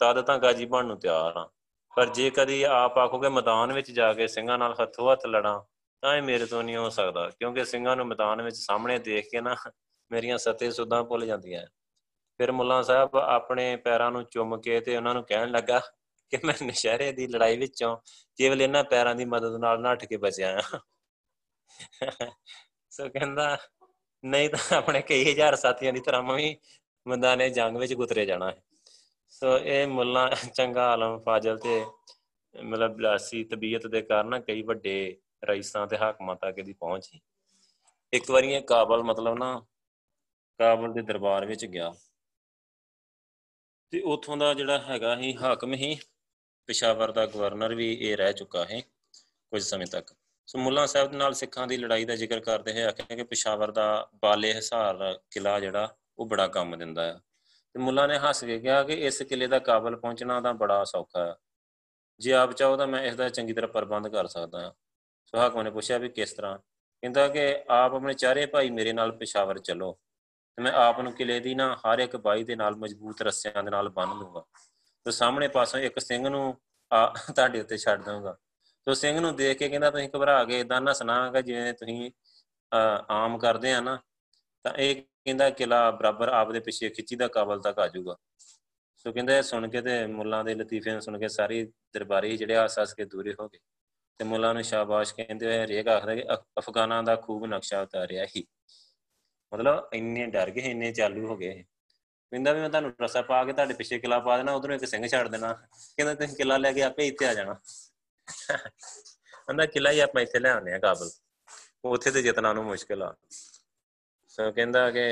ਤਦ 0.00 0.20
ਤਾਂ 0.20 0.38
ਗਾਜੀ 0.38 0.64
ਬਣਨ 0.64 0.86
ਨੂੰ 0.86 0.98
ਤਿਆਰ 1.00 1.36
ਆ 1.36 1.48
ਪਰ 1.94 2.06
ਜੇ 2.14 2.30
ਕਦੀ 2.30 2.62
ਆਪ 2.62 2.98
ਆਖੋਗੇ 2.98 3.28
ਮੈਦਾਨ 3.28 3.72
ਵਿੱਚ 3.72 3.90
ਜਾ 3.90 4.12
ਕੇ 4.14 4.26
ਸਿੰਘਾਂ 4.26 4.58
ਨਾਲ 4.58 4.74
ਹੱਥੋਂ 4.82 5.10
ਹੱਥ 5.12 5.26
ਲੜਾਂ, 5.26 5.60
ਤਾਂ 6.02 6.16
ਇਹ 6.16 6.22
ਮੇਰੇ 6.22 6.46
ਤੋਂ 6.46 6.62
ਨਹੀਂ 6.62 6.76
ਹੋ 6.76 6.88
ਸਕਦਾ, 6.90 7.28
ਕਿਉਂਕਿ 7.30 7.64
ਸਿੰਘਾਂ 7.64 7.96
ਨੂੰ 7.96 8.06
ਮੈਦਾਨ 8.06 8.42
ਵਿੱਚ 8.42 8.56
ਸਾਹਮਣੇ 8.56 8.98
ਦੇਖ 8.98 9.28
ਕੇ 9.30 9.40
ਨਾ 9.40 9.54
ਮੇਰੀਆਂ 10.10 10.38
ਸਤੇ 10.38 10.70
ਸੁਦਾਂ 10.70 11.02
ਭੁੱਲ 11.04 11.26
ਜਾਂਦੀਆਂ। 11.26 11.66
ਫਿਰ 12.40 12.52
ਮੁੱਲਾ 12.52 12.80
ਸਾਹਿਬ 12.82 13.16
ਆਪਣੇ 13.16 13.74
ਪੈਰਾਂ 13.76 14.10
ਨੂੰ 14.10 14.24
ਚੁੰਮ 14.24 14.60
ਕੇ 14.60 14.80
ਤੇ 14.80 14.96
ਉਹਨਾਂ 14.96 15.14
ਨੂੰ 15.14 15.24
ਕਹਿਣ 15.24 15.50
ਲੱਗਾ 15.50 15.80
ਕਿ 16.32 16.38
ਮੈਂ 16.44 16.54
ਨਸ਼ਹਿਰੇ 16.64 17.10
ਦੀ 17.12 17.26
ਲੜਾਈ 17.26 17.56
ਵਿੱਚੋਂ 17.56 17.96
ਕੇਵਲ 18.38 18.62
ਇਹਨਾਂ 18.62 18.84
ਪੈਰਾਂ 18.84 19.14
ਦੀ 19.14 19.24
ਮਦਦ 19.24 19.56
ਨਾਲ 19.60 19.80
ਨੱਠ 19.80 20.04
ਕੇ 20.04 20.16
ਬਚਿਆ 20.16 20.56
ਆ 20.56 20.78
ਸੋ 22.90 23.08
ਕਹਿੰਦਾ, 23.08 23.56
ਨਹੀਂ 24.24 24.48
ਤਾਂ 24.50 24.76
ਆਪਣੇ 24.76 25.00
ਕਈ 25.02 25.32
ਹਜ਼ਾਰ 25.32 25.56
ਸਾਥੀਆਂ 25.56 25.92
ਦੀ 25.92 26.00
ਤਰ੍ਹਾਂ 26.00 26.22
ਮੈਂ 26.22 26.36
ਵੀ 26.36 26.56
ਮੈਦਾਨੇ 27.06 27.50
ਜੰਗ 27.50 27.76
ਵਿੱਚ 27.76 27.94
ਗੁਤਰੇ 27.94 28.26
ਜਾਣਾ 28.26 28.50
ਹੈ। 28.50 28.62
ਸੋ 29.28 29.58
ਇਹ 29.58 29.86
ਮੁੱਲਾ 29.86 30.30
ਚੰਗਾ 30.54 30.92
ਆਲਮ 30.92 31.18
ਫਾਜ਼ਲ 31.18 31.58
ਤੇ 31.58 31.84
ਮਤਲਬ 32.62 32.96
ਬਲਾਸੀ 32.96 33.44
ਤਬੀਅਤ 33.44 33.86
ਦੇ 33.86 34.02
ਕਾਰਨ 34.02 34.40
ਕਈ 34.40 34.62
ਵੱਡੇ 34.62 35.18
ਰਈਸਾਂ 35.44 35.86
ਤੇ 35.86 35.98
ਹਾਕਮਾਂ 35.98 36.36
ਤੱਕ 36.36 36.60
ਦੀ 36.60 36.72
ਪਹੁੰਚ 36.72 37.04
ਸੀ। 37.04 37.20
ਇੱਕ 38.12 38.30
ਵਾਰੀ 38.30 38.52
ਇਹ 38.52 38.60
ਕਾਬਲ 38.60 39.02
ਮਤਲਬ 39.02 39.38
ਨਾ 39.38 39.66
ਕਾਬਲ 40.58 40.92
ਦੇ 40.92 41.02
ਦਰਬਾਰ 41.02 41.46
ਵਿੱਚ 41.46 41.66
ਗਿਆ। 41.66 41.94
ਤੇ 43.90 44.00
ਉਥੋਂ 44.00 44.36
ਦਾ 44.36 44.54
ਜਿਹੜਾ 44.54 44.78
ਹੈਗਾ 44.78 45.16
ਸੀ 45.16 45.36
ਹਾਕਮ 45.36 45.74
ਹੀ 45.74 45.98
ਪਿਸ਼ਾਵਰ 46.66 47.12
ਦਾ 47.12 47.26
ਗਵਰਨਰ 47.26 47.74
ਵੀ 47.74 47.94
ਇਹ 47.94 48.16
ਰਹਿ 48.16 48.32
ਚੁੱਕਾ 48.32 48.64
ਹੈ 48.64 48.80
ਕੁਝ 49.50 49.62
ਸਮੇਂ 49.62 49.86
ਤੱਕ। 49.86 50.14
ਸੋ 50.46 50.58
ਮੁੱਲਾ 50.58 50.86
ਸਾਹਿਬ 50.86 51.10
ਦੇ 51.10 51.16
ਨਾਲ 51.16 51.34
ਸਿੱਖਾਂ 51.34 51.66
ਦੀ 51.66 51.76
ਲੜਾਈ 51.76 52.04
ਦਾ 52.04 52.16
ਜ਼ਿਕਰ 52.16 52.40
ਕਰਦੇ 52.40 52.72
ਹੋਏ 52.72 52.82
ਆਖਿਆ 52.82 53.16
ਕਿ 53.16 53.22
ਪਿਸ਼ਾਵਰ 53.22 53.70
ਦਾ 53.70 54.08
ਬਾਲੇ 54.14 54.54
ਹਿਸਾਰ 54.54 55.20
ਕਿਲਾ 55.30 55.60
ਜਿਹੜਾ 55.60 55.96
ਉਹ 56.18 56.26
ਬੜਾ 56.26 56.46
ਕੰਮ 56.46 56.78
ਦਿੰਦਾ 56.78 57.02
ਹੈ 57.02 57.20
ਤੇ 57.72 57.78
ਮੁੱਲਾ 57.78 58.06
ਨੇ 58.06 58.18
ਹੱਸ 58.18 58.44
ਕੇ 58.44 58.58
ਕਿਹਾ 58.60 58.82
ਕਿ 58.82 58.92
ਇਸ 58.92 59.22
ਕਿਲੇ 59.22 59.46
ਦਾ 59.46 59.58
ਕਾਬਲ 59.58 59.96
ਪਹੁੰਚਣਾ 59.96 60.40
ਤਾਂ 60.40 60.54
ਬੜਾ 60.54 60.84
ਸੌਖਾ 60.84 61.26
ਹੈ 61.26 61.34
ਜੇ 62.18 62.32
ਆਪ 62.32 62.52
ਚਾਹੋ 62.52 62.76
ਤਾਂ 62.76 62.86
ਮੈਂ 62.86 63.02
ਇਸ 63.02 63.14
ਦਾ 63.14 63.28
ਚੰਗੀ 63.28 63.52
ਤਰ੍ਹਾਂ 63.52 63.68
ਪ੍ਰਬੰਧ 63.68 64.08
ਕਰ 64.08 64.26
ਸਕਦਾ 64.26 64.60
ਹਾਂ। 64.60 64.72
ਸੋ 65.26 65.38
ਹਾਕਮ 65.38 65.62
ਨੇ 65.62 65.70
ਪੁੱਛਿਆ 65.70 65.98
ਵੀ 65.98 66.08
ਕਿਸ 66.08 66.32
ਤਰ੍ਹਾਂ? 66.32 66.58
ਕਹਿੰਦਾ 66.58 67.28
ਕਿ 67.28 67.64
ਆਪ 67.70 67.94
ਆਪਣੇ 67.94 68.14
ਚਾਰੇ 68.14 68.46
ਭਾਈ 68.46 68.70
ਮੇਰੇ 68.70 68.92
ਨਾਲ 68.92 69.12
ਪਿਸ਼ਾਵਰ 69.12 69.58
ਚੱਲੋ 69.58 69.92
ਤੇ 70.56 70.62
ਮੈਂ 70.62 70.72
ਆਪ 70.72 71.00
ਨੂੰ 71.00 71.12
ਕਿਲੇ 71.12 71.40
ਦੀ 71.40 71.54
ਨਾ 71.54 71.76
ਹਰ 71.76 71.98
ਇੱਕ 71.98 72.16
ਬਾਈ 72.16 72.44
ਦੇ 72.44 72.56
ਨਾਲ 72.56 72.76
ਮਜ਼ਬੂਤ 72.76 73.22
ਰੱਸਿਆਂ 73.22 73.62
ਦੇ 73.62 73.70
ਨਾਲ 73.70 73.88
ਬੰਨ 73.88 74.08
ਲੂੰਗਾ। 74.08 74.44
ਤੇ 75.04 75.10
ਸਾਹਮਣੇ 75.10 75.48
ਪਾਸੋਂ 75.48 75.80
ਇੱਕ 75.80 75.98
ਸਿੰਘ 75.98 76.28
ਨੂੰ 76.28 76.60
ਆ 76.92 77.06
ਤੁਹਾਡੇ 77.36 77.60
ਉੱਤੇ 77.60 77.78
ਛੱਡ 77.78 78.02
ਦਊਂਗਾ। 78.04 78.36
ਤੇ 78.86 78.94
ਸਿੰਘ 78.94 79.20
ਨੂੰ 79.20 79.36
ਦੇਖ 79.36 79.58
ਕੇ 79.58 79.68
ਕਹਿੰਦਾ, 79.68 79.90
ਤੁਸੀਂ 79.90 80.08
ਘਬਰਾ 80.16 80.44
ਗਏ 80.44 80.60
ਇਦਾਂ 80.60 80.80
ਨਾ 80.80 80.92
ਸੁਣਾਗਾ, 80.92 81.40
ਜਿਵੇਂ 81.40 81.72
ਤੁਸੀਂ 81.74 82.10
ਆਮ 83.10 83.38
ਕਰਦੇ 83.38 83.72
ਆ 83.72 83.80
ਨਾ, 83.80 83.98
ਤਾਂ 84.62 84.72
ਇਹ 84.72 85.02
ਕਹਿੰਦਾ 85.26 85.50
ਕਿਲਾ 85.50 85.90
ਬਰਾਬਰ 85.90 86.28
ਆਪ 86.28 86.52
ਦੇ 86.52 86.60
ਪਿੱਛੇ 86.60 86.88
ਖਿੱਚੀ 86.88 87.16
ਦਾ 87.16 87.28
ਕਾਬਲ 87.28 87.60
ਤੱਕ 87.60 87.78
ਆ 87.78 87.86
ਜਾਊਗਾ। 87.88 88.16
ਸੋ 88.96 89.12
ਕਹਿੰਦਾ 89.12 89.40
ਸੁਣ 89.42 89.68
ਕੇ 89.68 89.80
ਤੇ 89.82 90.06
ਮੁੱਲਾਂ 90.06 90.44
ਦੇ 90.44 90.54
ਲਤੀਫੇ 90.54 90.92
ਨੂੰ 90.92 91.02
ਸੁਣ 91.02 91.18
ਕੇ 91.18 91.28
ਸਾਰੀ 91.28 91.64
ਦਰਬਾਰੀ 91.94 92.36
ਜਿਹੜੇ 92.36 92.56
ਆਸ 92.56 92.78
ਆਸ 92.78 92.94
ਕੇ 92.94 93.04
ਦੂਰੇ 93.04 93.34
ਹੋ 93.40 93.48
ਗਏ। 93.48 93.58
ਤੇ 94.18 94.24
ਮੁੱਲਾਂ 94.24 94.54
ਨੂੰ 94.54 94.62
ਸ਼ਾਬਾਸ਼ 94.62 95.14
ਕਹਿੰਦੇ 95.14 95.46
ਹੋਏ 95.46 95.64
ਹਰੇਕ 95.64 95.88
ਆਖਦਾ 95.88 96.14
ਕਿ 96.14 96.24
ਅਫਗਾਨਾਂ 96.58 97.02
ਦਾ 97.02 97.16
ਖੂਬ 97.16 97.46
ਨਕਸ਼ਾ 97.46 97.80
ਉਤਾਰਿਆ 97.80 98.26
ਹੀ। 98.36 98.44
ਮਤਲਬ 99.54 99.88
ਇੰਨੇ 99.92 100.26
ਡਰ 100.26 100.50
ਗਏ, 100.50 100.62
ਇੰਨੇ 100.62 100.92
ਚਾਲੂ 100.92 101.26
ਹੋ 101.26 101.36
ਗਏ 101.36 101.62
ਕਹਿੰਦਾ 102.32 102.52
ਵੀ 102.52 102.60
ਮੈਂ 102.60 102.68
ਤੁਹਾਨੂੰ 102.68 102.92
ਰਸਾ 103.02 103.22
ਪਾ 103.22 103.44
ਕੇ 103.44 103.52
ਤੁਹਾਡੇ 103.52 103.74
ਪਿੱਛੇ 103.74 103.98
ਕਿਲਾ 103.98 104.18
ਪਾ 104.18 104.36
ਦੇਣਾ, 104.36 104.52
ਉਧਰੋਂ 104.52 104.74
ਇੱਕ 104.74 104.84
ਸਿੰਘ 104.84 105.06
ਛੱਡ 105.06 105.28
ਦੇਣਾ। 105.28 105.52
ਕਹਿੰਦਾ 105.96 106.14
ਤੁਸੀਂ 106.14 106.36
ਕਿਲਾ 106.36 106.56
ਲੈ 106.56 106.72
ਕੇ 106.72 106.82
ਆਪੇ 106.82 107.06
ਇੱਥੇ 107.06 107.26
ਆ 107.26 107.34
ਜਾਣਾ। 107.34 107.54
ਕਹਿੰਦਾ 109.44 109.66
ਕਿਲਾ 109.66 109.90
ਹੀ 109.90 110.00
ਆਪਾਂ 110.00 110.22
ਇੱਥੇ 110.22 110.38
ਲੈ 110.38 110.50
ਆਉਂਦੇ 110.50 110.72
ਆ 110.72 110.78
ਕਾਬਲ। 110.78 111.10
ਉੱਥੇ 111.84 112.10
ਤੇ 112.10 112.22
ਜਿਤਨਾ 112.22 112.52
ਨੂੰ 112.52 112.64
ਮੁਸ਼ਕਲ 112.64 113.02
ਆ। 113.02 113.14
ਸੋ 114.36 114.50
ਕਹਿੰਦਾ 114.52 114.90
ਕਿ 114.90 115.02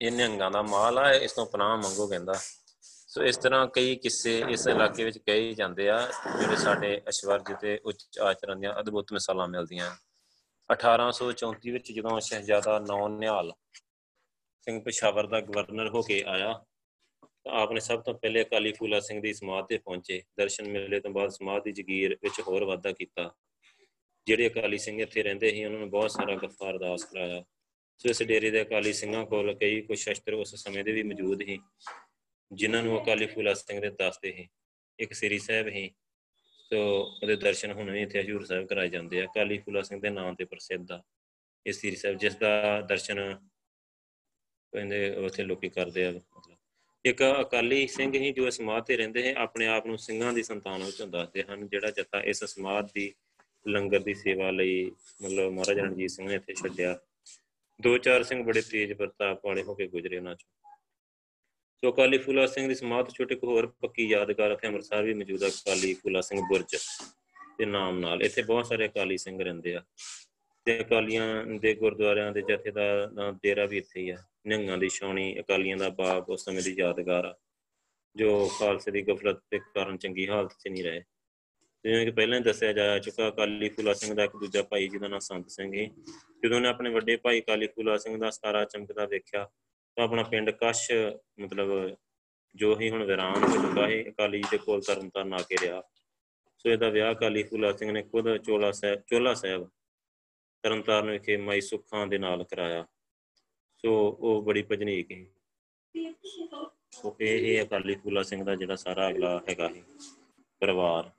ਇਹ 0.00 0.12
ਨਿਹੰਗਾਂ 0.12 0.50
ਦਾ 0.50 0.60
ਮਾਲ 0.62 0.98
ਆ, 0.98 1.10
ਇਸ 1.12 1.32
ਤੋਂ 1.32 1.44
ਪਨਾਹ 1.46 1.76
ਮੰਗੋ 1.76 2.06
ਕਹਿੰਦਾ। 2.08 2.34
ਸੋ 2.82 3.22
ਇਸ 3.22 3.36
ਤਰ੍ਹਾਂ 3.36 3.66
ਕਈ 3.66 3.96
ਕਿੱਸੇ 3.96 4.38
ਇਸ 4.50 4.66
ਇਲਾਕੇ 4.66 5.04
ਵਿੱਚ 5.04 5.18
ਕਹੇ 5.18 5.52
ਜਾਂਦੇ 5.54 5.88
ਆ, 5.88 5.98
ਜਿਹੜੇ 6.38 6.56
ਸਾਡੇ 6.56 7.00
ਅਸ਼ਵਰਜ 7.08 7.52
ਤੇ 7.60 7.76
ਉੱਚ 7.84 8.18
ਆਚਰਣ 8.18 8.60
ਦੀਆਂ 8.60 8.72
ਅਦਭੁਤ 8.80 9.12
ਮਿਸਾਲਾਂ 9.12 9.46
ਮਿਲਦੀਆਂ। 9.48 9.90
1834 10.70 11.72
ਵਿੱਚ 11.72 11.92
ਜਦੋਂ 11.92 12.18
ਸ਼ਹਿਜ਼ਾਦਾ 12.20 12.78
ਨੌ 12.78 13.08
ਨਿਹਾਲ 13.08 13.52
ਸਿੰਘ 14.66 14.80
ਪਿਸ਼ਾਵਰ 14.84 15.26
ਦਾ 15.26 15.40
ਗਵਰਨਰ 15.40 15.88
ਹੋ 15.88 16.02
ਕੇ 16.02 16.22
ਆਇਆ, 16.26 16.52
ਤਾਂ 17.22 17.60
ਆਪਨੇ 17.60 17.80
ਸਭ 17.80 18.02
ਤੋਂ 18.02 18.14
ਪਹਿਲੇ 18.14 18.42
ਅਕਾਲੀ 18.42 18.72
ਫੂਲਾ 18.72 19.00
ਸਿੰਘ 19.00 19.20
ਦੀ 19.22 19.34
ਸਮਾਧ 19.34 19.66
ਤੇ 19.66 19.78
ਪਹੁੰਚੇ। 19.78 20.22
ਦਰਸ਼ਨ 20.38 20.70
ਮਿਲਣੇ 20.70 21.00
ਤੋਂ 21.00 21.10
ਬਾਅਦ 21.10 21.30
ਸਮਾਧ 21.30 21.62
ਦੀ 21.64 21.72
ਜਗੀਰ 21.72 22.16
ਵਿੱਚ 22.22 22.40
ਹੋਰ 22.40 22.64
ਵਾਧਾ 22.64 22.92
ਕੀਤਾ, 22.92 23.30
ਜਿਹੜੇ 24.26 24.48
ਅਕਾਲੀ 24.48 24.78
ਸਿੰਘ 24.78 25.00
ਇੱਥੇ 25.02 25.22
ਰਹਿੰਦੇ 25.22 25.50
ਸੀ, 25.50 25.64
ਉਹਨਾਂ 25.64 25.78
ਨੂੰ 25.78 25.90
ਬਹੁਤ 25.90 26.10
ਸਾਰਾ 26.10 26.34
ਗੱਫਾ 26.34 26.70
ਅਰਦਾਸ 26.70 27.04
ਕਰਾਇਆ। 27.04 27.44
ਸੋ 28.00 28.08
ਇਸ 28.08 28.22
ਡੇਰੇ 28.22 28.50
ਦੇ 28.50 28.60
ਅਕਾਲੀ 28.62 28.92
ਸਿੰਘਾਂ 28.92 29.24
ਕੋਲ 29.26 29.54
ਕਈ 29.54 29.80
ਕੁਝ 29.82 29.98
ਸ਼ਸਤਰ 29.98 30.32
ਉਸ 30.34 30.54
ਸਮੇਂ 30.56 30.84
ਦੇ 30.84 30.92
ਵੀ 30.92 31.02
ਮੌਜੂਦ 31.02 31.42
ਸੀ, 31.44 31.58
ਜਿਨ੍ਹਾਂ 32.50 32.82
ਨੂੰ 32.82 33.02
ਅਕਾਲੀ 33.02 33.26
ਫੂਲਾ 33.26 33.54
ਸਿੰਘ 33.54 33.80
ਦੇ 33.80 33.90
ਦੱਸਦੇ 33.90 34.32
ਸੀ, 34.32 34.48
ਇੱਕ 34.98 35.12
ਸ੍ਰੀ 35.12 35.38
ਸਾਹਿਬ 35.38 35.68
ਸੀ। 35.70 35.90
ਸੋ 36.70 36.78
ਉਹਦੇ 37.02 37.36
ਦਰਸ਼ਨ 37.36 37.72
ਹੁਣ 37.72 37.90
ਵੀ 37.90 38.02
ਇੱਥੇ 38.02 38.20
ਹਜੂਰ 38.20 38.44
ਸਾਹਿਬ 38.44 38.66
ਕਰਾਏ 38.66 38.88
ਜਾਂਦੇ 38.88 39.20
ਆ। 39.20 39.24
ਅਕਾਲੀ 39.24 39.58
ਫੂਲਾ 39.58 39.82
ਸਿੰਘ 39.82 40.00
ਦੇ 40.00 40.10
ਨਾਮ 40.10 40.34
ਤੇ 40.34 40.44
ਪ੍ਰਸਿੱਧ 40.44 40.92
ਆ 40.92 41.02
ਇਹ 41.66 41.72
ਸ੍ਰੀ 41.72 41.94
ਸਾਹਿਬ, 41.96 42.16
ਜਿਸ 42.18 42.34
ਦਾ 42.36 42.80
ਦਰਸ਼ਨ 42.82 43.18
ਕਹਿੰਦੇ 44.72 45.10
ਉੱਥੇ 45.16 45.42
ਲੋਕੀ 45.42 45.68
ਕਰਦੇ 45.68 46.04
ਆ। 46.06 46.10
ਮਤਲਬ 46.10 46.56
ਇੱਕ 47.04 47.22
ਅਕਾਲੀ 47.40 47.86
ਸਿੰਘ 47.86 48.14
ਹੀ 48.14 48.32
ਜੋ 48.32 48.50
ਸਮਾਧ 48.50 48.84
ਤੇ 48.84 48.96
ਰਹਿੰਦੇ 48.96 49.22
ਹੈ 49.26 49.34
ਆਪਣੇ 49.38 49.66
ਆਪ 49.66 49.86
ਨੂੰ 49.86 49.98
ਸਿੰਘਾਂ 49.98 50.32
ਦੀ 50.32 50.42
ਸੰਤਾਨ 50.42 50.82
ਵਿੱਚੋਂ 50.82 51.06
ਦੱਸਦੇ 51.06 51.42
ਹਨ, 51.42 51.66
ਜਿਹੜਾ 51.68 51.90
ਜੱਥਾ 51.90 52.20
ਇਸ 52.22 52.44
ਸਮਾਧ 52.44 52.90
ਦੀ 52.94 53.12
ਲੰਗਰ 53.66 54.00
ਦੀ 54.00 54.14
ਸੇਵਾ 54.14 54.50
ਲਈ 54.50 54.84
ਮਤਲਬ 55.22 55.52
ਮਹਾਰਾਜਾ 55.52 55.82
ਰਣਜੀਤ 55.82 56.10
ਸਿੰਘ 56.10 56.28
ਨੇ 56.28 56.34
ਇੱਥੇ 56.34 56.54
ਛੱਡਿਆ। 56.54 56.98
ਦੋ 57.80 57.96
ਚਾਰ 57.98 58.22
ਸਿੰਘ 58.22 58.42
ਬੜੇ 58.44 58.60
ਤੇਜ਼ 58.60 58.92
ਪ੍ਰਤਾਪ 58.92 59.44
ਵਾਲੇ 59.46 59.62
ਹੋ 59.62 59.74
ਕੇ 59.74 59.86
ਗੁਜ਼ਰੇ 59.88 60.16
ਉਹਨਾਂ 60.16 60.34
ਚੋਂ। 60.34 60.48
ਸੋ 61.82 61.90
ਅਕਾਲੀ 61.90 62.18
ਫੂਲਾ 62.18 62.46
ਸਿੰਘ 62.46 62.66
ਦੀ 62.68 62.74
ਸਮਾਧ 62.74 63.10
ਛੋਟੇ 63.10 63.34
ਇੱਕ 63.34 63.44
ਹੋਰ 63.44 63.66
ਪੱਕੀ 63.82 64.08
ਯਾਦਗਾਰ 64.10 64.50
ਇੱਥੇ 64.50 64.66
ਅੰਮ੍ਰਿਤਸਰ 64.68 65.02
ਵੀ 65.02 65.14
ਮੌਜੂਦ 65.14 65.42
ਹੈ 65.42 65.48
ਅਕਾਲੀ 65.48 65.92
ਫੂਲਾ 65.94 66.20
ਸਿੰਘ 66.20 66.40
ਬੁਰਜ 66.48 66.76
ਦੇ 67.58 67.66
ਨਾਮ 67.66 67.98
ਨਾਲ। 67.98 68.22
ਇੱਥੇ 68.22 68.42
ਬਹੁਤ 68.42 68.66
ਸਾਰੇ 68.66 68.86
ਅਕਾਲੀ 68.86 69.16
ਸਿੰਘ 69.18 69.42
ਰਹਿੰਦੇ 69.42 69.74
ਆ 69.74 69.82
ਤੇ 70.66 70.80
ਅਕਾਲੀਆਂ 70.80 71.44
ਦੇ 71.60 71.74
ਗੁਰਦੁਆਰਿਆਂ 71.74 72.32
ਦੇ 72.32 72.42
ਜਥੇ 72.48 72.70
ਦਾ 72.70 73.30
ਡੇਰਾ 73.42 73.66
ਵੀ 73.66 73.78
ਇੱਥੇ 73.78 74.00
ਹੀ 74.00 74.10
ਆ। 74.10 74.16
ਨਿਹੰਗਾਂ 74.46 74.78
ਦੀ 74.78 74.88
ਛਾਉਣੀ, 74.88 75.38
ਅਕਾਲੀਆਂ 75.40 75.76
ਦਾ 75.76 75.88
ਬਾਗ 75.90 76.28
ਉਸ 76.30 76.44
ਸਮੇਂ 76.44 76.62
ਦੀ 76.62 76.74
ਯਾਦਗਾਰ 76.78 77.24
ਆ, 77.24 77.34
ਜੋ 78.16 78.48
ਖਾਲਸੇ 78.58 78.90
ਦੀ 78.90 79.02
ਗਫਲਤ 79.02 79.42
ਦੇ 79.50 79.58
ਕਾਰਨ 79.74 79.96
ਚੰਗੀ 79.98 80.28
ਹਾਲਤ 80.28 80.52
'ਚ 80.52 80.68
ਨਹੀਂ 80.68 80.84
ਰਹੇ। 80.84 81.02
ਜਿਵੇਂ 81.84 82.04
ਕਿ 82.04 82.10
ਪਹਿਲਾਂ 82.10 82.38
ਹੀ 82.38 82.44
ਦੱਸਿਆ 82.44 82.72
ਜਾ 82.72 82.98
ਚੁੱਕਾ, 82.98 83.28
ਅਕਾਲੀ 83.28 83.68
ਫੂਲਾ 83.68 83.92
ਸਿੰਘ 83.92 84.14
ਦਾ 84.14 84.24
ਇੱਕ 84.24 84.36
ਦੂਜਾ 84.36 84.62
ਭਾਈ 84.62 84.88
ਜਿਹਦਾ 84.88 85.08
ਨਾਮ 85.08 85.18
ਸੰਤ 85.18 85.50
ਸਿੰਘ 85.50 85.72
ਸੀ। 85.72 85.86
ਜਦੋਂ 86.44 86.56
ਉਹਨੇ 86.56 86.68
ਆਪਣੇ 86.68 86.90
ਵੱਡੇ 86.90 87.16
ਭਾਈ 87.16 87.40
ਅਕਾਲੀ 87.40 87.66
ਫੂਲਾ 87.66 87.96
ਸਿੰਘ 87.96 88.16
ਦਾ 88.18 88.30
ਸਤਾਰਾ 88.30 88.64
ਚਮਕਦਾ 88.64 89.06
ਵੇਖਿਆ, 89.06 89.48
ਤਾਂ 89.96 90.04
ਆਪਣਾ 90.04 90.22
ਪਿੰਡ 90.22 90.50
ਕਸ਼, 90.50 90.90
ਮਤਲਬ 91.40 91.96
ਜੋ 92.54 92.78
ਹੀ 92.80 92.90
ਹੁਣ 92.90 93.04
ਵਿਰਾਨ 93.04 93.44
ਹੋ 93.44 93.56
ਚੁੱਕਾ 93.62 93.88
ਹੈ 93.88 94.02
ਅਕਾਲੀ 94.08 94.42
ਦੇ 94.50 94.58
ਕੋਲ 94.58 94.80
ਤਰਨ 94.80 95.08
ਤਾਰਨ 95.08 95.34
ਆ 95.34 95.42
ਕੇ 95.48 95.56
ਰਿਹਾ। 95.62 95.82
ਸੋ 96.58 96.70
ਇਹਦਾ 96.70 96.88
ਵਿਆਹ 96.88 97.12
ਅਕਾਲੀ 97.14 97.42
ਫੂਲਾ 97.42 97.72
ਸਿੰਘ 97.72 97.90
ਨੇ 97.92 98.02
ਖੁਦ 98.02 98.36
ਚੋਲਾ 98.36 98.70
ਸਾਹਿਬ 98.72 99.02
ਚੋਲਾ 99.06 99.34
ਸਾਹਿਬ 99.34 99.68
ਤਰਨ 100.64 100.82
ਤਾਰਨ 100.82 101.10
ਵਿਖੇ 101.10 101.36
ਮਾਈ 101.36 101.60
ਸੁੱਖਾਂ 101.60 102.06
ਦੇ 102.06 102.18
ਨਾਲ 102.18 102.44
ਕਰਾਇਆ। 102.44 102.86
ਸੋ 103.84 103.92
ਉਹ 104.10 104.42
ਬੜੀ 104.42 104.62
ਭਜਨੀਕ 104.62 105.12
ਹੈ 105.12 105.24
ਸੋ 106.90 107.16
ਇਹ 107.20 107.46
ਇਹ 107.48 107.62
ਅਕਾਲੀ 107.64 107.94
ਫੂਲਾ 107.94 108.22
ਸਿੰਘ 108.22 108.42
ਦਾ 108.44 108.54
ਜਿਹੜਾ 108.54 108.76
ਸਾਰਾ 108.76 109.08
ਅਗਲਾ 109.08 109.38
ਹੈਗਾ 109.48 109.68
ਹੈ 109.68 109.82
ਪਰਿਵਾਰ। 110.62 111.10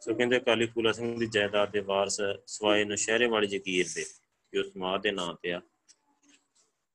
ਸੋ 0.00 0.14
ਕਹਿੰਦੇ 0.14 0.36
ਅਕਾਲੀ 0.36 0.66
ਫੂਲਾ 0.66 0.92
ਸਿੰਘ 0.92 1.18
ਦੀ 1.18 1.26
ਜਾਇਦਾਦ 1.26 1.70
ਦੇ 1.70 1.80
ਵਾਰਸ 1.80 2.20
ਸਵਾਏ 2.46 2.84
ਨਸ਼ਹਿਰੇ 2.84 3.26
ਵਾਲੀ 3.26 3.46
ਜ਼ਕੀਰ 3.46 3.86
ਦੇ 3.94 4.04
ਜੋ 4.52 4.62
ਸਮਾਧ 4.62 5.02
ਦੇ 5.02 5.10
ਨਾਂ 5.10 5.34
ਤੇ 5.34 5.52
ਆ। 5.52 5.60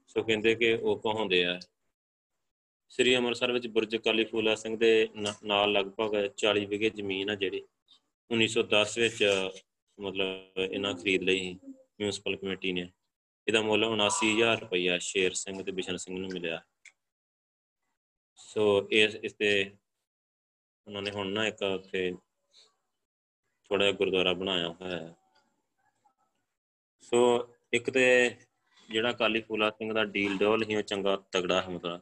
ਸੋ 0.08 0.24
ਕਹਿੰਦੇ 0.24 0.56
ਕਿ 0.56 0.74
ਉਹ 0.74 1.00
ਕਹਾਉਂਦੇ 1.00 1.44
ਆ, 1.46 1.60
ਸ੍ਰੀ 2.90 3.16
ਅੰਮ੍ਰਿਤਸਰ 3.18 3.52
ਵਿੱਚ 3.52 3.68
ਬੁਰਜ 3.68 3.96
ਅਕਾਲੀ 3.96 4.24
ਫੂਲਾ 4.24 4.56
ਸਿੰਘ 4.56 4.78
ਦੇ 4.78 5.10
ਨਾਲ 5.44 5.72
ਲਗਭਗ 5.72 6.16
40 6.38 6.66
ਵਿਗੇ 6.66 6.90
ਜ਼ਮੀਨ 6.90 7.30
ਆ 7.30 7.36
ਜਿਹੜੀ 7.36 7.62
1910 8.30 8.98
ਵਿੱਚ 8.98 9.24
ਮਤਲਬ 9.98 10.60
ਇਹਨਾਂ 10.60 10.94
ਖਰੀਦ 10.94 11.24
ਲਈ 11.24 11.54
ਮਿਊਨਿਸਪਲ 11.64 12.36
ਕਮੇਟੀ 12.36 12.72
ਨੇ। 12.72 12.90
ਇਹਦਾ 13.48 13.62
ਮੁੱਲ 13.62 13.86
79000 13.86 14.60
ਰੁਪਇਆ 14.62 14.98
ਸ਼ੇਰ 15.00 15.34
ਸਿੰਘ 15.34 15.62
ਤੇ 15.64 15.72
ਬਿਸ਼ਨ 15.72 15.98
ਸਿੰਘ 15.98 16.18
ਨੂੰ 16.20 16.30
ਮਿਲਿਆ। 16.34 16.62
ਸੋ 18.38 18.88
ਇਸ 18.92 19.16
ਇਸ 19.16 19.34
ਤੇ 19.34 19.50
ਉਹਨਾਂ 20.88 21.02
ਨੇ 21.02 21.12
ਹੁਣ 21.12 21.28
ਨਾ 21.28 21.48
ਇੱਕ 21.48 21.62
ਉੱਥੇ 21.64 22.12
ਥੋੜਾ 23.70 23.86
ਜਿਹਾ 23.86 23.98
ਗੁਰਦੁਆਰਾ 23.98 24.34
ਬਣਾਇਆ 24.34 24.68
ਹੋਇਆ 24.68 24.98
ਹੈ। 24.98 25.16
ਸੋ 27.02 27.50
ਇੱਕ 27.74 27.90
ਤੇ 27.90 28.36
ਜਿਹੜਾ 28.90 29.12
ਕਾਲੀ 29.12 29.42
ਫੂਲਾ 29.42 29.70
ਸਿੰਘ 29.70 29.94
ਦਾ 29.94 30.04
ਡੀਲ 30.04 30.38
ਡੋਲ 30.38 30.64
ਹੀ 30.64 30.76
ਉਹ 30.76 30.82
ਚੰਗਾ 30.82 31.24
ਤਗੜਾ 31.32 31.62
ਹੈ 31.62 31.70
ਮਤਲਬ। 31.70 32.02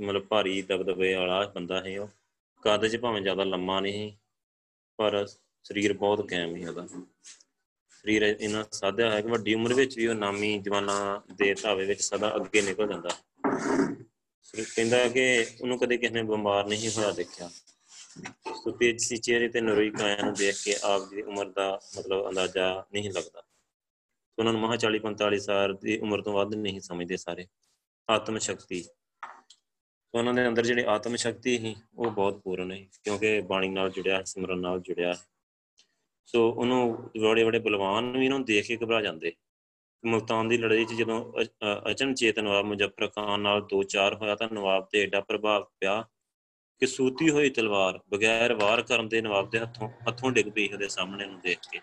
ਮਤਲਬ 0.00 0.22
ਭਾਰੀ 0.22 0.62
ਦਬਦਬੇ 0.62 1.14
ਵਾਲਾ 1.14 1.46
ਬੰਦਾ 1.46 1.80
ਹੈ 1.80 2.00
ਉਹ। 2.00 2.08
ਕੱਦ 2.62 2.86
'ਚ 2.86 2.96
ਭਾਵੇਂ 2.96 3.22
ਜ਼ਿਆਦਾ 3.22 3.44
ਲੰਮਾ 3.44 3.80
ਨਹੀਂ 3.80 4.12
ਪਰ 4.96 5.26
ਸਰੀਰ 5.64 5.92
ਬਹੁਤ 5.92 6.28
ਕਾਇਮ 6.30 6.56
ਹੀ 6.56 6.64
ਉਹਦਾ। 6.64 6.86
ਸਰੀਰ 7.90 8.22
ਇਹਨਾਂ 8.22 8.64
ਸਾਧਿਆ 8.72 9.10
ਹੈ 9.10 9.20
ਕਿ 9.20 9.28
ਵੱਡੀ 9.28 9.54
ਉਮਰ 9.54 9.74
ਵਿੱਚ 9.74 9.96
ਵੀ 9.96 10.06
ਉਹ 10.06 10.14
ਨਾਮੀ 10.14 10.58
ਜਵਾਨਾਂ 10.58 11.34
ਦੇ 11.34 11.54
ਧਾਵੇ 11.54 11.86
ਵਿੱਚ 11.86 12.00
ਸਦਾ 12.00 12.36
ਅੱਗੇ 12.36 12.62
ਨਿਕਲ 12.62 12.88
ਜਾਂਦਾ। 12.88 13.08
ਕਹਿੰਦਾ 14.76 15.08
ਕਿ 15.08 15.46
ਉਹਨੂੰ 15.60 15.78
ਕਦੇ 15.78 15.96
ਕਿਸੇ 15.96 16.14
ਨੇ 16.14 16.22
ਬਿਮਾਰ 16.22 16.66
ਨਹੀਂ 16.66 16.90
ਹੋਇਆ 16.90 17.10
ਦੇਖਿਆ। 17.10 17.50
ਸੋ 18.54 18.70
ਤੇਜ 18.70 19.00
ਸੀ 19.02 19.16
ਚਿਹਰੇ 19.16 19.48
ਤੇ 19.48 19.60
ਨਰੋਈ 19.60 19.90
ਕਾਇਆ 19.90 20.16
ਨੂੰ 20.24 20.34
ਦੇਖ 20.34 20.62
ਕੇ 20.64 20.74
ਆਪ 20.84 21.08
ਦੀ 21.10 21.22
ਉਮਰ 21.22 21.48
ਦਾ 21.48 21.80
ਮਤਲਬ 21.98 22.28
ਅੰਦਾਜ਼ਾ 22.28 22.86
ਨਹੀਂ 22.92 23.10
ਲੱਗਦਾ। 23.10 23.42
ਉਹਨਾਂ 24.38 24.52
ਨੂੰ 24.52 24.60
ਮਹਾ 24.60 24.76
40 24.76 24.98
45 24.98 25.38
ਸਾਲ 25.38 25.74
ਦੀ 25.74 25.98
ਉਮਰ 25.98 26.22
ਤੋਂ 26.22 26.32
ਵੱਧ 26.32 26.54
ਨਹੀਂ 26.54 26.80
ਸਮਝਦੇ 26.80 27.16
ਸਾਰੇ। 27.16 27.46
ਆਤਮ 28.10 28.38
ਸ਼ਕਤੀ। 28.38 28.84
ਉਹਨਾਂ 30.14 30.34
ਦੇ 30.34 30.48
ਅੰਦਰ 30.48 30.66
ਜਿਹੜੀ 30.66 30.82
ਆਤਮ 30.82 31.16
ਸ਼ਕਤੀ 31.16 31.58
ਸੀ, 31.58 31.74
ਉਹ 31.98 32.10
ਬਹੁਤ 32.10 32.40
ਪੂਰਨ 32.40 32.72
ਹੈ 32.72 32.84
ਕਿਉਂਕਿ 33.04 33.40
ਬਾਣੀ 33.40 33.68
ਨਾਲ 33.68 33.90
ਜੁੜਿਆ 33.90 34.22
ਸਿਮਰਨ 34.22 34.58
ਨਾਲ 34.58 34.80
ਜੁੜਿਆ 34.80 35.12
ਸੋ। 36.24 36.50
ਉਹਨੂੰ 36.50 37.10
ਬੜੇ 37.22 37.44
ਬੜੇ 37.44 37.58
ਬਲਵਾਨ 37.58 38.16
ਵੀ 38.18 38.26
ਉਹਨੂੰ 38.26 38.44
ਦੇਖ 38.44 38.66
ਕੇ 38.66 38.76
ਘਬਰਾ 38.76 39.00
ਜਾਂਦੇ। 39.02 39.32
ਮੁਲਤਾਨ 40.04 40.48
ਦੀ 40.48 40.58
ਲੜਾਈ 40.58 40.84
'ਚ 40.84 40.92
ਜਦੋਂ 40.92 41.32
ਅਚਨਚੇਤ 41.90 42.38
ਨਵਾਬ 42.38 42.64
ਮੁਜ਼ੱਫਰ 42.64 43.08
ਖਾਨ 43.08 43.40
ਨਾਲ 43.40 43.60
ਦੋ 43.66 43.82
ਚਾਰ 43.82 44.14
ਹੋਇਆ 44.14 44.34
ਤਾਂ 44.34 44.48
ਨਵਾਬ 44.52 44.88
ਤੇ 44.92 45.02
ਐਡਾ 45.02 45.20
ਪ੍ਰਭਾਵ 45.20 45.64
ਪਿਆ। 45.80 46.08
ਕਿ 46.82 46.86
ਸੂਤੀ 46.86 47.30
ਹੋਈ 47.30 47.50
ਤਲਵਾਰ 47.50 48.00
ਬਗੈਰ 48.10 48.54
ਵਾਰ 48.54 48.82
ਕਰਨ 48.82 49.08
ਦੇ 49.08 49.20
ਨਵਾਬ 49.20 49.50
ਦੇ 49.50 49.58
ਹੱਥੋਂ 49.58 49.88
ਹੱਥੋਂ 49.88 50.30
ਡਿੱਗ 50.30 50.46
ਪਈ 50.46 50.68
ਉਹਦੇ 50.68 50.88
ਸਾਹਮਣੇ 50.88 51.26
ਨੂੰ 51.26 51.40
ਦੇਖ 51.40 51.58
ਕੇ। 51.72 51.78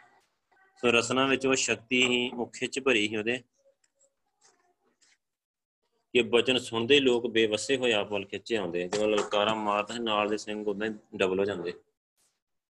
ਸੋ 0.77 0.91
ਰਸਨਾ 0.91 1.27
ਵਿੱਚ 1.27 1.45
ਉਹ 1.45 1.55
ਸ਼ਕਤੀ 1.55 2.03
ਹੀ 2.03 2.29
ਉਹ 2.29 2.47
ਖਿੱਚ 2.47 2.79
ਭਰੀ 2.79 3.07
ਸੀ 3.07 3.17
ਉਹਦੇ। 3.17 3.39
ਕਿ 6.13 6.21
ਬਚਨ 6.21 6.57
ਸੁਣਦੇ 6.57 6.99
ਲੋਕ 6.99 7.27
ਬੇਵਸੇ 7.27 7.77
ਹੋਏ 7.77 7.93
ਆਪ 7.93 8.11
ਵੱਲ 8.11 8.25
ਖਿੱਚੇ 8.25 8.55
ਆਉਂਦੇ। 8.55 8.87
ਜਦੋਂ 8.87 9.07
ਲਲਕਾਰਾ 9.07 9.53
ਮਾਰਦਾ 9.53 9.93
ਹੈ 9.93 9.99
ਨਾਲ 9.99 10.29
ਦੇ 10.29 10.37
ਸਿੰਘ 10.37 10.65
ਉਦਾਂ 10.65 10.87
ਹੀ 10.87 10.93
ਡਬਲ 11.15 11.39
ਹੋ 11.39 11.45
ਜਾਂਦੇ। 11.45 11.73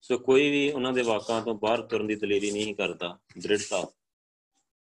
ਸੋ 0.03 0.19
ਕੋਈ 0.19 0.51
ਵੀ 0.51 0.73
ਉਹਨਾਂ 0.73 0.93
ਦੇ 0.93 1.03
ਵਾਕਾਂ 1.03 1.43
ਤੋਂ 1.43 1.55
ਬਾਹਰ 1.55 1.83
ਤੁਰਨ 1.83 2.07
ਦੀ 2.07 2.15
ਦਲੇਰੀ 2.15 2.51
ਨਹੀਂ 2.51 2.75
ਕਰਦਾ, 2.75 3.19
ਦ੍ਰਿੜਤਾ। 3.39 3.93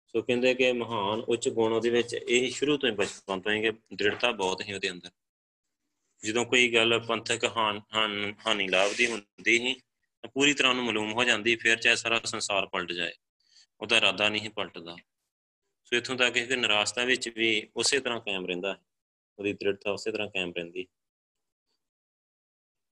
ਸੋ 0.07 0.21
ਕਹਿੰਦੇ 0.21 0.53
ਕਿ 0.53 0.71
ਮਹਾਨ 0.71 1.19
ਉੱਚ 1.19 1.49
ਗੁਣ 1.49 1.73
ਉਹਦੇ 1.73 1.89
ਵਿੱਚ 1.89 2.13
ਇਹ 2.13 2.51
ਸ਼ੁਰੂ 2.51 2.77
ਤੋਂ 2.77 2.89
ਹੀ 2.89 2.95
ਬਚਪਨ 2.95 3.41
ਤੋਂ 3.41 3.51
ਹੀ 3.51 3.61
ਕਿ 3.61 3.71
ਦ੍ਰਿੜਤਾ 3.71 4.31
ਬਹੁਤ 4.31 4.61
ਹੀ 4.61 4.73
ਉਹਦੇ 4.73 4.91
ਅੰਦਰ। 4.91 5.09
ਜਦੋਂ 6.23 6.45
ਕੋਈ 6.45 6.73
ਗੱਲ 6.73 6.99
ਪੰਥਕ 6.99 7.45
ਹਾਨ, 7.57 7.81
ਹਾਨੀ 8.47 8.67
ਲਾਭ 8.67 8.93
ਦੀ 8.97 9.05
ਹੁੰਦੀ 9.05 9.59
ਹੀ 9.59 9.75
ਪੂਰੀ 10.33 10.53
ਤਰ੍ਹਾਂ 10.53 10.73
ਨੂੰ 10.75 10.85
ਮਾਲੂਮ 10.85 11.11
ਹੋ 11.13 11.23
ਜਾਂਦੀ, 11.23 11.55
ਫਿਰ 11.55 11.77
ਚਾਹੇ 11.77 11.95
ਸਾਰਾ 11.95 12.19
ਸੰਸਾਰ 12.25 12.65
ਪਲਟ 12.65 12.91
ਜਾਏ, 12.91 13.13
ਉਹਦਾ 13.81 13.97
ਇਰਾਦਾ 13.97 14.29
ਨਹੀਂ 14.29 14.49
ਪਲਟਦਾ। 14.49 14.95
ਸੋ 15.85 15.95
ਇਥੋਂ 15.97 16.15
ਤੱਕ 16.15 16.33
ਕਿ 16.33 16.55
ਨਿਰਾਸ਼ਤਾ 16.55 17.03
ਵਿੱਚ 17.05 17.29
ਵੀ 17.29 17.67
ਉਸੇ 17.75 17.99
ਤਰ੍ਹਾਂ 17.99 18.19
ਕਾਇਮ 18.19 18.45
ਰਹਿੰਦਾ 18.45 18.73
ਹੈ 18.73 18.77
ਉਹਦੀ 19.39 19.53
ਦ੍ਰਿੜਤਾ 19.53 19.91
ਉਸੇ 19.91 20.11
ਤਰ੍ਹਾਂ 20.11 20.27
ਕਾਇਮ 20.29 20.51
ਰਹਿੰਦੀ। 20.55 20.85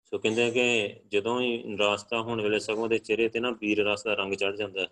ਸੋ 0.05 0.17
ਕਹਿੰਦੇ 0.19 0.51
ਕਿ 0.51 0.95
ਜਦੋਂ 1.09 1.39
ਹੀ 1.41 1.63
ਨਿਰਾਸ਼ਤਾ 1.63 2.21
ਹੋਣ 2.21 2.41
ਵੇਲੇ 2.41 2.59
ਸਗੋਂ 2.59 2.89
ਦੇ 2.89 2.97
ਚਿਹਰੇ 2.97 3.30
ਤੇ 3.30 3.39
ਨਾ 3.39 3.51
ਵੀਰ 3.51 3.84
ਰਸ 3.86 4.03
ਦਾ 4.03 4.13
ਰੰਗ 4.13 4.34
ਚੜ 4.34 4.55
ਜਾਂਦਾ 4.55 4.82
ਹੈ। 4.82 4.88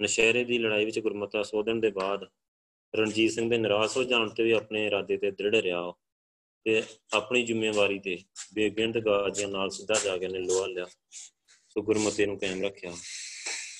ਨਸ਼ਹਿਰੇ 0.00 0.44
ਦੀ 0.44 0.58
ਲੜਾਈ 0.58 0.84
ਵਿੱਚ 0.84 0.98
ਗੁਰਮਤਾ 0.98 1.42
ਸੋਧਣ 1.42 1.80
ਦੇ 1.80 1.90
ਬਾਅਦ 1.90 2.24
ਰਣਜੀਤ 2.94 3.32
ਸਿੰਘ 3.32 3.50
ਦੇ 3.50 3.58
ਨਿਰਾਸ਼ 3.58 3.96
ਹੋ 3.96 4.04
ਜਾਣ 4.04 4.28
ਤੇ 4.28 4.42
ਵੀ 4.42 4.52
ਆਪਣੇ 4.52 4.86
ਇਰਾਦੇ 4.86 5.16
ਤੇ 5.16 5.30
ਦ੍ਰਿੜ 5.30 5.54
ਰਿਹਾ 5.56 5.80
ਤੇ 6.64 6.82
ਆਪਣੀ 7.12 7.42
ਜ਼ਿੰਮੇਵਾਰੀ 7.42 7.98
ਤੇ 7.98 8.18
ਬੇਗਿੰਦ 8.54 8.98
ਗਾਜੀਆਂ 8.98 9.48
ਨਾਲ 9.48 9.70
ਸਿੱਧਾ 9.70 9.94
ਜਾ 10.04 10.18
ਕੇ 10.18 10.28
ਨੇ 10.28 10.38
ਲੋਹਾ 10.38 10.66
ਲਿਆ। 10.66 10.86
ਸੋ 11.68 11.82
ਗੁਰਮਤੇ 11.82 12.26
ਨੂੰ 12.26 12.38
ਕਾਇਮ 12.38 12.64
ਰੱਖਿਆ। 12.64 12.92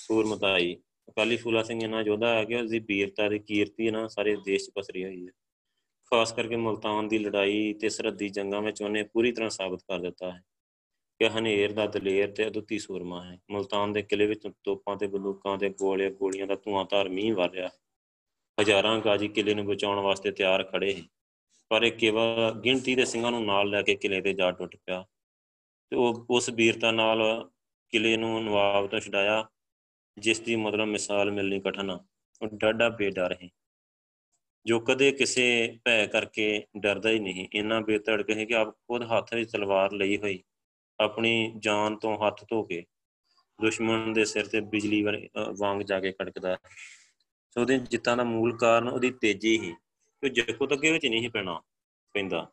ਸੂਰਮਤਾਈ 0.07 0.77
ਅਕਾਲੀ 1.09 1.37
ਫੂਲਾ 1.37 1.63
ਸਿੰਘ 1.63 1.83
ਇਹਨਾਂ 1.83 2.03
ਯੋਧਾ 2.03 2.35
ਹੈ 2.35 2.45
ਕਿ 2.45 2.57
ਉਸ 2.57 2.71
ਦੀ 2.71 2.79
ਵੀਰਤਾ 2.79 3.29
ਦੀ 3.29 3.39
ਕੀਰਤੀ 3.39 3.91
ਨਾ 3.91 4.09
ਸਾਰੇ 4.09 4.37
ਦੇਸ਼ 4.37 4.67
'ਚ 4.67 4.71
ਪਸਰੀ 4.75 5.05
ਹੋਈ 5.05 5.27
ਹੈ। 5.27 5.33
ਖਾਸ 6.11 6.33
ਕਰਕੇ 6.33 6.57
ਮਲਤਾਨ 6.57 7.09
ਦੀ 7.09 7.19
ਲੜਾਈ 7.19 7.73
ਤੇ 7.73 7.89
ਸਰਹੱਦੀ 7.89 8.29
ਜੰਗਾਂ 8.29 8.63
ਵਿੱਚ 8.63 8.83
ਉਹਨੇ 8.83 9.03
ਪੂਰੀ 9.03 9.33
ਤਰ੍ਹਾਂ 9.33 9.51
ਸਾਬਤ 9.51 9.83
ਕਰ 9.83 9.99
ਦਿੱਤਾ 9.99 10.31
ਹੈ 10.31 10.45
ਕਿ 11.19 11.29
ਹਨੇਰ 11.29 11.73
ਦਾ 11.73 11.87
ਦਲੇਰ 11.87 12.31
ਤੇ 12.31 12.47
ਅਦੁੱਤੀ 12.47 12.79
ਸੂਰਮਾ 12.79 13.25
ਹੈ। 13.25 13.39
ਮਲਤਾਨ 13.51 13.93
ਦੇ 13.93 14.03
ਕਿਲੇ 14.03 14.27
ਵਿੱਚ 14.27 14.49
ਤੋਪਾਂ 14.65 14.97
ਤੇ 14.97 15.07
ਬੰਦੂਕਾਂ 15.07 15.59
ਤੇ 15.59 15.69
ਗੋਲੇ 15.69 16.11
ਗੋਲੀਆਂ 16.11 16.47
ਦਾ 16.47 16.55
ਧੂਆਂ 16.55 16.85
ਧਾਰ 16.85 17.09
ਮੀਂਹ 17.09 17.35
ਵਰ 17.35 17.51
ਰਿਹਾ। 17.51 17.69
ਹਜ਼ਾਰਾਂ 18.61 19.01
ਗਾਜੀ 19.01 19.29
ਕਿਲੇ 19.29 19.55
ਨੂੰ 19.55 19.67
ਬਚਾਉਣ 19.67 19.99
ਵਾਸਤੇ 19.99 20.31
ਤਿਆਰ 20.31 20.65
ਖੜੇ 20.65 20.95
ਹੈ 20.95 21.03
ਪਰ 21.71 21.83
ਇਹ 21.83 21.93
ਕੇਵਲ 21.93 22.61
ਗਿਣਤੀ 22.65 22.95
ਦੇ 22.95 23.05
ਸਿੰਘਾਂ 23.05 23.31
ਨੂੰ 23.31 23.45
ਨਾਲ 23.47 23.69
ਲੈ 23.71 23.83
ਕੇ 23.83 23.95
ਕਿਲੇ 23.95 24.21
ਤੇ 24.21 24.33
ਜਾ 24.33 24.51
ਟੁੱਟ 24.51 24.77
ਪਿਆ। 24.77 25.05
ਤੇ 25.93 25.97
ਉਹ 25.97 26.27
ਉਸ 26.31 26.49
ਵੀਰਤਾ 26.51 26.91
ਨਾਲ 26.91 27.23
ਕਿਲੇ 27.93 28.17
ਨੂੰ 28.17 28.45
ਨਵਾਬ 28.45 28.87
ਤੋਂ 28.87 29.01
ਛਡਾਇਆ 29.01 29.45
ਜਿਸ 30.17 30.41
ਦੀ 30.41 30.57
ਮਤਲਬ 30.57 30.89
ਮਿਸਾਲ 30.89 31.31
ਮਿਲਣੀ 31.31 31.61
ਕਠਨ 31.61 31.91
ਉਹ 31.91 32.49
ਡਾਡਾ 32.55 32.89
ਬੇਡਰ 32.89 33.37
ਹੈ 33.43 33.49
ਜੋ 34.67 34.79
ਕਦੇ 34.81 35.11
ਕਿਸੇ 35.13 35.45
ਭੈ 35.85 36.07
ਕਰਕੇ 36.07 36.65
ਡਰਦਾ 36.77 37.11
ਹੀ 37.11 37.19
ਨਹੀਂ। 37.19 37.47
ਇੰਨਾ 37.53 37.81
ਬੇਤੜਕ 37.81 38.31
ਹੈ 38.31 38.45
ਕਿ 38.45 38.55
ਆਪ 38.55 38.71
ਖੁਦ 38.71 39.03
ਹੱਥ 39.03 39.35
ਵਿੱਚ 39.35 39.51
ਤਲਵਾਰ 39.53 39.93
ਲਈ 39.93 40.17
ਹੋਈ, 40.17 40.43
ਆਪਣੀ 40.99 41.53
ਜਾਨ 41.59 41.97
ਤੋਂ 41.97 42.17
ਹੱਥ 42.19 42.45
ਧੋ 42.45 42.63
ਕੇ 42.63 42.85
ਦੁਸ਼ਮਣ 43.59 44.13
ਦੇ 44.13 44.25
ਸਿਰ 44.25 44.47
ਤੇ 44.47 44.61
ਬਿਜਲੀ 44.61 45.03
ਵਾਂਗ 45.59 45.81
ਜਾ 45.83 46.01
ਕੇ 46.01 46.13
ਕੜਕਦਾ 46.13 46.57
ਸੋ। 47.55 47.61
ਉਹਦੇ 47.61 47.79
ਜਿੱਤਾਂ 47.81 48.17
ਦਾ 48.17 48.25
ਮੂਲ 48.25 48.57
ਕਾਰਨ 48.57 48.89
ਉਹਦੀ 48.89 49.11
ਤੇਜ਼ੀ 49.21 49.59
ਹੀ 49.59 49.73
ਕਿ 50.23 50.29
ਜੱਕੋ 50.29 50.67
ਤੱਕੇ 50.67 50.93
ਵਿੱਚ 50.93 51.07
ਨਹੀਂ 51.07 51.31
ਪੈਣਾ, 51.31 51.63
ਪੈਂਦਾ। 52.13 52.53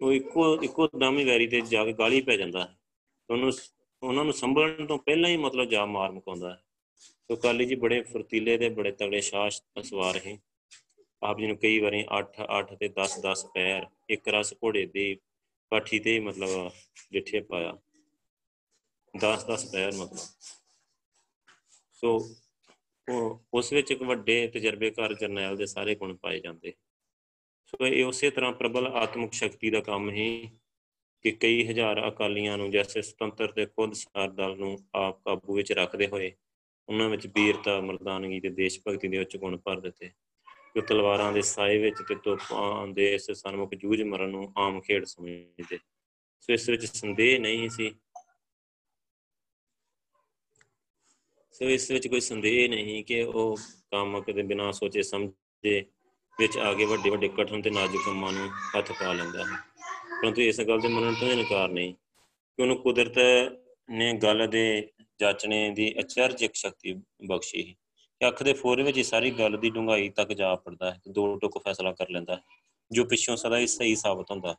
ਉਹ 0.00 0.12
ਇੱਕੋ 0.12 0.62
ਇੱਕੋ 0.62 0.88
ਦਮ 0.98 1.18
ਹੀ 1.18 1.24
ਵੈਰੀ 1.24 1.46
ਤੇ 1.46 1.60
ਜਾ 1.60 1.84
ਕੇ 1.84 1.92
ਗਾਲੀ 1.92 2.20
ਪੈ 2.20 2.36
ਜਾਂਦਾ। 2.36 2.66
ਹੈ 2.66 2.76
ਉਹਨੂੰ 3.30 3.52
ਉਹਨਾਂ 4.02 4.24
ਨੂੰ 4.24 4.32
ਸੰਭਲਣ 4.32 4.86
ਤੋਂ 4.86 4.98
ਪਹਿਲਾਂ 4.98 5.30
ਹੀ 5.30 5.36
ਮਤਲਬ 5.36 5.64
ਜਾ 5.64 5.86
ਮਾਰ 5.86 6.10
ਮੁਕਾਉਂਦਾ 6.10 6.54
ਹੈ। 6.54 6.62
ਸੋ 6.96 7.36
ਕਾਲੀ 7.36 7.64
ਜੀ 7.64 7.74
ਬੜੇ 7.74 8.02
ਫਰਤੀਲੇ 8.02 8.58
ਦੇ 8.58 8.68
ਬੜੇ 8.68 8.92
ਤਗੜੇ 8.92 9.20
ਸ਼ਾਸ 9.20 9.62
ਸਵਾਰ 9.82 10.20
ਹੈ 10.26 10.38
ਆਪ 11.22 11.38
ਜੀ 11.38 11.46
ਨੂੰ 11.46 11.56
ਕਈ 11.56 11.78
ਵਾਰੀ 11.78 12.06
8 12.10 12.26
8 12.48 12.76
ਤੇ 12.76 12.88
10 12.88 13.20
10 13.22 13.46
ਪੈਰ, 13.54 13.86
ਇੱਕ 14.10 14.28
ਰਸ 14.28 14.54
ਘੋੜੇ 14.54 14.86
ਦੀ 14.86 15.16
ਪਾਠੀ 15.68 15.98
ਤੇ 15.98 16.20
ਮਤਲਬ 16.20 16.72
ਜਿੱਠੇ 17.12 17.40
ਪਾਇਆ। 17.40 17.78
10 19.20 19.46
10 19.46 19.72
ਪੈਰ 19.72 19.92
ਮਤਲਬ। 19.92 20.26
ਸੋ 21.92 22.30
ਉਹ 23.10 23.44
ਉਸ 23.54 23.72
ਵਿੱਚ 23.72 23.90
ਇੱਕ 23.90 24.02
ਵੱਡੇ 24.02 24.46
ਤਜਰਬੇਕਾਰ 24.46 25.14
ਜਰਨੈਲ 25.14 25.56
ਦੇ 25.56 25.66
ਸਾਰੇ 25.66 25.94
ਗੁਣ 25.94 26.16
ਪਾਏ 26.16 26.40
ਜਾਂਦੇ। 26.40 26.72
ਸੋ 27.66 27.86
ਇਹ 27.86 28.04
ਉਸੇ 28.04 28.30
ਤਰ੍ਹਾਂ 28.30 28.52
ਪ੍ਰਬਲ 28.52 28.86
ਆਤਮਿਕ 28.86 29.32
ਸ਼ਕਤੀ 29.32 29.70
ਦਾ 29.70 29.80
ਕੰਮ 29.80 30.10
ਹੀ 30.10 30.50
ਕਿ 31.22 31.30
ਕਈ 31.30 31.66
ਹਜ਼ਾਰ 31.66 32.08
ਅਕਾਲੀਆਂ 32.08 32.58
ਨੂੰ 32.58 32.70
ਜੈਸੇ 32.70 33.02
ਸੁਤੰਤਰ 33.02 33.52
ਤੇ 33.52 33.66
ਖੁਦ 33.66 33.92
ਸਾਰ 33.92 34.30
ਦਲ 34.30 34.56
ਨੂੰ 34.56 34.78
ਆਪ 34.94 35.22
ਕਾਬੂ 35.24 35.54
ਵਿੱਚ 35.54 35.72
ਰੱਖਦੇ 35.72 36.06
ਹੋਏ 36.06 36.32
ਉਹਨਾਂ 36.88 37.08
ਵਿੱਚ 37.08 37.26
ਵੀਰਤਾ 37.26 37.80
ਮਰਦਾਨਗੀ 37.80 38.40
ਤੇ 38.40 38.48
ਦੇਸ਼ 38.48 38.80
ਭਗਤੀ 38.88 39.08
ਦੇ 39.08 39.18
ਉੱਚ 39.18 39.36
ਗੁਣ 39.36 39.56
ਭਰ 39.56 39.80
ਦਿੱਤੇ। 39.80 40.10
ਜੋ 40.76 40.80
ਤਲਵਾਰਾਂ 40.80 41.32
ਦੇ 41.32 41.42
ਸਾਏ 41.42 41.78
ਵਿੱਚ 41.78 41.96
ਤੇ 42.08 42.14
ਤੋਪਾਂ 42.14 42.88
ਦੇ 42.88 43.14
ਇਸ 43.14 43.30
ਸਨਮੁਖ 43.30 43.74
ਜੂਝ 43.74 44.02
ਮਰਨ 44.02 44.28
ਨੂੰ 44.28 44.52
ਆਮ 44.56 44.80
ਖੇਡ 44.80 45.04
ਸਮਝਦੇ। 45.04 45.78
ਸੋ 46.40 46.52
ਇਸ 46.52 46.68
ਵਿੱਚ 46.68 46.84
ਸੰਦੇਹ 46.86 47.40
ਨਹੀਂ 47.40 47.68
ਸੀ 47.68 47.92
ਸੋ 51.54 51.68
ਇਸ 51.70 51.90
ਵਿੱਚ 51.90 52.06
ਕੋਈ 52.08 52.20
ਸੰਦੇਹ 52.20 52.68
ਨਹੀਂ 52.68 53.02
ਕਿ 53.04 53.22
ਉਹ 53.22 53.56
ਕੰਮ 53.90 54.20
ਕਦੇ 54.20 54.42
ਬਿਨਾਂ 54.42 54.72
ਸੋਚੇ 54.72 55.02
ਸਮਝੇ 55.02 55.80
ਵਿੱਚ 56.38 56.56
ਆ 56.58 56.72
ਕੇ 56.74 56.84
ਵੱਡੇ 56.84 57.10
ਵੱਡੇ 57.10 57.28
ਕਠਨ 57.28 57.62
ਤੇ 57.62 57.70
ਨਾਜ਼ੁਕ 57.70 58.04
ਕੰਮਾਂ 58.04 58.32
ਨੂੰ 58.32 58.48
ਹੱਥ 58.76 58.92
ਪਾ 58.92 59.12
ਲੈਂਦਾ 59.12 59.44
ਹੈ। 59.44 59.56
ਪਰੰਤੂ 60.22 60.42
ਇਸ 60.42 60.60
ਗੱਲ 60.60 60.80
ਦੇ 60.80 60.88
ਮੰਨਣ 60.88 61.14
ਤੋਂ 61.14 61.28
ਇਨਕਾਰ 61.28 61.68
ਨਹੀਂ, 61.68 61.92
ਕਿ 61.94 62.62
ਉਹਨੂੰ 62.62 62.76
ਕੁਦਰਤ 62.76 63.18
ਨੇ 63.90 64.12
ਗੱਲ 64.12 64.46
ਦੇ 64.46 64.62
ਜਾਚਣੇ 65.20 65.70
ਦੀ 65.70 65.92
ਅਚਰਜਿਕ 66.00 66.54
ਸ਼ਕਤੀ 66.54 66.92
ਬਖਸ਼ੀ 67.26 67.68
ਹੈ 67.68 67.74
ਕਿ 68.20 68.28
ਅੱਖ 68.28 68.42
ਦੇ 68.42 68.52
ਫੋਰੇ 68.52 68.82
ਵਿੱਚ 68.82 69.00
ਸਾਰੀ 69.00 69.30
ਗੱਲ 69.30 69.56
ਦੀ 69.56 69.70
ਡੂੰਘਾਈ 69.70 70.08
ਤੱਕ 70.08 70.32
ਜਾ 70.32 70.54
ਪੜਦਾ 70.54 70.90
ਹੈ 70.90 71.00
ਦੋ 71.08 71.34
ਟੁਕ 71.38 71.58
ਫੈਸਲਾ 71.64 71.92
ਕਰ 71.92 72.10
ਲੈਂਦਾ 72.10 72.34
ਹੈ, 72.36 72.40
ਜੋ 72.90 73.04
ਪਿੱਛੋਂ 73.04 73.36
ਸਦਾ 73.36 73.58
ਹੀ 73.58 73.66
ਸਹੀ 73.66 73.94
ਸਾਬਤ 73.96 74.30
ਹੁੰਦਾ 74.30 74.56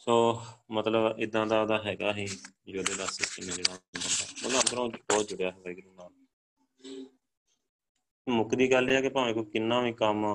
ਸੋ 0.00 0.14
ਮਤਲਬ 0.70 1.18
ਇਦਾਂ 1.18 1.46
ਦਾ 1.46 1.60
ਉਹਦਾ 1.62 1.82
ਹੈਗਾ 1.82 2.12
ਹੀ 2.12 2.26
ਜਿਹਦੇ 2.66 2.94
ਦਾ 2.94 3.06
ਸਿਸਟਮ 3.06 3.50
ਜਿਹੜਾ 3.52 3.78
ਬੰਦਾ 4.36 4.58
ਅੰਦਰੋਂ 4.58 4.88
ਬਹੁਤ 4.88 5.28
ਜੁੜਿਆ 5.28 5.50
ਹੈ 5.50 5.60
ਵੈਗਰੂ 5.64 5.92
ਨਾਲ। 5.92 6.10
ਮੁੱਖ 8.26 8.54
ਦੀ 8.54 8.70
ਗੱਲ 8.72 8.90
ਇਹ 8.90 8.96
ਹੈ 8.96 9.00
ਕਿ 9.00 9.08
ਭਾਵੇਂ 9.08 9.34
ਕੋਈ 9.34 9.44
ਕਿੰਨਾ 9.44 9.80
ਵੀ 9.80 9.92
ਕੰਮ 9.92 10.26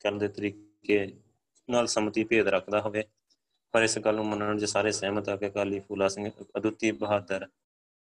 ਕਰਨ 0.00 0.18
ਦੇ 0.18 0.28
ਤਰੀਕੇ 0.28 1.06
ਨਾਲ 1.68 1.86
ਸਮਤੀ 1.86 2.24
ਭੇਦ 2.24 2.48
ਰੱਖਦਾ 2.48 2.80
ਹੋਵੇ, 2.80 3.04
ਪਰ 3.74 3.82
ਇਸ 3.82 3.98
ਗੱਲ 3.98 4.14
ਨੂੰ 4.14 4.26
ਮੰਨਣ 4.26 4.58
'ਚ 4.58 4.64
ਸਾਰੇ 4.64 4.92
ਸਹਿਮਤ 4.92 5.28
ਆ 5.28 5.36
ਕਿ 5.36 5.46
ਅਕਾਲੀ 5.48 5.80
ਫੂਲਾ 5.80 6.08
ਸਿੰਘ 6.08 6.30
ਅਦੁੱਤੀ 6.58 6.90
ਬਹਾਦਰ 6.92 7.46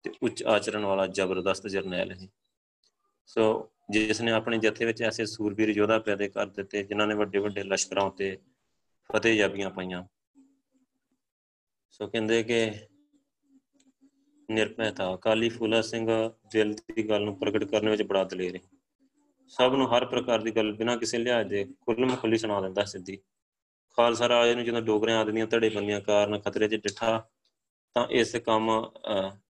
ਤੇ 0.04 0.12
ਉੱਚ 0.22 0.42
ਆਚਰਣ 0.44 0.84
ਵਾਲਾ 0.84 1.06
ਜ਼ਬਰਦਸਤ 1.06 1.66
ਜਰਨੈਲ 1.66 2.12
ਹੈ 2.12 2.28
ਸੋ 3.28 3.70
ਜਿਸ 3.90 4.20
ਨੇ 4.20 4.32
ਆਪਣੇ 4.32 4.58
ਜਥੇ 4.58 4.84
ਵਿੱਚ 4.84 5.02
ਐਸੇ 5.02 5.26
ਸੂਰਬੀਰ 5.26 5.68
ਯੋਧਾ 5.68 5.98
ਪੈਦਾ 5.98 6.28
ਕਰ 6.28 6.46
ਦਿੱਤੇ, 6.46 6.82
ਜਿਨ੍ਹਾਂ 6.82 7.06
ਨੇ 7.06 7.14
ਵੱਡੇ 7.14 7.38
ਵੱਡੇ 7.38 7.62
ਲਸ਼ਕਰਾਂ 7.62 8.04
ਉਤੇ 8.04 8.36
ਫਤਿਹ 9.10 9.36
ਜਾਬੀਆਂ 9.36 9.70
ਪਾਈਆਂ। 9.70 10.04
ਸੋ 11.90 12.06
ਕਹਿੰਦੇ 12.06 12.42
ਕਿ 12.42 12.70
ਨਿਰਭੈਤਾ 14.50 15.14
ਅਕਾਲੀ 15.14 15.48
ਫੂਲਾ 15.48 15.80
ਸਿੰਘ 15.82 16.06
ਦਿਲ 16.52 16.72
ਦੀ 16.72 17.08
ਗੱਲ 17.08 17.24
ਨੂੰ 17.24 17.38
ਪ੍ਰਗਟ 17.38 17.64
ਕਰਨ 17.64 17.88
ਵਿੱਚ 17.88 18.02
ਬੜਾ 18.02 18.22
ਦਲੇਰ 18.24 18.56
ਹੈ। 18.56 18.60
ਸਭ 19.52 19.74
ਨੂੰ 19.74 19.88
ਹਰ 19.88 20.04
ਪ੍ਰਕਾਰ 20.04 20.42
ਦੀ 20.42 20.50
ਗੱਲ 20.50 20.72
ਬਿਨਾਂ 20.72 20.96
ਕਿਸੇ 20.96 21.18
ਲਿਹਾਜ਼ 21.18 21.48
ਦੇ 21.48 21.64
ਖੁੱਲ੍ਹ 21.80 22.16
ਖੁੱਲੀ 22.16 22.38
ਸੁਣਾ 22.38 22.60
ਦਿੰਦਾ 22.60 22.84
ਸਿੱਧੀ। 22.84 23.16
ਖਾਲਸਾ 23.98 24.28
ਰਾਜ 24.28 24.54
ਨੂੰ 24.54 24.64
ਜਦੋਂ 24.64 24.82
ਡੋਗਰਿਆਂ 24.82 25.20
ਆਦਮੀਆਂ 25.20 25.46
ਧੜੇ 25.46 25.68
ਬੰਦੀਆਂ 25.68 26.00
ਕਾਰਨ 26.00 26.38
ਖਤਰੇ 26.40 26.68
'ਚ 26.68 26.74
ਡਿੱਠਾ, 26.74 27.28
ਤਾਂ 27.96 28.06
ਇਸ 28.10 28.34
ਕੰਮ 28.36 28.70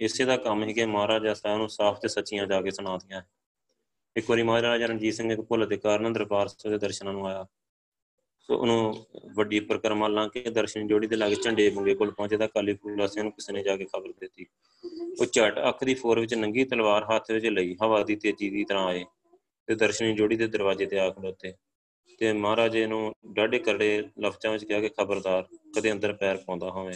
ਇਸੇ 0.00 0.24
ਦਾ 0.24 0.36
ਕੰਮ 0.36 0.62
ਹੀ 0.64 0.74
ਕਿ 0.74 0.84
ਮਹਾਰਾਜਾ 0.86 1.34
ਸਾਹਿਬ 1.34 1.58
ਨੂੰ 1.58 1.68
ਸਾਫ਼ 1.68 2.00
ਤੇ 2.00 2.08
ਸੱਚੀਆਂ 2.08 2.46
ਜਾ 2.46 2.60
ਕੇ 2.62 2.70
ਸੁਣਾਤੀਆਂ 2.70 3.22
ਇੱਕ 4.16 4.30
ਵਾਰੀ 4.30 4.42
ਮਹਾਰਾਜਾ 4.42 4.86
ਰਣਜੀਤ 4.86 5.14
ਸਿੰਘ 5.14 5.30
ਇੱਕ 5.32 5.40
ਭੁੱਲ 5.40 5.66
ਦੇ 5.66 5.76
ਕਾਰਨ 5.76 6.12
ਦਰਬਾਰ 6.12 6.48
ਸਾਹਿਬ 6.48 6.72
ਦੇ 6.72 6.78
ਦਰਸ਼ਨਾਂ 6.78 7.12
ਨੂੰ 7.12 7.26
ਆਇਆ। 7.26 7.46
ਸੋ 8.50 8.56
ਉਹਨੂੰ 8.56 9.06
ਵੱਡੀ 9.34 9.58
ਪਰਕਰਮਾ 9.60 10.06
ਲਾਂ 10.08 10.26
ਕੇ 10.28 10.40
ਦਰਸ਼ਨ 10.50 10.86
ਜੋੜੀ 10.86 11.06
ਦੇ 11.06 11.16
ਲਾਗੇ 11.16 11.34
ਝੰਡੇ 11.34 11.68
ਬੰਗੇ 11.70 11.94
ਕੋਲ 11.94 12.10
ਪਹੁੰਚਦਾ 12.10 12.46
ਕਾਲੀ 12.46 12.72
ਫੂਲਾ 12.74 13.06
ਸਿੰਘ 13.06 13.22
ਨੂੰ 13.22 13.32
ਕਿਸੇ 13.32 13.52
ਨੇ 13.52 13.62
ਜਾ 13.62 13.76
ਕੇ 13.76 13.84
ਖਬਰ 13.84 14.12
ਦਿੱਤੀ। 14.20 14.46
ਉਹ 15.20 15.26
ਝਟ 15.26 15.58
ਅੱਖ 15.68 15.84
ਦੀ 15.84 15.94
ਫੋਰ 15.94 16.20
ਵਿੱਚ 16.20 16.34
ਨੰਗੀ 16.34 16.64
ਤਲਵਾਰ 16.64 17.04
ਹੱਥ 17.04 17.30
ਵਿੱਚ 17.30 17.46
ਲਈ, 17.46 17.76
ਹਵਾ 17.82 18.02
ਦੀ 18.04 18.16
ਤੇਜ਼ੀ 18.16 18.48
ਦੀ 18.50 18.64
ਤਰ੍ਹਾਂ 18.64 18.86
ਆਏ 18.86 19.04
ਤੇ 19.68 19.74
ਦਰਸ਼ਨੀ 19.74 20.12
ਜੋੜੀ 20.12 20.36
ਦੇ 20.36 20.46
ਦਰਵਾਜ਼ੇ 20.46 20.86
ਤੇ 20.86 20.98
ਆ 20.98 21.08
ਖੜੋਤੇ 21.10 21.52
ਤੇ 22.20 22.32
ਮਹਾਰਾਜੇ 22.32 22.86
ਨੂੰ 22.86 23.12
ਡਾਢੇ 23.32 23.58
ਕਰੜੇ 23.58 24.02
ਲਫ਼ਜ਼ਾਂ 24.20 24.52
ਵਿੱਚ 24.52 24.64
ਕਿਹਾ 24.64 24.80
ਕਿ 24.80 24.88
ਖਬਰਦਾਰ, 24.88 25.44
ਕਦੇ 25.76 25.92
ਅੰਦਰ 25.92 26.12
ਪੈਰ 26.12 26.36
ਪਾਉਂਦਾ 26.36 26.70
ਹੋਵੇ। 26.70 26.94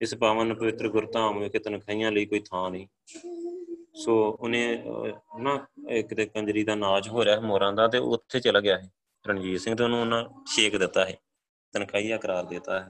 ਇਸ 0.00 0.14
ਪਾਵਨ 0.14 0.54
ਪਵਿੱਤਰ 0.54 0.88
ਗੁਰਧਾਮ 0.88 1.38
ਵਿੱਚ 1.38 1.56
ਤਨਖਾਈਆਂ 1.58 2.12
ਲਈ 2.12 2.26
ਕੋਈ 2.26 2.40
ਥਾਂ 2.40 2.70
ਨਹੀਂ। 2.70 2.86
ਸੋ 3.94 4.18
ਉਹਨੇ 4.40 4.82
ਨਾ, 5.40 5.58
ਇੱਕ 5.90 6.14
ਤੇ 6.14 6.26
ਕੰਜਰੀ 6.26 6.64
ਦਾ 6.64 6.74
ਨਾਚ 6.74 7.08
ਹੋ 7.08 7.24
ਰਿਹਾ 7.24 7.40
ਮੋਰਾਂ 7.40 7.72
ਦਾ 7.72 7.88
ਤੇ 7.88 7.98
ਉੱਥੇ 7.98 8.40
ਚਲਾ 8.40 8.60
ਗਿਆ 8.60 8.78
ਹੈ। 8.78 8.90
ਰਣਜੀਤ 9.26 9.60
ਸਿੰਘ 9.60 9.74
ਤੇ 9.74 9.84
ਉਹਨੂੰ 9.84 10.00
ਉਹਨਾਂ 10.00 10.24
ਛੇਕ 10.56 10.76
ਦਿੱਤਾ 10.76 11.04
ਹੈ 11.06 11.18
ਤਨਖਾਹੀਆ 11.72 12.16
ਕਰਾਰ 12.16 12.44
ਦਿੱਤਾ 12.44 12.80
ਹੈ 12.80 12.88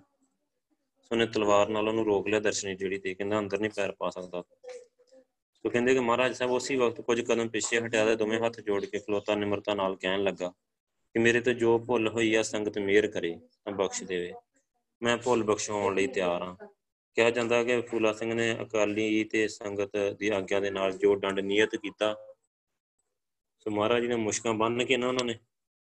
ਸੋ 1.03 1.09
ਉਹਨੇ 1.13 1.27
ਤਲਵਾਰ 1.27 1.69
ਨਾਲ 1.69 1.89
ਉਹਨੂੰ 1.89 2.05
ਰੋਕ 2.05 2.29
ਲਿਆ 2.29 2.41
ਦਰਸ਼ਨੀ 2.41 2.75
ਜਿਹੜੀ 2.75 2.99
ਤੇ 2.99 3.15
ਕਹਿੰਦਾ 3.15 3.39
ਅੰਦਰ 3.39 3.61
ਨਹੀਂ 3.61 3.71
ਪੈਰ 3.77 3.93
ਪਾ 3.93 4.11
ਸਕਦਾ। 4.11 4.43
ਸੋ 5.55 5.71
ਕਹਿੰਦੇ 5.71 5.95
ਕਿ 5.95 6.01
ਮਹਾਰਾਜ 6.01 6.37
ਸਾਹਿਬ 6.37 6.53
ਉਸੇ 6.53 6.77
ਵਕਤ 6.77 7.01
ਕੁਝ 7.01 7.21
ਕਦਮ 7.21 7.49
ਪਿੱਛੇ 7.49 7.81
ਹਟਿਆ 7.81 8.05
ਤੇ 8.07 8.17
ਦੋਵੇਂ 8.17 8.41
ਹੱਥ 8.41 8.61
ਜੋੜ 8.61 8.85
ਕੇ 8.85 8.99
ਖਲੋਤਾ, 8.99 9.35
ਨਿਮਰਤਾ 9.35 9.75
ਨਾਲ 9.75 9.97
ਕਹਿਣ 9.97 10.23
ਲੱਗਾ 10.23 10.49
ਕਿ 11.15 11.19
ਮੇਰੇ 11.19 11.41
ਤੋਂ 11.41 11.53
ਜੋ 11.53 11.79
ਭੁੱਲ 11.79 12.09
ਹੋਈ 12.09 12.35
ਆ 12.35 12.43
ਸੰਗਤ 12.43 12.79
ਮਿਹਰ 12.79 13.07
ਕਰੇ, 13.07 13.39
ਤਾਂ 13.65 13.73
ਬਖਸ਼ 13.73 14.05
ਦੇਵੇ। 14.05 14.33
ਮੈਂ 15.03 15.17
ਭੁੱਲ 15.17 15.43
ਬਖਸ਼ਾਉਣ 15.43 15.95
ਲਈ 15.95 16.07
ਤਿਆਰ 16.07 16.43
ਹਾਂ। 16.43 16.57
ਕਿਹਾ 17.15 17.31
ਜਾਂਦਾ 17.31 17.65
ਕਿ 17.65 17.81
ਫੂਲਾ 17.81 18.13
ਸਿੰਘ 18.13 18.35
ਨੇ 18.35 18.57
ਅਕਾਲੀ 18.63 19.25
ਤੇ 19.25 19.49
ਸੰਗਤ 19.49 19.97
ਦੀ 20.19 20.29
ਆਗਿਆ 20.29 20.61
ਦੇ 20.61 20.71
ਨਾਲ 20.71 20.93
ਜੋ 20.93 21.17
ਦੰਡ 21.17 21.41
ਨਿਯਤ 21.41 21.77
ਕੀਤਾ, 21.77 22.15
ਸੋ 23.59 23.71
ਮਹਾਰਾਜ 23.71 24.03
ਜੀ 24.03 24.09
ਨੇ 24.09 24.17
ਮੁਸ਼ਕਾਂ 24.17 24.55
ਬੰਨ 24.55 24.85
ਕੇ 24.85 24.97
ਨਾ 24.97 25.09
ਉਹਨਾਂ 25.09 25.25
ਨੇ 25.25 25.39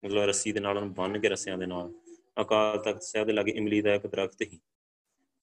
ਮਤਲਬ 0.04 0.22
ਰੱਸੀ 0.22 0.52
ਦੇ 0.52 0.60
ਨਾਲ 0.60 0.76
ਉਹਨੂੰ 0.76 0.94
ਬੰਨ 0.94 1.20
ਕੇ 1.20 1.28
ਰੱਸਿਆਂ 1.28 1.58
ਦੇ 1.58 1.66
ਨਾਲ, 1.66 1.92
ਅਕਾਲ 2.40 2.78
ਤਖਤ 2.78 3.02
ਸਾਹਿਬ 3.02 3.26
ਦੇ 3.26 3.32
ਲਾਗੇ 3.32 3.52
ਇਮਲੀ 3.52 3.80
ਦਾ 3.80 3.94
ਇੱਕ 3.94 4.06
ਦਰਖਤ 4.06 4.42
ਸੀ। 4.42 4.60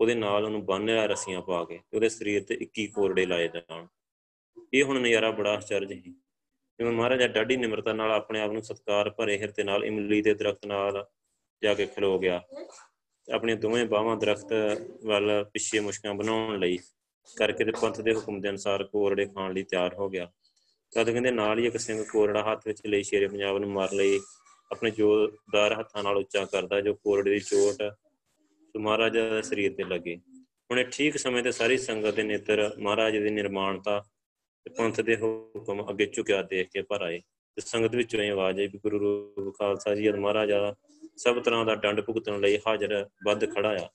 ਉਹਦੇ 0.01 0.15
ਨਾਲ 0.15 0.45
ਉਹਨੂੰ 0.45 0.65
ਬੰਨਿਆ 0.65 1.05
ਰੱਸੀਆਂ 1.05 1.41
ਪਾ 1.41 1.63
ਕੇ 1.63 1.79
ਉਹਦੇ 1.93 2.09
ਸਰੀਰ 2.09 2.43
ਤੇ 2.43 2.57
21 2.61 2.87
ਕੋਰੜੇ 2.87 3.25
ਲਾਏ 3.25 3.47
ਜਾਣ। 3.47 3.87
ਇਹ 4.73 4.83
ਹੁਣ 4.83 4.99
ਨਜ਼ਾਰਾ 4.99 5.31
ਬੜਾ 5.31 5.53
ਆਸ਼ਚਰਜ 5.53 5.93
ਸੀ। 5.93 6.11
ਜਿਵੇਂ 6.79 6.91
ਮਹਾਰਾਜਾ 6.91 7.27
ਡਾਢੀ 7.27 7.57
ਨਿਮਰਤਾ 7.57 7.93
ਨਾਲ 7.93 8.11
ਆਪਣੇ 8.11 8.41
ਆਪ 8.41 8.51
ਨੂੰ 8.51 8.63
ਸਤਕਾਰ 8.63 9.09
ਭਰੇ 9.09 9.37
ਹਿਰਦੇ 9.37 9.63
ਨਾਲ 9.63 9.85
ਇਮਲੀ 9.85 10.21
ਦੇ 10.21 10.33
ਦਰਖਤ 10.33 10.65
ਨਾਲ 10.65 11.07
ਜਾ 11.63 11.73
ਕੇ 11.73 11.85
ਖਲੋ 11.85 12.19
ਗਿਆ। 12.19 12.41
ਆਪਣੀਆਂ 13.33 13.57
ਦੋਵੇਂ 13.57 13.85
ਬਾਹਾਂ 13.85 14.17
ਦਰਖਤ 14.17 14.53
ਵੱਲ 15.05 15.45
ਪਿੱਛੇ 15.53 15.79
ਮੁਸ਼ਕਾਂ 15.79 16.13
ਬਣਾਉਣ 16.13 16.59
ਲਈ 16.59 16.77
ਕਰਕੇ 17.37 17.65
ਤੇ 17.65 17.71
ਪੰਥ 17.71 18.01
ਦੇ 18.01 18.13
ਹੁਕਮ 18.13 18.41
ਦੇ 18.41 18.49
ਅਨਸਾਰ 18.49 18.83
ਕੋਰੜੇ 18.83 19.25
ਖਾਣ 19.25 19.53
ਲਈ 19.53 19.63
ਤਿਆਰ 19.63 19.93
ਹੋ 19.93 20.09
ਗਿਆ। 20.09 20.31
ਤਦ 20.91 21.09
ਕਹਿੰਦੇ 21.09 21.31
ਨਾਲ 21.31 21.59
ਹੀ 21.59 21.67
ਇੱਕ 21.67 21.77
ਸਿੰਘ 21.77 22.03
ਕੋਰੜਾ 22.03 22.51
ਹੱਥ 22.51 22.67
ਵਿੱਚ 22.67 22.81
ਲਈ 22.87 23.03
ਸ਼ੇਰੇ 23.03 23.27
ਪੰਜਾਬ 23.27 23.57
ਨੂੰ 23.57 23.69
ਮਾਰ 23.69 23.93
ਲਈ। 23.93 24.19
ਆਪਣੇ 24.71 24.91
ਜੋਰਦਾਰ 24.91 25.79
ਹੱਥਾਂ 25.79 26.03
ਨਾਲ 26.03 26.17
ਉੱਚਾ 26.17 26.45
ਕਰਦਾ, 26.45 26.81
ਜੋ 26.81 26.93
ਕੋਰੜੇ 26.93 27.31
ਦੀ 27.31 27.39
ਚੋਟ 27.39 27.75
ਸੋ 28.73 28.79
ਮਹਾਰਾਜਾ 28.79 29.29
ਦੇ 29.29 29.41
ਸਰੀਰ 29.41 29.73
ਤੇ 29.73 29.83
ਲੱਗੇ। 29.83 30.15
ਹੁਣੇ 30.71 30.83
ਠੀਕ 30.83 31.17
ਸਮੇਂ 31.17 31.43
ਤੇ 31.43 31.51
ਸਾਰੀ 31.51 31.77
ਸੰਗਤ 31.77 32.13
ਦੇ 32.13 32.23
ਨੇਤਰ 32.23 32.75
ਮਹਾਰਾਜ 32.79 33.17
ਦੀ 33.17 33.29
ਨਿਰਮਾਣਤਾ 33.29 34.03
ਤੇ 34.65 34.69
ਪੰਥ 34.77 35.01
ਦੇ 35.01 35.15
ਹੁਕਮ 35.15 35.89
ਅੱਗੇ 35.89 36.05
ਝੁਕਿਆ 36.05 36.41
ਦੇਖ 36.41 36.67
ਕੇ 36.67 36.81
ਭਰ 36.81 37.01
ਆਏ। 37.01 37.19
ਤੇ 37.19 37.61
ਸੰਗਤ 37.61 37.95
ਵਿੱਚੋਂ 37.95 38.19
ਇਹ 38.19 38.31
ਆਵਾਜ਼ 38.31 38.59
ਆਈ 38.59 38.67
ਵੀ 38.67 38.77
ਗੁਰੂ 38.77 38.99
ਰੂਪ 38.99 39.55
ਖਾਲਸਾ 39.59 39.95
ਜੀ 39.95 40.11
ਮਹਾਰਾਜਾ 40.11 40.75
ਸਭ 41.17 41.39
ਤਰ੍ਹਾਂ 41.39 41.65
ਦਾ 41.65 41.75
ਡੰਡ 41.75 42.01
ਭੁਗਤਣ 42.01 42.39
ਲਈ 42.39 42.57
ਹਾਜ਼ਰ 42.57 43.09
ਵੱਧ 43.25 43.53
ਖੜਾ 43.53 43.69
ਆ। 43.69 43.89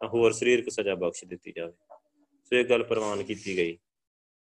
ਤਾਂ 0.00 0.08
ਹੋਰ 0.08 0.32
ਸਰੀਰਕ 0.32 0.68
ਸਜ਼ਾ 0.68 0.94
ਬਖਸ਼ 0.94 1.24
ਦਿੱਤੀ 1.24 1.52
ਜਾਵੇ। 1.56 1.72
ਸੋ 2.44 2.56
ਇਹ 2.56 2.64
ਗੱਲ 2.64 2.82
ਪ੍ਰਵਾਨ 2.82 3.22
ਕੀਤੀ 3.22 3.56
ਗਈ। 3.56 3.78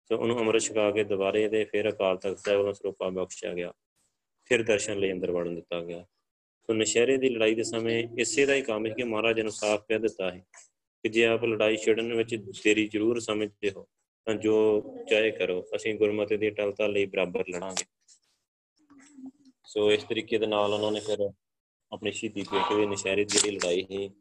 ਸੋ 0.10 0.18
ਉਹਨੂੰ 0.18 0.40
ਅੰਮ੍ਰਿਤ 0.40 0.62
ਛਕਾ 0.62 0.92
ਕੇ 0.92 1.04
ਦੁਬਾਰੇ 1.04 1.50
ਤੇ 1.50 1.64
ਫਿਰ 1.64 1.90
ਅਕਾਲ 1.90 2.18
ਤਖਤ 2.18 2.40
ਸਾਹਿਬ 2.40 2.64
ਨੂੰ 2.64 2.76
ਸਰੂਪਾ 2.76 3.10
ਬਖਸ਼ਿਆ 3.10 3.54
ਗਿਆ। 3.54 3.74
ਫਿਰ 4.54 4.64
ਦਰਸ਼ਨ 4.64 5.00
ਲਈ 5.00 5.12
ਅੰਦਰ 5.12 5.32
ਵੜਨ 5.32 5.56
ਦਿੱਤਾ 5.56 5.82
ਗਿਆ। 5.82 6.06
ਸੋ 6.68 6.74
ਨਸ਼ਹਿਰੇ 6.74 7.18
ਦੀ 7.18 7.30
ਲੜਾਈ 7.30 7.56
ਦੇ 7.56 7.64
ਸਮੇਂ 7.64 8.08
ਇਸੇ 8.20 8.46
ਦਾ 8.46 8.54
ਹੀ 8.54 8.62
ਕੰਮ 8.62 8.86
ਹੈ 8.86 8.92
ਕਿ 8.92 9.04
ਮਹਾਰਾਜ 9.04 9.42
ਨੂੰ 9.42 9.52
ਸਾਫ਼ 9.52 9.82
ਕਹਿ 9.88 10.00
ਦਿੱਤਾ 10.00 10.32
ਹੈ 10.32 10.46
ਕਿ 11.04 11.10
ਜੇ 11.10 11.26
ਆਪ 11.26 11.44
ਲੜਾਈ 11.44 11.78
ਛੇੜਨ 11.78 12.14
ਵਿੱਚ 12.14 12.36
ਦੇਰੀ 12.36 12.88
ਜ਼ਰੂਰ 12.88 13.20
ਸਮਝਦੇ 13.20 13.72
ਹੋ, 13.72 13.88
ਤਾਂ 14.26 14.34
ਜੋ 14.34 14.84
ਚਾਹੇ 15.10 15.32
ਕਰੋ, 15.32 15.66
ਅਸੀਂ 15.76 15.96
ਗੁਰਮਤਿ 15.96 16.38
ਦੀ 16.38 16.50
ਟਲਤਾ 16.50 16.88
ਲਈ 16.88 17.06
ਬਰਾਬਰ 17.06 17.44
ਲੜਾਂਗੇ। 17.50 17.86
ਸੋ 19.66 19.92
ਇਸ 19.92 20.04
ਤਰੀਕੇ 20.04 20.38
ਦੇ 20.38 20.48
ਨਾਲ 20.48 20.74
ਉਹਨਾਂ 20.74 20.92
ਨੇ 20.92 21.00
ਫਿਰ 21.00 21.30
ਆਪਣੀ 21.92 22.12
ਸ਼ਹੀਦੀ 22.12 22.42
ਦੇ 22.42 22.60
ਕੇ 22.70 22.86
ਨਸ਼ਹਿਰੇ 22.86 23.26
ਦੀ 23.26 23.38
ਜਿਹੜੀ 23.38 23.56
ਲੜਾਈ 23.56 23.84
ਸੀ, 23.84 24.12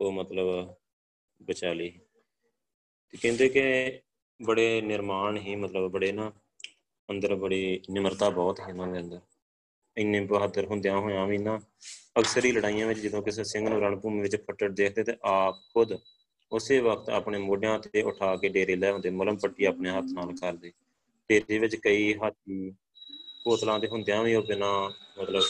ਉਹ 0.00 0.12
ਮਤਲਬ 0.12 0.74
ਬਚਾ 1.42 1.72
ਲਈ। 1.72 1.90
ਤੇ 3.10 3.18
ਕਹਿੰਦੇ 3.22 3.48
ਕਿ 3.48 3.62
ਬੜੇ 4.42 4.80
ਨਿਰਮਾਣ 4.80 5.36
ਹੀ 5.36 5.56
ਮਤਲਬ 5.56 5.90
ਬੜੇ 5.90 6.12
ਨਾ 6.12 6.32
ਅੰਦਰ 7.10 7.34
ਬੜੀ 7.34 7.80
ਨਿਮਰਤਾ 7.90 8.30
ਬਹੁਤ 8.30 8.60
ਹੈ 8.60 8.68
ਇਹਨਾਂ 8.68 8.88
ਦੇ 8.88 9.00
ਅੰਦਰ। 9.00 9.20
ਇੰਨੇ 9.96 10.20
ਬਹਾਦਰ 10.26 10.66
ਹੁੰਦਿਆਂ 10.66 10.96
ਹੋਇਆਂ 10.96 11.26
ਵੀ 11.26 11.38
ਨਾ 11.38 11.58
ਅਕਸਰ 12.18 12.44
ਹੀ 12.44 12.52
ਲੜਾਈਆਂ 12.52 12.86
ਵਿੱਚ 12.86 13.00
ਜਦੋਂ 13.00 13.22
ਕਿਸੇ 13.22 13.44
ਸਿੰਘ 13.44 13.68
ਨੂੰ 13.68 13.80
ਰਣਭੂਮੀ 13.80 14.20
ਵਿੱਚ 14.20 14.36
ਫੱਟੜ 14.36 14.68
ਦੇਖਦੇ 14.70 15.02
ਤੇ 15.04 15.16
ਆਪ 15.24 15.60
ਖੁਦ 15.74 15.98
ਉਸੇ 16.52 16.78
ਵਕਤ 16.80 17.10
ਆਪਣੇ 17.10 17.38
ਮੋਢਿਆਂ 17.38 17.78
ਤੇ 17.80 18.02
ਉਠਾ 18.02 18.34
ਕੇ 18.36 18.48
ਡੇਰੇ 18.48 18.76
ਲੈ 18.76 18.90
ਆਉਂਦੇ, 18.90 19.10
ਮਲਮ 19.10 19.36
ਪੱਟੀ 19.38 19.64
ਆਪਣੇ 19.64 19.90
ਹੱਥ 19.90 20.04
ਨਾਲ 20.12 20.34
ਕਰਦੇ। 20.36 20.72
ਡੇਰੇ 21.30 21.58
ਵਿੱਚ 21.58 21.76
ਕਈ 21.76 22.14
ਹਾਥੀ 22.22 22.70
ਕੋਤਲਾਂ 23.44 23.78
ਦੇ 23.78 23.88
ਹੁੰਦਿਆਂ 23.88 24.22
ਵੀ 24.24 24.34
ਉਹ 24.34 24.42
ਬਿਨਾ 24.46 24.72
ਮਤਲਬ 25.18 25.42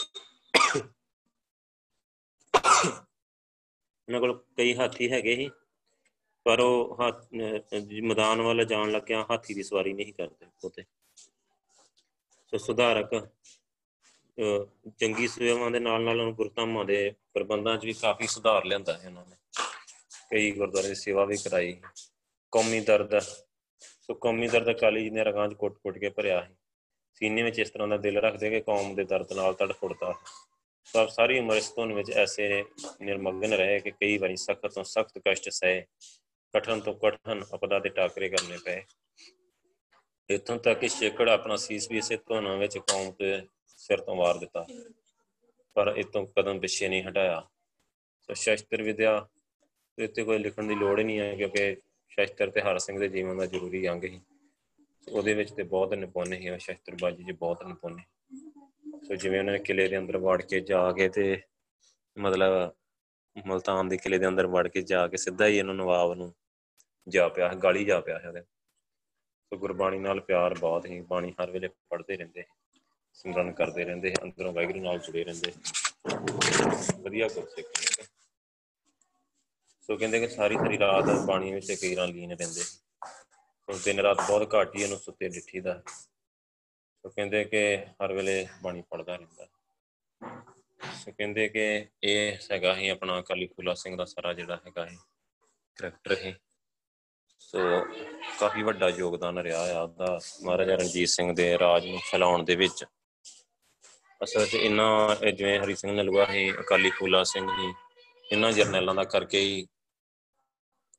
ਉਹਨਾਂ 4.07 4.19
ਕੋਲ 4.19 4.33
ਕਈ 4.57 4.73
ਹਾਥੀ 4.75 5.11
ਹੈਗੇ 5.11 5.35
ਸੀ, 5.35 5.49
ਪਰ 6.45 6.59
ਉਹ 6.59 6.97
ਮੈਦਾਨ 8.03 8.41
ਵੱਲ 8.41 8.65
ਜਾਣ 8.65 8.91
ਲੱਗਿਆ 8.91 9.25
ਹਾਥੀ 9.29 9.53
ਦੀ 9.53 9.63
ਸਵਾਰੀ 9.63 9.93
ਨਹੀਂ 9.93 10.13
ਕਰਦੇ 10.13 10.45
ਉਤੇ 10.63 10.83
ਸੋ 12.53 12.57
ਸੁਧਾਰਕ 12.57 13.13
ਚੰਗੀ 14.99 15.27
ਸੇਵਾਵਾਂ 15.27 15.71
ਦੇ 15.71 15.79
ਨਾਲ 15.79 16.01
ਨਾਲ 16.01 16.19
ਉਹਨੂੰ 16.19 16.35
ਗੁਰਧਾਮਾਂ 16.35 16.85
ਦੇ 16.85 17.13
ਪ੍ਰਬੰਧਾਂ 17.33 17.77
'ਚ 17.77 17.85
ਵੀ 17.85 17.93
ਕਾਫੀ 17.93 18.27
ਸੁਧਾਰ 18.27 18.65
ਲਿਆਂਦਾ 18.65 18.97
ਹੈ 18.97 19.07
ਉਹਨਾਂ 19.07 19.25
ਨੇ। 19.25 19.35
ਕਈ 20.31 20.51
ਗੁਰਦੁਆਰੇ 20.51 20.87
ਦੀ 20.87 20.95
ਸੇਵਾ 20.95 21.25
ਵੀ 21.25 21.37
ਕਰਾਈ। 21.37 21.81
ਕੌਮੀ 22.51 22.79
ਦਰਦ, 22.79 23.19
ਸੋ 23.79 24.13
ਕੌਮੀ 24.13 24.47
ਦਰਦ 24.47 24.79
ਕਾਲੀ 24.79 25.03
ਜੀ 25.03 25.09
ਨੇ 25.09 25.23
ਰਗਾਂ 25.23 25.47
'ਚ 25.47 25.53
ਕੁੱਟ-ਕੁੱਟ 25.53 25.97
ਕੇ 25.97 26.09
ਭਰਿਆ 26.09 26.45
ਸੀ। 26.45 26.55
ਸੀਨੇ 27.13 27.43
ਵਿੱਚ 27.43 27.59
ਇਸ 27.59 27.69
ਤਰ੍ਹਾਂ 27.69 27.87
ਦਾ 27.87 27.97
ਦਿਲ 27.97 28.17
ਰੱਖਦੇ 28.17 28.49
ਕਿ 28.49 28.61
ਕੌਮ 28.61 28.95
ਦੇ 28.95 29.03
ਦਰਦ 29.03 29.33
ਨਾਲ 29.33 29.53
ਤੜਫੜਦਾ। 29.53 30.13
ਸਭ 30.85 31.07
ਸਾਰੀ 31.07 31.39
ਉਮਰ 31.39 31.55
ਇਸ 31.55 31.69
ਤੋਂ 31.69 31.87
ਵਿੱਚ 31.87 32.11
ਐਸੇ 32.11 32.65
ਨਿਰਮਗਨ 33.01 33.53
ਰਹੇ 33.53 33.79
ਕਿ 33.79 33.91
ਕਈ 33.91 34.17
ਵਾਰੀ 34.17 34.35
ਸਖਤ 34.35 34.67
ਤੋਂ 34.67 34.83
ਸਖਤ 34.83 35.21
ਕਸ਼ਟ 35.27 35.49
ਸਹੇ, 35.49 35.85
ਕਠਨ 36.53 36.79
ਤੋਂ 36.79 36.93
ਕਠਨ 36.93 37.45
ਅਪਦਾ 37.53 37.79
ਦੇ 37.79 37.89
ਟਾਕਰੇ 37.89 38.29
ਕਰਨੇ 38.29 38.57
ਪਏ। 38.65 38.83
ਇਤੋਂ 40.29 40.57
ਤੱਕ 40.57 40.79
ਕਿ 40.79 40.89
ਛੇਕੜ 40.89 41.29
ਆਪਣਾ 41.29 41.55
ਸੀਸ 41.55 41.91
ਵੀ 41.91 41.97
ਇਸੇ 41.97 42.17
ਧੋਣਾ 42.17 42.55
ਵਿੱਚ 42.55 42.77
ਕੌਮ 42.77 43.11
ਤੇ 43.11 43.41
ਸਿਰ 43.81 44.01
ਤੋਂ 44.01 44.15
ਵਾਰ 44.15 44.37
ਦਿੱਤਾ, 44.37 44.65
ਪਰ 45.75 45.93
ਇਤੋਂ 45.97 46.25
ਕਦਮ 46.27 46.59
ਪਿੱਛੇ 46.59 46.87
ਨਹੀਂ 46.89 47.03
ਹਟਾਇਆ। 47.03 47.41
ਸੋ 48.29 48.33
ਸ਼ਸਤਰ 48.35 48.81
ਵਿਦਿਆ 48.83 49.19
ਤੇ 49.97 50.23
ਕੋਈ 50.23 50.37
ਲਿਖਣ 50.37 50.67
ਦੀ 50.67 50.75
ਲੋੜ 50.75 50.97
ਹੀ 50.99 51.03
ਨਹੀਂ 51.03 51.19
ਹੈ, 51.19 51.35
ਕਿਉਂਕਿ 51.35 51.75
ਸ਼ਸਤਰ 52.11 52.49
ਤੇ 52.49 52.61
ਹਰ 52.61 52.77
ਸਿੰਘ 52.79 52.99
ਦੇ 52.99 53.07
ਜੀਵਨ 53.09 53.37
ਦਾ 53.37 53.45
ਜ਼ਰੂਰੀ 53.45 53.87
ਅੰਗ 53.89 54.03
ਹੀ। 54.03 54.19
ਉਹਦੇ 55.07 55.33
ਵਿੱਚ 55.33 55.51
ਤੇ 55.51 55.63
ਬਹੁਤ 55.65 55.93
ਨਿਪੁੰਨ 55.93 56.33
ਹੀ 56.33 56.57
ਸ਼ਸਤਰਬਾਜੀ 56.59 57.23
'ਚ 57.23 57.31
ਬਹੁਤ 57.31 57.63
ਨਿਪੁੰਨ 57.63 57.97
ਸੋ 59.03 59.15
ਜਿਵੇਂ 59.15 59.39
ਉਹਨਾਂ 59.39 59.53
ਨੇ 59.53 59.59
ਕਿਲੇ 59.59 59.87
ਦੇ 59.87 59.97
ਅੰਦਰ 59.97 60.17
ਵੜ 60.17 60.41
ਕੇ 60.41 60.59
ਜਾ 60.61 60.91
ਕੇ 60.91 61.07
ਤੇ 61.09 61.41
ਮਤਲਬ 62.17 62.73
ਮਲਤਾਨ 63.35 63.87
ਦੇ 63.87 63.97
ਕਿਲੇ 63.97 64.17
ਦੇ 64.17 64.27
ਅੰਦਰ 64.27 64.47
ਵੜ 64.47 64.67
ਕੇ 64.67 64.81
ਜਾ 64.83 65.07
ਕੇ 65.07 65.17
ਸਿੱਧਾ 65.17 65.47
ਹੀ 65.47 65.57
ਇਹਨੂੰ 65.57 65.75
ਨਵਾਬ 65.75 66.13
ਨੂੰ 66.13 66.33
ਜਾ 67.07 67.27
ਪਿਆ, 67.27 67.53
ਗਾਲੀ 67.53 67.85
ਜਾ 67.85 67.99
ਪਿਆ 68.01 68.19
ਉਹਦੇ। 68.27 68.41
ਸੋ 68.41 69.57
ਗੁਰਬਾਣੀ 69.57 69.99
ਨਾਲ 69.99 70.19
ਪਿਆਰ 70.21 70.53
ਬਹੁਤ 70.55 70.85
ਹੀ, 70.85 70.99
ਬਾਣੀ 71.01 71.33
ਹਰ 71.41 71.51
ਵੇਲੇ 71.51 71.67
ਪੜ੍ਹਦੇ 71.89 72.17
ਰਹਿੰਦੇ। 72.17 72.43
ਸਿਮਰਨ 73.13 73.51
ਕਰਦੇ 73.51 73.83
ਰਹਿੰਦੇ, 73.85 74.13
ਅੰਦਰੋਂ 74.23 74.53
ਵਾਹਿਗੁਰੂ 74.53 74.79
ਨਾਲ 74.79 74.99
ਜੁੜੇ 74.99 75.23
ਰਹਿੰਦੇ। 75.23 75.53
ਵਧੀਆ 76.99 77.27
ਗੁਰਸਿੱਖ 77.27 77.67
ਨੇ 77.67 78.05
ਸੋ 79.81 79.97
ਕਹਿੰਦੇ 79.97 80.19
ਕਿ 80.19 80.27
ਸਾਰੀ 80.27 80.55
ਸਾਰੀ 80.55 80.77
ਰਾਤ 80.77 81.05
ਬਾਣੀ 81.25 81.53
ਵਿੱਚ 81.53 81.71
ਕਈਰਾਂ 81.71 82.07
ਲੀਨ 82.07 82.31
ਰਹਿੰਦੇ। 82.31 82.61
ਸੋ 82.61 83.77
ਦਿਨ 83.85 83.99
ਰਾਤ 83.99 84.17
ਬਹੁਤ 84.27 84.55
ਘੱਟ 84.55 84.75
ਹੀ 84.75 84.83
ਇਹਨੂੰ 84.83 84.97
ਸੁੱਤੇ 84.97 85.29
ਡਿੱਠੀ 85.29 85.59
ਦਾ। 85.59 85.81
ਸੋ 87.03 87.09
ਕਹਿੰਦੇ 87.09 87.43
ਕਿ 87.43 87.77
ਹਰ 87.77 88.13
ਵੇਲੇ 88.13 88.47
ਬਾਣੀ 88.63 88.83
ਪੜਦਾ 88.89 89.15
ਰਹਿੰਦਾ। 89.15 89.47
ਸੋ 90.93 91.11
ਕਹਿੰਦੇ 91.11 91.47
ਕਿ 91.49 91.87
ਇਹ 92.03 92.37
ਹੈਗਾ 92.51 92.75
ਹੀ 92.75 92.89
ਆਪਣਾ 92.89 93.21
ਕਾਲੀ 93.21 93.47
ਫੂਲਾ 93.47 93.73
ਸਿੰਘ 93.73 93.95
ਦਾ 93.97 94.05
ਸਾਰਾ 94.05 94.33
ਜਿਹੜਾ 94.33 94.55
ਹੈਗਾ 94.55 94.85
ਹੈ 94.85 94.95
ਕਰੈਕਟਰ 95.75 96.15
ਹੈ 96.17 96.37
ਸੋ 97.39 97.59
ਕਾਫੀ 98.39 98.63
ਵੱਡਾ 98.63 98.89
ਯੋਗਦਾਨ 98.89 99.37
ਰਿਹਾ 99.39 99.79
ਆ 99.79 99.81
ਉਹਦਾ। 99.81 100.19
ਮਹਾਰਾਜਾ 100.43 100.75
ਰਣਜੀਤ 100.75 101.09
ਸਿੰਘ 101.09 101.35
ਦੇ 101.35 101.57
ਰਾਜ 101.59 101.87
ਨੂੰ 101.87 101.99
ਫੈਲਾਉਣ 102.11 102.43
ਦੇ 102.43 102.55
ਵਿੱਚ। 102.55 102.85
ਅਸਲ 104.23 104.45
'ਚ 104.45 104.55
ਇਹਨਾਂ 104.55 105.31
ਜਿਵੇਂ 105.31 105.59
ਹਰੀ 105.59 105.75
ਸਿੰਘ 105.75 105.91
ਨਲੂਆ 105.91 106.25
ਹੈ 106.25 106.49
ਅਕਾਲੀ 106.61 106.89
ਫੂਲਾ 106.89 107.23
ਸਿੰਘ 107.23 107.45
ਜੀ, 107.47 107.73
ਇਹਨਾਂ 108.25 108.51
ਜਰਨੈਲਾਂ 108.51 108.95
ਦਾ 108.95 109.03
ਕਰਕੇ 109.03 109.39
ਹੀ 109.39 109.65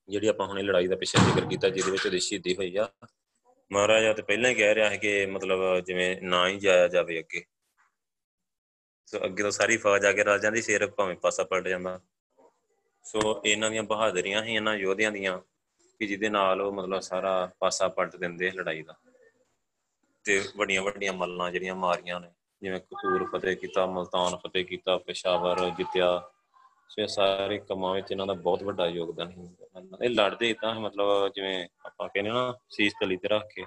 ਜਿਹੜੀ 0.09 0.29
ਆਪਾਂ 0.29 0.47
ਹੁਣੇ 0.47 0.63
ਲੜਾਈ 0.63 0.87
ਦਾ 0.89 0.97
ਪਿੱਛੇ 0.97 1.19
ਜ਼ਿਕਰ 1.25 1.49
ਕੀਤਾ, 1.49 1.69
ਜਿਹਦੇ 1.69 1.91
ਵਿੱਚ 1.91 2.07
ਉਹਦੀ 2.07 2.19
ਸ਼ਹੀਦੀ 2.21 2.55
ਹੋਈ 2.57 2.77
ਆ। 2.77 2.89
ਮਹਾਰਾਜਾ 3.71 4.13
ਤੇ 4.13 4.23
ਪਹਿਲਾਂ 4.23 4.51
ਹੀ 4.51 4.55
ਕਹਿ 4.55 4.75
ਰਿਹਾ 4.75 4.89
ਹੈ 4.91 4.97
ਕਿ 4.97 5.15
ਮਤਲਬ 5.27 5.85
ਜਿਵੇਂ 5.85 6.17
ਨਾ 6.23 6.47
ਹੀ 6.49 6.59
ਜਾਇਆ 6.59 6.89
ਜਾਵੇ 6.89 7.19
ਅੱਗੇ। 7.19 7.45
ਸੋ 9.09 9.25
ਅੱਗੇ 9.25 9.43
ਤਾਂ 9.43 9.51
ਸਾਰੀ 9.51 9.77
ਫੌਜ 9.77 10.07
ਆ 10.07 10.13
ਕੇ 10.13 10.25
ਰਲ 10.25 10.39
ਜਾਂਦੀ, 10.39 10.61
ਫਿਰ 10.61 10.87
ਭਾਵੇਂ 10.87 11.17
ਪਾਸਾ 11.17 11.45
ਪਲਟ 11.45 11.69
ਜਾਂਦਾ। 11.69 11.99
ਸੋ 13.05 13.41
ਇਹਨਾਂ 13.45 13.71
ਦੀਆਂ 13.71 13.83
ਬਹਾਦਰੀਆਂ 13.83 14.43
ਹੀ 14.45 14.55
ਇਹਨਾਂ 14.55 14.77
ਯੋਧਿਆਂ 14.77 15.13
ਦੀਆਂ, 15.13 15.39
ਕਿ 16.01 16.07
ਜਿਹਦੇ 16.07 16.29
ਨਾਲ 16.29 16.61
ਉਹ 16.63 16.73
ਮਤਲਬ 16.73 17.01
ਸਾਰਾ 17.01 17.51
ਪਾਸਾ 17.61 17.89
ਪਲਟ 17.89 18.17
ਦਿੰਦੇ 18.17 18.51
ਲੜਾਈ 18.51 18.83
ਦਾ। 18.83 18.95
ਤੇ 20.25 20.43
ਵੱਡੀਆਂ 20.57 20.83
ਵੱਡੀਆਂ 20.83 21.13
ਮੱਲਾਂ 21.13 21.51
ਜਿਹੜੀਆਂ 21.51 21.75
ਮਾਰੀਆਂ 21.77 22.21
ਨੇ। 22.21 22.29
ਜਿਵੇਂ 22.63 22.79
ਕਸੂਰ 22.81 23.25
ਫਤਿਹ 23.27 23.57
ਕੀਤਾ, 23.57 23.87
ਮਲਤਾਨ 23.87 24.37
ਫਤਿਹ 24.37 24.65
ਕੀਤਾ, 24.65 24.97
ਪੇਸ਼ਾਵਰ 24.99 25.69
ਜਿੱਤਿਆ। 25.71 26.19
ਸੋ 26.89 27.03
ਇਹ 27.03 27.07
ਸਾਰੇ 27.09 27.59
ਕੰਮਾਂ 27.59 27.93
ਵਿੱਚ 27.95 28.11
ਇਹਨਾਂ 28.11 28.27
ਦਾ 28.27 28.33
ਬਹੁਤ 28.47 28.63
ਵੱਡਾ 28.63 28.87
ਯੋਗਦਾਨ 28.87 29.31
ਹੈ 29.33 29.47
ਇਹ 30.03 30.11
ਲੜਦੇ 30.11 30.51
ਇਦਾਂ 30.51 30.75
ਮਤਲਬ 30.81 31.29
ਜਿਵੇਂ 31.35 31.69
ਆਪਾਂ 31.87 32.09
ਕਹਿੰਦੇ 32.09 32.31
ਨਾ, 32.31 32.55
ਸੀਸ 32.71 32.93
ਤਲੀ 33.01 33.17
ਤੇ 33.17 33.29
ਰੱਖ 33.29 33.47
ਕੇ 33.55 33.65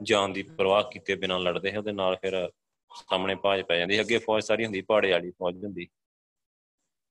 ਜਾਨ 0.00 0.32
ਦੀ 0.32 0.42
ਪਰਵਾਹ 0.42 0.82
ਕੀਤੇ 0.90 1.14
ਬਿਨਾਂ 1.14 1.38
ਲੜਦੇ 1.40 1.72
ਹੈ 1.72 1.78
ਉਹਦੇ 1.78 1.92
ਨਾਲ 1.92 2.16
ਫਿਰ 2.16 2.48
ਸਾਹਮਣੇ 2.90 3.34
ਭਾਜ 3.34 3.62
ਪੈ 3.62 3.78
ਜਾਂਦੀ 3.78 4.00
ਅੱਗੇ 4.00 4.18
ਫੌਜ 4.18 4.44
ਸਾਰੀ 4.44 4.64
ਹੁੰਦੀ 4.64 4.80
ਪਹਾੜੇ 4.80 5.10
ਵਾਲੀ 5.12 5.30
ਫੌਜ 5.30 5.64
ਹੁੰਦੀ। 5.64 5.86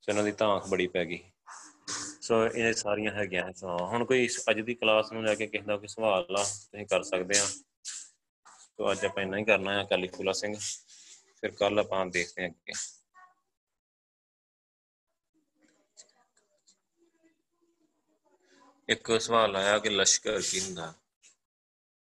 ਸੋ 0.04 0.12
ਇਹਨਾਂ 0.12 0.24
ਦੀ 0.24 0.32
ਧਾਂਕ 0.32 0.68
ਬੜੀ 0.70 0.88
ਪੈ 0.88 1.06
ਗਈ। 1.06 1.20
ਸੋ 2.22 2.46
ਇਹ 2.46 2.74
ਸਾਰੀਆਂ 2.74 3.12
ਹੈਗੀਆਂ 3.12 3.52
ਸੋ 3.54 3.78
ਹੁਣ 3.88 4.06
ਕੋਈ 4.06 4.28
ਅੱਜ 4.50 4.60
ਦੀ 4.62 4.74
ਕਲਾਸ 4.76 5.12
ਨੂੰ 5.12 5.24
ਲੈ 5.26 5.36
ਕੇ 5.36 5.48
ਕਿਸੇ 5.48 5.66
ਦਾ 5.66 5.78
ਕੋਈ 5.78 5.88
ਸਵਾਲ 5.88 6.36
ਆ, 6.40 6.44
ਤੁਸੀਂ 6.44 6.86
ਕਰ 6.88 7.04
ਸਕਦੇ 7.04 7.40
ਆ। 7.40 7.46
ਸੋ 8.78 8.92
ਅੱਜ 8.92 9.06
ਆਪਾਂ 9.06 9.24
ਇੰਨਾ 9.24 9.38
ਹੀ 9.38 9.44
ਕਰਨਾ 9.44 9.74
ਹੈ 9.74 9.84
ਕਲੀਫੁਲਾ 9.90 10.32
ਸਿੰਘ। 10.34 10.56
ਫਿਰ 11.46 11.52
ਕੱਲ 11.56 11.80
ਆਪਾਂ 11.80 12.06
ਦੇਖਦੇ 12.08 12.44
ਹਾਂ 12.44 12.50
ਅੱਗੇ 12.50 12.74
ਇੱਕ 18.90 19.12
ਸਵਾਲ 19.20 19.56
ਆਇਆ 19.56 19.78
ਕਿ 19.80 19.90
ਲਸ਼ਕਰ 19.90 20.42
ਕੀ 20.42 20.60
ਹੁੰਦਾ 20.60 20.94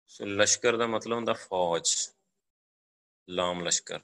ਸੋ 0.10 0.26
ਲਸ਼ਕਰ 0.26 0.78
ਦਾ 0.78 0.88
ਮਤਲਬ 0.88 1.16
ਹੁੰਦਾ 1.16 1.34
ਫੌਜ 1.42 1.96
ਲਾਮ 3.28 3.64
ਲਸ਼ਕਰ 3.64 4.00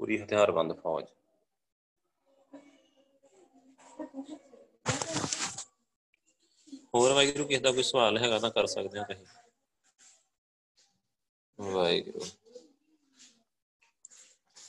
ਪੂਰੀ 0.00 0.18
ਹਥਿਆਰਬੰਦ 0.22 0.72
ਫੌਜ 0.80 1.04
ਹੋਰ 6.94 7.12
ਵਾਹਿਗੁਰੂ, 7.12 7.44
ਕਿਸੇ 7.46 7.60
ਦਾ 7.60 7.72
ਕੋਈ 7.72 7.82
ਸਵਾਲ 7.82 8.18
ਹੈਗਾ 8.18 8.38
ਤਾਂ 8.38 8.50
ਕਰ 8.50 8.66
ਸਕਦੇ 8.68 8.98
ਹੋ 8.98 9.04
ਤੁਸੀਂ। 9.04 9.26
ਵਾਹਿਗੁਰੂ। 11.58 12.26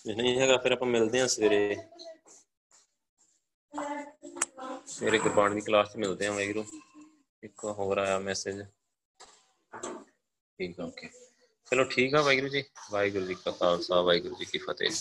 ਜੇ 0.05 0.13
ਨਹੀਂ 0.15 0.39
ਹੈਗਾ, 0.39 0.57
ਫਿਰ 0.57 0.71
ਆਪਾਂ 0.71 0.87
ਮਿਲਦੇ 0.87 1.19
ਹਾਂ 1.19 1.27
ਸਵੇਰੇ। 1.27 1.75
ਸਵੇਰੇ 4.87 5.17
ਗੁਰਬਾਣੀ 5.19 5.55
ਦੀ 5.55 5.61
ਕਲਾਸ 5.61 5.91
'ਚ 5.93 5.97
ਮਿਲਦੇ 5.97 6.25
ਹਾਂ 6.25 6.33
ਵਾਹਿਗੁਰੂ। 6.33 6.65
ਇੱਕ 7.43 7.63
ਹੋਰ 7.77 7.97
ਆਇਆ 7.97 8.19
ਮੈਸੇਜ 8.19 8.61
ਠੀਕ 10.59 10.79
ਆ 10.79 10.83
ਓਕੇ 10.83 11.09
ਚਲੋ 11.71 11.83
ਠੀਕ 11.91 12.15
ਆ 12.15 12.21
ਵਾਹਿਗੁਰੂ 12.21 12.47
ਜੀ। 12.47 12.63
ਵਾਹਿਗੁਰੂ 12.91 13.25
ਜੀ 13.25 13.35
ਕਾ 13.35 13.51
ਖਾਲਸਾ, 13.51 14.01
ਵਾਹਿਗੁਰੂ 14.01 14.35
ਜੀ 14.35 14.45
ਕੀ 14.45 14.57
ਫਤਿਹ। 14.57 14.91